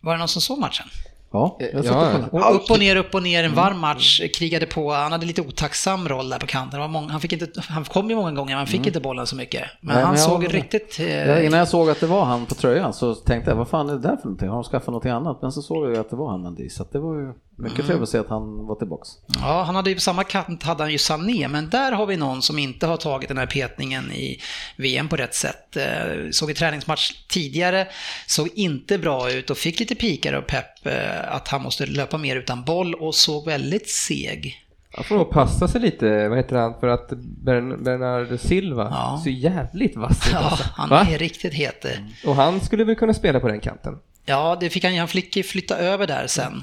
Var 0.01 0.12
det 0.12 0.18
någon 0.18 0.28
som 0.28 0.43
såg 0.43 0.59
matchen? 0.59 0.86
Ja, 1.33 1.57
jag 1.61 1.85
Ja, 2.33 2.51
upp 2.55 2.70
och 2.70 2.79
ner, 2.79 2.97
upp 2.97 3.14
och 3.14 3.22
ner, 3.22 3.45
en 3.45 3.55
varm 3.55 3.79
match, 3.79 4.20
krigade 4.35 4.66
på. 4.66 4.93
Han 4.93 5.12
hade 5.12 5.26
lite 5.26 5.43
otacksam 5.43 6.09
roll 6.09 6.29
där 6.29 6.39
på 6.39 6.47
kanten. 6.47 6.91
Många, 6.91 7.12
han, 7.12 7.20
fick 7.20 7.33
inte, 7.33 7.61
han 7.68 7.85
kom 7.85 8.11
ju 8.11 8.16
många 8.16 8.33
gånger, 8.33 8.51
men 8.51 8.57
han 8.59 8.66
fick 8.66 8.87
inte 8.87 9.01
bollen 9.01 9.26
så 9.26 9.37
mycket. 9.37 9.62
Men 9.81 9.95
Nej, 9.95 10.05
han 10.05 10.12
men 10.14 10.22
såg 10.22 10.55
riktigt... 10.55 11.01
Eh, 11.01 11.29
Ja, 11.29 11.41
innan 11.41 11.59
jag 11.59 11.68
såg 11.68 11.91
att 11.91 12.01
det 12.01 12.07
var 12.07 12.24
han 12.24 12.47
på 12.47 12.55
tröjan 12.55 12.93
så 12.93 13.14
tänkte 13.14 13.51
jag, 13.51 13.57
vad 13.57 13.68
fan 13.68 13.89
är 13.89 13.93
det 13.93 13.99
där 14.01 14.16
för 14.16 14.24
någonting? 14.24 14.49
Har 14.49 14.55
de 14.55 14.64
skaffat 14.64 14.87
någonting 14.87 15.11
annat? 15.12 15.43
Men 15.43 15.53
så 15.53 15.62
såg 15.62 15.85
jag 15.85 15.95
ju 15.95 16.01
att 16.01 16.11
det 16.11 16.16
var 16.16 16.31
han 16.31 16.43
Mendy, 16.43 16.68
så 16.68 16.83
att 16.83 16.93
det 16.93 16.99
var 16.99 17.14
ju 17.14 17.33
mycket 17.59 17.87
trevligt 17.87 18.03
att 18.03 18.09
se 18.09 18.19
att 18.19 18.29
han 18.29 18.67
var 18.67 18.75
tillbaks. 18.75 19.09
Ja, 19.41 19.63
han 19.63 19.75
hade 19.75 19.91
ju 19.91 19.95
på 19.97 20.01
samma 20.01 20.25
kant 20.25 20.63
hade 20.63 20.83
han 20.83 20.93
ju 20.93 20.99
Sané, 20.99 21.49
men 21.49 21.71
där 21.71 21.93
har 21.93 22.07
vi 22.07 22.17
någon 22.17 22.43
som 22.43 22.59
inte 22.59 22.87
har 22.87 22.97
tagit 22.97 23.29
den 23.29 23.39
här 23.39 23.47
petningen 23.47 24.13
i 24.13 24.41
VM 24.77 25.09
på 25.09 25.17
rätt 25.17 25.35
sätt. 25.35 25.77
Eh, 25.77 25.85
Såg 26.31 26.51
i 26.51 26.55
träningsmatch 26.55 27.13
tidigare, 27.29 27.87
såg 28.27 28.49
inte 28.55 28.99
bra 28.99 29.33
ut 29.33 29.51
och 29.51 29.57
fick 29.59 29.81
lite 29.81 29.95
pikar 29.95 30.33
av 30.33 30.41
Pep 30.43 30.87
eh, 30.87 31.35
att 31.35 31.49
han 31.49 31.63
måste 31.63 31.87
löpa 31.87 32.19
mer 32.19 32.37
utan 32.37 32.65
boll 32.65 32.95
och 32.95 33.15
såg 33.15 33.47
väldigt 33.47 33.91
seg. 33.91 34.65
Han 34.93 35.05
får 35.05 35.17
nog 35.17 35.31
passa 35.31 35.69
sig 35.69 35.81
lite, 35.81 36.29
vad 36.29 36.39
heter 36.39 36.57
han, 36.57 36.81
för 36.81 36.87
att 36.89 37.09
Bern, 37.19 37.85
Bernardo 37.85 38.39
Silva 38.39 38.89
Ja. 38.91 39.21
ser 39.25 39.31
jävligt 39.31 39.97
vass 39.97 40.27
ut 40.27 40.33
Ja, 40.33 40.39
alltså. 40.39 40.65
han 40.75 40.89
Va? 40.89 41.07
är 41.11 41.19
riktigt 41.19 41.55
het. 41.55 41.85
Och 42.27 42.35
han 42.37 42.61
skulle 42.61 42.85
väl 42.85 42.97
kunna 42.97 43.15
spela 43.15 43.41
på 43.41 43.49
den 43.49 43.61
kanten? 43.61 43.95
Ja, 44.25 44.57
det 44.61 44.71
fick 44.71 44.85
han 44.85 44.93
ju. 44.95 44.99
Han 44.99 45.09
fick 45.09 45.47
flytta 45.47 45.77
över 45.79 46.07
där 46.07 46.27
sen. 46.27 46.63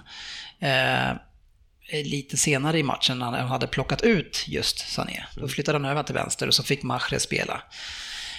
Eh, 0.65 1.13
lite 2.03 2.37
senare 2.37 2.79
i 2.79 2.83
matchen 2.83 3.19
när 3.19 3.25
han 3.25 3.47
hade 3.47 3.67
plockat 3.67 4.01
ut 4.01 4.45
just 4.47 4.89
Sané. 4.89 5.25
Då 5.35 5.47
flyttade 5.47 5.77
han 5.77 5.85
över 5.85 6.03
till 6.03 6.15
vänster 6.15 6.47
och 6.47 6.53
så 6.53 6.63
fick 6.63 6.83
Mahrez 6.83 7.23
spela. 7.23 7.61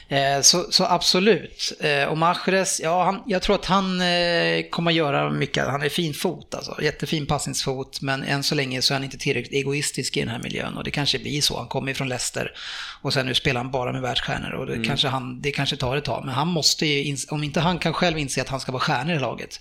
Eh, 0.08 0.40
så, 0.40 0.66
så 0.70 0.84
absolut. 0.84 1.72
Eh, 1.80 2.04
och 2.04 2.18
Mahrez, 2.18 2.80
ja, 2.80 3.04
han, 3.04 3.22
jag 3.26 3.42
tror 3.42 3.54
att 3.54 3.64
han 3.64 4.00
eh, 4.00 4.62
kommer 4.70 4.90
att 4.90 4.96
göra 4.96 5.30
mycket. 5.30 5.66
Han 5.66 5.82
är 5.82 5.88
fin 5.88 6.14
fot 6.14 6.54
alltså. 6.54 6.82
Jättefin 6.82 7.26
passningsfot. 7.26 8.00
Men 8.00 8.22
än 8.22 8.42
så 8.42 8.54
länge 8.54 8.82
så 8.82 8.94
är 8.94 8.96
han 8.96 9.04
inte 9.04 9.18
tillräckligt 9.18 9.52
egoistisk 9.52 10.16
i 10.16 10.20
den 10.20 10.28
här 10.28 10.38
miljön. 10.42 10.76
Och 10.76 10.84
det 10.84 10.90
kanske 10.90 11.18
blir 11.18 11.40
så. 11.40 11.58
Han 11.58 11.68
kommer 11.68 11.88
ju 11.88 11.94
från 11.94 12.08
Leicester. 12.08 12.52
Och 13.02 13.12
sen 13.12 13.26
nu 13.26 13.34
spelar 13.34 13.60
han 13.60 13.70
bara 13.70 13.92
med 13.92 14.02
världsstjärnor. 14.02 14.50
Och 14.50 14.66
det, 14.66 14.84
kanske, 14.84 15.08
han, 15.08 15.40
det 15.40 15.50
kanske 15.50 15.76
tar 15.76 15.96
ett 15.96 16.04
tag. 16.04 16.24
Men 16.24 16.34
han 16.34 16.48
måste 16.48 16.86
ju, 16.86 17.16
om 17.30 17.44
inte 17.44 17.60
han 17.60 17.78
kan 17.78 17.92
själv 17.92 18.18
inse 18.18 18.42
att 18.42 18.48
han 18.48 18.60
ska 18.60 18.72
vara 18.72 18.82
stjärna 18.82 19.14
i 19.14 19.18
laget. 19.18 19.60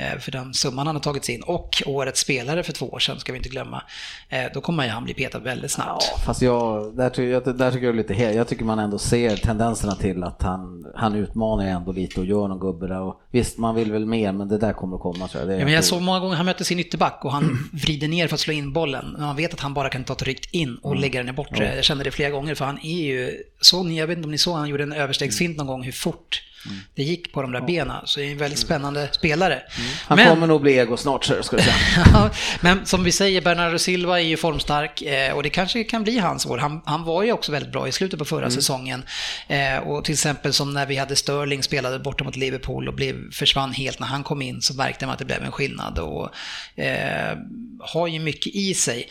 Eh, 0.00 0.18
för 0.18 0.32
den 0.32 0.54
summan 0.54 0.86
han 0.86 0.96
har 0.96 1.00
tagit 1.02 1.28
in. 1.28 1.42
Och 1.42 1.82
årets 1.86 2.20
spelare 2.20 2.62
för 2.62 2.72
två 2.72 2.86
år 2.88 2.98
sedan, 2.98 3.20
ska 3.20 3.32
vi 3.32 3.36
inte 3.38 3.48
glömma. 3.48 3.82
Eh, 4.28 4.44
då 4.54 4.60
kommer 4.60 4.84
ju 4.84 4.90
han 4.90 5.04
bli 5.04 5.14
petad 5.14 5.38
väldigt 5.38 5.70
snabbt. 5.70 6.04
Ja, 6.12 6.18
fast 6.26 6.42
jag, 6.42 6.96
där, 6.96 7.10
tycker 7.10 7.22
jag, 7.28 7.56
där 7.58 7.70
tycker 7.72 7.86
jag 7.86 7.96
lite 7.96 8.14
he- 8.14 8.32
Jag 8.36 8.48
tycker 8.48 8.64
man 8.64 8.78
ändå 8.78 8.98
ser 8.98 9.36
tendenserna 9.36 9.94
till 9.94 10.24
att 10.24 10.42
han, 10.42 10.86
han 10.96 11.14
utmanar 11.14 11.64
ändå 11.64 11.92
lite 11.92 12.20
och 12.20 12.26
gör 12.26 12.48
någon 12.48 12.58
gubbe 12.58 12.86
där. 12.86 13.00
Och 13.00 13.20
visst, 13.30 13.58
man 13.58 13.74
vill 13.74 13.92
väl 13.92 14.06
mer, 14.06 14.32
men 14.32 14.48
det 14.48 14.58
där 14.58 14.72
kommer 14.72 14.96
att 14.96 15.02
komma 15.02 15.28
tror 15.28 15.50
jag. 15.50 15.60
Ja, 15.60 15.64
men 15.64 15.74
jag 15.74 15.84
såg 15.84 16.02
många 16.02 16.20
gånger 16.20 16.36
han 16.36 16.46
mötte 16.46 16.64
sin 16.64 16.78
ytterback 16.78 17.24
och 17.24 17.32
han 17.32 17.68
vrider 17.72 18.08
ner 18.08 18.28
för 18.28 18.34
att 18.34 18.40
slå 18.40 18.52
in 18.52 18.72
bollen. 18.72 19.06
Men 19.12 19.20
man 19.20 19.36
vet 19.36 19.54
att 19.54 19.60
han 19.60 19.74
bara 19.74 19.88
kan 19.88 20.04
ta 20.04 20.12
ett 20.12 20.22
ryckt 20.22 20.54
in 20.54 20.76
och 20.82 20.96
lägga 20.96 21.20
den 21.20 21.28
i 21.28 21.32
bortre. 21.32 21.74
Jag 21.76 21.84
kände 21.84 22.04
det 22.04 22.10
flera 22.10 22.30
gånger 22.30 22.54
för 22.54 22.64
han 22.64 22.78
är 22.82 23.02
ju, 23.04 23.42
såg 23.60 23.86
ni, 23.86 23.98
jag 23.98 24.06
vet 24.06 24.16
inte 24.18 24.26
om 24.26 24.30
ni 24.32 24.38
såg, 24.38 24.56
han 24.56 24.68
gjorde 24.68 24.82
en 24.82 24.92
överstegsfint 24.92 25.56
någon 25.56 25.66
gång 25.66 25.82
hur 25.82 25.92
fort 25.92 26.42
det 26.94 27.02
gick 27.02 27.32
på 27.32 27.42
de 27.42 27.52
där 27.52 27.60
benen. 27.60 27.96
Så 28.06 28.20
det 28.20 28.26
är 28.26 28.30
en 28.32 28.38
väldigt 28.38 28.58
spännande 28.58 29.08
spelare. 29.12 29.62
Han 30.06 30.16
Men- 30.16 30.28
kommer 30.28 30.46
nog 30.46 30.60
bli 30.62 30.72
ego 30.78 30.96
snart, 30.96 31.24
så 31.24 31.42
ska 31.42 31.56
du 31.56 31.62
säga. 31.62 32.30
Men 32.60 32.86
som 32.86 33.04
vi 33.04 33.12
säger, 33.12 33.40
Bernardo 33.40 33.78
Silva 33.78 34.20
är 34.20 34.24
ju 34.24 34.36
formstark 34.36 35.02
eh, 35.02 35.32
och 35.32 35.42
det 35.42 35.50
kanske 35.50 35.84
kan 35.84 36.02
bli 36.02 36.18
hans 36.18 36.46
år. 36.46 36.58
Han, 36.58 36.80
han 36.84 37.04
var 37.04 37.22
ju 37.22 37.32
också 37.32 37.52
väldigt 37.52 37.72
bra 37.72 37.88
i 37.88 37.92
slutet 37.92 38.18
på 38.18 38.24
förra 38.24 38.50
säsongen. 38.50 39.02
Eh, 39.48 39.76
Och 39.78 40.04
till 40.04 40.12
exempel 40.14 40.52
som 40.52 40.74
när 40.74 40.86
vi 40.86 40.96
hade 40.96 41.16
Sterling 41.16 41.62
spelade 41.62 41.98
borta 41.98 42.24
mot 42.24 42.36
Liverpool 42.36 42.88
och 42.88 42.94
blev, 42.94 43.32
försvann 43.32 43.72
helt 43.72 43.98
när 44.00 44.06
han 44.06 44.22
kom 44.24 44.42
in 44.42 44.62
så 44.62 44.74
märkte 44.74 45.06
man 45.06 45.12
att 45.12 45.18
det 45.18 45.24
blev 45.24 45.42
en 45.44 45.52
skillnad 45.52 45.98
och 45.98 46.30
eh, 46.82 47.36
har 47.80 48.06
ju 48.06 48.18
mycket 48.18 48.54
i 48.54 48.74
sig. 48.74 49.08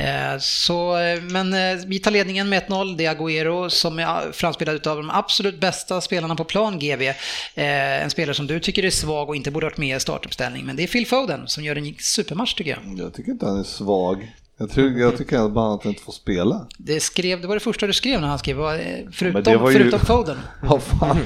Eh, 0.00 0.38
så, 0.38 0.98
eh, 0.98 1.22
men 1.22 1.54
eh, 1.54 1.84
vi 1.86 1.98
tar 1.98 2.10
ledningen 2.10 2.48
med 2.48 2.62
1-0. 2.62 2.96
Det 2.96 3.06
är 3.06 3.14
Agüero 3.14 3.68
som 3.68 3.98
är 3.98 4.32
framspelad 4.32 4.86
av 4.86 4.96
de 4.96 5.10
absolut 5.10 5.60
bästa 5.60 6.00
spelarna 6.00 6.36
på 6.36 6.44
plan, 6.44 6.78
GV. 6.78 7.12
En 7.54 8.10
spelare 8.10 8.34
som 8.34 8.46
du 8.46 8.60
tycker 8.60 8.84
är 8.84 8.90
svag 8.90 9.28
och 9.28 9.36
inte 9.36 9.50
borde 9.50 9.66
varit 9.66 9.78
med 9.78 9.96
i 9.96 10.00
startuppställning. 10.00 10.66
Men 10.66 10.76
det 10.76 10.82
är 10.82 10.86
Phil 10.86 11.06
Foden 11.06 11.48
som 11.48 11.64
gör 11.64 11.76
en 11.76 11.94
supermatch 11.98 12.54
tycker 12.54 12.70
jag. 12.70 12.98
Jag 12.98 13.14
tycker 13.14 13.32
inte 13.32 13.46
han 13.46 13.60
är 13.60 13.64
svag. 13.64 14.32
Jag, 14.60 14.70
tror, 14.70 14.88
jag 14.90 15.16
tycker 15.16 15.48
bara 15.48 15.74
att 15.74 15.82
han 15.84 15.92
inte 15.92 16.02
får 16.04 16.12
spela. 16.12 16.66
Det, 16.78 17.00
skrev, 17.00 17.40
det 17.40 17.46
var 17.46 17.54
det 17.54 17.60
första 17.60 17.86
du 17.86 17.92
skrev 17.92 18.20
när 18.20 18.28
han 18.28 18.38
skrev, 18.38 18.58
eh, 18.60 18.64
Men 18.64 19.12
förutom, 19.12 19.52
ju- 19.52 19.58
förutom 19.72 20.00
Foden. 20.00 20.36
Ja, 20.62 20.78
fan. 20.78 21.18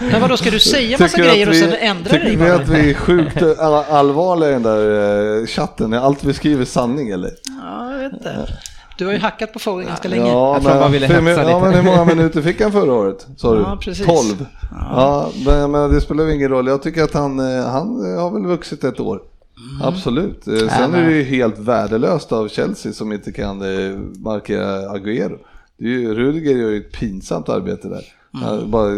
Men 0.12 0.20
vadå, 0.20 0.36
ska 0.36 0.50
du 0.50 0.60
säga 0.60 0.98
massa 1.00 1.16
Tycker 1.16 1.28
grejer 1.30 1.46
och 1.48 1.52
att 1.54 1.58
sen 1.60 1.70
vi- 1.70 1.86
ändra 1.86 2.10
dig 2.12 2.20
Tycker 2.30 2.44
ni 2.44 2.50
att 2.50 2.68
vi 2.68 2.90
är 2.90 2.94
sjukt 2.94 3.42
all- 3.42 3.84
allvarliga 3.90 4.50
i 4.50 4.52
den 4.52 4.62
där 4.62 5.40
eh, 5.40 5.46
chatten? 5.46 5.92
Är 5.92 5.98
allt 5.98 6.24
vi 6.24 6.32
skriver 6.34 6.64
sanning 6.64 7.08
eller? 7.10 7.30
Ja, 7.62 7.92
jag 7.92 7.98
vet 7.98 8.12
inte. 8.12 8.58
Du 8.98 9.06
har 9.06 9.12
ju 9.12 9.18
hackat 9.18 9.52
på 9.52 9.58
Foden 9.58 9.86
ganska 9.86 10.08
länge. 10.08 10.22
Ja, 10.28 10.52
Jag 10.54 10.62
tror 10.62 10.70
han 10.70 10.80
bara 10.80 10.88
ville 10.90 11.06
hur- 11.06 11.14
hetsa 11.14 11.42
ja, 11.42 11.58
lite. 11.58 11.60
men 11.70 11.74
hur 11.74 11.82
många 11.92 12.04
minuter 12.04 12.42
fick 12.42 12.60
han 12.60 12.72
förra 12.72 12.92
året? 12.92 13.26
Sa 13.36 13.54
du? 13.54 13.60
Ja, 13.60 13.78
precis. 13.80 14.06
12? 14.06 14.46
Ja, 14.70 15.30
men, 15.46 15.70
men 15.70 15.90
det 15.92 16.00
spelar 16.00 16.24
ju 16.24 16.34
ingen 16.34 16.48
roll. 16.50 16.66
Jag 16.66 16.82
tycker 16.82 17.02
att 17.02 17.14
han, 17.14 17.38
eh, 17.38 17.66
han 17.66 18.16
har 18.18 18.30
väl 18.30 18.46
vuxit 18.46 18.84
ett 18.84 19.00
år. 19.00 19.20
Mm. 19.70 19.82
Absolut. 19.88 20.46
Eh, 20.48 20.54
Sen 20.68 20.94
är 20.94 21.04
det 21.08 21.12
ju 21.16 21.22
helt 21.22 21.58
värdelöst 21.58 22.32
av 22.32 22.48
Chelsea 22.48 22.92
som 22.92 23.12
inte 23.12 23.32
kan 23.32 23.62
eh, 23.62 23.98
markera 24.18 24.88
Agüero. 24.96 25.38
Det 25.78 25.84
är 25.84 25.88
ju, 25.88 26.14
Rudiger 26.14 26.56
gör 26.56 26.70
ju 26.70 26.76
ett 26.76 26.92
pinsamt 26.92 27.48
arbete 27.48 27.88
där. 27.88 28.04
Mm. 28.42 28.70
Bara 28.70 28.90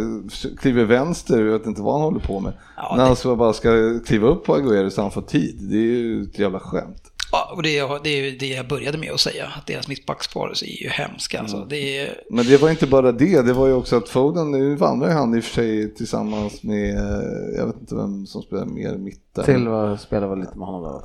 kliver 0.60 0.84
vänster, 0.84 1.44
jag 1.44 1.52
vet 1.58 1.66
inte 1.66 1.82
vad 1.82 1.92
han 1.94 2.02
håller 2.02 2.20
på 2.20 2.40
med. 2.40 2.52
Ja, 2.76 2.94
När 2.96 3.08
det- 3.10 3.28
han 3.28 3.38
bara 3.38 3.52
ska 3.52 3.70
kliva 4.06 4.28
upp 4.28 4.44
på 4.44 4.56
Agüero 4.56 4.88
så 4.90 5.02
han 5.02 5.10
får 5.10 5.22
tid. 5.22 5.56
Det 5.70 5.76
är 5.76 5.80
ju 5.80 6.22
ett 6.22 6.38
jävla 6.38 6.60
skämt. 6.60 7.11
Ja, 7.32 7.52
och 7.56 7.62
det, 7.62 7.78
är- 7.78 8.00
det 8.04 8.10
är 8.10 8.24
ju 8.24 8.36
det 8.36 8.46
jag 8.46 8.68
började 8.68 8.98
med 8.98 9.12
att 9.12 9.20
säga, 9.20 9.46
att 9.56 9.66
deras 9.66 9.88
mittbackspar 9.88 10.48
är 10.48 10.82
ju 10.82 10.88
hemska. 10.88 11.40
Alltså. 11.40 11.56
Mm. 11.56 11.68
Det 11.68 11.98
är, 11.98 12.14
Men 12.30 12.46
det 12.46 12.62
var 12.62 12.70
inte 12.70 12.86
bara 12.86 13.12
det, 13.12 13.42
det 13.42 13.52
var 13.52 13.66
ju 13.66 13.72
också 13.72 13.96
att 13.96 14.08
Foden, 14.08 14.50
nu 14.50 14.74
vandrar 14.76 15.08
ju 15.08 15.14
han 15.14 15.34
i 15.34 15.40
och 15.40 15.44
för 15.44 15.54
sig 15.54 15.94
tillsammans 15.94 16.62
med, 16.62 16.96
eh, 16.96 17.56
jag 17.56 17.66
vet 17.66 17.80
inte 17.80 17.94
vem 17.94 18.26
som 18.26 18.42
spelar 18.42 18.64
mer 18.64 18.94
mitt 18.96 19.34
där. 19.34 19.42
Silva 19.42 19.98
spelar 19.98 20.28
väl 20.28 20.38
lite 20.38 20.58
med 20.58 20.66
honom 20.66 20.82
där. 20.92 21.02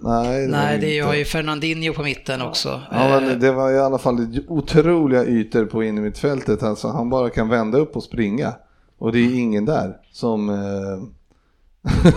Nej, 0.00 0.40
det 0.46 0.52
nej, 0.52 0.78
det 0.80 0.98
har 0.98 1.14
ju 1.14 1.24
Fernandinho 1.24 1.92
på 1.94 2.02
mitten 2.02 2.42
också. 2.42 2.80
Ja, 2.90 3.16
Eh, 3.16 3.22
men 3.22 3.40
det 3.40 3.52
var 3.52 3.70
i 3.72 3.78
alla 3.78 3.98
fall 3.98 4.38
otroliga 4.48 5.24
ytor 5.24 5.64
på 5.64 5.84
innermittfältet. 5.84 6.62
Alltså, 6.62 6.88
han 6.88 7.10
bara 7.10 7.30
kan 7.30 7.48
vända 7.48 7.78
upp 7.78 7.96
och 7.96 8.02
springa. 8.02 8.52
Och 8.98 9.12
det 9.12 9.18
är 9.18 9.34
ingen 9.38 9.64
där 9.64 9.96
som... 10.12 10.48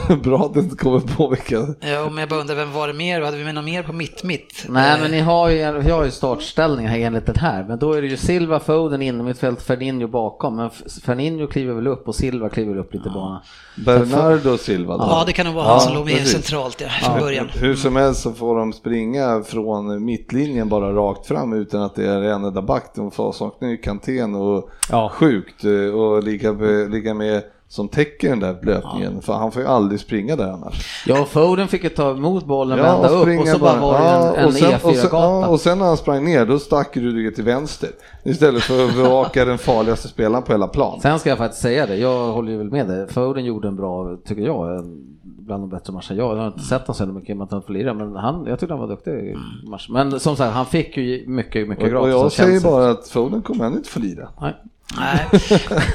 Eh... 0.09 0.17
Bra 0.23 0.37
att 0.45 0.53
det 0.53 0.59
inte 0.59 0.75
kommer 0.75 0.99
på 0.99 1.27
vilka... 1.29 1.55
Ja, 1.79 2.03
om 2.07 2.17
jag 2.17 2.29
bara 2.29 2.39
undrar, 2.39 2.55
vem 2.55 2.71
var 2.73 2.87
det 2.87 2.93
mer? 2.93 3.21
Hade 3.21 3.37
vi 3.37 3.43
med 3.43 3.55
något 3.55 3.65
mer 3.65 3.83
på 3.83 3.93
mitt-mitt? 3.93 4.65
Nej, 4.69 5.01
men 5.01 5.11
ni 5.11 5.19
har 5.19 5.49
ju, 5.49 5.79
vi 5.79 5.91
har 5.91 6.03
ju 6.05 6.11
startställningar 6.11 6.89
här 6.89 6.99
enligt 6.99 7.25
den 7.25 7.35
här. 7.35 7.63
Men 7.67 7.79
då 7.79 7.93
är 7.93 8.01
det 8.01 8.07
ju 8.07 8.17
Silva, 8.17 8.59
Foden 8.59 9.01
inom 9.01 9.25
mittfält, 9.25 9.61
Ferninho 9.61 10.07
bakom. 10.07 10.55
Men 10.55 10.69
Ferninho 11.05 11.47
kliver 11.47 11.73
väl 11.73 11.87
upp 11.87 12.07
och 12.07 12.15
Silva 12.15 12.49
kliver 12.49 12.69
väl 12.73 12.79
upp 12.79 12.93
lite 12.93 13.09
bana. 13.09 13.41
Bernardo 13.85 14.57
Silva 14.57 14.97
då. 14.97 15.03
Ja, 15.03 15.23
det 15.25 15.33
kan 15.33 15.45
nog 15.45 15.55
vara 15.55 15.65
Ja, 15.65 15.71
han 15.71 15.81
som 15.81 15.93
låg 15.95 16.05
med 16.05 16.27
centralt 16.27 16.81
ja, 16.81 16.87
från 16.89 17.19
början. 17.19 17.47
Hur 17.53 17.75
som 17.75 17.95
helst 17.95 18.21
så 18.21 18.33
får 18.33 18.57
de 18.59 18.73
springa 18.73 19.43
från 19.45 20.05
mittlinjen 20.05 20.69
bara 20.69 20.93
rakt 20.93 21.27
fram 21.27 21.53
utan 21.53 21.81
att 21.81 21.95
det 21.95 22.05
är 22.07 22.21
en 22.21 22.43
enda 22.45 22.61
back. 22.61 22.91
De 22.95 23.11
får 23.11 23.31
sakna 23.31 23.69
ju 23.69 23.77
Kantén 23.77 24.35
och 24.35 24.69
Ja. 24.91 25.09
sjukt 25.13 25.63
eh, 25.63 25.71
och 25.99 26.23
ligga, 26.23 26.53
be- 26.53 26.87
ligga 26.87 27.13
med 27.13 27.43
som 27.69 27.87
täcker 27.87 28.29
den 28.29 28.39
där 28.39 28.57
löpningen. 28.63 29.21
För 29.21 29.33
han 29.33 29.51
får 29.51 29.61
ju 29.61 29.67
aldrig 29.67 29.99
springa 29.99 30.35
där 30.35 30.47
annars. 30.51 31.03
Ja, 31.07 31.25
Foden 31.25 31.67
fick 31.67 31.83
ju 31.83 31.89
ta 31.89 32.11
emot 32.11 32.45
bollen, 32.45 32.77
Ja, 32.77 32.83
vända 32.83 33.09
upp 33.09 33.39
och 33.41 33.47
så 33.47 33.57
bara 33.59 33.79
var 33.79 33.93
det 33.99 34.05
ja, 34.05 34.35
en, 34.35 34.39
en 34.39 34.45
och 34.45 34.53
sen- 34.53 34.73
och 34.75 34.81
sen- 34.81 34.91
E4-gata. 34.91 35.17
ja, 35.17 35.47
Och 35.47 35.59
sen 35.59 35.77
när 35.79 35.85
han 35.85 35.97
sprang 35.97 36.25
ner, 36.25 36.45
då 36.45 36.59
stack 36.59 36.97
Rudiger 36.97 37.31
till 37.31 37.43
vänster. 37.43 37.89
Istället 38.23 38.63
för 38.63 38.85
att 38.85 38.95
bevaka 38.95 39.45
den 39.45 39.57
farligaste 39.57 40.07
spelaren 40.07 40.43
på 40.43 40.51
hela 40.51 40.67
plan. 40.67 40.99
Sen 41.01 41.19
ska 41.19 41.29
jag 41.29 41.37
faktiskt 41.37 41.61
säga 41.61 41.85
det, 41.85 41.95
jag 41.95 42.31
håller 42.31 42.51
ju 42.51 42.57
väl 42.57 42.71
med 42.71 42.87
dig. 42.87 43.07
Foden 43.07 43.45
gjorde 43.45 43.67
en 43.67 43.75
bra, 43.75 44.17
tycker 44.25 44.41
jag, 44.41 44.83
bland 45.23 45.63
de 45.63 45.69
bättre 45.69 45.93
matcherna. 45.93 46.15
Jag 46.15 46.35
har 46.35 46.47
inte 46.47 46.59
sett 46.59 46.81
honom 46.81 46.95
så 46.95 47.05
mycket 47.05 47.29
i 47.29 47.33
och 47.33 47.37
med 47.37 47.45
att 47.45 47.51
han 47.51 47.63
lira, 47.67 47.93
men 47.93 48.15
han, 48.15 48.45
jag 48.47 48.59
tyckte 48.59 48.73
han 48.73 48.81
var 48.81 48.87
duktig 48.87 49.11
i 49.13 49.35
matchen. 49.69 49.93
Men 49.93 50.19
som 50.19 50.35
sagt, 50.35 50.53
han 50.53 50.65
fick 50.65 50.97
ju 50.97 51.23
mycket, 51.27 51.67
mycket 51.67 51.89
gratis. 51.91 52.03
och 52.03 52.09
jag 52.09 52.31
säger 52.31 52.61
bara 52.61 52.89
att 52.89 53.07
Foden 53.07 53.41
kommer 53.41 53.65
ännu 53.65 53.77
inte 53.77 53.89
få 53.89 53.99
lira. 53.99 54.29
Nej. 54.41 54.55
Nej, 54.95 55.25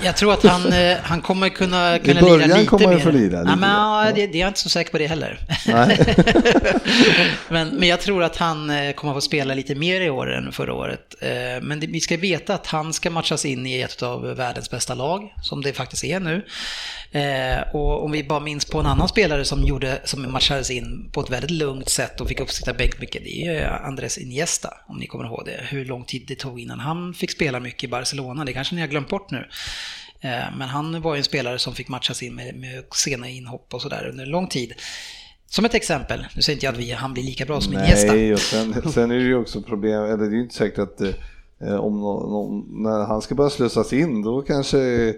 jag 0.04 0.16
tror 0.16 0.32
att 0.32 0.42
han, 0.44 0.72
eh, 0.72 0.96
han 1.02 1.20
kommer 1.20 1.48
kunna, 1.48 1.98
kunna 1.98 2.20
början 2.20 2.38
lira 2.48 2.56
lite 2.56 2.68
kommer 2.68 2.84
han 2.84 2.94
mer. 2.94 3.00
få 3.02 3.10
lira 3.10 3.36
Nej, 3.36 3.44
lite 3.44 3.56
men, 3.56 3.70
ja, 3.70 4.06
det, 4.14 4.26
det 4.26 4.38
är 4.38 4.40
jag 4.40 4.48
inte 4.48 4.60
så 4.60 4.68
säker 4.68 4.90
på 4.90 4.98
det 4.98 5.06
heller. 5.06 5.38
Nej. 5.66 6.16
men, 7.48 7.68
men 7.68 7.88
jag 7.88 8.00
tror 8.00 8.22
att 8.22 8.36
han 8.36 8.70
eh, 8.70 8.92
kommer 8.92 9.14
få 9.14 9.20
spela 9.20 9.54
lite 9.54 9.74
mer 9.74 10.00
i 10.00 10.10
år 10.10 10.32
än 10.32 10.52
förra 10.52 10.74
året. 10.74 11.14
Eh, 11.20 11.28
Men 11.62 11.80
det, 11.80 11.86
vi 11.86 12.00
ska 12.00 12.16
veta 12.16 12.54
att 12.54 12.66
han 12.66 12.92
ska 12.92 13.10
matchas 13.10 13.44
in 13.44 13.66
i 13.66 13.80
ett 13.80 14.02
av 14.02 14.22
världens 14.22 14.70
bästa 14.70 14.94
lag, 14.94 15.34
som 15.42 15.62
det 15.62 15.72
faktiskt 15.72 16.04
är 16.04 16.20
nu. 16.20 16.44
Eh, 17.12 17.60
Och 17.74 18.04
om 18.04 18.12
vi 18.12 18.24
bara 18.24 18.40
minns 18.40 18.64
på 18.64 18.78
en 18.80 18.86
annan 18.86 19.08
spelare 19.08 19.44
som, 19.44 19.62
gjorde, 19.64 20.00
som 20.04 20.32
matchades 20.32 20.70
in 20.70 21.10
på 21.12 21.20
ett 21.20 21.30
väldigt 21.30 21.50
lugnt 21.50 21.88
sätt 21.88 22.20
och 22.20 22.28
fick 22.28 22.40
uppsitta 22.40 22.72
bänk 22.74 23.00
mycket, 23.00 23.22
det 23.24 23.42
är 23.46 23.52
ju 23.52 23.64
Andres 23.64 24.18
Iniesta, 24.18 24.74
om 24.86 24.96
ni 24.98 25.06
kommer 25.06 25.24
ihåg 25.24 25.42
det. 25.46 25.60
Hur 25.68 25.84
lång 25.84 26.04
tid 26.04 26.24
det 26.28 26.34
tog 26.34 26.60
innan 26.60 26.80
han 26.80 27.14
fick 27.14 27.30
spela 27.30 27.60
mycket 27.60 27.84
i 27.84 27.88
Barcelona, 27.88 28.44
det 28.44 28.52
kanske 28.52 28.74
ni 28.74 28.80
har 28.80 28.88
glömt 28.88 29.08
bort 29.08 29.30
nu. 29.30 29.48
Eh, 30.20 30.56
Men 30.56 30.68
han 30.68 31.02
var 31.02 31.14
ju 31.14 31.18
en 31.18 31.24
spelare 31.24 31.58
som 31.58 31.74
fick 31.74 31.88
matchas 31.88 32.22
in 32.22 32.34
med, 32.34 32.54
med 32.54 32.84
sena 32.94 33.28
inhopp 33.28 33.74
och 33.74 33.82
sådär 33.82 34.08
under 34.10 34.26
lång 34.26 34.46
tid. 34.48 34.72
Som 35.46 35.64
ett 35.64 35.74
exempel, 35.74 36.26
nu 36.36 36.42
säger 36.42 36.56
inte 36.56 36.66
jag 36.66 36.72
att 36.72 36.78
vi, 36.80 36.90
han 36.92 37.12
blir 37.14 37.22
lika 37.22 37.44
bra 37.44 37.60
som 37.60 37.72
Iniesta. 37.72 38.12
Nej, 38.12 38.32
och 38.32 38.38
sen, 38.40 38.92
sen 38.92 39.10
är 39.10 39.14
det 39.14 39.22
ju 39.22 39.34
också 39.34 39.62
problem, 39.62 40.02
eller 40.04 40.16
det 40.16 40.24
är 40.26 40.30
ju 40.30 40.42
inte 40.42 40.54
säkert 40.54 40.78
att 40.78 41.00
eh, 41.00 41.08
om 41.62 42.00
nå- 42.00 42.26
nå- 42.30 42.64
när 42.70 43.04
han 43.06 43.22
ska 43.22 43.34
börja 43.34 43.50
slussas 43.50 43.92
in 43.92 44.22
då 44.22 44.42
kanske, 44.42 45.14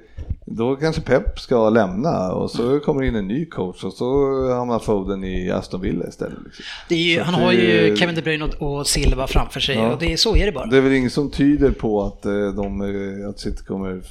då 0.47 0.77
kanske 0.77 1.03
Pep 1.03 1.39
ska 1.39 1.71
lämna 1.71 2.33
och 2.33 2.51
så 2.51 2.81
kommer 2.81 3.03
in 3.03 3.15
en 3.15 3.29
ny 3.29 3.47
coach 3.47 3.85
och 3.85 3.93
så 3.93 4.07
hamnar 4.55 4.79
Foden 4.79 5.25
i 5.25 5.51
Aston 5.51 5.81
Villa 5.81 6.09
istället. 6.09 6.39
Liksom. 6.45 6.65
Det 6.89 6.95
ju, 6.95 7.21
han 7.21 7.35
att 7.35 7.41
har 7.41 7.53
det- 7.53 7.89
ju 7.89 7.97
Kevin 7.97 8.15
De 8.15 8.23
Bruyne 8.23 8.45
och, 8.59 8.87
Silva 8.87 9.27
framför 9.27 9.61
sig 9.61 9.77
Ja. 9.77 9.93
och 9.93 9.99
det 10.01 10.13
är, 10.13 10.17
så 10.17 10.37
är 10.37 10.47
det 10.47 10.53
bara. 10.53 10.67
Det 10.67 10.77
är 10.77 10.81
väl 10.81 10.93
inget 10.93 11.13
som 11.13 11.31
tyder 11.31 11.71
på 11.71 12.03
att, 12.03 12.27
eh, 12.27 12.33
de, 12.57 12.81
eh, 13.23 13.29
att 13.29 13.39
City 13.41 13.65
kommer 13.65 14.03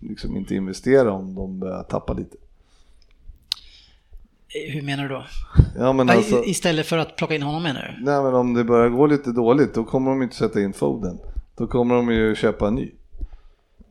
liksom 0.00 0.36
inte 0.36 0.54
investera 0.54 1.12
om 1.12 1.34
de 1.34 1.58
börjar 1.60 1.82
tappa 1.82 2.12
lite. 2.12 2.36
Hur 4.72 4.82
menar 4.82 5.02
du 5.02 5.08
då? 5.08 5.24
Ja, 5.78 5.92
men 5.92 6.08
Ja, 6.08 6.14
alltså, 6.14 6.44
Istället 6.44 6.86
för 6.86 6.98
att 6.98 7.16
plocka 7.16 7.34
in 7.34 7.42
honom 7.42 7.62
menar 7.62 7.80
du? 7.98 8.04
nej, 8.04 8.22
men 8.22 8.34
om 8.34 8.54
det 8.54 8.64
börjar 8.64 8.88
gå 8.88 9.06
lite 9.06 9.32
dåligt 9.32 9.74
då 9.74 9.84
kommer 9.84 10.10
de 10.10 10.22
inte 10.22 10.36
sätta 10.36 10.60
in 10.60 10.72
Foden. 10.72 11.18
Då 11.56 11.66
kommer 11.66 11.94
de 11.94 12.12
ju 12.12 12.34
köpa 12.34 12.68
en 12.68 12.74
ny. 12.74 12.90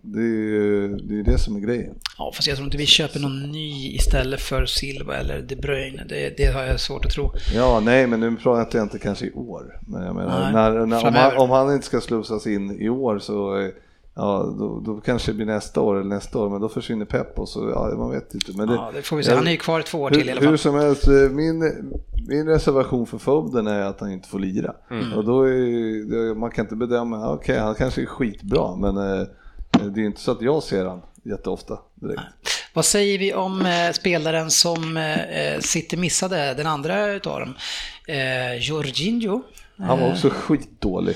Det 0.02 0.20
är 0.20 0.24
ju 0.24 0.98
det, 0.98 1.20
är 1.20 1.24
det 1.24 1.38
som 1.38 1.56
är 1.56 1.60
grejen. 1.60 1.96
Ja, 2.18 2.32
fast 2.36 2.48
jag 2.48 2.58
tror 2.58 2.66
inte 2.66 2.78
vi 2.78 2.86
köper 2.86 3.20
någon 3.20 3.52
ny 3.52 3.96
istället 3.96 4.42
för 4.42 4.66
Silva 4.66 5.18
eller 5.18 5.42
De 5.42 5.56
Bruyne. 5.56 6.04
Det, 6.10 6.38
det 6.38 6.46
har 6.46 6.64
jag 6.64 6.80
svårt 6.80 7.06
att 7.06 7.12
tro. 7.12 7.34
Ja, 7.56 7.80
nej, 7.80 8.08
men 8.08 8.20
nu 8.20 8.36
pratar 8.36 8.80
jag 8.80 8.86
inte 8.86 9.00
kanske 9.00 9.26
i 9.26 9.32
år. 9.32 9.80
Men 9.88 10.04
jag 10.04 10.16
menar, 10.16 10.40
Nej, 10.40 10.54
när, 10.54 10.86
när, 10.86 11.08
om, 11.08 11.14
han, 11.14 11.38
om 11.38 11.50
han 11.50 11.74
inte 11.74 11.86
ska 11.86 12.02
slussas 12.02 12.48
in 12.48 12.82
i 12.82 12.90
år 12.90 13.20
så 13.20 13.60
eh, 13.60 13.70
ja, 14.16 14.56
då, 14.60 14.80
då 14.80 15.02
kanske 15.02 15.32
det 15.32 15.36
blir 15.36 15.46
nästa 15.46 15.82
år 15.82 15.96
eller 15.96 16.10
nästa 16.16 16.40
år, 16.40 16.50
men 16.50 16.62
då 16.62 16.70
försvinner 16.70 17.06
Pep 17.06 17.40
och 17.40 17.50
så, 17.50 17.70
ja, 17.76 17.98
man 17.98 18.12
vet 18.12 18.34
inte. 18.34 18.52
Men 18.58 18.68
det, 18.68 18.74
Ja, 18.74 18.92
det 18.94 19.02
får 19.02 19.18
vi 19.18 19.24
se. 19.24 19.36
Han 19.36 19.48
är 19.48 19.52
ju 19.52 19.58
kvar 19.58 19.82
två 19.82 20.02
år 20.02 20.10
till 20.10 20.30
i 20.30 20.32
alla 20.32 20.42
hur, 20.42 20.48
hur 20.48 20.58
fall. 20.58 20.58
som 20.58 20.76
helst, 20.76 21.08
eh, 21.08 21.14
min, 21.14 21.60
min 22.28 22.48
reservation 22.48 23.08
för 23.08 23.18
Foden 23.18 23.68
är 23.68 23.82
att 23.82 24.00
han 24.00 24.12
inte 24.12 24.30
får 24.30 24.40
lira. 24.40 24.74
Mm. 24.92 25.14
Och 25.14 25.26
då 25.26 25.44
är, 25.44 26.28
det, 26.28 26.36
man 26.36 26.52
kan 26.52 26.66
inte 26.66 26.76
bedöma, 26.76 27.34
okej, 27.34 27.60
han 27.60 27.76
kanske 27.76 28.02
är 28.02 28.06
skitbra, 28.06 28.76
men 28.76 28.98
eh, 28.98 29.28
det 29.82 30.02
är 30.02 30.06
inte 30.06 30.22
så 30.22 30.32
att 30.32 30.42
jag 30.42 30.64
ser 30.64 30.86
han 30.86 31.02
jätteofta 31.24 31.80
direkt. 31.96 32.22
Vad 32.74 32.86
säger 32.86 33.18
vi 33.18 33.34
om 33.34 33.66
eh, 33.66 33.92
spelaren 33.92 34.52
som 34.52 34.98
eh, 34.98 35.60
City 35.60 35.98
missade, 35.98 36.54
den 36.54 36.68
andra 36.68 37.12
utav 37.12 37.40
dem? 37.40 37.56
Eh, 38.08 38.56
Jorginho. 38.56 39.42
Han 39.78 40.00
var 40.00 40.12
också 40.12 40.30
skitdålig. 40.30 41.16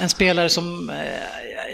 En 0.00 0.08
spelare 0.08 0.48
som, 0.48 0.90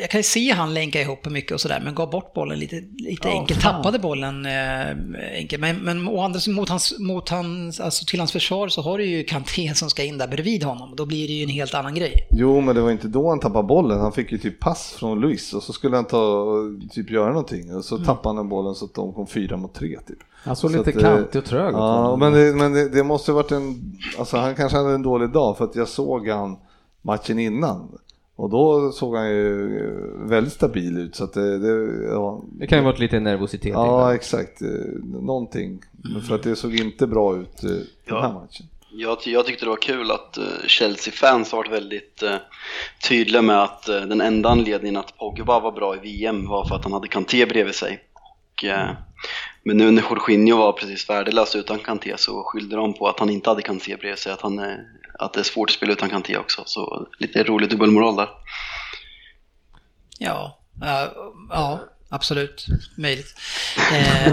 jag 0.01 0.11
kan 0.11 0.19
ju 0.19 0.23
se 0.23 0.53
han 0.53 0.75
länka 0.75 1.01
ihop 1.01 1.31
mycket 1.31 1.53
och 1.53 1.61
sådär, 1.61 1.81
men 1.85 1.95
gav 1.95 2.11
bort 2.11 2.35
bollen 2.35 2.59
lite, 2.59 2.83
lite 2.99 3.29
enkelt, 3.29 3.61
tappade 3.61 3.99
bollen 3.99 4.47
eh, 4.47 4.87
enkelt. 5.35 5.61
Men, 5.61 5.77
men 5.77 6.09
å 6.09 6.21
andra 6.23 6.41
sidan, 6.41 6.57
mot 6.57 6.69
hans, 6.69 6.99
mot 6.99 7.29
hans, 7.29 7.81
alltså 7.81 8.05
till 8.05 8.19
hans 8.19 8.33
försvar 8.33 8.69
så 8.69 8.83
har 8.83 8.99
du 8.99 9.05
ju 9.05 9.25
Kanté 9.25 9.75
som 9.75 9.91
ska 9.91 10.05
in 10.05 10.19
där 10.19 10.29
bredvid 10.29 10.63
honom. 10.63 10.97
Då 10.97 11.07
blir 11.07 11.29
det 11.29 11.35
ju 11.35 11.43
en 11.43 11.49
helt 11.49 11.75
annan 11.75 11.95
grej. 11.95 12.29
Jo, 12.31 12.61
men 12.61 12.75
det 12.75 12.81
var 12.81 12.91
inte 12.91 13.09
då 13.09 13.29
han 13.29 13.41
tappade 13.41 13.69
bollen. 13.69 14.01
Han 14.01 14.13
fick 14.13 14.33
ju 14.33 14.39
typ 14.39 14.61
pass 14.61 14.95
från 14.99 15.21
Luis 15.21 15.53
och 15.53 15.63
så 15.63 15.73
skulle 15.73 15.97
han 15.97 16.05
ta 16.05 16.55
typ 16.91 17.11
göra 17.11 17.29
någonting 17.29 17.77
och 17.77 17.85
så 17.85 17.99
tappade 17.99 18.29
han 18.29 18.37
den 18.37 18.49
bollen 18.49 18.75
så 18.75 18.85
att 18.85 18.95
de 18.95 19.13
kom 19.13 19.27
fyra 19.27 19.57
mot 19.57 19.75
tre 19.75 19.99
typ. 20.07 20.19
Han 20.45 20.57
såg 20.57 20.71
Så 20.71 20.77
lite 20.77 20.91
att, 20.91 20.97
eh, 20.97 21.03
kantig 21.03 21.39
och 21.39 21.45
trög. 21.45 21.75
Ja, 21.75 22.17
men, 22.17 22.33
det, 22.33 22.55
men 22.55 22.73
det, 22.73 22.89
det 22.89 23.05
måste 23.05 23.33
varit 23.33 23.53
en, 23.53 23.93
alltså 24.19 24.37
han 24.37 24.55
kanske 24.55 24.79
hade 24.79 24.95
en 24.95 25.03
dålig 25.03 25.31
dag 25.31 25.57
för 25.57 25.65
att 25.65 25.77
jag 25.77 25.89
såg 25.89 26.29
han 26.29 26.57
matchen 27.03 27.39
innan. 27.39 27.99
Och 28.41 28.51
då 28.51 28.93
såg 28.93 29.17
han 29.17 29.29
ju 29.31 29.79
eh, 29.81 30.29
väldigt 30.29 30.53
stabil 30.53 30.99
ut 30.99 31.17
så 31.17 31.25
att 31.25 31.33
det, 31.33 31.59
det 31.59 32.05
ja. 32.09 32.43
Det 32.53 32.67
kan 32.67 32.79
ju 32.79 32.85
varit 32.85 32.99
lite 32.99 33.21
nervositet 33.21 33.73
Ja, 33.73 33.87
innan. 34.01 34.15
exakt. 34.15 34.63
Eh, 34.63 34.69
Någonting. 35.23 35.81
Men 36.15 36.23
För 36.23 36.35
att 36.35 36.43
det 36.43 36.57
såg 36.57 36.75
inte 36.75 37.07
bra 37.07 37.37
ut 37.37 37.63
eh, 37.65 37.71
den 37.71 37.87
Ja. 38.05 38.21
här 38.21 38.33
matchen. 38.33 38.67
Jag, 38.93 39.21
ty- 39.23 39.33
jag 39.33 39.47
tyckte 39.47 39.65
det 39.65 39.69
var 39.69 39.77
kul 39.83 40.11
att 40.11 40.39
Chelsea-fans 40.67 41.53
har 41.53 41.57
varit 41.59 41.73
väldigt 41.73 42.23
eh, 42.23 42.35
tydliga 43.09 43.43
med 43.43 43.63
att 43.63 43.89
eh, 43.89 44.01
den 44.01 44.21
enda 44.21 44.49
anledningen 44.49 44.97
att 44.97 45.19
Pogba 45.19 45.61
var 45.61 45.73
bra 45.73 45.97
i 45.97 45.99
VM 45.99 46.47
var 46.49 46.65
för 46.65 46.75
att 46.75 46.85
han 46.85 46.93
hade 46.93 47.09
Kanté 47.09 47.47
bredvid 47.47 47.75
sig. 47.75 48.01
Och, 48.15 48.65
eh, 48.65 48.91
men 49.65 49.77
nu 49.77 49.91
när 49.91 50.03
Jorginho 50.03 50.57
var 50.57 50.73
precis 50.73 51.11
värdelös 51.11 51.57
utan 51.57 51.79
Kanté 51.79 52.15
så 52.17 52.43
skyllde 52.47 52.77
de 52.77 52.95
på 52.95 53.09
att 53.09 53.21
han 53.21 53.31
inte 53.31 53.51
hade 53.51 53.63
Kanté 53.63 53.97
bredvid 53.97 54.19
sig, 54.19 54.33
att, 54.33 54.41
han, 54.41 54.59
att 55.21 55.33
det 55.33 55.41
är 55.41 55.45
svårt 55.45 55.71
att 55.71 55.77
spela 55.77 55.93
utan 55.93 56.11
Kanté 56.11 56.37
också. 56.37 56.63
Så 56.67 57.07
lite 57.19 57.43
rolig 57.43 57.71
dubbelmoral 57.71 58.17
där. 58.17 58.29
Ja, 60.19 60.59
ja, 60.81 61.13
ja 61.51 61.81
absolut. 62.09 62.67
Möjligt. 62.97 63.35
Eh, 63.93 64.27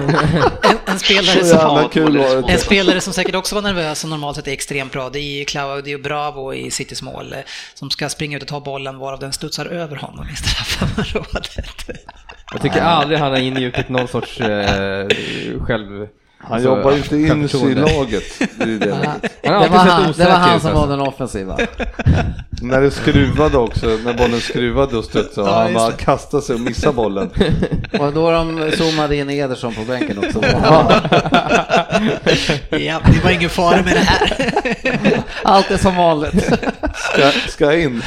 en, 0.70 0.78
en, 0.86 1.00
spelare 1.00 1.44
som, 1.44 2.46
en 2.48 2.60
spelare 2.60 3.02
som 3.02 3.14
säkert 3.14 3.36
också 3.36 3.56
var 3.56 3.62
nervös 3.62 4.04
och 4.04 4.10
normalt 4.10 4.36
sett 4.36 4.48
är 4.48 4.52
extremt 4.52 4.92
bra, 4.92 5.10
det 5.10 5.20
är 5.20 5.38
ju 5.40 5.46
Claudio 5.46 5.98
Bravo 5.98 6.54
i 6.54 6.72
Citys 6.72 7.02
mål, 7.02 7.34
eh, 7.34 7.40
som 7.74 7.90
ska 7.90 8.10
springa 8.10 8.38
ut 8.38 8.44
och 8.44 8.50
ta 8.50 8.60
bollen 8.60 8.98
varav 8.98 9.20
den 9.20 9.34
studsar 9.34 9.66
över 9.66 9.96
honom 9.96 10.30
i 10.30 10.36
straffområdet. 10.36 11.90
Jag 12.52 12.62
tycker 12.62 12.82
aldrig 12.82 13.20
han 13.20 13.32
har 13.32 13.40
ingjutit 13.40 13.90
någon 13.90 14.08
sorts 14.08 14.40
eh, 14.40 15.08
själv... 15.60 16.08
Han 16.40 16.54
alltså, 16.54 16.70
jobbar 16.70 16.92
ju 16.92 16.98
inte 16.98 17.18
in 17.18 17.50
sig 17.50 17.72
i 17.72 17.76
laget. 17.76 18.24
Det 18.58 18.64
är 18.64 18.80
det. 18.80 18.94
Han 18.96 19.62
Det 19.62 19.70
var 19.70 19.78
han, 19.78 20.14
det 20.18 20.26
var 20.26 20.32
han 20.32 20.60
som 20.60 20.70
alltså. 20.70 20.82
var 20.82 20.88
den 20.88 21.00
offensiva. 21.00 21.58
När 22.62 22.82
det 22.82 22.92
skruvade 22.92 23.58
också, 23.58 23.86
när 23.86 24.14
bollen 24.14 24.42
skruvade 24.42 24.98
och 24.98 25.04
studsade 25.06 25.50
och 25.50 25.56
Ja, 25.56 25.64
han 25.64 25.74
bara 25.74 25.92
kastade 25.92 26.44
sig 26.44 26.56
och 26.56 26.62
missade 26.62 26.94
bollen. 26.94 27.30
Och 28.00 28.14
då 28.14 28.32
de 28.32 28.72
zoomade 28.78 29.16
in 29.16 29.30
Ederson 29.30 29.74
på 29.74 29.82
bänken 29.82 30.18
också. 30.18 30.42
ja, 32.70 33.02
det 33.06 33.24
var 33.24 33.32
ingen 33.32 33.50
fara 33.50 33.76
med 33.76 33.94
det 33.96 34.00
här. 34.00 35.24
Allt 35.44 35.72
är 35.72 35.78
som 35.78 35.96
vanligt. 35.96 36.44
Ska, 36.96 37.32
ska 37.48 37.66
jag 37.66 37.82
in? 37.82 38.04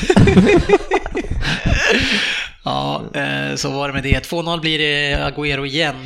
Ja, 2.70 3.02
eh, 3.14 3.56
så 3.56 3.70
var 3.70 3.88
det 3.88 3.94
med 3.94 4.02
det. 4.02 4.20
2-0 4.26 4.60
blir 4.60 4.78
det 4.78 5.16
Agüero 5.30 5.66
igen 5.66 5.96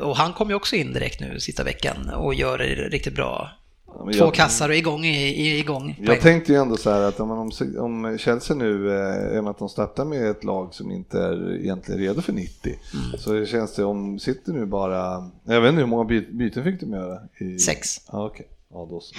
och 0.00 0.16
han 0.16 0.32
kom 0.32 0.48
ju 0.48 0.54
också 0.54 0.76
in 0.76 0.92
direkt 0.92 1.20
nu 1.20 1.40
sista 1.40 1.64
veckan 1.64 2.10
och 2.14 2.34
gör 2.34 2.58
det 2.58 2.64
riktigt 2.64 3.14
bra. 3.14 3.50
Ja, 3.86 3.94
Två 4.04 4.24
jag- 4.24 4.34
kassar 4.34 4.68
och 4.68 4.74
igång, 4.74 5.04
igång. 5.04 5.96
Jag 6.02 6.20
tänkte 6.20 6.52
ju 6.52 6.58
ändå 6.58 6.76
så 6.76 6.90
här 6.90 7.02
att 7.02 7.20
om, 7.20 7.50
om, 7.78 8.18
Chelsea 8.18 8.56
nu, 8.56 8.90
eh, 8.90 9.36
i 9.36 9.38
och 9.38 9.44
med 9.44 9.50
att 9.50 9.58
de 9.58 9.68
startar 9.68 10.04
med 10.04 10.30
ett 10.30 10.44
lag 10.44 10.74
som 10.74 10.90
inte 10.90 11.18
är 11.18 11.56
egentligen 11.60 12.00
redo 12.00 12.22
för 12.22 12.32
90, 12.32 12.74
Mm. 12.94 13.18
så 13.18 13.46
känns 13.46 13.74
det 13.74 13.84
om 13.84 14.18
City 14.18 14.52
nu 14.52 14.66
bara, 14.66 15.30
jag 15.44 15.60
vet 15.60 15.68
inte 15.68 15.80
hur 15.80 15.86
många 15.86 16.04
by, 16.04 16.20
byten 16.20 16.64
fick 16.64 16.80
de 16.80 16.92
göra? 16.92 17.18
I, 17.40 17.58
Sex. 17.58 18.00
Ja, 18.12 18.26
okej. 18.26 18.46
Ja, 18.72 18.86
då, 18.90 19.00
så. 19.00 19.14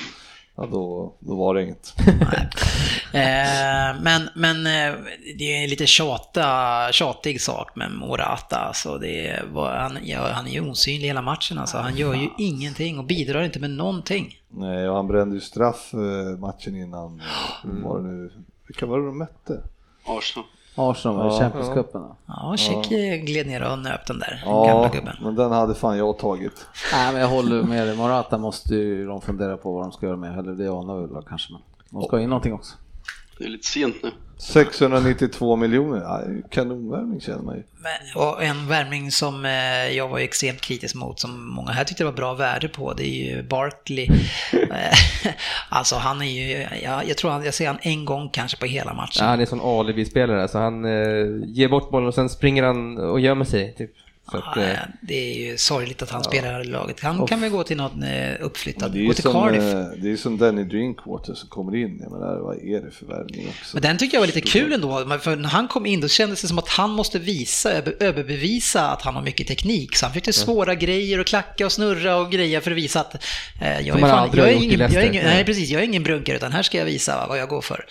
Ja 0.59 0.67
då, 0.71 1.13
då 1.19 1.35
var 1.35 1.53
det 1.55 1.63
inget. 1.63 1.93
Eh, 3.13 4.01
men, 4.01 4.29
men 4.35 4.67
eh, 4.67 4.99
det 5.37 5.55
är 5.55 5.63
en 5.63 5.69
lite 5.69 5.85
tjata, 5.85 6.47
tjatig 6.91 7.41
sak 7.41 7.75
med 7.75 7.91
Morata. 7.91 8.71
Så 8.73 8.97
det 8.97 9.43
var, 9.51 9.75
han, 9.75 9.97
ja, 10.03 10.31
han 10.31 10.47
är 10.47 10.51
ju 10.51 10.69
osynlig 10.69 11.07
hela 11.07 11.21
matchen 11.21 11.57
alltså. 11.57 11.77
Han 11.77 11.95
gör 11.95 12.13
ju 12.13 12.29
ingenting 12.37 12.99
och 12.99 13.05
bidrar 13.05 13.43
inte 13.43 13.59
med 13.59 13.69
någonting. 13.69 14.35
Nej, 14.49 14.89
och 14.89 14.95
han 14.95 15.07
brände 15.07 15.35
ju 15.35 15.41
straff 15.41 15.93
eh, 15.93 16.39
matchen 16.39 16.75
innan. 16.75 17.21
Hur 17.63 17.83
var 17.83 17.99
det 17.99 18.07
nu? 18.07 18.31
Vilka 18.67 18.85
var 18.85 18.99
det 18.99 19.05
de 19.05 19.17
mötte? 19.17 19.63
Arsenal. 20.05 20.45
Arsenal 20.79 21.17
var 21.17 21.25
i 21.25 21.33
Ja. 21.33 21.39
Champions 21.39 21.69
Cupen. 21.73 22.01
då. 22.01 22.15
Ja, 22.25 22.55
Check 22.57 22.89
gled 23.25 23.47
ner 23.47 23.71
och 23.71 23.79
nöp 23.79 24.05
den 24.07 24.19
där 24.19 24.41
gamla 24.45 24.67
Ja, 24.67 24.89
gubben. 24.93 25.15
men 25.21 25.35
den 25.35 25.51
hade 25.51 25.75
fan 25.75 25.97
jag 25.97 26.17
tagit. 26.17 26.65
Nej, 26.93 27.11
men 27.13 27.21
jag 27.21 27.27
håller 27.29 27.63
med 27.63 27.87
dig. 27.87 27.97
Morata 27.97 28.37
måste 28.37 28.75
ju 28.75 29.05
de 29.07 29.21
fundera 29.21 29.57
på 29.57 29.73
vad 29.73 29.83
de 29.83 29.91
ska 29.91 30.05
göra 30.05 30.17
med. 30.17 30.39
Eller 30.39 30.51
det 30.51 30.67
anar 30.67 30.95
väl 31.13 31.23
kanske, 31.29 31.53
men 31.53 31.61
de 31.89 32.01
ska 32.07 32.15
ha 32.15 32.21
in 32.23 32.29
någonting 32.29 32.53
också. 32.53 32.75
Det 33.37 33.43
är 33.45 33.49
lite 33.49 33.67
sent 33.67 33.95
nu. 34.03 34.11
692 34.39 35.55
miljoner, 35.55 36.01
ja, 36.01 36.21
kanonvärvning 36.49 37.21
känner 37.21 37.43
man 37.43 37.55
ju. 37.55 37.63
Men, 37.77 38.23
och 38.23 38.43
en 38.43 38.67
värvning 38.67 39.11
som 39.11 39.45
eh, 39.45 39.51
jag 39.97 40.07
var 40.07 40.19
extremt 40.19 40.61
kritisk 40.61 40.95
mot, 40.95 41.19
som 41.19 41.49
många 41.49 41.71
här 41.71 41.83
tyckte 41.83 42.03
det 42.03 42.05
var 42.05 42.17
bra 42.17 42.33
värde 42.33 42.67
på, 42.67 42.93
det 42.93 43.07
är 43.07 43.35
ju 43.35 43.43
Barkley. 43.43 44.07
Eh, 44.53 45.31
alltså 45.69 45.95
han 45.95 46.21
är 46.21 46.25
ju, 46.25 46.67
ja, 46.83 47.03
jag 47.03 47.17
tror 47.17 47.31
han, 47.31 47.45
jag 47.45 47.53
ser 47.53 47.67
han 47.67 47.77
en 47.81 48.05
gång 48.05 48.29
kanske 48.29 48.57
på 48.57 48.65
hela 48.65 48.93
matchen. 48.93 49.23
Ja, 49.23 49.25
han 49.25 49.41
är 49.41 49.45
sån 49.45 49.61
alibi-spelare, 49.61 50.47
så 50.47 50.59
han 50.59 50.85
eh, 50.85 51.25
ger 51.45 51.69
bort 51.69 51.91
bollen 51.91 52.07
och 52.07 52.13
sen 52.13 52.29
springer 52.29 52.63
han 52.63 52.97
och 52.97 53.19
gömmer 53.19 53.45
sig. 53.45 53.75
Typ. 53.77 53.91
Att, 54.37 54.55
Ja, 54.57 54.61
eh, 54.63 54.77
det 55.01 55.31
är 55.31 55.49
ju 55.49 55.57
sorgligt 55.57 56.01
att 56.01 56.09
han 56.09 56.23
spelar 56.23 56.51
här 56.53 56.61
i 56.61 56.63
laget. 56.63 56.99
Han 56.99 57.27
kan 57.27 57.41
väl 57.41 57.49
gå 57.49 57.63
till 57.63 57.77
någon 57.77 58.03
eh, 58.03 58.35
uppflyttad, 58.39 58.95
är 58.95 59.05
gå 59.05 59.13
till 59.13 59.23
som, 59.23 59.33
Cardiff. 59.33 59.61
eh, 59.63 59.85
det 60.01 60.07
är 60.07 60.11
ju 60.11 60.17
som 60.17 60.37
Danny 60.37 60.63
Drinkwater 60.63 61.33
som 61.33 61.49
kommer 61.49 61.75
in, 61.75 61.99
jag 62.03 62.11
menar, 62.11 62.39
vad 62.39 62.57
är 62.57 62.81
det 62.81 62.91
för 62.91 63.05
värvning 63.05 63.47
också? 63.49 63.75
Men 63.75 63.81
den 63.81 63.97
tycker 63.97 64.15
jag 64.17 64.21
var 64.21 64.27
lite 64.27 64.41
kul 64.41 64.73
ändå, 64.73 65.19
för 65.21 65.35
när 65.35 65.49
han 65.49 65.67
kom 65.67 65.85
in 65.85 66.01
då 66.01 66.07
kändes 66.07 66.41
det 66.41 66.47
som 66.47 66.57
att 66.59 66.69
han 66.69 66.89
måste 66.89 67.19
visa, 67.19 67.71
över- 67.73 67.95
överbevisa 68.03 68.89
att 68.89 69.01
han 69.01 69.15
har 69.15 69.21
mycket 69.21 69.47
teknik. 69.47 69.95
Så 69.95 70.05
han 70.05 70.13
fick 70.13 70.23
det 70.25 70.33
svåra 70.33 70.75
grejer 70.75 71.19
och 71.19 71.25
klacka 71.25 71.65
och 71.65 71.71
snurra 71.71 72.15
och 72.15 72.31
grejer 72.31 72.59
för 72.61 72.71
att 72.71 72.77
visa 72.77 72.99
att 72.99 73.13
eh, 73.61 73.79
jag, 73.87 73.97
är 73.97 74.01
fan, 74.01 74.29
jag, 74.33 74.51
ingen, 74.53 74.63
jag 74.63 74.73
är 74.73 74.77
Leicester. 74.77 75.01
ingen, 75.09 75.23
nej 75.25 75.45
precis, 75.45 75.69
jag 75.69 75.81
är 75.81 75.85
ingen 75.85 76.03
brunkare 76.03 76.35
utan 76.35 76.51
här 76.51 76.63
ska 76.63 76.77
jag 76.77 76.85
visa 76.85 77.25
vad 77.27 77.39
jag 77.39 77.49
går 77.49 77.61
för. 77.61 77.85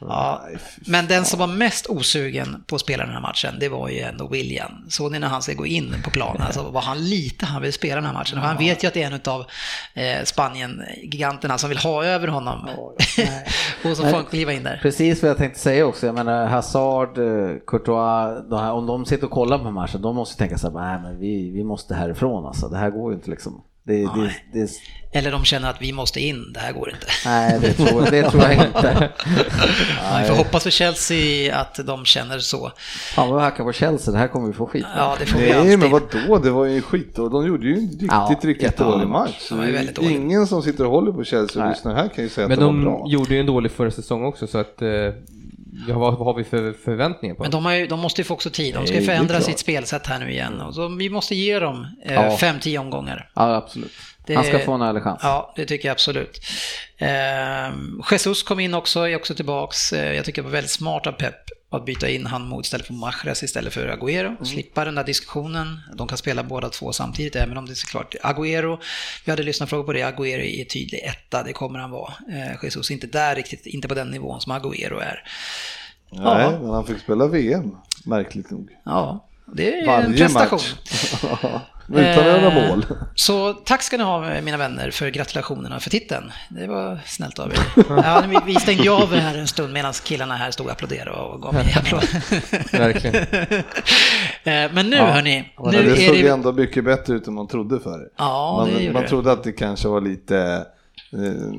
Ja, 0.00 0.44
Nej, 0.50 0.58
men 0.86 1.06
den 1.06 1.24
som 1.24 1.38
var 1.38 1.46
mest 1.46 1.86
osugen 1.86 2.64
på 2.66 2.74
att 2.74 2.80
spela 2.80 3.04
den 3.04 3.12
här 3.14 3.20
matchen, 3.20 3.54
det 3.60 3.68
var 3.68 3.88
ju 3.88 3.98
ändå 4.00 4.28
William. 4.28 4.72
Såg 4.88 5.12
ni 5.12 5.18
när 5.18 5.28
han 5.28 5.42
ska 5.42 5.52
gå 5.52 5.66
in 5.68 5.94
på 6.04 6.10
planen, 6.10 6.42
alltså 6.42 6.62
vad 6.70 6.82
han 6.82 7.04
lite 7.04 7.46
han 7.46 7.62
vill 7.62 7.72
spela 7.72 7.94
den 7.94 8.04
här 8.04 8.12
matchen. 8.12 8.38
Och 8.38 8.44
han 8.44 8.56
vet 8.56 8.84
ju 8.84 8.88
att 8.88 8.94
det 8.94 9.02
är 9.02 9.06
en 9.06 9.20
av 9.32 9.44
eh, 9.94 10.24
Spanien-giganterna 10.24 11.58
som 11.58 11.68
vill 11.68 11.78
ha 11.78 12.04
över 12.04 12.28
honom. 12.28 12.68
och 13.84 13.96
så 13.96 14.02
får 14.02 14.30
kliva 14.30 14.52
in 14.52 14.62
där. 14.62 14.78
Precis 14.82 15.22
vad 15.22 15.30
jag 15.30 15.36
tänkte 15.38 15.60
säga 15.60 15.86
också. 15.86 16.06
Jag 16.06 16.14
menar 16.14 16.46
Hazard, 16.46 17.18
eh, 17.18 17.56
Courtois, 17.66 18.50
här, 18.50 18.72
om 18.72 18.86
de 18.86 19.04
sitter 19.04 19.24
och 19.24 19.30
kollar 19.30 19.58
på 19.58 19.70
matchen, 19.70 20.02
de 20.02 20.16
måste 20.16 20.38
tänka 20.38 20.58
så 20.58 20.70
här, 20.70 20.74
nej 20.74 21.02
men 21.02 21.18
vi, 21.18 21.50
vi 21.50 21.64
måste 21.64 21.94
härifrån 21.94 22.46
alltså. 22.46 22.68
Det 22.68 22.76
här 22.76 22.90
går 22.90 23.12
ju 23.12 23.16
inte 23.16 23.30
liksom. 23.30 23.62
Det, 23.88 24.02
det, 24.02 24.32
det, 24.52 24.70
Eller 25.18 25.32
de 25.32 25.44
känner 25.44 25.70
att 25.70 25.82
vi 25.82 25.92
måste 25.92 26.20
in, 26.20 26.52
det 26.52 26.60
här 26.60 26.72
går 26.72 26.90
inte. 26.90 27.06
nej, 27.24 27.58
det 27.60 27.72
tror, 27.72 28.10
det 28.10 28.30
tror 28.30 28.42
jag 28.42 28.52
inte. 28.66 29.10
Vi 30.22 30.28
får 30.28 30.34
hoppas 30.36 30.62
för 30.62 30.70
Chelsea 30.70 31.56
att 31.56 31.80
de 31.86 32.04
känner 32.04 32.38
så. 32.38 32.72
Fan 33.14 33.28
vad 33.28 33.36
vi 33.38 33.42
hackar 33.42 33.64
på 33.64 33.72
Chelsea, 33.72 34.12
det 34.12 34.18
här 34.18 34.28
kommer 34.28 34.46
vi 34.46 34.52
få 34.52 34.66
skit. 34.66 34.86
Ja, 34.96 35.16
det 35.20 35.26
får 35.26 35.38
vi 35.38 35.44
Nej 35.48 35.58
alltid. 35.58 35.78
men 35.78 35.90
vadå, 35.90 36.38
det 36.38 36.50
var 36.50 36.64
ju 36.64 36.82
skit 36.82 37.18
och 37.18 37.30
de 37.30 37.46
gjorde 37.46 37.66
ju 37.66 37.74
en 37.74 37.80
riktigt, 37.80 38.08
Ja, 38.10 38.38
riktigt 38.42 38.76
dålig 38.76 39.08
match. 39.08 39.48
De 39.48 39.58
var 39.58 39.92
dåliga. 39.94 40.10
Ingen 40.10 40.46
som 40.46 40.62
sitter 40.62 40.84
och 40.84 40.90
håller 40.90 41.12
på 41.12 41.24
Chelsea 41.24 41.62
och 41.64 41.68
lyssnar 41.70 41.94
här 41.94 42.08
kan 42.08 42.24
ju 42.24 42.30
säga 42.30 42.48
men 42.48 42.52
att 42.52 42.58
det 42.58 42.64
var 42.66 42.72
de 42.72 42.84
bra. 42.84 43.04
gjorde 43.08 43.34
ju 43.34 43.40
en 43.40 43.46
dålig 43.46 43.72
förra 43.72 43.90
säsong 43.90 44.24
också, 44.24 44.46
så 44.46 44.58
att 44.58 44.82
eh, 44.82 44.88
ja, 45.88 45.98
vad, 45.98 46.18
vad 46.18 46.26
har 46.26 46.34
vi 46.34 46.44
för 46.44 46.72
förväntningar 46.84 47.34
på 47.34 47.42
Men 47.42 47.50
de, 47.50 47.76
ju, 47.76 47.86
de 47.86 48.00
måste 48.00 48.20
ju 48.20 48.24
få 48.24 48.34
också 48.34 48.50
tid. 48.50 48.74
De 48.74 48.86
ska 48.86 48.96
ju 48.96 49.02
förändra 49.06 49.40
sitt 49.40 49.58
spelsätt 49.58 50.06
här 50.06 50.18
nu 50.18 50.30
igen. 50.30 50.60
Och 50.60 50.74
så 50.74 50.88
vi 50.88 51.10
måste 51.10 51.34
ge 51.34 51.58
dem 51.58 51.86
eh, 52.04 52.14
Ja. 52.14 52.36
fem, 52.36 52.58
tio 52.60 52.78
omgångar. 52.78 53.30
Ja, 53.34 53.54
absolut. 53.56 53.92
Det- 54.26 54.34
Han 54.34 54.44
ska 54.44 54.58
få 54.58 54.72
en 54.72 54.82
ärlig 54.82 55.02
chans. 55.02 55.20
Ja, 55.22 55.52
det 55.56 55.64
tycker 55.66 55.88
jag 55.88 55.92
absolut. 55.92 56.40
Eh, 56.98 57.08
Jesus 58.10 58.42
kom 58.42 58.60
in 58.60 58.74
också, 58.74 59.08
är 59.08 59.16
också 59.16 59.34
tillbaks. 59.34 59.92
Eh, 59.92 60.14
jag 60.16 60.24
tycker 60.24 60.42
det 60.42 60.46
var 60.46 60.52
väldigt 60.52 60.70
smart 60.70 61.06
av 61.06 61.12
Pep 61.12 61.34
att 61.70 61.84
byta 61.84 62.08
in 62.08 62.26
han 62.26 62.48
mot 62.48 62.64
istället 62.64 62.86
för 62.86 62.94
Mahrez 62.94 63.42
istället 63.42 63.72
för 63.72 63.88
Agüero. 63.88 64.44
Slippa 64.44 64.84
den 64.84 64.94
där 64.94 65.04
diskussionen. 65.04 65.80
De 65.94 66.08
kan 66.08 66.18
spela 66.18 66.42
båda 66.42 66.68
två 66.68 66.92
samtidigt, 66.92 67.36
även 67.36 67.56
om 67.56 67.66
det 67.66 67.72
är 67.72 67.74
såklart 67.74 68.14
Agüero. 68.22 68.78
Vi 69.24 69.30
hade 69.32 69.42
lyssnat 69.42 69.68
frågor 69.70 69.84
på 69.84 69.92
det. 69.92 70.02
Agüero 70.02 70.60
är 70.60 70.64
tydlig 70.64 70.98
etta, 71.04 71.42
det 71.42 71.52
kommer 71.52 71.78
han 71.78 71.90
vara. 71.90 72.12
Eh, 72.32 72.64
Jesus 72.64 72.90
inte 72.90 73.06
där 73.06 73.34
riktigt, 73.34 73.66
inte 73.66 73.88
på 73.88 73.94
den 73.94 74.10
nivån 74.10 74.40
som 74.40 74.52
Agüero 74.52 75.00
är. 75.00 75.22
Nej, 76.12 76.22
Ja. 76.22 76.58
men 76.62 76.70
han 76.70 76.86
fick 76.86 76.98
spela 76.98 77.26
VM, 77.26 77.76
märkligt 78.04 78.50
nog. 78.50 78.68
Ja, 78.84 79.24
det 79.54 79.74
är 79.74 79.80
en 79.80 79.86
Varje 79.86 80.18
prestation. 80.18 80.60
Utan 81.92 82.24
göra 82.24 82.46
Eh, 82.46 82.68
mål. 82.68 82.86
Så 83.14 83.52
tack 83.52 83.82
ska 83.82 83.96
ni 83.96 84.02
ha 84.04 84.40
mina 84.42 84.56
vänner 84.56 84.90
för 84.90 85.08
gratulationerna 85.10 85.80
för 85.80 85.90
titeln. 85.90 86.32
Det 86.48 86.66
var 86.66 87.00
snällt 87.06 87.38
av 87.38 87.50
er. 87.52 87.58
Ja, 87.88 88.24
vi, 88.28 88.38
vi 88.46 88.54
stängde 88.54 88.90
av 88.90 89.14
här 89.14 89.38
en 89.38 89.46
stund 89.48 89.72
medan 89.72 89.92
killarna 89.92 90.34
här 90.36 90.50
stod 90.50 90.66
och 90.66 90.72
applåderade 90.72 91.10
och 91.10 91.42
gav 91.42 91.54
mig 91.54 91.74
applåd. 91.78 92.02
Verkligen. 92.72 93.26
Eh, 94.44 94.70
Men 94.72 94.90
nu 94.90 94.96
Ja. 94.96 95.04
hörni, 95.06 95.52
nu 95.72 95.82
det 95.82 95.96
såg 96.06 96.14
det... 96.16 96.28
ändå 96.28 96.52
mycket 96.52 96.84
bättre 96.84 97.14
ut 97.14 97.26
än 97.26 97.34
man 97.34 97.48
trodde 97.48 97.80
förr. 97.80 98.08
Ja, 98.16 98.64
det 98.66 98.72
man, 98.72 98.80
gjorde 98.82 98.92
man 98.92 99.02
det. 99.02 99.08
trodde 99.08 99.32
att 99.32 99.44
det 99.44 99.52
kanske 99.52 99.88
var 99.88 100.00
lite, 100.00 100.66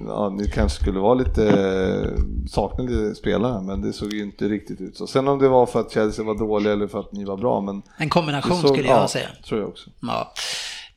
ja, 0.08 0.36
det 0.40 0.48
kanske 0.48 0.82
skulle 0.82 1.00
vara 1.00 1.14
lite, 1.14 1.44
eh, 1.48 2.24
saknade 2.50 3.16
spelare, 3.16 3.62
men 3.62 3.82
det 3.82 3.94
såg 3.94 4.14
ju 4.14 4.24
inte 4.24 4.46
riktigt 4.48 4.82
ut 4.82 4.98
så. 4.98 5.08
Sen 5.08 5.28
om 5.28 5.40
det 5.40 5.48
var 5.48 5.66
för 5.66 5.80
att 5.80 5.92
Chelsea 5.92 6.26
var 6.26 6.38
dåliga 6.38 6.74
eller 6.74 6.88
för 6.88 7.00
att 7.00 7.12
ni 7.12 7.26
var 7.26 7.38
bra, 7.38 7.62
men 7.62 7.82
En 7.98 8.10
kombination 8.10 8.62
såg, 8.62 8.70
skulle 8.70 8.88
jag 8.88 8.98
ja, 8.98 9.08
säga. 9.08 9.30
tror 9.48 9.60
jag 9.60 9.70
också. 9.70 9.90
Ja. 10.02 10.34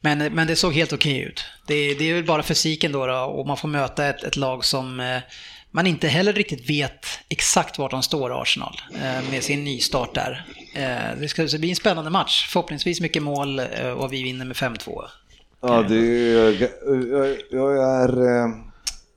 Men, 0.01 0.19
men 0.19 0.47
det 0.47 0.57
såg 0.57 0.73
helt 0.73 0.93
okej 0.93 1.21
ut. 1.21 1.45
Det, 1.67 1.95
det 1.95 2.11
är 2.11 2.15
väl 2.15 2.27
bara 2.27 2.43
fysiken 2.43 2.93
då, 2.93 3.07
då 3.07 3.15
och 3.15 3.47
man 3.47 3.57
får 3.57 3.69
möta 3.69 4.07
ett, 4.07 4.25
ett 4.25 4.37
lag 4.37 4.65
som 4.65 5.01
eh, 5.01 5.19
man 5.71 5.87
inte 5.87 6.09
heller 6.09 6.33
riktigt 6.33 6.71
vet 6.71 7.07
exakt 7.29 7.79
vart 7.79 7.91
de 7.91 8.03
står, 8.03 8.43
Arsenal, 8.43 8.81
eh, 8.95 9.31
med 9.31 9.43
sin 9.43 9.65
nystart 9.65 10.15
där. 10.15 10.47
Eh, 10.75 11.21
det 11.21 11.29
ska 11.29 11.59
bli 11.59 11.71
en 11.71 11.77
spännande 11.77 12.11
match. 12.11 12.47
Förhoppningsvis 12.49 13.01
mycket 13.01 13.23
mål 13.23 13.59
eh, 13.59 13.91
och 13.91 14.13
vi 14.13 14.23
vinner 14.23 14.45
med 14.45 14.57
5-2. 14.57 15.05
Ja, 15.63 15.83
det 15.89 15.97
är, 15.97 16.63
jag, 16.63 17.37
jag 17.51 18.03
är 18.03 18.43
eh, 18.43 18.49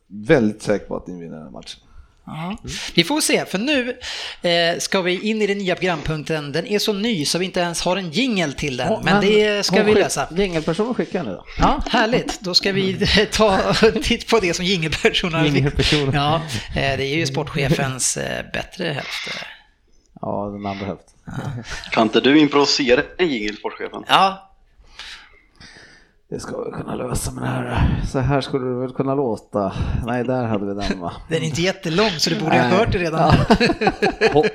väldigt 0.08 0.62
säker 0.62 0.86
på 0.86 0.96
att 0.96 1.08
ni 1.08 1.20
vinner 1.20 1.36
den 1.36 1.44
här 1.44 1.52
matchen. 1.52 1.80
Ja. 2.26 2.58
Vi 2.96 3.04
får 3.04 3.22
se, 3.22 3.46
för 3.46 3.58
nu 3.58 3.98
eh, 4.42 4.80
ska 4.80 5.02
vi 5.02 5.30
in 5.30 5.42
i 5.42 5.48
den 5.48 5.58
nya 5.58 5.76
programpunkten. 5.76 6.52
Den 6.52 6.68
är 6.68 6.80
så 6.80 6.94
ny 6.94 7.26
så 7.26 7.38
vi 7.38 7.46
inte 7.46 7.60
ens 7.60 7.82
har 7.82 7.98
en 7.98 8.12
jingel 8.12 8.54
till 8.54 8.78
den, 8.78 9.04
men, 9.04 9.22
det 9.22 9.66
ska 9.66 9.84
vi 9.84 9.94
lösa. 9.94 10.28
Jingelpersonen 10.32 10.94
skickar 10.94 11.24
nu 11.24 11.32
då. 11.32 11.46
Ja, 11.60 11.84
härligt. 11.90 12.40
Då 12.40 12.54
ska 12.54 12.72
vi 12.72 13.08
ta 13.32 13.74
titt 14.04 14.30
på 14.30 14.40
det 14.40 14.54
som 14.54 14.66
jingelpersonerna 14.66 15.44
fick. 15.44 15.54
Jingelpersonen. 15.54 16.14
Ja, 16.14 16.36
eh, 16.68 16.98
det 16.98 17.06
är 17.06 17.16
ju 17.16 17.26
sportchefens 17.26 18.18
eh, 18.18 18.46
bättre 18.54 18.88
hälft. 18.88 19.30
Ja, 20.22 20.50
den 20.54 20.66
andra 20.66 20.86
hälften. 20.86 21.16
Kan 21.92 22.04
inte 22.04 22.22
du 22.22 22.40
improvisera 22.40 23.02
en 23.18 23.28
jingel, 23.28 23.58
sportchefen? 23.58 24.04
Ja, 24.08 24.45
Det 26.30 26.40
ska 26.40 26.64
vi 26.64 26.72
kunna 26.72 26.96
lösa 26.96 27.32
med 27.32 27.44
det 27.44 27.50
här. 27.50 28.02
Så 28.12 28.20
här 28.20 28.42
skulle 28.42 28.66
det 28.66 28.76
väl 28.80 28.92
kunna 28.94 29.16
låta. 29.16 29.74
Nej, 30.06 30.24
där 30.24 30.44
hade 30.46 30.66
vi 30.66 30.74
den 30.82 31.00
va. 31.00 31.14
den 31.30 31.38
är 31.42 31.46
inte 31.46 31.62
jättelång 31.62 32.10
så 32.18 32.30
du 32.30 32.40
borde 32.40 32.56
ha 32.62 32.68
hört 32.68 32.92
det 32.92 32.98
redan. 32.98 33.34
Håll, 34.34 34.46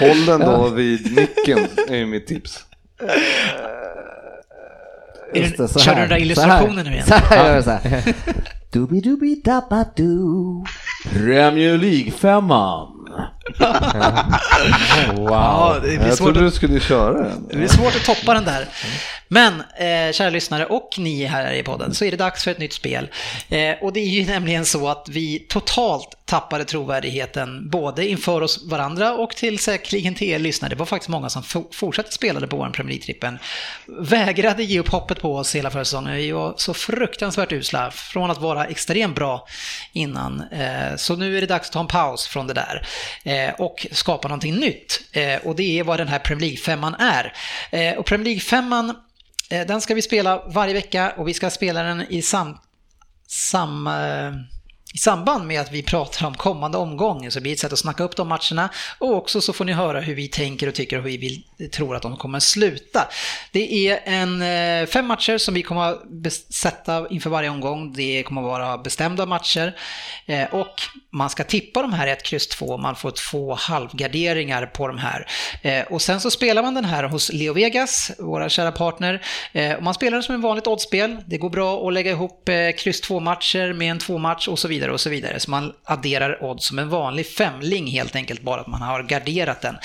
håll 0.00 0.24
den 0.26 0.40
då 0.40 0.68
vid 0.68 1.16
micken, 1.16 1.58
är 1.88 1.96
ju 1.96 2.06
mitt 2.06 2.26
tips. 2.26 2.64
Just 5.34 5.56
det- 5.56 5.68
så 5.68 5.78
kör 5.78 5.94
du 5.94 6.00
den 6.00 6.08
där 6.08 6.16
illustrationen 6.18 6.84
nu 6.86 6.92
igen? 6.92 7.06
Så 7.06 7.14
här 7.14 7.48
gör 7.48 7.56
vi 7.56 7.62
så 7.62 7.70
här. 7.70 8.14
Dubi-dubi-dabba-do. 8.72 10.64
Premier 11.12 11.78
League-femman. 11.78 12.97
Ja, 15.16 15.76
det 15.82 15.88
blir 15.88 16.08
Jag 16.08 16.16
trodde 16.16 16.38
att 16.40 16.46
du 16.46 16.50
skulle 16.50 16.80
köra 16.80 17.22
den. 17.22 17.48
Det 17.50 17.64
är 17.64 17.68
svårt 17.68 17.96
att 17.96 18.04
toppa 18.04 18.34
den 18.34 18.44
där. 18.44 18.68
Men, 19.28 19.52
eh, 19.60 20.12
kära 20.12 20.30
lyssnare 20.30 20.66
och 20.66 20.94
ni 20.98 21.24
här 21.24 21.52
i 21.52 21.62
podden, 21.62 21.94
så 21.94 22.04
är 22.04 22.10
det 22.10 22.16
dags 22.16 22.44
för 22.44 22.50
ett 22.50 22.58
nytt 22.58 22.72
spel. 22.72 23.08
Eh, 23.48 23.74
och 23.80 23.92
det 23.92 24.00
är 24.00 24.08
ju 24.08 24.26
nämligen 24.26 24.64
så 24.64 24.88
att 24.88 25.06
vi 25.10 25.38
totalt 25.38 26.17
tappade 26.28 26.64
trovärdigheten 26.64 27.70
både 27.70 28.08
inför 28.08 28.40
oss 28.40 28.64
varandra 28.66 29.12
och 29.12 29.30
till 29.30 29.58
säkerligen 29.58 30.14
till 30.14 30.28
er 30.28 30.38
lyssnare. 30.38 30.70
Det 30.70 30.76
var 30.76 30.86
faktiskt 30.86 31.08
många 31.08 31.28
som 31.28 31.42
fortsatte 31.72 32.12
spelade 32.12 32.46
på 32.46 32.56
vår 32.56 32.70
Premier 32.70 32.98
League-trippen. 32.98 33.38
Vägrade 33.86 34.64
ge 34.64 34.80
upp 34.80 34.88
hoppet 34.88 35.20
på 35.20 35.36
oss 35.36 35.54
hela 35.54 35.70
förra 35.70 35.84
säsongen. 35.84 36.16
Vi 36.16 36.30
var 36.30 36.54
så 36.56 36.74
fruktansvärt 36.74 37.52
usla 37.52 37.90
från 37.90 38.30
att 38.30 38.40
vara 38.40 38.66
extremt 38.66 39.14
bra 39.14 39.46
innan. 39.92 40.40
Eh, 40.40 40.96
så 40.96 41.16
nu 41.16 41.36
är 41.36 41.40
det 41.40 41.46
dags 41.46 41.68
att 41.68 41.72
ta 41.72 41.80
en 41.80 41.86
paus 41.86 42.26
från 42.26 42.46
det 42.46 42.54
där 42.54 42.86
eh, 43.24 43.54
och 43.54 43.86
skapa 43.92 44.28
någonting 44.28 44.54
nytt. 44.54 45.00
Eh, 45.12 45.46
och 45.46 45.56
det 45.56 45.78
är 45.78 45.84
vad 45.84 46.00
den 46.00 46.08
här 46.08 46.18
Premier 46.18 46.50
League-femman 46.50 46.94
är. 46.98 47.32
Och 47.98 48.06
Premier 48.06 48.24
League-femman, 48.24 48.94
den 49.48 49.80
ska 49.80 49.94
vi 49.94 50.02
spela 50.02 50.42
varje 50.46 50.74
vecka 50.74 51.12
och 51.16 51.28
vi 51.28 51.34
ska 51.34 51.50
spela 51.50 51.82
den 51.82 52.04
i 52.08 52.22
sam, 52.22 52.58
sam, 53.26 53.88
i 54.98 55.00
samband 55.00 55.46
med 55.46 55.60
att 55.60 55.72
vi 55.72 55.82
pratar 55.82 56.26
om 56.26 56.34
kommande 56.34 56.78
omgången 56.78 57.30
så 57.30 57.40
blir 57.40 57.50
det 57.50 57.54
ett 57.54 57.60
sätt 57.60 57.72
att 57.72 57.78
snacka 57.78 58.04
upp 58.04 58.16
de 58.16 58.28
matcherna 58.28 58.68
och 58.98 59.16
också 59.16 59.40
så 59.40 59.52
får 59.52 59.64
ni 59.64 59.72
höra 59.72 60.00
hur 60.00 60.14
vi 60.14 60.28
tänker 60.28 60.68
och 60.68 60.74
tycker 60.74 60.96
och 60.96 61.02
hur 61.02 61.10
vi 61.10 61.16
vill, 61.16 61.70
tror 61.70 61.96
att 61.96 62.02
de 62.02 62.16
kommer 62.16 62.40
sluta. 62.40 63.08
Det 63.52 63.88
är 63.88 64.00
en, 64.04 64.42
eh, 64.42 64.86
fem 64.86 65.06
matcher 65.06 65.38
som 65.38 65.54
vi 65.54 65.62
kommer 65.62 65.82
att 65.82 66.02
sätta 66.50 67.08
inför 67.08 67.30
varje 67.30 67.50
omgång. 67.50 67.92
Det 67.92 68.22
kommer 68.22 68.40
att 68.40 68.46
vara 68.46 68.78
bestämda 68.78 69.26
matcher 69.26 69.76
eh, 70.26 70.54
och 70.54 70.82
man 71.10 71.30
ska 71.30 71.44
tippa 71.44 71.82
de 71.82 71.92
här 71.92 72.06
1, 72.06 72.32
X, 72.32 72.46
2. 72.46 72.76
Man 72.76 72.96
får 72.96 73.10
två 73.10 73.54
halvgarderingar 73.54 74.66
på 74.66 74.88
de 74.88 74.98
här. 74.98 75.26
Eh, 75.62 75.82
och 75.82 76.02
sen 76.02 76.20
så 76.20 76.30
spelar 76.30 76.62
man 76.62 76.74
den 76.74 76.84
här 76.84 77.04
hos 77.04 77.32
Leo 77.32 77.52
Vegas, 77.52 78.10
våra 78.18 78.48
kära 78.48 78.72
partner. 78.72 79.22
Och 79.76 79.82
man 79.82 79.94
spelar 79.94 80.12
den 80.12 80.22
som 80.22 80.34
en 80.34 80.40
vanligt 80.40 80.66
oddspel. 80.66 81.16
Det 81.26 81.38
går 81.38 81.50
bra 81.50 81.88
att 81.88 81.92
lägga 81.94 82.10
ihop 82.10 82.50
kryss 82.78 83.02
2-matcher 83.02 83.72
med 83.72 83.90
en 83.90 83.98
2-match 83.98 84.48
och 84.48 84.58
så 84.58 84.68
vidare 84.68 84.87
och 84.90 85.00
så 85.00 85.10
vidare. 85.10 85.40
Så 85.40 85.50
man 85.50 85.72
adderar 85.84 86.44
odds 86.44 86.66
som 86.66 86.78
en 86.78 86.88
vanlig 86.88 87.26
femling 87.26 87.86
helt 87.86 88.16
enkelt, 88.16 88.42
bara 88.42 88.60
att 88.60 88.66
man 88.66 88.82
har 88.82 89.02
garderat 89.02 89.60
den. 89.60 89.76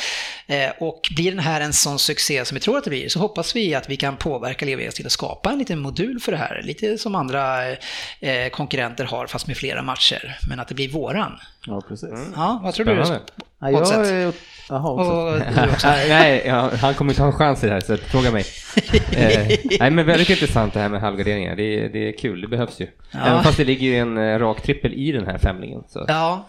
Och 0.80 1.10
blir 1.16 1.32
den 1.32 1.40
här 1.40 1.62
en 1.62 1.74
sån 1.74 2.00
succé 2.00 2.46
som 2.46 2.56
vi 2.56 2.62
tror 2.62 2.78
att 2.78 2.84
det 2.84 2.90
blir 2.90 3.10
så 3.10 3.20
hoppas 3.20 3.56
vi 3.56 3.76
att 3.76 3.90
vi 3.90 3.98
kan 3.98 4.18
påverka 4.18 4.66
Leo 4.66 4.78
Vegas 4.78 4.96
till 4.96 5.06
att 5.06 5.12
skapa 5.12 5.52
en 5.52 5.60
liten 5.60 5.80
modul 5.80 6.20
för 6.20 6.32
det 6.32 6.38
här. 6.38 6.62
Lite 6.64 6.98
som 6.98 7.16
andra 7.16 7.72
eh, 8.20 8.50
konkurrenter 8.52 9.06
har 9.06 9.28
fast 9.28 9.48
med 9.48 9.58
flera 9.58 9.84
matcher. 9.84 10.38
Men 10.50 10.60
att 10.60 10.68
det 10.68 10.76
blir 10.76 10.90
våran. 10.90 11.40
Ja, 11.66 11.82
precis. 11.88 12.10
Mm. 12.10 12.34
Ja, 12.36 12.60
vad 12.64 12.74
tror 12.74 12.86
Spännande. 12.86 13.22
du? 13.38 13.44
Ja, 13.60 13.72
jag 13.72 14.08
är... 14.08 14.34
Jaha, 14.70 14.90
och, 14.90 15.40
nej, 15.84 16.44
ja, 16.46 16.72
han 16.82 16.94
kommer 16.94 17.12
inte 17.12 17.22
ha 17.22 17.28
en 17.28 17.38
chans 17.38 17.64
i 17.64 17.68
det 17.68 17.74
här, 17.74 17.80
så 17.80 17.98
fråga 17.98 18.32
mig. 18.32 18.46
eh, 19.12 19.58
nej, 19.80 19.92
men 19.92 20.06
väldigt 20.06 20.30
intressant 20.30 20.74
det 20.74 20.80
här 20.80 20.90
med 20.90 21.02
halvgarderingar. 21.02 21.56
Det, 21.56 21.88
det 21.88 22.10
är 22.10 22.18
kul, 22.18 22.42
det 22.42 22.48
behövs 22.48 22.80
ju. 22.80 22.88
Ja. 23.12 23.20
Även 23.20 23.44
fast 23.44 23.58
det 23.58 23.64
ligger 23.64 23.88
ju 23.88 23.98
en 23.98 24.18
eh, 24.18 24.40
rak 24.40 24.62
trippel 24.62 24.94
i 24.94 25.12
den 25.12 25.26
här 25.26 25.38
femlingen. 25.38 25.84
Så. 25.90 26.06
Ja, 26.08 26.48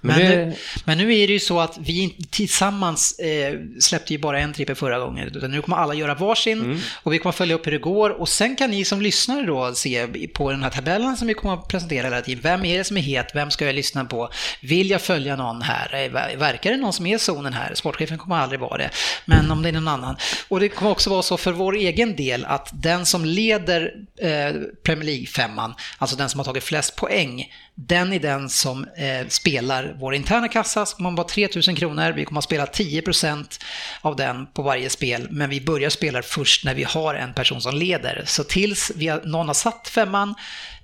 men, 0.00 0.18
men, 0.18 0.30
det... 0.30 0.46
nu, 0.46 0.54
men, 0.84 0.98
nu, 0.98 1.18
är 1.18 1.26
det 1.26 1.32
ju 1.32 1.40
så 1.40 1.60
att 1.60 1.78
vi 1.80 2.16
tillsammans 2.30 3.18
eh, 3.18 3.54
släppte 3.80 4.12
ju 4.12 4.18
bara 4.18 4.40
en 4.40 4.52
trippel 4.52 4.74
förra 4.76 4.98
gången, 4.98 5.28
utan 5.34 5.50
nu 5.50 5.62
kommer 5.62 5.76
alla 5.76 5.94
göra 5.94 6.14
varsin 6.14 6.60
mm. 6.60 6.78
och 7.02 7.12
vi 7.12 7.18
kommer 7.18 7.32
följa 7.32 7.54
upp 7.54 7.66
hur 7.66 7.72
det 7.72 7.78
går 7.78 8.10
och 8.10 8.28
sen 8.28 8.56
kan 8.56 8.70
ni 8.70 8.84
som 8.84 9.02
lyssnar 9.02 9.42
då 9.42 9.74
se 9.74 10.06
på 10.34 10.50
den 10.50 10.62
här 10.62 10.70
tabellen 10.70 11.16
som 11.16 11.28
vi 11.28 11.34
kommer 11.34 11.54
att 11.54 11.68
presentera 11.68 12.04
hela 12.04 12.20
tiden. 12.20 12.42
Vem 12.42 12.64
är 12.64 12.78
det 12.78 12.84
som 12.84 12.96
är 12.96 13.00
het? 13.00 13.30
Vem 13.34 13.50
ska 13.50 13.66
jag 13.66 13.74
lyssna 13.74 14.04
på? 14.04 14.30
Vill 14.60 14.90
jag 14.90 15.02
följa 15.02 15.36
någon 15.36 15.62
här? 15.62 15.94
Eh, 15.94 16.38
verkar 16.38 16.70
det 16.70 16.76
någon 16.76 16.92
som 16.92 17.06
är 17.06 17.16
i 17.16 17.18
zonen 17.18 17.52
här? 17.52 17.74
Sportchefen 17.74 18.18
kommer 18.18 18.36
aldrig 18.36 18.60
vara 18.60 18.78
det, 18.78 18.90
men 19.24 19.50
om 19.50 19.62
det 19.62 19.68
är 19.68 19.72
någon 19.72 19.88
annan. 19.88 20.16
Och 20.48 20.60
det 20.60 20.68
kommer 20.68 20.90
också 20.90 21.10
vara 21.10 21.22
så 21.22 21.36
för 21.36 21.52
vår 21.52 21.76
egen 21.76 22.16
del 22.16 22.44
att 22.44 22.70
den 22.72 23.06
som 23.06 23.24
leder 23.24 23.92
eh, 24.16 24.52
Premier 24.82 25.04
League-femman, 25.04 25.74
alltså 25.98 26.16
den 26.16 26.28
som 26.28 26.40
har 26.40 26.44
tagit 26.44 26.64
flest 26.64 26.96
poäng, 26.96 27.46
den 27.80 28.12
är 28.12 28.18
den 28.18 28.48
som 28.48 28.84
eh, 28.84 29.28
spelar 29.28 29.96
vår 29.98 30.14
interna 30.14 30.48
kassa, 30.48 30.86
som 30.86 30.96
kommer 30.96 31.16
vara 31.16 31.28
3000 31.28 31.76
kronor. 31.76 32.12
Vi 32.12 32.24
kommer 32.24 32.38
att 32.38 32.44
spela 32.44 32.66
10% 32.66 33.60
av 34.00 34.16
den 34.16 34.46
på 34.46 34.62
varje 34.62 34.90
spel, 34.90 35.28
men 35.30 35.50
vi 35.50 35.60
börjar 35.60 35.90
spela 35.90 36.22
först 36.22 36.64
när 36.64 36.74
vi 36.74 36.84
har 36.84 37.14
en 37.14 37.34
person 37.34 37.60
som 37.60 37.74
leder. 37.76 38.22
Så 38.26 38.44
tills 38.44 38.92
vi 38.96 39.08
har, 39.08 39.20
någon 39.24 39.46
har 39.46 39.54
satt 39.54 39.88
femman 39.88 40.34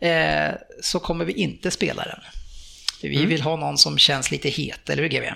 eh, 0.00 0.52
så 0.82 0.98
kommer 0.98 1.24
vi 1.24 1.32
inte 1.32 1.70
spela 1.70 2.02
den. 2.04 2.20
Vi 3.02 3.16
mm. 3.16 3.28
vill 3.28 3.42
ha 3.42 3.56
någon 3.56 3.78
som 3.78 3.98
känns 3.98 4.30
lite 4.30 4.48
het, 4.48 4.90
eller 4.90 5.02
hur 5.02 5.08
GW? 5.08 5.32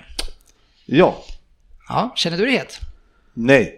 Ja. 0.85 1.23
Ja, 1.89 2.13
känner 2.15 2.37
du 2.37 2.45
dig 2.45 2.57
het? 2.57 2.79
Nej. 3.33 3.75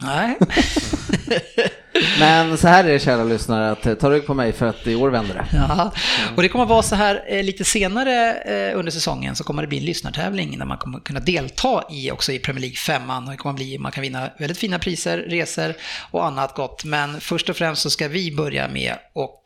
Nej. 0.00 0.38
Men 2.18 2.58
så 2.58 2.68
här 2.68 2.84
är 2.84 2.92
det 2.92 2.98
kära 2.98 3.24
lyssnare, 3.24 3.70
att 3.70 3.86
eh, 3.86 3.94
ta 3.94 4.10
rygg 4.10 4.26
på 4.26 4.34
mig 4.34 4.52
för 4.52 4.66
att 4.66 4.86
i 4.86 4.94
år 4.94 5.10
vänder 5.10 5.34
det. 5.34 5.46
Ja, 5.52 5.92
och 6.36 6.42
det 6.42 6.48
kommer 6.48 6.64
att 6.64 6.70
vara 6.70 6.82
så 6.82 6.94
här 6.94 7.24
eh, 7.26 7.42
lite 7.42 7.64
senare 7.64 8.32
eh, 8.32 8.78
under 8.78 8.92
säsongen 8.92 9.36
så 9.36 9.44
kommer 9.44 9.62
det 9.62 9.68
bli 9.68 9.78
en 9.78 9.84
lyssnartävling 9.84 10.58
där 10.58 10.66
man 10.66 10.78
kommer 10.78 11.00
kunna 11.00 11.20
delta 11.20 11.84
i 11.90 12.10
också 12.10 12.32
i 12.32 12.38
Premier 12.38 12.60
League 12.60 12.76
5 12.76 13.10
och 13.10 13.30
det 13.30 13.36
kommer 13.36 13.54
bli, 13.54 13.78
man 13.78 13.92
kan 13.92 14.02
vinna 14.02 14.30
väldigt 14.38 14.58
fina 14.58 14.78
priser, 14.78 15.18
resor 15.18 15.74
och 16.10 16.26
annat 16.26 16.54
gott. 16.54 16.84
Men 16.84 17.20
först 17.20 17.48
och 17.48 17.56
främst 17.56 17.82
så 17.82 17.90
ska 17.90 18.08
vi 18.08 18.32
börja 18.32 18.68
med 18.68 18.94
och 19.12 19.42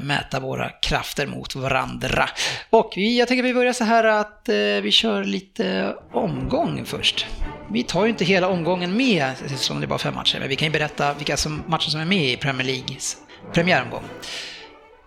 mäta 0.00 0.40
våra 0.40 0.68
krafter 0.68 1.26
mot 1.26 1.54
varandra. 1.54 2.28
Och 2.70 2.92
jag 2.96 3.28
tänker 3.28 3.44
att 3.44 3.50
vi 3.50 3.54
börjar 3.54 3.72
så 3.72 3.84
här 3.84 4.04
att 4.04 4.42
vi 4.82 4.90
kör 4.92 5.24
lite 5.24 5.94
omgång 6.12 6.82
först. 6.84 7.26
Vi 7.70 7.82
tar 7.82 8.04
ju 8.04 8.10
inte 8.10 8.24
hela 8.24 8.48
omgången 8.48 8.96
med 8.96 9.32
eftersom 9.44 9.80
det 9.80 9.84
är 9.84 9.88
bara 9.88 9.98
fem 9.98 10.14
matcher, 10.14 10.38
men 10.40 10.48
vi 10.48 10.56
kan 10.56 10.66
ju 10.66 10.72
berätta 10.72 11.14
vilka 11.14 11.36
som, 11.36 11.62
matcher 11.66 11.90
som 11.90 12.00
är 12.00 12.04
med 12.04 12.32
i 12.32 12.36
Premier 12.36 12.66
Leagues 12.66 13.16
premiäromgång. 13.52 14.02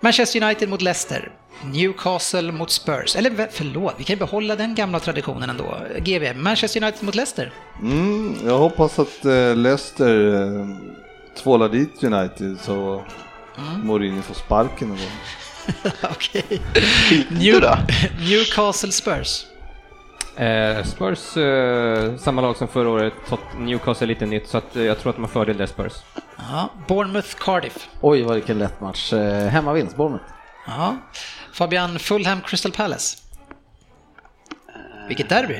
Manchester 0.02 0.44
United 0.44 0.69
mot 0.69 0.81
Leicester. 0.81 1.31
Newcastle 1.64 2.52
mot 2.52 2.72
Spurs. 2.72 3.15
Eller 3.15 3.48
förlåt, 3.52 3.95
vi 3.98 4.03
kan 4.03 4.14
ju 4.14 4.19
behålla 4.19 4.56
den 4.56 4.76
gamla 4.76 4.99
traditionen 4.99 5.49
ändå. 5.49 5.77
GB, 5.98 6.34
Manchester 6.34 6.84
United 6.84 7.03
mot 7.03 7.15
Leicester. 7.15 7.52
Mm, 7.81 8.36
jag 8.45 8.57
hoppas 8.57 8.99
att 8.99 9.26
äh, 9.26 9.56
Leicester 9.56 10.34
äh, 10.34 10.68
tvålar 11.44 11.69
dit 11.69 12.03
United 12.03 12.57
så 12.61 13.03
mm. 13.57 13.88
Mourinho 13.88 14.22
får 14.22 14.34
sparken. 14.34 14.98
Okej. 16.03 16.61
New, 17.30 17.61
Newcastle 18.19 18.91
Spurs. 18.91 19.45
Eh, 20.40 20.84
Spurs, 20.84 21.38
eh, 21.38 22.16
samma 22.16 22.41
lag 22.41 22.57
som 22.57 22.68
förra 22.68 22.90
året, 22.90 23.14
Newcastle 23.57 24.06
är 24.06 24.07
lite 24.07 24.26
nytt, 24.26 24.48
så 24.48 24.57
att, 24.57 24.76
eh, 24.76 24.84
jag 24.84 24.99
tror 24.99 25.10
att 25.10 25.16
de 25.16 25.22
har 25.22 25.30
fördel 25.30 25.57
där, 25.57 25.66
Spurs. 25.66 25.94
Ja, 26.38 26.70
Bournemouth, 26.88 27.36
Cardiff. 27.40 27.90
Oj, 28.02 28.22
vad 28.24 28.36
vilken 28.36 28.60
lätt 28.60 28.82
match. 28.82 29.14
Eh, 29.14 29.48
hemmavinst, 29.48 29.95
Bournemouth. 29.95 30.26
Ja. 30.68 30.95
Fabian, 31.53 31.99
Fulham, 31.99 32.41
Crystal 32.41 32.72
Palace. 32.72 33.18
Vilket 35.07 35.30
derby! 35.30 35.60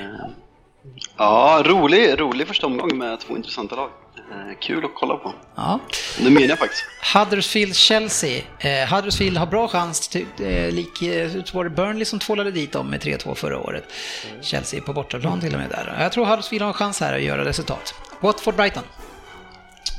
Ja, 1.18 1.62
rolig, 1.66 2.20
rolig 2.20 2.48
första 2.48 2.68
omgång 2.68 2.98
med 2.98 3.20
två 3.20 3.38
intressanta 3.38 3.76
lag. 3.76 3.90
Eh, 4.32 4.58
kul 4.60 4.86
att 4.86 4.92
kolla 4.96 5.16
på. 5.16 5.34
Ja. 5.56 5.80
Det 6.18 6.30
menar 6.30 6.48
jag 6.48 6.60
faktiskt. 6.60 6.86
Huddersfield-Chelsea. 7.14 8.42
Eh, 8.60 8.96
Huddersfield 8.96 9.38
har 9.38 9.46
bra 9.46 9.68
chans, 9.68 10.08
till, 10.08 10.26
eh, 10.40 10.72
lik, 10.72 11.02
eh, 11.02 11.32
var 11.54 11.64
det 11.64 11.70
Burnley 11.70 12.06
som 12.06 12.20
tvålade 12.20 12.52
dit 12.52 12.72
dem 12.72 12.90
med 12.90 13.02
3-2 13.02 13.36
förra 13.36 13.60
året. 13.60 13.84
Mm. 14.30 14.44
Chelsea 14.44 14.82
på 14.82 14.94
bortaplan 14.94 15.40
till 15.40 15.54
och 15.54 15.60
med 15.60 15.70
där. 15.70 15.98
Jag 16.00 16.12
tror 16.12 16.26
Huddersfield 16.26 16.62
har 16.62 16.68
en 16.68 16.74
chans 16.74 17.00
här 17.00 17.14
att 17.14 17.22
göra 17.22 17.46
resultat. 17.46 17.94
Watford-Brighton. 18.20 18.84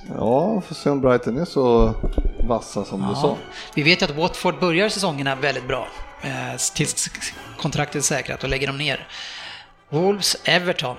Ja, 0.09 0.61
får 0.61 0.75
se 0.75 0.91
om 0.91 1.01
Brighton 1.01 1.39
är 1.39 1.45
så 1.45 1.95
vassa 2.49 2.85
som 2.85 3.01
ja. 3.03 3.09
du 3.09 3.15
sa. 3.15 3.37
Vi 3.75 3.83
vet 3.83 4.03
ju 4.03 4.05
att 4.05 4.17
Watford 4.17 4.59
börjar 4.61 4.89
säsongerna 4.89 5.35
väldigt 5.35 5.69
bra. 5.69 5.89
Eh, 6.23 6.57
tills 6.75 7.11
kontraktet 7.57 7.97
är 7.97 8.01
säkrat 8.01 8.43
och 8.43 8.49
lägger 8.49 8.67
dem 8.67 8.79
ner. 8.79 9.09
Wolves-Everton. 9.91 10.97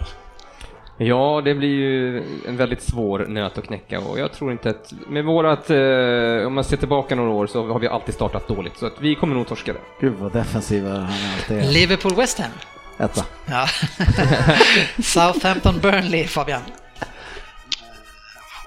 Ja, 1.03 1.41
det 1.45 1.53
blir 1.53 1.69
ju 1.69 2.17
en 2.47 2.57
väldigt 2.57 2.81
svår 2.81 3.25
nöt 3.27 3.57
att 3.57 3.67
knäcka 3.67 3.99
och 3.99 4.19
jag 4.19 4.31
tror 4.31 4.51
inte 4.51 4.69
att, 4.69 4.93
med 5.07 5.25
vårat, 5.25 5.69
eh, 5.69 6.47
om 6.47 6.53
man 6.53 6.63
ser 6.63 6.77
tillbaka 6.77 7.15
några 7.15 7.29
år 7.29 7.47
så 7.47 7.67
har 7.67 7.79
vi 7.79 7.87
alltid 7.87 8.15
startat 8.15 8.47
dåligt 8.47 8.77
så 8.77 8.85
att 8.85 9.01
vi 9.01 9.15
kommer 9.15 9.35
nog 9.35 9.47
torska 9.47 9.73
det. 9.73 9.79
Gud 9.99 10.13
vad 10.13 10.33
defensiva 10.33 10.89
han 10.89 11.01
alltid 11.35 11.57
är. 11.57 11.61
Liverpool-West 11.61 12.41
Ham. 12.41 12.51
Etta. 12.97 13.25
Ja. 13.45 13.67
Southampton-Burnley, 14.97 16.27
Fabian. 16.27 16.61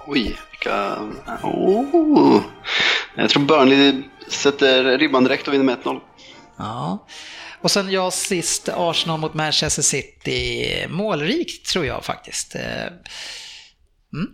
Oj, 0.06 0.36
vilka... 0.50 0.96
Oh. 1.42 2.40
Jag 3.14 3.30
tror 3.30 3.42
Burnley 3.42 4.02
sätter 4.28 4.98
ribban 4.98 5.24
direkt 5.24 5.48
och 5.48 5.54
vinner 5.54 5.64
med 5.64 5.76
1-0. 5.78 6.00
Ja. 6.56 6.98
Och 7.64 7.70
sen 7.70 7.90
jag 7.90 8.12
sist, 8.12 8.68
Arsenal 8.76 9.20
mot 9.20 9.34
Manchester 9.34 9.82
City. 9.82 10.86
Målrikt 10.88 11.66
tror 11.66 11.86
jag 11.86 12.04
faktiskt. 12.04 12.54
Eh, 12.54 12.62
mm. 14.12 14.28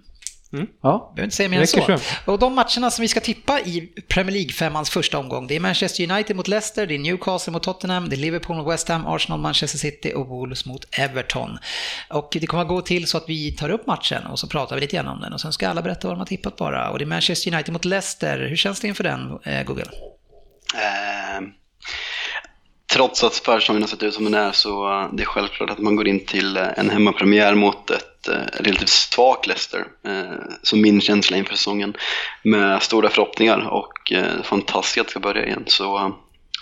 Mm. 0.53 0.67
Ja. 0.83 1.13
Behöver 1.15 1.25
inte 1.25 1.37
säga 1.37 1.49
mer 1.49 1.61
än 1.61 1.67
så. 1.67 1.99
Och 2.25 2.39
de 2.39 2.55
matcherna 2.55 2.91
som 2.91 3.03
vi 3.03 3.09
ska 3.09 3.21
tippa 3.21 3.61
i 3.61 3.81
Premier 4.09 4.33
League-femmans 4.33 4.91
första 4.91 5.19
omgång, 5.19 5.47
det 5.47 5.57
är 5.57 5.61
Manchester 5.61 6.13
United 6.13 6.37
mot 6.37 6.49
Leicester, 6.49 6.87
det 6.87 6.95
är 6.95 6.99
Newcastle 6.99 7.53
mot 7.53 7.63
Tottenham, 7.63 8.09
det 8.09 8.17
är 8.17 8.19
Liverpool 8.19 8.57
mot 8.57 8.73
West 8.73 8.89
Ham, 8.89 9.07
Arsenal, 9.07 9.41
Manchester 9.41 9.79
City 9.79 10.13
och 10.17 10.27
Wolves 10.27 10.67
mot 10.67 10.87
Everton. 10.91 11.59
Och 12.09 12.37
det 12.41 12.47
kommer 12.47 12.63
att 12.63 12.69
gå 12.69 12.81
till 12.81 13.07
så 13.07 13.17
att 13.17 13.29
vi 13.29 13.53
tar 13.53 13.69
upp 13.69 13.87
matchen 13.87 14.27
och 14.27 14.39
så 14.39 14.47
pratar 14.47 14.75
vi 14.75 14.81
lite 14.81 14.97
grann 14.97 15.09
om 15.09 15.21
den 15.21 15.33
och 15.33 15.41
sen 15.41 15.53
ska 15.53 15.69
alla 15.69 15.83
berätta 15.83 16.09
vad 16.09 16.17
de 16.17 16.19
har 16.19 16.27
tippat 16.27 16.57
bara. 16.57 16.91
Och 16.91 16.99
det 16.99 17.05
är 17.05 17.07
Manchester 17.07 17.55
United 17.55 17.73
mot 17.73 17.85
Leicester. 17.85 18.47
Hur 18.49 18.57
känns 18.57 18.81
det 18.81 18.89
inför 18.89 19.05
den, 19.05 19.39
eh, 19.45 19.63
Google? 19.65 19.91
Uh 20.75 21.60
trots 22.93 23.25
att 23.25 23.35
försäsongen 23.35 23.83
har 23.83 23.89
sett 23.89 24.03
ut 24.03 24.15
som 24.15 24.25
den 24.25 24.35
är 24.35 24.53
så 24.53 24.89
uh, 24.89 25.15
det 25.15 25.23
är 25.23 25.27
självklart 25.27 25.71
att 25.71 25.79
man 25.79 25.97
går 25.97 26.09
in 26.09 26.27
till 26.27 26.57
uh, 26.57 26.69
en 26.77 26.91
hemmapremiär 26.91 27.55
mot 27.55 27.91
ett 27.91 28.29
uh, 28.29 28.35
relativt 28.61 28.89
svagt 28.89 29.47
Leicester, 29.47 29.85
som 30.63 30.81
min 30.81 31.01
känsla 31.01 31.37
inför 31.37 31.55
säsongen, 31.55 31.95
med 32.43 32.83
stora 32.83 33.09
förhoppningar 33.09 33.59
och 33.59 34.13
fantastiskt 34.43 35.01
att 35.01 35.07
det 35.07 35.11
ska 35.11 35.21
börja 35.21 35.47
igen. 35.47 35.65
Så 35.67 36.15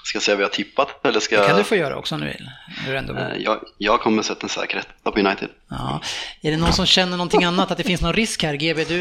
ska 0.05 0.17
jag 0.17 0.23
säga 0.23 0.37
vad 0.37 0.45
jag 0.45 0.53
tippat 0.53 1.07
eller 1.07 1.21
ska 1.21 1.41
Det 1.41 1.47
kan 1.47 1.57
du 1.57 1.65
få 1.65 1.77
göra 1.77 1.97
också 1.97 2.15
om 2.15 2.21
du 2.21 2.27
vill. 2.27 2.51
Ändå 2.97 3.17
jag, 3.39 3.59
jag 3.79 4.01
kommer 4.01 4.23
sätta 4.23 4.43
en 4.43 4.49
säker 4.49 4.79
etta 4.79 5.11
på 5.11 5.21
United. 5.21 5.49
Ja. 5.71 6.01
Är 6.43 6.51
det 6.51 6.57
någon 6.57 6.73
som 6.73 6.87
känner 6.87 7.17
någonting 7.17 7.45
annat, 7.45 7.71
att 7.71 7.79
det 7.79 7.85
finns 7.85 8.01
någon 8.01 8.13
risk 8.13 8.43
här? 8.43 8.55
GB, 8.55 8.85
du 8.85 8.97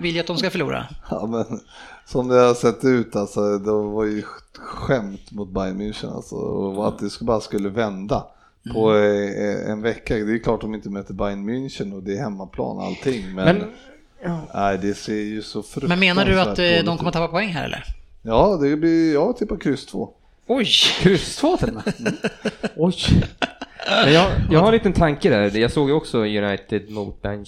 vill 0.00 0.14
ju 0.14 0.20
att 0.20 0.26
de 0.26 0.38
ska 0.38 0.50
förlora. 0.50 0.86
Ja, 1.10 1.26
men 1.26 1.60
som 2.08 2.28
det 2.28 2.34
har 2.40 2.54
sett 2.54 2.84
ut 2.84 3.16
alltså, 3.16 3.58
det 3.58 3.70
var 3.72 4.04
ju 4.04 4.22
skämt 4.58 5.30
mot 5.32 5.48
Bayern 5.48 5.80
München 5.80 6.14
alltså, 6.14 6.34
och 6.34 6.88
att 6.88 6.98
det 6.98 7.20
bara 7.20 7.40
skulle 7.40 7.68
vända 7.68 8.26
på 8.72 8.94
eh, 8.94 9.70
en 9.70 9.82
vecka. 9.82 10.14
Det 10.14 10.34
är 10.34 10.38
klart 10.38 10.60
de 10.60 10.74
inte 10.74 10.90
möter 10.90 11.14
Bayern 11.14 11.48
München 11.50 11.94
och 11.94 12.02
det 12.02 12.16
är 12.16 12.20
hemmaplan 12.20 12.76
och 12.76 12.84
allting, 12.84 13.34
men, 13.34 13.56
Men- 13.56 14.44
nej, 14.54 14.78
det 14.78 14.94
ser 14.94 15.14
ju 15.14 15.42
så 15.42 15.62
fruktansvärt 15.62 15.88
Men 15.88 16.00
menar 16.00 16.24
du 16.24 16.40
att 16.40 16.58
eh, 16.58 16.84
de 16.84 16.98
kommer 16.98 17.10
tappa 17.12 17.28
poäng 17.28 17.48
här 17.48 17.64
eller? 17.64 17.84
Ja, 18.22 18.58
det 18.60 18.76
blir, 18.76 19.14
jag 19.14 19.36
tippar 19.36 19.56
kryss 19.56 19.86
2. 19.86 20.10
Oj! 20.48 20.66
Kryss 21.00 21.36
två 21.36 21.56
till 21.56 21.68
och 21.68 21.74
med. 21.74 21.94
Oj. 22.76 22.94
Men 24.04 24.12
jag, 24.12 24.32
jag 24.50 24.60
har 24.60 24.66
en 24.66 24.72
liten 24.74 24.92
tanke 24.92 25.30
där. 25.30 25.58
Jag 25.58 25.70
såg 25.72 25.88
ju 25.88 25.94
också 25.94 26.18
United 26.18 26.90
mot 26.90 27.22
Bayern 27.22 27.44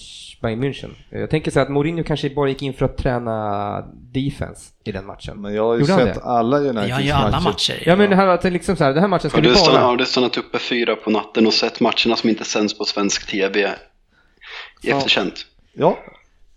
München. 0.63 0.89
Jag 1.09 1.29
tänker 1.29 1.51
så 1.51 1.59
här 1.59 1.65
att 1.65 1.71
Mourinho 1.71 2.03
kanske 2.03 2.29
bara 2.29 2.49
gick 2.49 2.61
in 2.61 2.73
för 2.73 2.85
att 2.85 2.97
träna 2.97 3.81
defense 3.93 4.71
i 4.83 4.91
den 4.91 5.05
matchen. 5.05 5.41
Men 5.41 5.53
jag 5.53 5.63
har 5.63 5.73
ju 5.73 5.79
Gjorde 5.81 5.93
sett 5.93 6.23
alla 6.23 6.57
Uniteds 6.57 6.89
Jag 6.89 7.01
gör 7.01 7.15
alla 7.15 7.39
matcher. 7.39 7.83
Ja 7.85 7.95
men 7.95 8.09
det 8.09 8.15
här 8.15 8.27
att 8.27 8.43
liksom 8.43 8.75
så 8.75 8.83
här, 8.83 8.93
den 8.93 9.01
här 9.01 9.07
matchen 9.07 9.23
Har 9.23 9.29
skulle 9.29 9.49
du, 9.49 9.55
stannat, 9.55 9.73
bara... 9.81 9.87
har 9.87 9.97
du 9.97 10.05
stannat 10.05 10.37
uppe 10.37 10.59
fyra 10.59 10.95
på 10.95 11.09
natten 11.09 11.47
och 11.47 11.53
sett 11.53 11.79
matcherna 11.79 12.15
som 12.15 12.29
inte 12.29 12.43
sänds 12.43 12.77
på 12.77 12.85
svensk 12.85 13.27
TV 13.27 13.59
i 13.61 13.67
Ja. 14.81 14.97
efterkänt? 14.97 15.45
Ja, 15.73 15.97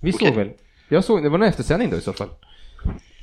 Vi 0.01 0.13
Okej. 0.13 0.29
såg 0.29 0.37
väl? 0.37 0.51
Jag 0.89 1.05
såg, 1.05 1.23
det 1.23 1.29
var 1.29 1.39
en 1.39 1.45
eftersändning 1.45 1.91
då 1.91 1.97
i 1.97 2.01
så 2.01 2.13
fall. 2.13 2.29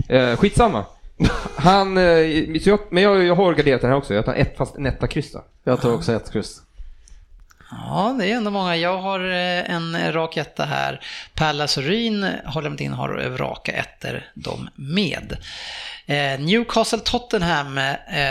Eh, 0.09 0.35
skitsamma. 0.35 0.85
Han, 1.55 1.97
eh, 1.97 2.59
så 2.61 2.69
jag, 2.69 2.79
men 2.89 3.03
jag, 3.03 3.23
jag 3.23 3.35
har 3.35 3.53
garderat 3.53 3.81
den 3.81 3.89
här 3.89 3.97
också. 3.97 4.13
Jag 4.13 4.25
tar 4.25 4.33
ett 4.33 4.57
fast 4.57 4.75
en 4.75 4.85
etta 4.85 5.07
kryss 5.07 5.31
då. 5.31 5.43
Jag 5.63 5.81
tar 5.81 5.93
också 5.93 6.13
ett 6.13 6.31
kryss. 6.31 6.61
Ja, 7.71 8.15
det 8.19 8.31
är 8.31 8.35
ändå 8.35 8.51
många. 8.51 8.75
Jag 8.75 8.97
har 8.97 9.19
eh, 9.19 9.71
en 9.71 10.13
rak 10.13 10.37
etta 10.37 10.65
här. 10.65 11.01
Pallas 11.33 11.77
och 11.77 11.83
Ryn 11.83 12.27
har 12.45 12.61
lämnat 12.61 12.81
in 12.81 12.93
har 12.93 13.37
raka 13.37 13.71
ettor 13.71 14.23
de 14.33 14.69
med. 14.75 15.37
Eh, 16.05 16.39
Newcastle-Tottenham, 16.39 17.75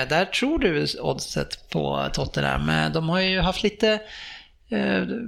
där 0.09 0.25
tror 0.25 0.59
du 0.59 0.87
oddset 1.01 1.71
på 1.71 2.09
Tottenham. 2.13 2.93
De 2.93 3.09
har 3.09 3.21
ju 3.21 3.41
haft 3.41 3.63
lite, 3.63 4.01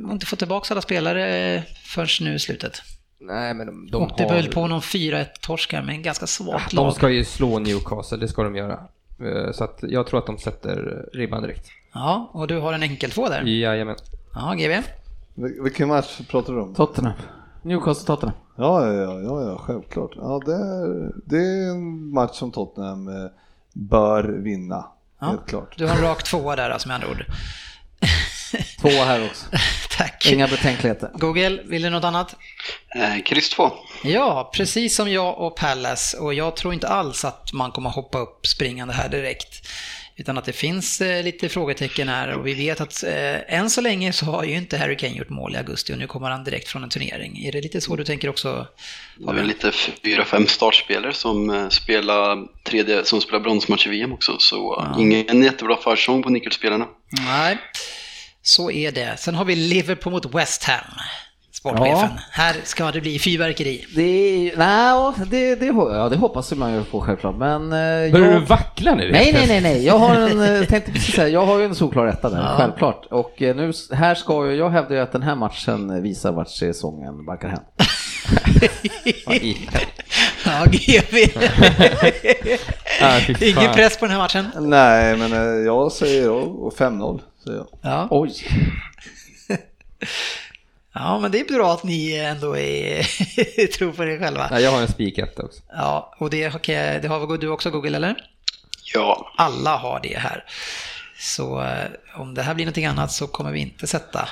har 0.06 0.12
inte 0.12 0.26
fått 0.26 0.38
tillbaka 0.38 0.74
alla 0.74 0.82
spelare 0.82 1.62
förrän 1.84 2.08
nu 2.20 2.34
i 2.34 2.38
slutet. 2.38 2.82
Nej 3.22 3.54
men 3.54 3.66
de, 3.66 3.86
de 3.90 4.02
och 4.02 4.10
det 4.16 4.24
har... 4.24 4.42
på 4.52 4.66
någon 4.66 4.80
4-1 4.80 5.26
torska 5.40 5.82
med 5.82 5.94
en 5.94 6.02
ganska 6.02 6.26
svagt 6.26 6.70
De 6.70 6.76
lag. 6.76 6.94
ska 6.94 7.08
ju 7.10 7.24
slå 7.24 7.58
Newcastle, 7.58 8.18
det 8.18 8.28
ska 8.28 8.42
de 8.42 8.56
göra. 8.56 8.72
Eh, 9.20 9.52
Så 9.52 9.64
att 9.64 9.78
jag 9.82 10.06
tror 10.06 10.18
att 10.18 10.26
de 10.26 10.38
sätter 10.38 11.04
ribban 11.12 11.42
direkt. 11.42 11.66
Ja, 11.94 12.30
och 12.32 12.46
du 12.46 12.58
har 12.60 12.72
en 12.72 12.82
enkel 12.82 13.10
två 13.10 13.28
där. 13.28 13.42
Jajamän. 13.42 13.96
Ja, 14.34 14.54
GB. 14.54 14.82
Vil- 15.34 15.62
vilken 15.62 15.88
match 15.88 16.20
pratar 16.30 16.52
du 16.52 16.60
om? 16.60 16.74
Tottenham. 16.74 17.12
Newcastle 17.62 18.06
Tottenham. 18.06 18.36
Ja, 18.56 18.86
ja, 18.86 18.92
ja, 19.02 19.20
ja, 19.20 19.42
ja 19.42 19.58
självklart. 19.58 20.10
Ja, 20.16 20.40
det, 20.46 20.54
är, 20.54 21.12
det 21.24 21.36
är 21.36 21.70
en 21.70 22.10
match 22.14 22.34
som 22.36 22.50
Tottenham 22.52 23.08
eh, 23.08 23.30
bör 23.72 24.24
vinna. 24.24 24.84
Ja. 25.20 25.26
Helt 25.26 25.46
klart. 25.46 25.74
Du 25.78 25.86
har 25.86 25.96
en 25.96 26.02
rak 26.02 26.22
tvåa 26.22 26.56
där 26.56 26.70
alltså 26.70 26.88
med 26.88 26.94
andra 26.94 27.08
ord. 27.10 27.24
Två 28.80 28.88
här 28.88 29.24
också. 29.24 29.46
Tack. 29.96 30.26
Inga 30.32 30.48
betänkligheter. 30.48 31.10
Google, 31.14 31.62
vill 31.64 31.82
du 31.82 31.90
något 31.90 32.04
annat? 32.04 32.36
Eh, 32.96 33.22
kryss 33.24 33.50
2. 33.50 33.72
Ja, 34.04 34.50
precis 34.54 34.96
som 34.96 35.12
jag 35.12 35.38
och 35.38 35.56
Pallas 35.56 36.14
och 36.14 36.34
jag 36.34 36.56
tror 36.56 36.74
inte 36.74 36.88
alls 36.88 37.24
att 37.24 37.52
man 37.52 37.70
kommer 37.70 37.90
hoppa 37.90 38.18
upp 38.18 38.46
springande 38.46 38.94
här 38.94 39.08
direkt. 39.08 39.68
Utan 40.16 40.38
att 40.38 40.44
det 40.44 40.52
finns 40.52 41.00
eh, 41.00 41.24
lite 41.24 41.48
frågetecken 41.48 42.08
här 42.08 42.28
och 42.34 42.46
vi 42.46 42.54
vet 42.54 42.80
att 42.80 43.02
eh, 43.02 43.54
än 43.58 43.70
så 43.70 43.80
länge 43.80 44.12
så 44.12 44.26
har 44.26 44.44
ju 44.44 44.54
inte 44.54 44.78
Harry 44.78 44.96
Kane 44.96 45.12
gjort 45.12 45.28
mål 45.28 45.54
i 45.54 45.58
augusti 45.58 45.94
och 45.94 45.98
nu 45.98 46.06
kommer 46.06 46.30
han 46.30 46.44
direkt 46.44 46.68
från 46.68 46.82
en 46.82 46.88
turnering. 46.88 47.44
Är 47.44 47.52
det 47.52 47.60
lite 47.60 47.80
så 47.80 47.96
du 47.96 48.04
tänker 48.04 48.28
också? 48.28 48.66
Det 49.16 49.30
är 49.30 49.34
väl 49.34 49.46
lite 49.46 49.72
fyra, 50.04 50.24
fem 50.24 50.46
startspelare 50.46 51.12
som 51.12 51.50
eh, 51.50 51.68
spelar 51.68 52.38
tredje, 52.62 53.04
som 53.04 53.20
spelar 53.20 53.40
bronsmatch 53.40 53.86
i 53.86 53.90
VM 53.90 54.12
också, 54.12 54.36
så 54.38 54.80
eh, 54.80 55.00
ingen 55.00 55.42
jättebra 55.42 55.76
försäsong 55.76 56.22
på 56.22 56.30
nyckelspelarna. 56.30 56.86
Nej, 57.26 57.58
så 58.42 58.70
är 58.70 58.92
det. 58.92 59.14
Sen 59.18 59.34
har 59.34 59.44
vi 59.44 59.56
Liverpool 59.56 60.12
mot 60.12 60.34
West 60.34 60.64
Ham. 60.64 60.76
Sportchefen. 61.52 62.08
Här 62.30 62.56
ska 62.64 62.90
det 62.90 63.00
bli 63.00 63.18
fyrverkeri. 63.18 63.84
Det 63.96 64.02
är, 64.02 64.56
nej, 64.56 65.12
det, 65.30 65.54
det, 65.54 65.66
ja, 65.66 66.08
det 66.08 66.16
hoppas 66.16 66.52
man 66.52 66.74
ju 66.74 66.84
på 66.84 67.00
självklart, 67.00 67.36
men... 67.36 67.62
eh, 67.64 68.12
Börjar 68.12 68.32
jag- 68.32 68.40
du 68.40 68.46
vackla 68.46 68.94
nu? 68.94 69.12
Nej, 69.12 69.32
nej, 69.32 69.46
nej, 69.46 69.60
nej. 69.60 69.84
Jag 69.86 69.98
har 69.98 70.14
en, 70.16 70.40
eh, 70.60 70.64
tänkte 70.64 70.92
precis 70.92 71.14
säga, 71.14 71.28
jag 71.28 71.46
har 71.46 71.58
ju 71.58 71.64
en 71.64 71.74
solklar 71.74 72.06
etta 72.06 72.30
där, 72.30 72.38
Ja. 72.38 72.54
självklart. 72.56 73.06
Och 73.10 73.42
eh, 73.42 73.56
nu, 73.56 73.72
här 73.92 74.14
ska 74.14 74.46
ju, 74.50 74.56
jag 74.56 74.70
hävdar 74.70 74.96
ju 74.96 75.02
att 75.02 75.12
den 75.12 75.22
här 75.22 75.34
matchen 75.34 76.02
visar 76.02 76.32
vart 76.32 76.48
säsongen. 76.50 77.24
Vad 77.26 77.44
i- 79.42 79.68
Ja, 80.44 80.50
fan. 83.00 83.36
Ingen 83.40 83.72
press 83.74 83.96
på 83.98 84.04
den 84.06 84.10
här 84.12 84.18
matchen. 84.18 84.46
Nej, 84.60 85.16
men 85.16 85.32
eh, 85.32 85.64
jag 85.64 85.92
säger 85.92 86.30
och 86.30 86.72
5-0. 86.78 87.20
Jag. 87.50 87.66
Ja. 87.82 88.08
Oj! 88.10 88.34
ja, 90.94 91.18
men 91.18 91.30
det 91.30 91.40
är 91.40 91.44
bra 91.44 91.72
att 91.72 91.84
ni 91.84 92.14
ändå 92.14 92.56
är 92.56 93.02
tror 93.78 93.92
på 93.92 94.04
er 94.04 94.18
själva. 94.18 94.48
Nej, 94.50 94.62
jag 94.62 94.70
har 94.70 94.80
en 94.80 94.88
spiketta 94.88 95.42
också. 95.42 95.62
Ja, 95.68 96.14
och 96.18 96.30
det, 96.30 96.54
okay, 96.54 96.98
det 97.00 97.08
har 97.08 97.38
du 97.38 97.48
också 97.48 97.70
Google, 97.70 97.96
eller? 97.96 98.28
Ja, 98.94 99.32
Alla 99.36 99.76
har 99.76 100.00
det 100.02 100.18
här. 100.18 100.44
Så 101.18 101.62
eh, 101.62 102.20
om 102.20 102.34
det 102.34 102.42
här 102.42 102.54
blir 102.54 102.64
någonting 102.64 102.86
annat 102.86 103.12
så 103.12 103.26
kommer 103.26 103.52
vi 103.52 103.60
inte 103.60 103.86
sätta. 103.86 104.28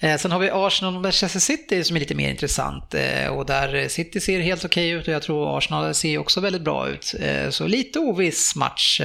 Eh, 0.00 0.16
sen 0.16 0.32
har 0.32 0.38
vi 0.38 0.50
Arsenal 0.52 0.96
och 0.96 1.02
Manchester 1.02 1.40
City 1.40 1.84
som 1.84 1.96
är 1.96 2.00
lite 2.00 2.14
mer 2.14 2.30
intressant. 2.30 2.94
Eh, 2.94 3.26
och 3.26 3.46
där 3.46 3.88
City 3.88 4.20
ser 4.20 4.40
helt 4.40 4.64
okej 4.64 4.90
ut 4.90 5.08
och 5.08 5.14
jag 5.14 5.22
tror 5.22 5.58
Arsenal 5.58 5.94
ser 5.94 6.18
också 6.18 6.40
väldigt 6.40 6.62
bra 6.62 6.88
ut. 6.88 7.14
Eh, 7.20 7.50
så 7.50 7.66
lite 7.66 7.98
oviss 7.98 8.56
match, 8.56 9.00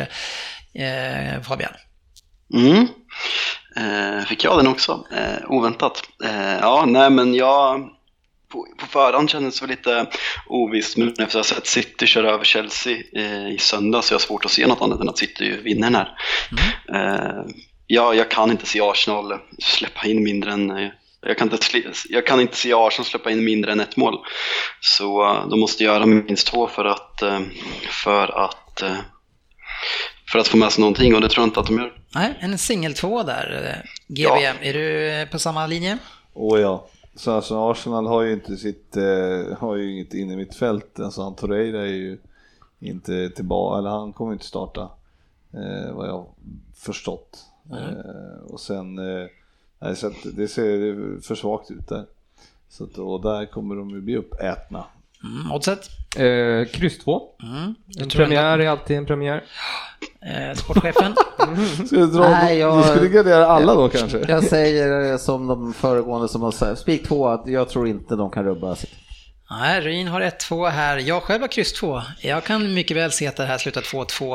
eh, 0.73 1.41
Fabian. 1.41 1.73
Mm. 2.53 2.87
Eh, 3.75 4.25
fick 4.25 4.43
jag 4.43 4.57
den 4.57 4.67
också, 4.67 5.07
eh, 5.11 5.51
oväntat. 5.51 6.01
Eh, 6.23 6.57
ja, 6.61 6.85
nej 6.87 7.09
men 7.09 7.33
jag 7.33 7.89
på, 8.51 8.67
på 8.77 8.85
förhand 8.85 9.29
kändes 9.29 9.59
det 9.59 9.67
lite 9.67 10.05
ovisst, 10.47 10.97
men 10.97 11.09
efter 11.09 11.23
att 11.23 11.33
ha 11.33 11.43
sett 11.43 11.67
City 11.67 12.07
köra 12.07 12.31
över 12.31 12.43
Chelsea 12.43 12.97
eh, 13.15 13.49
i 13.49 13.57
söndag 13.59 14.01
så 14.01 14.13
jag 14.13 14.19
har 14.19 14.25
svårt 14.25 14.45
att 14.45 14.51
se 14.51 14.67
något 14.67 14.81
annat 14.81 15.01
än 15.01 15.09
att 15.09 15.17
City 15.17 15.57
vinner 15.63 15.91
den 15.91 15.95
här. 15.95 16.17
Eh, 16.93 17.45
ja, 17.87 18.13
jag 18.13 18.31
kan 18.31 18.51
inte 18.51 18.65
se 18.65 18.81
Arsenal 18.81 19.39
släppa 19.59 20.07
in 20.07 20.23
mindre 20.23 20.51
än 20.51 20.91
jag 21.21 21.37
kan, 21.37 21.51
inte, 21.51 21.57
jag 22.09 22.27
kan 22.27 22.41
inte 22.41 22.55
se 22.55 22.73
Arsenal 22.73 23.05
släppa 23.05 23.31
in 23.31 23.45
mindre 23.45 23.71
än 23.71 23.79
ett 23.79 23.97
mål. 23.97 24.17
Så 24.79 25.25
eh, 25.25 25.47
de 25.47 25.59
måste 25.59 25.83
göra 25.83 26.05
minst 26.05 26.47
två 26.47 26.67
för 26.67 26.85
att, 26.85 27.23
för 27.89 28.45
att, 28.45 28.83
för 30.31 30.39
att 30.39 30.47
få 30.47 30.57
med 30.57 30.71
sig 30.71 30.81
någonting 30.81 31.15
och 31.15 31.21
det 31.21 31.29
tror 31.29 31.41
jag 31.41 31.47
inte 31.47 31.59
att 31.59 31.67
de 31.67 31.77
gör. 31.77 31.96
Nej, 32.15 32.37
en 32.39 32.57
singel 32.57 32.93
två 32.93 33.23
där. 33.23 33.73
Eh, 33.83 33.89
GB, 34.07 34.29
Ja. 34.43 34.53
är 34.61 34.73
du 34.73 35.09
eh, 35.11 35.27
på 35.29 35.39
samma 35.39 35.67
linje? 35.67 35.97
Och 36.33 36.59
ja, 36.59 36.87
så 37.15 37.31
alltså 37.31 37.71
Arsenal 37.71 38.07
har 38.07 38.21
ju 38.21 38.33
inte 38.33 38.57
sitt, 38.57 38.97
eh, 38.97 39.57
har 39.59 39.75
ju 39.75 39.91
inget 39.93 40.13
inne 40.13 40.33
i 40.33 40.35
mitt 40.35 40.55
fält. 40.55 40.99
Alltså 40.99 41.21
han 41.23 41.35
Torreira 41.35 41.81
är 41.81 41.85
ju 41.93 42.17
inte 42.79 43.29
tillbaka, 43.29 43.79
eller 43.79 43.89
han 43.89 44.13
kommer 44.13 44.33
inte 44.33 44.45
starta. 44.45 44.89
Eh, 45.53 45.93
vad 45.93 46.07
jag 46.07 46.25
förstått. 46.75 47.37
Eh, 47.71 48.43
och 48.51 48.59
sen, 48.59 48.97
eh, 48.99 49.27
nej, 49.79 49.95
så 49.95 50.07
att 50.07 50.15
det 50.33 50.47
ser 50.47 51.21
för 51.21 51.35
svagt 51.35 51.71
ut 51.71 51.87
där. 51.87 52.05
Så 52.69 52.83
att, 52.83 52.97
och 52.97 53.21
där 53.21 53.45
kommer 53.45 53.75
de 53.75 53.89
ju 53.89 54.01
bli 54.01 54.17
uppätna. 54.17 54.85
Mm, 55.23 55.51
oddset? 55.51 55.79
Eh, 56.17 56.65
kryss 56.79 56.99
2. 56.99 57.29
Mm. 57.43 57.75
En 57.99 58.09
premiär 58.09 58.59
är 58.59 58.67
alltid 58.69 58.97
en 58.97 59.05
premiär. 59.05 59.43
Eh, 60.21 60.55
sportchefen? 60.55 61.15
Ska 61.87 61.95
du 61.95 62.07
dra, 62.07 62.29
Nej, 62.29 62.57
jag- 62.57 62.77
du 62.77 62.83
skulle 62.83 63.07
gardera 63.09 63.47
alla 63.47 63.75
då 63.75 63.89
kanske? 63.89 64.25
Jag 64.27 64.43
säger 64.43 65.17
som 65.17 65.47
de 65.47 65.73
föregående 65.73 66.27
som 66.27 66.41
har 66.41 66.51
sagt, 66.51 66.79
spik 66.79 67.07
två, 67.07 67.27
att 67.27 67.47
jag 67.47 67.69
tror 67.69 67.87
inte 67.87 68.15
de 68.15 68.29
kan 68.29 68.43
rubba 68.45 68.75
sitt. 68.75 68.89
Nej, 69.49 69.81
Ryn 69.81 70.07
har 70.07 70.21
1-2 70.21 70.69
här. 70.69 70.97
Jag 70.97 71.23
själv 71.23 71.41
har 71.41 71.47
kryss 71.47 71.73
2. 71.73 72.01
Jag 72.21 72.43
kan 72.43 72.73
mycket 72.73 72.97
väl 72.97 73.11
se 73.11 73.27
att 73.27 73.35
det 73.35 73.45
här 73.45 73.57
slutar 73.57 73.81
2-2. 73.81 74.33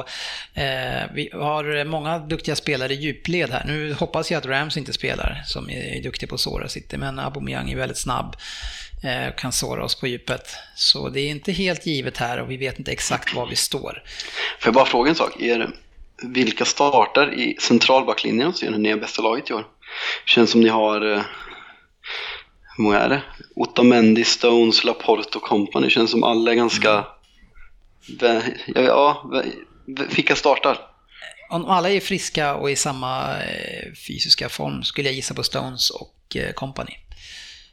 Eh, 0.55 1.11
vi 1.15 1.31
har 1.33 1.85
många 1.85 2.19
duktiga 2.19 2.57
spelare 2.57 2.93
i 2.93 2.97
djupled 2.97 3.51
här. 3.51 3.65
Nu 3.67 3.93
hoppas 3.93 4.31
jag 4.31 4.39
att 4.39 4.47
Rams 4.47 4.77
inte 4.77 4.93
spelar, 4.93 5.43
som 5.47 5.71
är 5.71 6.03
duktig 6.03 6.29
på 6.29 6.35
att 6.35 6.41
såra 6.41 6.69
City, 6.69 6.97
men 6.97 7.19
Aubameyang 7.19 7.71
är 7.71 7.77
väldigt 7.77 7.99
snabb. 7.99 8.37
Eh, 9.05 9.35
kan 9.37 9.53
såra 9.53 9.85
oss 9.85 10.01
på 10.01 10.07
djupet. 10.07 10.57
Så 10.75 11.09
det 11.09 11.21
är 11.21 11.31
inte 11.31 11.53
helt 11.53 11.87
givet 11.87 12.17
här 12.17 12.41
och 12.41 12.51
vi 12.51 12.57
vet 12.57 12.79
inte 12.79 12.93
exakt 12.93 13.35
var 13.35 13.47
vi 13.47 13.57
står. 13.57 14.03
Får 14.61 14.69
jag 14.69 14.75
bara 14.75 14.87
fråga 14.87 15.11
en 15.11 15.17
sak? 15.17 15.41
Er, 15.41 15.71
vilka 16.23 16.65
startar 16.65 17.35
i 17.35 17.57
centralbacklinjen 17.61 18.53
så 18.53 18.67
är 18.67 18.71
ni 18.71 18.89
är 18.89 18.97
bästa 18.97 19.23
laget 19.23 19.51
i 19.51 19.53
år? 19.53 19.67
Känns 20.27 20.51
som 20.51 20.61
ni 20.61 20.69
har, 20.69 21.13
eh, 21.13 21.23
hur 22.77 22.85
många 22.85 22.99
är 22.99 23.09
det? 23.09 23.23
Otamendi, 23.57 24.25
Stones, 24.25 24.85
Laporte 24.85 25.39
och 25.39 25.45
company. 25.45 25.91
Känns 25.91 26.11
som 26.11 26.25
alla 26.25 26.51
är 26.51 26.55
ganska, 26.55 27.07
vä- 28.21 28.43
ja, 28.67 28.81
ja 28.83 29.43
vilka 30.17 30.37
startar? 30.37 30.79
Om 31.51 31.65
alla 31.65 31.91
är 31.91 32.01
friska 32.01 32.55
och 32.55 32.71
i 32.71 32.77
samma 32.77 33.43
eh, 33.43 33.93
fysiska 34.07 34.49
form 34.49 34.83
skulle 34.83 35.09
jag 35.09 35.15
gissa 35.15 35.35
på 35.35 35.43
Stones 35.43 35.91
och 35.91 36.37
eh, 36.37 36.53
Company. 36.53 36.93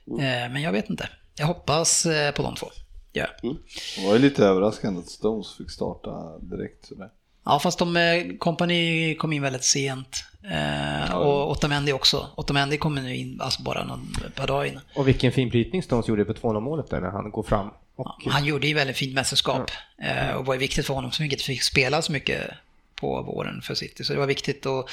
Eh, 0.08 0.52
men 0.52 0.62
jag 0.62 0.72
vet 0.72 0.90
inte. 0.90 1.10
Jag 1.38 1.46
hoppas 1.48 2.06
eh, 2.06 2.32
på 2.32 2.44
de 2.44 2.56
två. 2.56 2.68
Ja. 3.12 3.28
Det 3.42 4.06
var 4.06 4.14
ju 4.14 4.20
lite 4.20 4.46
överraskande 4.46 5.00
att 5.00 5.10
Stones 5.10 5.58
fick 5.58 5.72
starta 5.72 6.40
direkt 6.40 6.86
sådär. 6.86 7.10
Ja, 7.46 7.60
fast 7.60 7.80
de, 7.80 7.98
eh, 7.98 8.38
Company 8.38 9.16
kom 9.16 9.34
in 9.34 9.42
väldigt 9.42 9.64
sent. 9.64 10.24
Eh, 10.52 11.16
och 11.16 11.52
Otamendi 11.52 11.92
också. 11.94 12.28
Otamendi 12.36 12.78
kommer 12.78 13.02
nu 13.02 13.16
in 13.16 13.42
alltså 13.42 13.62
bara 13.64 13.84
någon 13.84 14.14
par 14.36 14.48
dagar 14.48 14.66
innan. 14.66 14.82
Och 14.96 15.08
vilken 15.08 15.32
fin 15.32 15.50
brytning 15.50 15.84
Stones 15.84 16.08
gjorde 16.08 16.26
på 16.26 16.34
2-0 16.34 16.60
målet 16.60 16.90
där 16.90 17.02
när 17.02 17.10
han 17.10 17.32
går 17.32 17.44
fram. 17.44 17.68
Och, 17.96 18.08
Ja, 18.26 18.32
Han 18.32 18.46
gjorde 18.46 18.68
ju 18.68 18.74
väldigt 18.74 18.98
fint 18.98 19.14
mästerskap 19.14 19.72
eh, 20.02 20.32
och 20.36 20.46
var 20.46 20.54
ju 20.54 20.60
viktigt 20.60 20.86
för 20.86 20.94
honom 20.94 21.12
som 21.12 21.26
inte 21.26 21.44
fick 21.44 21.64
spela 21.64 22.02
så 22.02 22.12
mycket 22.12 22.52
på 22.96 23.22
våren 23.22 23.62
för 23.62 23.76
City. 23.76 24.04
Så 24.04 24.14
det 24.14 24.20
var 24.20 24.28
viktigt 24.28 24.66
att 24.66 24.86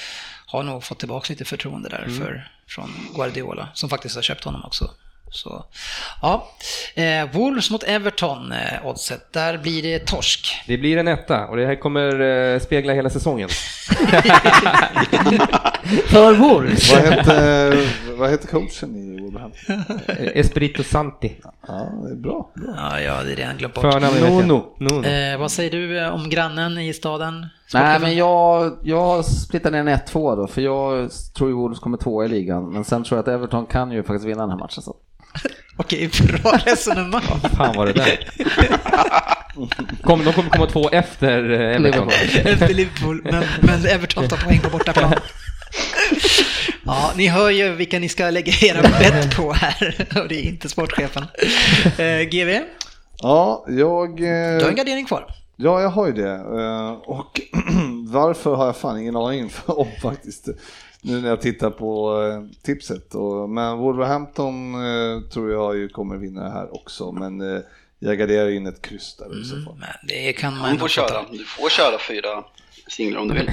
ha 0.46 0.62
nog 0.62 0.84
fått 0.84 0.98
tillbaka 0.98 1.32
lite 1.32 1.44
förtroende 1.44 1.88
där 1.88 2.08
för, 2.18 2.50
från 2.68 2.90
Guardiola, 3.14 3.68
som 3.74 3.88
faktiskt 3.88 4.14
har 4.14 4.22
köpt 4.22 4.44
honom 4.44 4.64
också. 4.64 4.90
Så, 5.36 5.64
ja. 6.22 6.48
Eh, 6.94 7.30
Wolves 7.32 7.70
mot 7.70 7.82
Everton, 7.82 8.52
eh, 8.52 8.86
oddset. 8.86 9.32
Där 9.32 9.58
blir 9.58 9.82
det 9.82 9.98
torsk. 10.06 10.62
Det 10.66 10.78
blir 10.78 10.96
en 10.96 11.08
etta 11.08 11.46
och 11.46 11.56
det 11.56 11.66
här 11.66 11.74
kommer 11.74 12.20
eh, 12.20 12.60
spegla 12.60 12.92
hela 12.92 13.10
säsongen. 13.10 13.48
För 16.06 16.34
Wolves. 16.34 16.92
Vad 16.92 17.02
hette, 17.02 17.72
vad 18.18 18.30
hette 18.30 18.46
coachen 18.46 18.96
i 18.96 19.20
Wolverhampton? 19.22 19.84
Eh, 20.08 20.40
Espirito 20.40 20.82
Santi. 20.82 21.32
Ja, 21.66 21.90
det 22.04 22.10
är 22.10 22.16
bra. 22.16 22.50
bra. 22.54 22.74
Ja, 22.76 23.00
ja, 23.00 23.22
det 23.22 23.32
är 23.32 23.36
redan 23.36 23.56
glömt 23.56 23.74
bort. 23.74 23.82
Förnamn 23.82 24.14
vet 24.14 24.22
jag. 24.24 24.32
Nono. 24.32 24.76
Nono. 24.78 25.06
Eh, 25.06 25.38
vad 25.38 25.50
säger 25.50 25.70
du 25.70 25.98
eh, 25.98 26.14
om 26.14 26.30
grannen 26.30 26.78
i 26.78 26.92
staden? 26.92 27.46
Nej, 27.74 28.00
men 28.00 28.16
jag, 28.16 28.78
jag 28.82 29.24
splittar 29.24 29.70
ner 29.70 29.78
en 29.78 29.88
1-2 29.88 30.36
då, 30.36 30.46
för 30.46 30.62
jag 30.62 31.10
tror 31.36 31.50
ju 31.50 31.56
Wolves 31.56 31.78
kommer 31.78 31.98
tvåa 31.98 32.24
i 32.24 32.28
ligan. 32.28 32.72
Men 32.72 32.84
sen 32.84 33.04
tror 33.04 33.18
jag 33.18 33.22
att 33.22 33.28
Everton 33.28 33.66
kan 33.66 33.92
ju 33.92 34.02
faktiskt 34.02 34.26
vinna 34.26 34.40
den 34.40 34.50
här 34.50 34.58
matchen. 34.58 34.82
Så. 34.82 34.96
Okej, 35.76 36.10
bra 36.26 36.52
resonemang. 36.66 37.22
fan 37.56 37.76
var 37.76 37.86
det 37.86 37.92
där? 37.92 38.18
Kom, 40.02 40.24
de 40.24 40.32
kommer 40.32 40.50
komma 40.50 40.66
två 40.66 40.90
efter 40.90 41.50
eh, 41.50 41.76
Everton. 41.76 42.08
Efter 42.44 42.74
Liverpool, 42.74 43.20
men, 43.24 43.44
men 43.60 43.86
Everton 43.86 44.28
tar 44.28 44.36
poäng 44.36 44.60
på 44.60 44.70
bortaplan. 44.70 45.14
Ja, 46.84 47.12
ni 47.16 47.26
hör 47.28 47.50
ju 47.50 47.72
vilka 47.74 47.98
ni 47.98 48.08
ska 48.08 48.30
lägga 48.30 48.52
era 48.62 48.82
bett 48.82 49.36
på 49.36 49.52
här. 49.52 50.06
Och 50.22 50.28
det 50.28 50.34
är 50.34 50.42
inte 50.48 50.68
sportchefen. 50.68 51.24
Eh, 51.98 52.20
GV, 52.28 52.60
Ja, 53.22 53.64
jag... 53.68 54.16
du 54.16 54.24
har 54.26 54.60
Eh, 54.62 54.68
en 54.68 54.74
gardering 54.74 55.06
kvar. 55.06 55.26
ja, 55.56 55.80
jag 55.82 55.88
har 55.88 56.06
ju 56.06 56.12
det. 56.12 56.30
Eh, 56.32 56.90
och 56.92 57.40
varför 58.08 58.54
har 58.54 58.66
jag 58.66 58.76
fan 58.76 58.98
ingen 59.00 59.16
aning 59.16 59.50
om 59.66 59.88
faktiskt. 60.02 60.48
Nu 61.06 61.20
när 61.20 61.28
jag 61.28 61.40
tittar 61.40 61.70
på 61.70 62.22
eh, 62.22 62.56
tipset. 62.62 63.14
Och, 63.14 63.50
men 63.50 63.78
Wolverhampton 63.78 64.74
eh, 64.74 65.20
tror 65.20 65.52
jag 65.52 65.76
ju 65.76 65.88
kommer 65.88 66.16
vinna 66.16 66.44
det 66.44 66.50
här 66.50 66.74
också. 66.74 67.12
Men 67.12 67.40
eh, 67.40 67.62
jag 67.98 68.18
garderar 68.18 68.48
in 68.48 68.66
ett 68.66 68.82
kryss 68.82 69.16
där 69.16 69.40
i 69.40 69.44
så 69.44 69.54
fall. 69.54 69.76
Men 69.78 69.88
det 70.08 70.32
kan 70.32 70.58
man 70.58 70.72
Du 70.72 70.78
får 70.78 70.88
köra. 70.88 71.24
Du 71.32 71.44
får 71.44 71.68
köra 71.68 71.98
fyra 71.98 72.44
singlar 72.88 73.20
om 73.20 73.28
du 73.28 73.34
vill. 73.34 73.50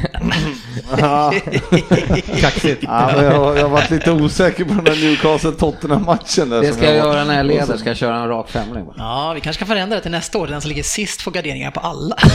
Kaxigt. 2.42 2.84
Ja, 2.84 3.24
jag, 3.24 3.58
jag 3.58 3.62
har 3.64 3.70
varit 3.70 3.90
lite 3.90 4.12
osäker 4.12 4.64
på 4.66 4.74
den 4.74 4.88
här 4.88 4.96
Newcastle-Tottenham-matchen. 5.04 6.50
där 6.50 6.62
Det 6.62 6.74
ska 6.74 6.86
jag 6.86 6.96
göra 6.96 7.24
när 7.26 7.38
jag 7.38 7.46
leder, 7.46 7.78
ska 7.78 7.90
jag 7.90 7.98
köra 7.98 8.16
en 8.16 8.28
rak 8.28 8.50
femling. 8.50 8.86
Ja, 8.98 9.32
vi 9.36 9.42
kanske 9.42 9.60
kan 9.60 9.68
förändra 9.68 9.96
det 9.96 10.02
till 10.02 10.12
nästa 10.12 10.38
år. 10.38 10.48
Den 10.48 10.62
som 10.62 10.70
ligger 10.70 10.84
sist 10.84 11.22
får 11.22 11.32
garderingar 11.32 11.72
på 11.72 11.80
alla. 11.80 12.18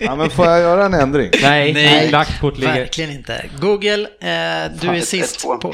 Ja, 0.00 0.16
men 0.16 0.30
får 0.30 0.46
jag 0.46 0.60
göra 0.60 0.84
en 0.84 0.94
ändring? 0.94 1.30
Nej, 1.42 1.72
Nej, 1.72 2.10
lagt 2.10 2.40
kort 2.40 2.58
ligger. 2.58 2.74
Verkligen 2.74 3.10
inte. 3.10 3.44
Google, 3.60 4.02
eh, 4.20 4.70
du 4.80 4.88
är 4.88 4.94
ett- 4.94 5.08
sist 5.08 5.42
på... 5.60 5.72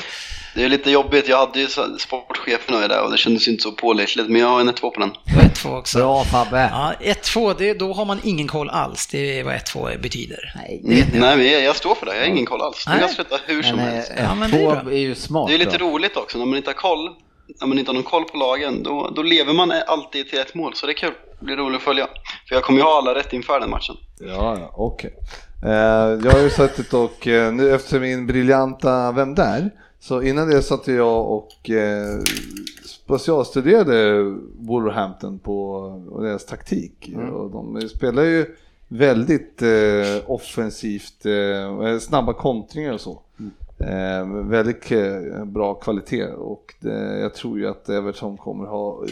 Det 0.55 0.65
är 0.65 0.69
lite 0.69 0.91
jobbigt. 0.91 1.29
Jag 1.29 1.37
hade 1.39 1.61
ju 1.61 1.67
sportchefen 1.99 2.75
och 2.75 2.89
där 2.89 3.03
och 3.05 3.11
det 3.11 3.19
kändes 3.19 3.49
ju 3.49 3.51
inte 3.53 3.63
så 3.63 3.73
pålitligt. 3.73 4.29
Men 4.29 4.41
jag 4.41 4.49
har 4.49 4.61
en 4.61 4.69
1-2 4.69 4.81
på 4.91 5.01
den. 5.01 5.11
Du 5.27 5.35
har 5.35 5.43
1-2 5.43 5.79
också. 5.79 5.99
Bra 5.99 6.25
Fabbe. 6.25 6.69
Ja, 6.73 6.93
1-2, 7.01 7.55
det- 7.59 7.75
då 7.75 7.93
har 7.93 8.05
man 8.05 8.19
ingen 8.23 8.49
koll 8.49 8.71
alls. 8.71 9.07
Det 9.07 9.39
är 9.39 9.45
vad 9.45 9.55
1-2 9.55 9.99
betyder. 10.03 10.53
Nej, 10.57 10.81
Det 10.85 10.89
ni. 10.89 11.21
Nej, 11.21 11.37
men 11.37 11.47
jag, 11.53 11.63
jag 11.63 11.77
står 11.77 11.95
för 11.95 12.07
det. 12.07 12.15
Jag 12.15 12.21
har 12.23 12.29
ingen 12.29 12.47
koll 12.47 12.61
alls. 12.63 12.85
Nej. 12.89 12.99
kan 13.01 13.09
sluta 13.09 13.37
hur 13.47 13.63
som 13.63 13.77
Men 13.77 13.85
helst. 13.89 14.13
Ja, 14.19 14.35
men 14.35 14.51
det 14.51 14.63
är 14.63 14.89
är 14.89 14.97
ju 14.99 15.15
smart. 15.15 15.49
Det 15.49 15.55
är 15.55 15.59
lite 15.59 15.79
då. 15.79 15.85
roligt 15.91 16.17
också. 16.17 16.39
När 16.39 16.47
man 16.47 16.57
inte 16.57 16.69
har 16.71 16.75
koll, 16.75 17.11
när 17.61 17.67
man 17.67 17.79
inte 17.79 17.89
har 17.89 17.95
någon 17.95 18.03
koll 18.03 18.25
på 18.25 18.37
lagen, 18.37 18.83
då, 18.83 19.13
då 19.17 19.23
lever 19.23 19.53
man 19.53 19.73
alltid 19.87 20.31
till 20.31 20.39
ett 20.39 20.55
mål. 20.55 20.75
Så 20.75 20.87
det 20.87 20.93
är 20.93 20.95
kul. 20.95 21.13
Det 21.39 21.45
blir 21.45 21.57
roligt 21.57 21.77
att 21.77 21.83
följa. 21.83 22.07
För 22.49 22.55
jag 22.55 22.65
kommer 22.65 22.79
ju 22.79 22.85
ha 22.85 22.99
alla 22.99 23.15
rätt 23.15 23.33
inför 23.33 23.61
den 23.61 23.71
matchen. 23.71 23.97
Ja, 24.21 24.57
ja 24.61 24.71
okej. 24.77 25.15
Eh, 25.65 25.71
jag 26.25 26.31
har 26.33 26.41
ju 26.41 26.51
suttit 26.51 26.93
och 26.95 27.27
eh, 27.27 27.53
nu 27.53 27.75
efter 27.75 28.01
min 28.01 28.27
briljanta 28.27 29.13
Vem 29.13 29.35
där? 29.35 29.71
Så 30.03 30.23
innan 30.23 30.51
det 30.51 30.63
satt 30.63 30.89
jag 30.89 31.31
och 31.31 31.71
eh, 31.71 32.21
specialstuderade 32.85 34.23
Wolverhampton 34.59 35.39
på 35.39 36.21
deras 36.23 36.47
taktik. 36.47 37.11
Och 37.33 37.51
de 37.51 37.89
spelar 37.89 38.23
ju 38.23 38.57
väldigt 38.89 39.63
eh, 39.63 40.31
offensivt, 40.31 41.27
eh, 41.27 41.99
snabba 41.99 42.33
kontringar 42.33 42.93
och 42.93 43.01
så. 43.01 43.21
Eh, 43.79 44.27
väldigt 44.27 44.93
bra 45.47 45.75
kvalitet 45.75 46.27
och 46.27 46.75
det, 46.81 47.21
jag 47.21 47.35
tror 47.35 47.59
ju 47.59 47.69
att 47.69 47.89
Everton 47.89 48.37
kommer 48.37 48.65
ha 48.67 49.05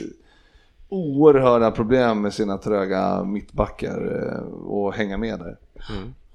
oerhörda 0.89 1.71
problem 1.71 2.21
med 2.21 2.35
sina 2.35 2.59
tröga 2.59 3.25
mittbackar 3.25 4.01
och 4.67 4.95
hänga 4.95 5.17
med 5.17 5.39
där. 5.39 5.57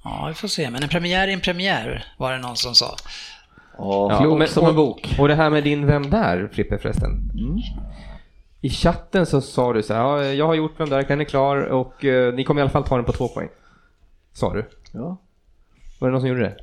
Ja, 0.03 0.25
vi 0.27 0.33
får 0.33 0.47
se. 0.47 0.69
Men 0.69 0.83
en 0.83 0.89
premiär 0.89 1.27
är 1.27 1.33
en 1.33 1.41
premiär, 1.41 2.13
var 2.17 2.31
det 2.31 2.37
någon 2.37 2.55
som 2.55 2.75
sa. 2.75 2.95
Ja, 3.77 4.17
Klok 4.19 4.47
som 4.47 4.67
en 4.67 4.75
bok. 4.75 5.15
Och 5.19 5.27
det 5.27 5.35
här 5.35 5.49
med 5.49 5.63
din 5.63 5.87
Vem 5.87 6.09
där, 6.09 6.49
Frippe 6.53 6.77
förresten. 6.77 7.31
I 8.61 8.69
chatten 8.69 9.25
så 9.25 9.41
sa 9.41 9.73
du 9.73 9.83
så 9.83 9.93
här, 9.93 10.01
ja, 10.01 10.23
jag 10.23 10.47
har 10.47 10.53
gjort 10.53 10.73
Vem 10.77 10.89
där, 10.89 11.05
den 11.07 11.21
är 11.21 11.25
klar 11.25 11.57
och 11.57 12.05
eh, 12.05 12.33
ni 12.33 12.43
kommer 12.43 12.61
i 12.61 12.63
alla 12.63 12.71
fall 12.71 12.83
ta 12.83 12.95
den 12.95 13.05
på 13.05 13.11
två 13.11 13.27
poäng. 13.27 13.49
Sa 14.33 14.53
du. 14.53 14.69
ja, 14.91 15.17
Var 15.99 16.07
det 16.07 16.11
någon 16.11 16.21
som 16.21 16.29
gjorde 16.29 16.41
det? 16.41 16.55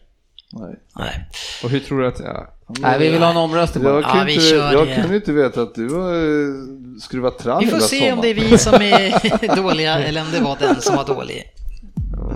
nej. 0.53 0.77
Nej. 0.97 1.29
Och 1.65 1.71
hur 1.71 1.81
tror 1.81 2.01
du 2.01 2.07
att... 2.07 2.21
Ja, 2.25 2.47
Nej, 2.81 2.99
vi 2.99 3.09
vill 3.11 3.23
ha 3.23 3.31
en 3.31 3.37
omröstning. 3.37 3.85
Jag, 3.85 4.03
Ja, 4.03 4.13
kan 4.13 4.27
vi 4.27 4.35
inte, 4.35 4.55
jag 4.57 4.95
kunde 4.95 5.17
inte 5.17 5.33
veta 5.33 5.63
att 5.63 5.75
du 5.75 5.95
har 5.95 6.15
eh, 6.15 6.99
skruvat 7.01 7.39
trall 7.39 7.65
Vi 7.65 7.71
får 7.71 7.79
se 7.79 8.13
om 8.13 8.21
det 8.21 8.29
är 8.29 8.35
vi 8.35 8.59
som 8.59 8.75
är 8.75 9.57
dåliga 9.63 9.99
eller 9.99 10.21
om 10.21 10.27
det 10.33 10.41
var 10.41 10.57
den 10.61 10.81
som 10.81 10.97
var 10.97 11.05
dålig. 11.05 11.45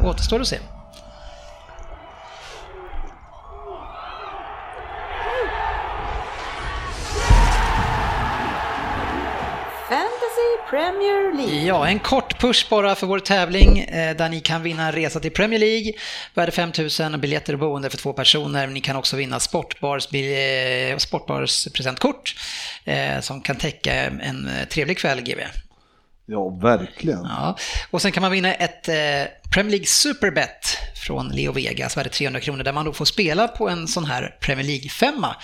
Återstår 0.05 0.41
att 0.41 0.47
se. 0.47 0.59
Premier 10.77 11.37
League. 11.37 11.67
Ja, 11.67 11.89
en 11.89 11.99
kort 11.99 12.41
push 12.41 12.67
bara 12.71 12.95
för 12.95 13.07
vår 13.07 13.19
tävling 13.19 13.79
eh, 13.79 14.17
där 14.17 14.29
ni 14.29 14.41
kan 14.41 14.63
vinna 14.63 14.87
en 14.87 14.93
resa 14.93 15.21
till 15.21 15.31
Premier 15.31 15.61
League. 15.61 15.93
Värde 16.35 16.53
5000 16.53 17.21
biljetter 17.21 17.53
och 17.53 17.59
boende 17.59 17.91
för 17.91 17.97
två 17.97 18.13
personer. 18.13 18.67
Ni 18.67 18.81
kan 18.81 18.97
också 18.97 19.17
vinna 19.17 19.41
Sportbars, 19.41 20.13
eh, 20.15 20.97
Sportbars 20.97 21.69
presentkort 21.75 22.37
eh, 22.85 23.21
som 23.21 23.41
kan 23.41 23.57
täcka 23.57 23.95
en 23.95 24.51
trevlig 24.71 24.99
kväll, 24.99 25.21
GV. 25.21 25.41
Ja, 26.27 26.49
verkligen. 26.49 27.23
Ja. 27.23 27.57
Och 27.91 28.03
sen 28.03 28.13
kan 28.13 28.21
man 28.21 28.33
vinna 28.33 28.55
ett 28.55 28.89
eh, 28.89 28.95
Premier 29.55 29.71
League 29.71 29.87
Superbet 29.87 30.79
från 31.07 31.29
Leo 31.29 31.53
Vegas, 31.53 31.97
värde 31.97 32.09
300 32.09 32.41
kronor, 32.41 32.65
där 32.65 32.73
man 32.73 32.85
då 32.85 32.93
får 32.93 33.05
spela 33.05 33.49
på 33.49 33.69
en 33.69 33.89
sån 33.89 34.05
här 34.05 34.37
Premier 34.41 34.67
League-femma 34.67 35.37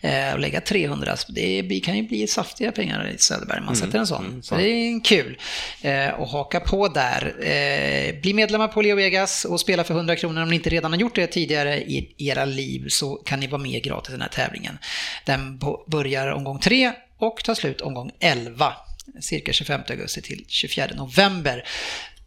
eh, 0.00 0.32
och 0.32 0.38
lägga 0.38 0.60
300. 0.60 1.16
Så 1.16 1.32
Det 1.32 1.80
kan 1.84 1.96
ju 1.96 2.02
bli 2.02 2.26
saftiga 2.26 2.72
pengar 2.72 3.08
i 3.08 3.18
Söderberg, 3.18 3.60
man 3.60 3.76
sätter 3.76 3.98
en 3.98 4.06
sån. 4.06 4.42
så 4.42 4.54
det 4.54 4.68
är 4.68 5.04
kul 5.04 5.38
eh, 5.82 6.20
att 6.20 6.30
haka 6.30 6.60
på 6.60 6.88
där. 6.88 7.34
Eh, 7.40 8.20
bli 8.20 8.34
medlemmar 8.34 8.68
på 8.68 8.82
Leo 8.82 8.96
Vegas 8.96 9.44
och 9.44 9.60
spela 9.60 9.84
för 9.84 9.94
100 9.94 10.16
kronor. 10.16 10.42
Om 10.42 10.48
ni 10.48 10.56
inte 10.56 10.70
redan 10.70 10.92
har 10.92 10.98
gjort 11.00 11.14
det 11.14 11.26
tidigare 11.26 11.76
i 11.80 12.14
era 12.18 12.44
liv 12.44 12.86
så 12.88 13.14
kan 13.14 13.40
ni 13.40 13.46
vara 13.46 13.62
med 13.62 13.82
gratis 13.82 14.08
i 14.08 14.12
den 14.12 14.22
här 14.22 14.28
tävlingen. 14.28 14.78
Den 15.24 15.60
börjar 15.86 16.32
omgång 16.32 16.58
3 16.58 16.92
och 17.18 17.44
tar 17.44 17.54
slut 17.54 17.80
omgång 17.80 18.10
11 18.20 18.72
cirka 19.20 19.52
25 19.52 19.80
augusti 19.90 20.22
till 20.22 20.44
24 20.48 20.86
november. 20.96 21.64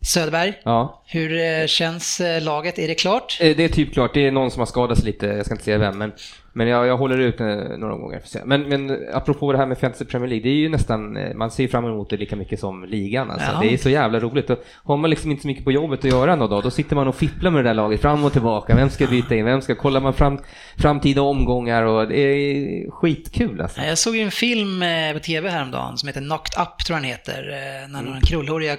Söderberg, 0.03 0.53
ja. 0.63 1.03
hur 1.05 1.39
eh, 1.39 1.68
känns 1.68 2.22
eh, 2.22 2.43
laget? 2.43 2.80
Är 2.80 2.88
det 2.88 2.95
klart? 2.95 3.38
Eh, 3.41 3.55
Det 3.55 3.63
är 3.63 3.69
typ 3.69 3.93
klart, 3.93 4.13
det 4.13 4.27
är 4.27 4.31
någon 4.31 4.51
som 4.51 4.59
har 4.59 4.65
skadat 4.65 4.97
sig 4.97 5.05
lite, 5.05 5.26
jag 5.26 5.45
ska 5.45 5.53
inte 5.53 5.63
säga 5.65 5.77
vem, 5.77 5.97
men, 5.97 6.11
men 6.53 6.68
jag, 6.68 6.88
jag 6.88 6.98
håller 6.98 7.18
ut 7.18 7.41
eh, 7.41 7.48
några 7.78 7.95
gånger. 7.95 8.22
Men, 8.45 8.61
men 8.69 8.98
apropå 9.14 9.52
det 9.52 9.57
här 9.57 9.65
med 9.65 9.78
Fantasy 9.78 10.06
Premier 10.06 10.30
League, 10.30 10.44
det 10.44 10.49
är 10.49 10.60
ju 10.60 10.69
nästan, 10.69 11.18
eh, 11.18 11.34
man 11.36 11.52
ser 11.52 11.68
fram 11.68 11.86
emot 11.86 12.10
det 12.10 12.18
lika 12.18 12.36
mycket 12.36 12.60
som 12.60 12.86
ligan. 12.86 13.32
Alltså. 13.32 13.52
Ja. 13.53 13.60
Det 13.61 13.73
är 13.73 13.78
så 13.78 13.90
jävla 13.90 14.19
roligt. 14.19 14.49
Och 14.49 14.57
har 14.84 14.98
man 14.98 15.10
liksom 15.10 15.32
inte 15.32 15.41
så 15.41 15.48
mycket 15.48 15.64
på 15.64 15.72
jobbet 15.72 15.99
att 15.99 16.11
göra 16.11 16.36
någon 16.36 16.49
dag, 16.49 16.64
då 16.64 16.72
sitter 16.72 16.95
man 16.95 17.07
och 17.07 17.15
fipplar 17.15 17.52
med 17.52 17.64
det 17.64 17.69
där 17.69 17.73
laget 17.73 18.02
fram 18.02 18.23
och 18.23 18.32
tillbaka. 18.32 18.76
Vem 18.76 18.90
ska 18.90 19.07
byta 19.07 19.36
in? 19.36 19.45
Vem 19.45 19.61
ska 19.61 19.76
kolla 19.76 19.99
man 19.99 20.14
fram, 20.14 20.40
framtida 20.78 21.22
omgångar? 21.22 21.84
Och 21.84 22.07
det 22.07 22.19
är 22.19 22.91
skitkul 22.91 23.61
alltså. 23.61 23.82
Jag 23.82 23.98
såg 23.98 24.15
ju 24.15 24.22
en 24.22 24.32
film 24.32 24.84
eh, 24.84 25.14
på 25.14 25.19
tv 25.19 25.49
häromdagen 25.49 25.98
som 25.98 26.07
heter 26.07 26.22
Knocked 26.22 26.61
Up, 26.61 26.86
tror 26.86 26.98
jag 26.98 27.03
den 27.03 27.11
heter. 27.11 27.41
När 27.88 28.03
den 28.03 28.22
krullhåriga 28.22 28.78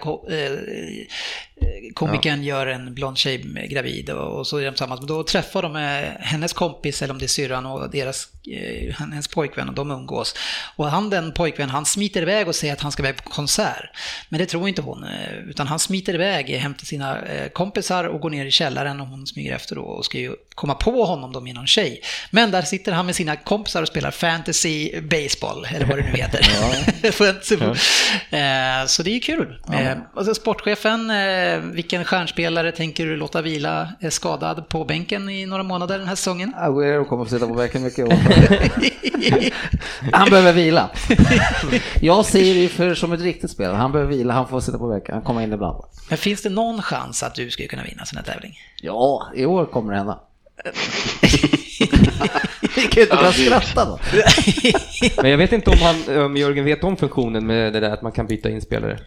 komikern 1.63 1.85
ja. 1.85 1.93
komikern 1.95 2.43
gör 2.43 2.67
en 2.67 2.95
blond 2.95 3.19
tjej 3.19 3.69
gravid 3.71 4.11
och, 4.11 4.39
och 4.39 4.47
så 4.47 4.59
är 4.59 4.65
de 4.65 4.71
tillsammans. 4.71 5.01
Men 5.01 5.09
då 5.09 5.25
träffar 5.25 5.63
de 5.63 5.77
eh, 5.77 6.09
hennes 6.19 6.53
kompis, 6.53 7.03
eller 7.03 7.13
om 7.13 7.19
det 7.19 7.27
är 7.27 7.29
syrran 7.29 7.67
och 7.67 7.91
deras 7.91 8.29
hennes 8.99 9.29
pojkvän 9.29 9.69
och 9.69 9.75
de 9.75 9.91
umgås. 9.91 10.35
Och 10.77 10.87
han 10.87 11.11
den 11.11 11.33
pojkvän, 11.33 11.71
han 11.71 11.87
smiter 11.87 12.23
iväg 12.23 12.49
och 12.49 12.55
säger 12.55 12.73
att 12.73 12.81
han 12.81 12.93
ska 12.93 13.03
iväg 13.03 13.17
på 13.25 13.31
konsert. 13.31 13.91
Men 14.29 14.39
det 14.39 14.47
tror 14.47 14.69
inte 14.69 14.83
hon, 14.83 15.05
eh, 15.05 15.39
utan 15.49 15.67
han 15.67 15.79
smiter 15.79 16.15
iväg 16.15 16.49
hem 16.49 16.75
till 16.75 16.87
sina 16.87 17.19
eh, 17.23 17.49
kompisar 17.49 18.05
och 18.05 18.21
går 18.21 18.31
ner 18.31 18.47
i 18.47 18.51
källaren 18.51 19.01
och 19.01 19.07
hon 19.07 19.27
smyger 19.27 19.55
efter 19.55 19.75
då 19.77 19.83
och 19.83 20.05
ska 20.05 20.19
ju 20.19 20.33
komma 20.55 20.75
på 20.75 21.05
honom 21.05 21.33
då 21.33 21.41
med 21.41 21.55
någon 21.55 21.67
tjej. 21.67 22.01
Men 22.31 22.51
där 22.51 22.63
sitter 22.63 22.93
han 22.93 23.07
med 23.07 23.15
sina 23.17 23.37
kompisar 23.37 23.83
och 23.83 23.89
spelar 23.89 24.11
fantasy 24.11 25.01
baseball, 25.01 25.67
eller 25.75 25.87
vad 25.87 25.99
det 25.99 26.03
nu 26.03 26.17
heter. 26.17 26.41
Eh, 28.31 28.87
Så 28.87 29.03
det 29.03 29.11
är 29.11 29.15
ju 29.15 29.21
kul. 29.21 29.61
Eh, 29.73 29.99
och 30.15 30.25
så 30.25 30.35
sportchefen, 30.35 31.11
eh, 31.11 31.59
vilken 31.59 32.05
stjärnspelare 32.05 32.73
tänker 32.73 33.07
du 33.07 33.17
låta 33.17 33.43
vila 33.43 33.89
eh, 34.01 34.11
skadad 34.11 34.69
på 34.69 34.85
bänken 34.85 35.29
i 35.29 35.47
några 35.47 35.63
månader 35.63 35.99
den 35.99 36.09
här 36.09 36.15
säsongen? 36.15 36.55
Aguero 36.57 37.05
kommer 37.05 37.25
att 37.25 37.31
sitta 37.31 37.47
på 37.47 37.55
bänken 37.55 37.83
mycket 37.83 38.05
år. 38.05 38.32
Han 40.13 40.31
behöver 40.31 40.53
vila. 40.53 40.91
Jag 42.01 42.25
ser 42.25 42.55
det 42.55 42.69
för 42.69 42.95
som 42.95 43.13
ett 43.13 43.21
riktigt 43.21 43.51
spelare. 43.51 43.77
Han 43.77 43.93
behöver 43.93 44.13
vila, 44.13 44.35
han 44.35 44.49
får 44.49 44.61
sitta 44.61 44.79
på 44.79 44.89
bänken, 44.89 45.15
han 45.15 45.25
kommer 45.25 45.41
in 45.41 45.53
ibland. 45.53 45.85
Men 46.09 46.19
finns 46.19 46.43
det 46.43 46.51
någon 46.51 46.83
chans 46.83 47.23
att 47.23 47.35
du 47.35 47.51
skulle 47.51 47.69
kunna 47.69 47.83
vinna 47.83 48.01
en 48.01 48.07
sån 48.07 48.17
här 48.17 48.25
tävling? 48.25 48.59
Ja, 48.83 49.27
i 49.35 49.47
år 49.47 49.67
kommer 49.67 49.93
det 49.93 49.99
hända. 49.99 50.21
Vi 52.77 52.83
kan 52.83 52.97
ju 52.97 53.03
inte 53.03 53.17
börja 53.17 53.33
skratta 53.33 53.85
då. 53.85 53.99
Men 55.23 55.31
jag 55.31 55.39
vet 55.39 55.53
inte 55.53 55.71
om, 55.71 55.79
han, 55.79 56.25
om 56.25 56.37
Jörgen 56.37 56.65
vet 56.65 56.85
om 56.85 56.97
funktionen 56.97 57.47
med 57.47 57.73
det 57.73 57.81
där 57.81 57.91
att 57.91 58.03
man 58.03 58.13
kan 58.13 58.27
byta 58.27 58.51
in 58.51 58.61
spelare. 58.61 58.99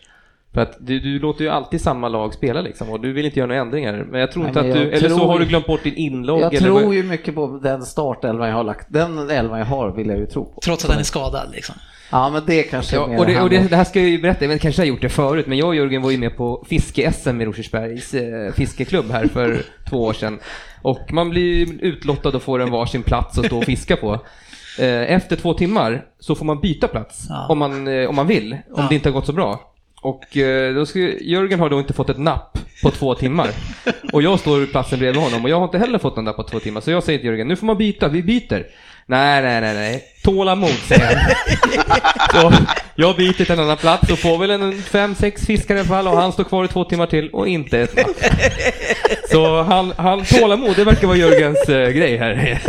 För 0.55 0.61
att 0.61 0.77
du, 0.79 0.99
du 0.99 1.19
låter 1.19 1.43
ju 1.43 1.49
alltid 1.49 1.81
samma 1.81 2.09
lag 2.09 2.33
spela 2.33 2.61
liksom 2.61 2.89
och 2.89 2.99
du 3.01 3.13
vill 3.13 3.25
inte 3.25 3.39
göra 3.39 3.47
några 3.47 3.61
ändringar. 3.61 4.05
Men 4.11 4.19
jag 4.19 4.31
tror 4.31 4.43
Nej, 4.43 4.47
inte 4.49 4.59
att 4.59 4.73
du, 4.73 4.91
eller 4.91 5.09
så 5.09 5.27
har 5.27 5.39
du 5.39 5.45
glömt 5.45 5.67
bort 5.67 5.83
din 5.83 5.95
inlogg. 5.95 6.41
Jag 6.41 6.53
eller 6.53 6.67
tror 6.67 6.81
vad- 6.83 6.93
ju 6.95 7.03
mycket 7.03 7.35
på 7.35 7.59
den 7.63 7.81
startelvan 7.85 8.47
jag 8.49 8.55
har 8.55 8.63
lagt. 8.63 8.87
Den 8.89 9.29
elvan 9.29 9.59
jag 9.59 9.65
har 9.65 9.91
vill 9.91 10.07
jag 10.07 10.17
ju 10.17 10.25
tro 10.25 10.45
på. 10.45 10.61
Trots 10.61 10.85
att 10.85 10.91
den 10.91 10.99
är 10.99 11.03
skadad 11.03 11.49
liksom. 11.53 11.75
Ja, 12.11 12.29
men 12.29 12.41
det 12.47 12.63
kanske 12.63 12.95
Ja, 12.95 13.01
och 13.19 13.25
det, 13.25 13.41
och 13.41 13.49
det, 13.49 13.69
det 13.69 13.75
här 13.75 13.83
ska 13.83 13.99
jag 13.99 14.09
ju 14.09 14.21
berätta, 14.21 14.45
jag 14.45 14.61
kanske 14.61 14.81
har 14.81 14.87
gjort 14.87 15.01
det 15.01 15.09
förut, 15.09 15.47
men 15.47 15.57
jag 15.57 15.67
och 15.67 15.75
Jörgen 15.75 16.01
var 16.01 16.11
ju 16.11 16.17
med 16.17 16.37
på 16.37 16.65
fiske-SM 16.69 17.41
i 17.41 17.45
Rosersbergs 17.45 18.13
eh, 18.13 18.53
fiskeklubb 18.53 19.11
här 19.11 19.27
för 19.27 19.61
två 19.89 19.97
år 20.03 20.13
sedan. 20.13 20.39
Och 20.81 21.13
man 21.13 21.29
blir 21.29 21.55
ju 21.55 21.77
utlottad 21.81 22.29
och 22.29 22.41
får 22.41 22.59
en 22.61 22.71
varsin 22.71 23.03
plats 23.03 23.37
att 23.39 23.45
stå 23.45 23.57
och 23.57 23.63
fiska 23.63 23.95
på. 23.97 24.13
Eh, 24.79 25.13
Efter 25.13 25.35
två 25.35 25.53
timmar 25.53 26.05
så 26.19 26.35
får 26.35 26.45
man 26.45 26.59
byta 26.59 26.87
plats 26.87 27.25
Ja. 27.29 27.47
om, 27.49 27.57
man, 27.59 27.87
eh, 27.87 28.09
om 28.09 28.15
man 28.15 28.27
vill, 28.27 28.53
om 28.53 28.59
Ja. 28.77 28.85
det 28.89 28.95
inte 28.95 29.09
har 29.09 29.13
gått 29.13 29.25
så 29.25 29.33
bra. 29.33 29.59
Och 30.05 30.37
eh, 30.37 30.73
då 30.73 30.85
ska, 30.85 30.99
Jörgen 30.99 31.59
har 31.59 31.69
då 31.69 31.79
inte 31.79 31.93
fått 31.93 32.09
ett 32.09 32.17
napp 32.17 32.57
på 32.83 32.91
två 32.91 33.15
timmar. 33.15 33.49
Och 34.13 34.21
jag 34.21 34.39
står 34.39 34.63
i 34.63 34.67
platsen 34.67 34.99
bredvid 34.99 35.21
honom 35.21 35.43
och 35.43 35.49
jag 35.49 35.57
har 35.57 35.63
inte 35.63 35.77
heller 35.77 35.99
fått 35.99 36.15
någon 36.15 36.25
napp 36.25 36.35
på 36.35 36.43
två 36.43 36.59
timmar. 36.59 36.81
Så 36.81 36.91
jag 36.91 37.03
säger 37.03 37.19
till 37.19 37.27
Jörgen, 37.27 37.47
nu 37.47 37.55
får 37.55 37.65
man 37.65 37.77
byta, 37.77 38.07
vi 38.07 38.23
byter. 38.23 38.65
Nej, 39.05 39.41
nej, 39.41 39.61
nej, 39.61 39.73
nej. 39.73 40.03
Tålamod, 40.23 40.69
säger 40.69 41.15
han. 41.15 41.31
Så 42.51 42.53
jag 42.95 43.15
byter 43.15 43.33
till 43.33 43.51
en 43.51 43.59
annan 43.59 43.77
plats 43.77 44.11
och 44.11 44.19
får 44.19 44.37
väl 44.37 44.51
en 44.51 44.81
fem, 44.81 45.15
sex 45.15 45.45
fiskar 45.45 45.75
i 45.75 45.79
alla 45.79 45.87
fall 45.87 46.07
och 46.07 46.17
han 46.17 46.31
står 46.31 46.43
kvar 46.43 46.65
i 46.65 46.67
två 46.67 46.83
timmar 46.83 47.05
till 47.05 47.29
och 47.29 47.47
inte 47.47 47.79
ett 47.79 47.95
napp. 47.95 48.15
Så 49.31 49.61
han, 49.61 49.93
han 49.97 50.25
tålamod, 50.25 50.75
det 50.75 50.83
verkar 50.83 51.07
vara 51.07 51.17
Jörgens 51.17 51.69
eh, 51.69 51.89
grej 51.89 52.17
här. 52.17 52.59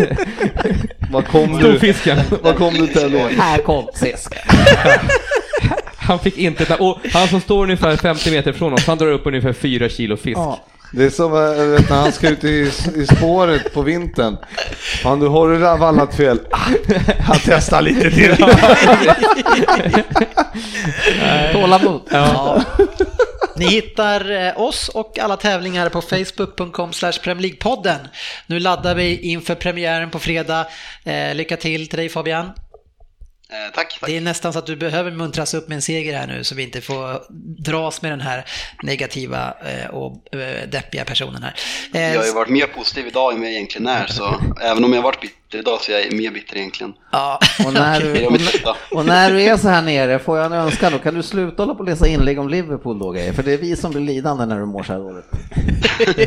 Vad 1.11 1.27
kom 1.27 1.53
du? 1.53 1.59
Storfisken. 1.59 2.19
Vad 2.43 2.57
kom 2.57 2.75
du 2.75 2.87
till 2.87 3.13
då? 3.13 3.29
Här 3.39 3.59
kom 3.59 3.89
Cesca. 3.95 4.39
Han 6.07 6.19
fick 6.19 6.39
inte 6.39 6.67
napp. 6.69 6.81
Och 6.81 6.99
han 7.13 7.29
som 7.29 7.41
står 7.41 7.63
ungefär 7.63 7.97
50 7.97 8.31
meter 8.31 8.53
från 8.53 8.73
oss, 8.73 8.87
han 8.87 8.99
drar 8.99 9.13
upp 9.13 9.27
ungefär 9.27 9.53
4 9.53 9.89
kilo 9.89 10.17
fisk. 10.17 10.39
Ja. 10.39 10.61
Det 10.93 11.05
är 11.05 11.11
som 11.11 11.33
eh, 11.33 11.67
vet, 11.67 11.91
när 11.91 11.97
han 11.97 12.13
ska 12.13 12.29
ut 12.29 12.45
i, 12.45 12.73
i 12.97 13.07
spåret 13.07 13.75
på 13.75 13.83
vintern. 13.83 14.37
Fan, 15.03 15.21
du 15.21 15.29
har 15.29 15.49
du 15.49 15.57
vallat 15.59 16.17
fel. 16.17 16.41
Ah, 16.51 16.59
Han 17.21 17.37
testar 17.45 17.83
lite 17.83 18.11
till. 18.11 18.37
Tålamod. 21.53 22.01
Ja. 22.11 22.63
Ni 23.57 23.67
hittar 23.67 24.47
eh, 24.47 24.61
oss 24.61 24.89
och 24.89 25.19
alla 25.19 25.37
tävlingar 25.37 25.89
på 25.89 26.03
facebook.com 26.03 26.91
podden. 27.61 27.99
Nu 28.47 28.61
laddar 28.61 28.95
vi 28.95 29.21
inför 29.21 29.55
premiären 29.55 30.11
på 30.11 30.19
fredag. 30.19 30.67
Eh, 31.05 31.35
lycka 31.35 31.57
till 31.57 31.89
till 31.89 31.99
dig 31.99 32.09
Fabian. 32.09 32.51
Eh, 33.49 33.75
tack, 33.75 34.01
tack. 34.01 34.11
Det 34.11 34.17
är 34.17 34.21
nästan 34.21 34.53
så 34.53 34.59
att 34.59 34.67
du 34.67 34.77
behöver 34.77 35.11
muntras 35.11 35.55
upp 35.55 35.69
med 35.69 35.77
en 35.77 35.83
seger 35.83 36.19
här 36.19 36.27
nu 36.27 36.45
så 36.45 36.55
vi 36.55 36.63
inte 36.63 36.81
får 36.81 37.23
dras 37.63 38.03
med 38.03 38.13
den 38.13 38.21
här 38.21 38.45
negativa 38.83 39.55
eh, 39.67 39.91
och 39.91 40.35
eh, 40.35 40.69
deppiga 40.69 41.05
personen 41.05 41.43
här. 41.43 41.55
Jag 41.93 42.19
har 42.19 42.27
ju 42.27 42.33
varit 42.33 42.49
mer 42.49 42.67
positiv 42.67 43.07
idag 43.07 43.33
än 43.33 43.41
vad 43.41 43.49
jag 43.49 43.55
egentligen 43.55 43.87
är, 43.87 44.07
så 44.07 44.41
även 44.63 44.85
om 44.85 44.93
jag 44.93 44.99
har 44.99 45.05
varit 45.05 45.25
bitter 45.57 45.71
idag 45.71 45.81
så 45.81 45.93
är 45.93 45.99
jag 46.05 46.13
mer 46.13 46.31
bitter 46.31 46.57
egentligen. 46.57 46.93
ja. 47.13 47.39
Och 47.67 47.73
när, 47.73 48.01
du, 48.01 48.17
är 48.17 48.27
och, 48.27 48.33
när- 48.33 48.39
bästa. 48.39 48.77
och 48.91 49.07
när 49.07 49.31
du 49.31 49.43
är 49.43 49.57
så 49.57 49.69
här 49.69 49.83
nere, 49.83 50.19
får 50.19 50.37
jag 50.39 50.47
en 50.47 50.53
önskan 50.53 50.93
då? 50.93 50.99
Kan 50.99 51.15
du 51.15 51.23
sluta 51.23 51.63
hålla 51.63 51.75
på 51.75 51.81
och 51.81 51.87
läsa 51.87 52.07
inlägg 52.07 52.39
om 52.39 52.49
Liverpool 52.49 52.99
då 52.99 53.11
grejer? 53.11 53.33
För 53.33 53.43
det 53.43 53.53
är 53.53 53.59
vi 53.59 53.77
som 53.77 53.91
blir 53.91 54.01
lidande 54.03 54.47
när 54.47 54.59
du 54.59 54.67
mår 54.67 54.83
så 54.83 54.93
här 54.93 55.01
dåligt. 55.01 55.25
Det 56.17 56.23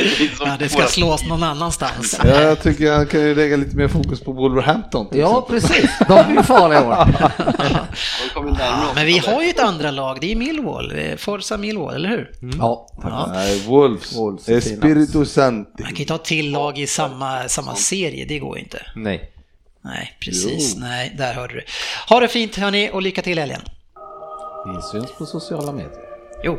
är 0.00 0.18
vi 0.18 0.28
som 0.28 0.46
ja, 0.48 0.56
det 0.58 0.68
ska 0.68 0.82
slås 0.86 1.28
någon 1.28 1.42
annanstans. 1.42 2.20
Jag 2.24 2.62
tycker 2.62 2.92
han 2.92 3.06
kan 3.06 3.20
ju 3.20 3.34
lägga 3.34 3.56
lite 3.56 3.76
mer 3.76 3.88
fokus 3.88 4.20
på 4.20 4.32
Wolverhampton. 4.32 5.06
Ja, 5.12 5.46
exempel. 5.56 5.60
precis. 5.70 5.90
De 6.08 6.12
är 6.18 6.30
ju 6.36 6.42
farliga 6.42 6.80
i 6.82 6.86
år. 6.86 6.92
Oss? 8.52 8.94
Men 8.94 9.06
vi 9.06 9.18
har 9.18 9.42
ju 9.42 9.48
ett 9.48 9.60
andra 9.60 9.90
lag, 9.90 10.18
det 10.20 10.32
är 10.32 10.36
Millwall, 10.36 10.92
Forza 11.18 11.56
Millwall, 11.56 11.94
eller 11.94 12.08
hur? 12.08 12.30
Ja, 12.58 12.86
Ja. 13.02 13.28
Nej, 13.32 13.62
Wolves. 13.66 14.16
Wolves 14.16 14.48
är. 14.48 14.56
Espiritu 14.58 15.24
Santi. 15.24 15.82
Man 15.82 15.88
kan 15.92 15.96
ju 15.98 16.04
ta 16.04 16.18
till 16.18 16.50
lag 16.50 16.78
i 16.78 16.86
samma, 16.86 17.48
samma 17.48 17.74
serie, 17.74 18.24
det 18.28 18.38
går 18.38 18.56
ju 18.58 18.62
inte. 18.72 18.86
Nej. 18.94 19.30
Nej, 19.80 20.16
precis. 20.20 20.76
Nej, 20.76 21.14
där 21.18 21.34
hörde 21.34 21.54
du. 21.54 21.64
Ha 22.08 22.20
det 22.20 22.28
fint 22.28 22.56
hörni 22.56 22.90
och 22.92 23.02
lycka 23.02 23.22
till 23.22 23.38
helgen. 23.38 23.60
Vi 24.66 24.82
syns 24.82 25.12
på 25.18 25.26
sociala 25.26 25.72
medier. 25.72 26.02
Jo. 26.44 26.58